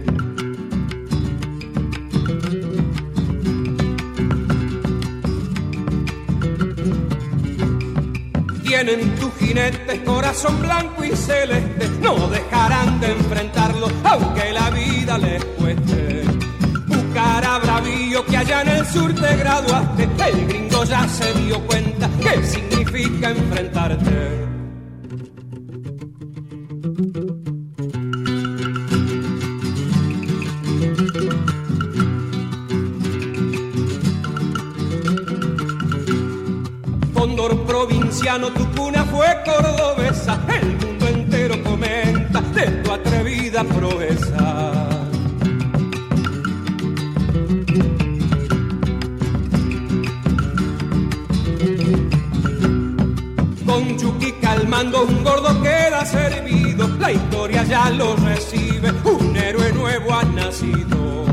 Tienen 8.74 9.16
tus 9.18 9.32
jinetes, 9.36 10.00
corazón 10.00 10.60
blanco 10.60 11.04
y 11.04 11.16
celeste, 11.16 11.88
no 12.02 12.28
dejarán 12.28 13.00
de 13.00 13.12
enfrentarlo, 13.12 13.88
aunque 14.04 14.52
la 14.52 14.72
vida 14.72 15.16
les 15.20 15.46
cueste. 15.46 16.24
Bucara 16.88 17.60
bravío 17.60 18.26
que 18.26 18.36
allá 18.38 18.62
en 18.64 18.70
el 18.70 18.86
sur 18.88 19.14
te 19.14 19.36
graduaste, 19.36 20.10
el 20.28 20.48
gringo 20.48 20.84
ya 20.86 21.08
se 21.08 21.32
dio 21.34 21.60
cuenta 21.68 22.10
qué 22.20 22.44
significa 22.44 23.30
enfrentarte. 23.30 24.53
Tu 38.54 38.66
cuna 38.76 39.04
fue 39.06 39.26
cordobesa, 39.44 40.40
el 40.48 40.78
mundo 40.78 41.08
entero 41.08 41.64
comenta 41.64 42.42
de 42.42 42.68
tu 42.68 42.92
atrevida 42.92 43.64
proeza. 43.64 44.72
Con 53.66 53.98
Chucky 53.98 54.32
calmando 54.34 55.06
un 55.06 55.24
gordo 55.24 55.62
queda 55.64 56.06
servido, 56.06 56.88
la 57.00 57.12
historia 57.12 57.64
ya 57.64 57.90
lo 57.90 58.16
recibe, 58.18 58.92
un 59.06 59.36
héroe 59.36 59.74
nuevo 59.74 60.14
ha 60.14 60.24
nacido. 60.24 61.33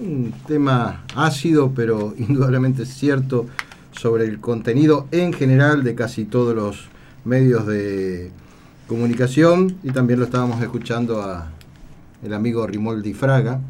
un 0.00 0.32
tema 0.46 1.04
ácido, 1.14 1.72
pero 1.74 2.14
indudablemente 2.18 2.86
cierto 2.86 3.46
sobre 3.92 4.24
el 4.24 4.40
contenido 4.40 5.06
en 5.10 5.32
general 5.32 5.82
de 5.84 5.94
casi 5.94 6.24
todos 6.24 6.54
los 6.54 6.88
medios 7.24 7.66
de 7.66 8.30
comunicación 8.86 9.76
y 9.82 9.90
también 9.90 10.18
lo 10.18 10.24
estábamos 10.24 10.62
escuchando 10.62 11.22
a 11.22 11.50
el 12.22 12.32
amigo 12.34 12.66
Rimoldi 12.66 13.14
Fraga. 13.14 13.60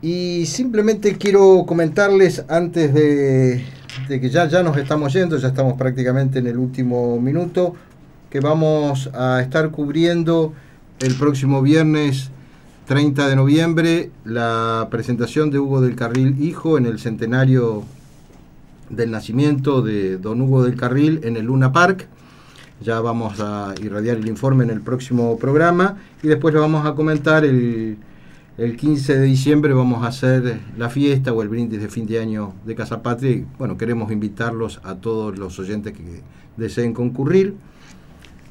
Y 0.00 0.46
simplemente 0.46 1.16
quiero 1.16 1.64
comentarles 1.66 2.44
antes 2.48 2.94
de, 2.94 3.64
de 4.08 4.20
que 4.20 4.30
ya, 4.30 4.46
ya 4.46 4.62
nos 4.62 4.76
estamos 4.76 5.12
yendo, 5.12 5.36
ya 5.36 5.48
estamos 5.48 5.74
prácticamente 5.74 6.38
en 6.38 6.46
el 6.46 6.56
último 6.56 7.20
minuto, 7.20 7.74
que 8.30 8.40
vamos 8.40 9.10
a 9.12 9.40
estar 9.40 9.70
cubriendo 9.70 10.52
el 11.00 11.14
próximo 11.14 11.62
viernes 11.62 12.30
30 12.88 13.28
de 13.28 13.36
noviembre 13.36 14.10
la 14.24 14.88
presentación 14.90 15.50
de 15.50 15.58
Hugo 15.58 15.82
del 15.82 15.94
Carril 15.94 16.42
Hijo 16.42 16.78
en 16.78 16.86
el 16.86 16.98
centenario 16.98 17.84
del 18.88 19.10
nacimiento 19.10 19.82
de 19.82 20.16
don 20.16 20.40
Hugo 20.40 20.64
del 20.64 20.74
Carril 20.74 21.20
en 21.22 21.36
el 21.36 21.44
Luna 21.44 21.70
Park. 21.70 22.08
Ya 22.80 22.98
vamos 23.00 23.40
a 23.40 23.74
irradiar 23.82 24.16
el 24.16 24.26
informe 24.26 24.64
en 24.64 24.70
el 24.70 24.80
próximo 24.80 25.38
programa 25.38 25.98
y 26.22 26.28
después 26.28 26.54
lo 26.54 26.62
vamos 26.62 26.86
a 26.86 26.94
comentar 26.94 27.44
el, 27.44 27.98
el 28.56 28.76
15 28.78 29.18
de 29.18 29.24
diciembre 29.26 29.74
vamos 29.74 30.02
a 30.02 30.08
hacer 30.08 30.58
la 30.78 30.88
fiesta 30.88 31.34
o 31.34 31.42
el 31.42 31.50
brindis 31.50 31.82
de 31.82 31.88
fin 31.90 32.06
de 32.06 32.20
año 32.20 32.54
de 32.64 32.74
Casa 32.74 33.02
Patria 33.02 33.44
bueno, 33.58 33.76
queremos 33.76 34.10
invitarlos 34.10 34.80
a 34.82 34.94
todos 34.94 35.38
los 35.38 35.58
oyentes 35.58 35.92
que 35.92 36.22
deseen 36.56 36.94
concurrir. 36.94 37.54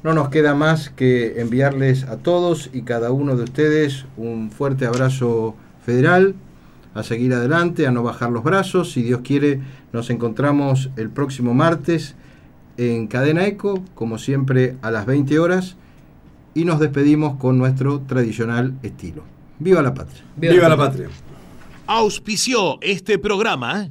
No 0.02 0.14
nos 0.14 0.28
queda 0.28 0.54
más 0.54 0.90
que 0.90 1.40
enviarles 1.40 2.04
a 2.04 2.18
todos 2.18 2.70
y 2.72 2.82
cada 2.82 3.10
uno 3.10 3.36
de 3.36 3.44
ustedes 3.44 4.04
un 4.16 4.50
fuerte 4.50 4.86
abrazo 4.86 5.56
federal, 5.84 6.36
a 6.94 7.02
seguir 7.02 7.34
adelante, 7.34 7.86
a 7.86 7.90
no 7.90 8.02
bajar 8.02 8.30
los 8.30 8.44
brazos. 8.44 8.92
Si 8.92 9.02
Dios 9.02 9.20
quiere, 9.24 9.60
nos 9.92 10.10
encontramos 10.10 10.90
el 10.96 11.10
próximo 11.10 11.52
martes 11.54 12.14
en 12.76 13.08
Cadena 13.08 13.46
Eco, 13.46 13.82
como 13.94 14.18
siempre 14.18 14.76
a 14.82 14.90
las 14.90 15.04
20 15.06 15.38
horas, 15.38 15.76
y 16.54 16.64
nos 16.64 16.78
despedimos 16.78 17.36
con 17.38 17.58
nuestro 17.58 18.00
tradicional 18.00 18.74
estilo. 18.82 19.22
¡Viva 19.58 19.82
la 19.82 19.94
patria! 19.94 20.22
¡Viva, 20.36 20.68
la 20.68 20.76
patria! 20.76 21.08
Auspició 21.86 22.78
este 22.80 23.18
programa 23.18 23.90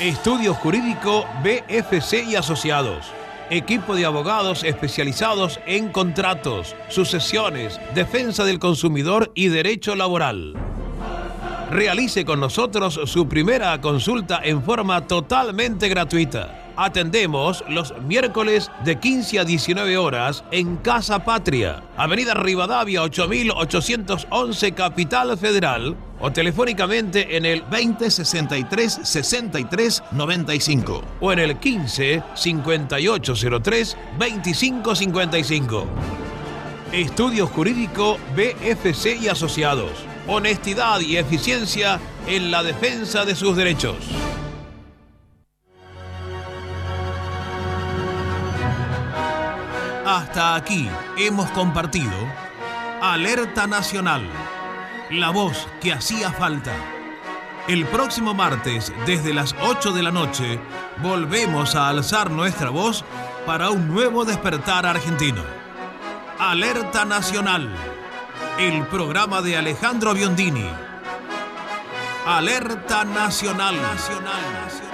Estudio 0.00 0.54
Jurídico 0.54 1.24
BFC 1.42 2.24
y 2.28 2.36
Asociados. 2.36 3.06
Equipo 3.48 3.94
de 3.94 4.04
abogados 4.04 4.64
especializados 4.64 5.60
en 5.66 5.90
contratos, 5.92 6.74
sucesiones, 6.88 7.80
defensa 7.94 8.44
del 8.44 8.58
consumidor 8.58 9.30
y 9.36 9.46
derecho 9.46 9.94
laboral. 9.94 10.54
Realice 11.70 12.24
con 12.24 12.40
nosotros 12.40 13.00
su 13.04 13.28
primera 13.28 13.80
consulta 13.80 14.40
en 14.42 14.64
forma 14.64 15.06
totalmente 15.06 15.88
gratuita. 15.88 16.65
Atendemos 16.76 17.64
los 17.68 17.94
miércoles 18.02 18.70
de 18.84 18.98
15 18.98 19.38
a 19.38 19.44
19 19.44 19.96
horas 19.96 20.44
en 20.50 20.76
Casa 20.76 21.24
Patria, 21.24 21.82
Avenida 21.96 22.34
Rivadavia 22.34 23.02
8811 23.02 24.72
Capital 24.72 25.38
Federal 25.38 25.96
o 26.20 26.30
telefónicamente 26.30 27.36
en 27.36 27.46
el 27.46 27.60
2063 27.70 29.00
63 29.02 30.02
95 30.12 31.02
o 31.20 31.32
en 31.32 31.38
el 31.38 31.56
15 31.56 32.22
5803 32.34 33.96
2555. 34.18 35.86
Estudio 36.92 37.46
Jurídico 37.46 38.18
BFC 38.36 39.16
y 39.22 39.28
Asociados. 39.28 39.92
Honestidad 40.28 41.00
y 41.00 41.16
eficiencia 41.16 42.00
en 42.26 42.50
la 42.50 42.62
defensa 42.62 43.24
de 43.24 43.34
sus 43.34 43.56
derechos. 43.56 43.96
Hasta 50.06 50.54
aquí 50.54 50.88
hemos 51.16 51.50
compartido 51.50 52.12
Alerta 53.02 53.66
Nacional, 53.66 54.22
la 55.10 55.30
voz 55.30 55.66
que 55.80 55.92
hacía 55.92 56.30
falta. 56.30 56.72
El 57.66 57.86
próximo 57.86 58.32
martes, 58.32 58.92
desde 59.04 59.34
las 59.34 59.56
8 59.60 59.90
de 59.90 60.04
la 60.04 60.12
noche, 60.12 60.60
volvemos 61.02 61.74
a 61.74 61.88
alzar 61.88 62.30
nuestra 62.30 62.70
voz 62.70 63.04
para 63.46 63.70
un 63.70 63.88
nuevo 63.88 64.24
despertar 64.24 64.86
argentino. 64.86 65.42
Alerta 66.38 67.04
Nacional, 67.04 67.68
el 68.60 68.86
programa 68.86 69.42
de 69.42 69.56
Alejandro 69.56 70.14
Biondini. 70.14 70.70
Alerta 72.24 73.04
Nacional. 73.04 73.74
Nacional. 73.82 74.42
Nacional. 74.64 74.85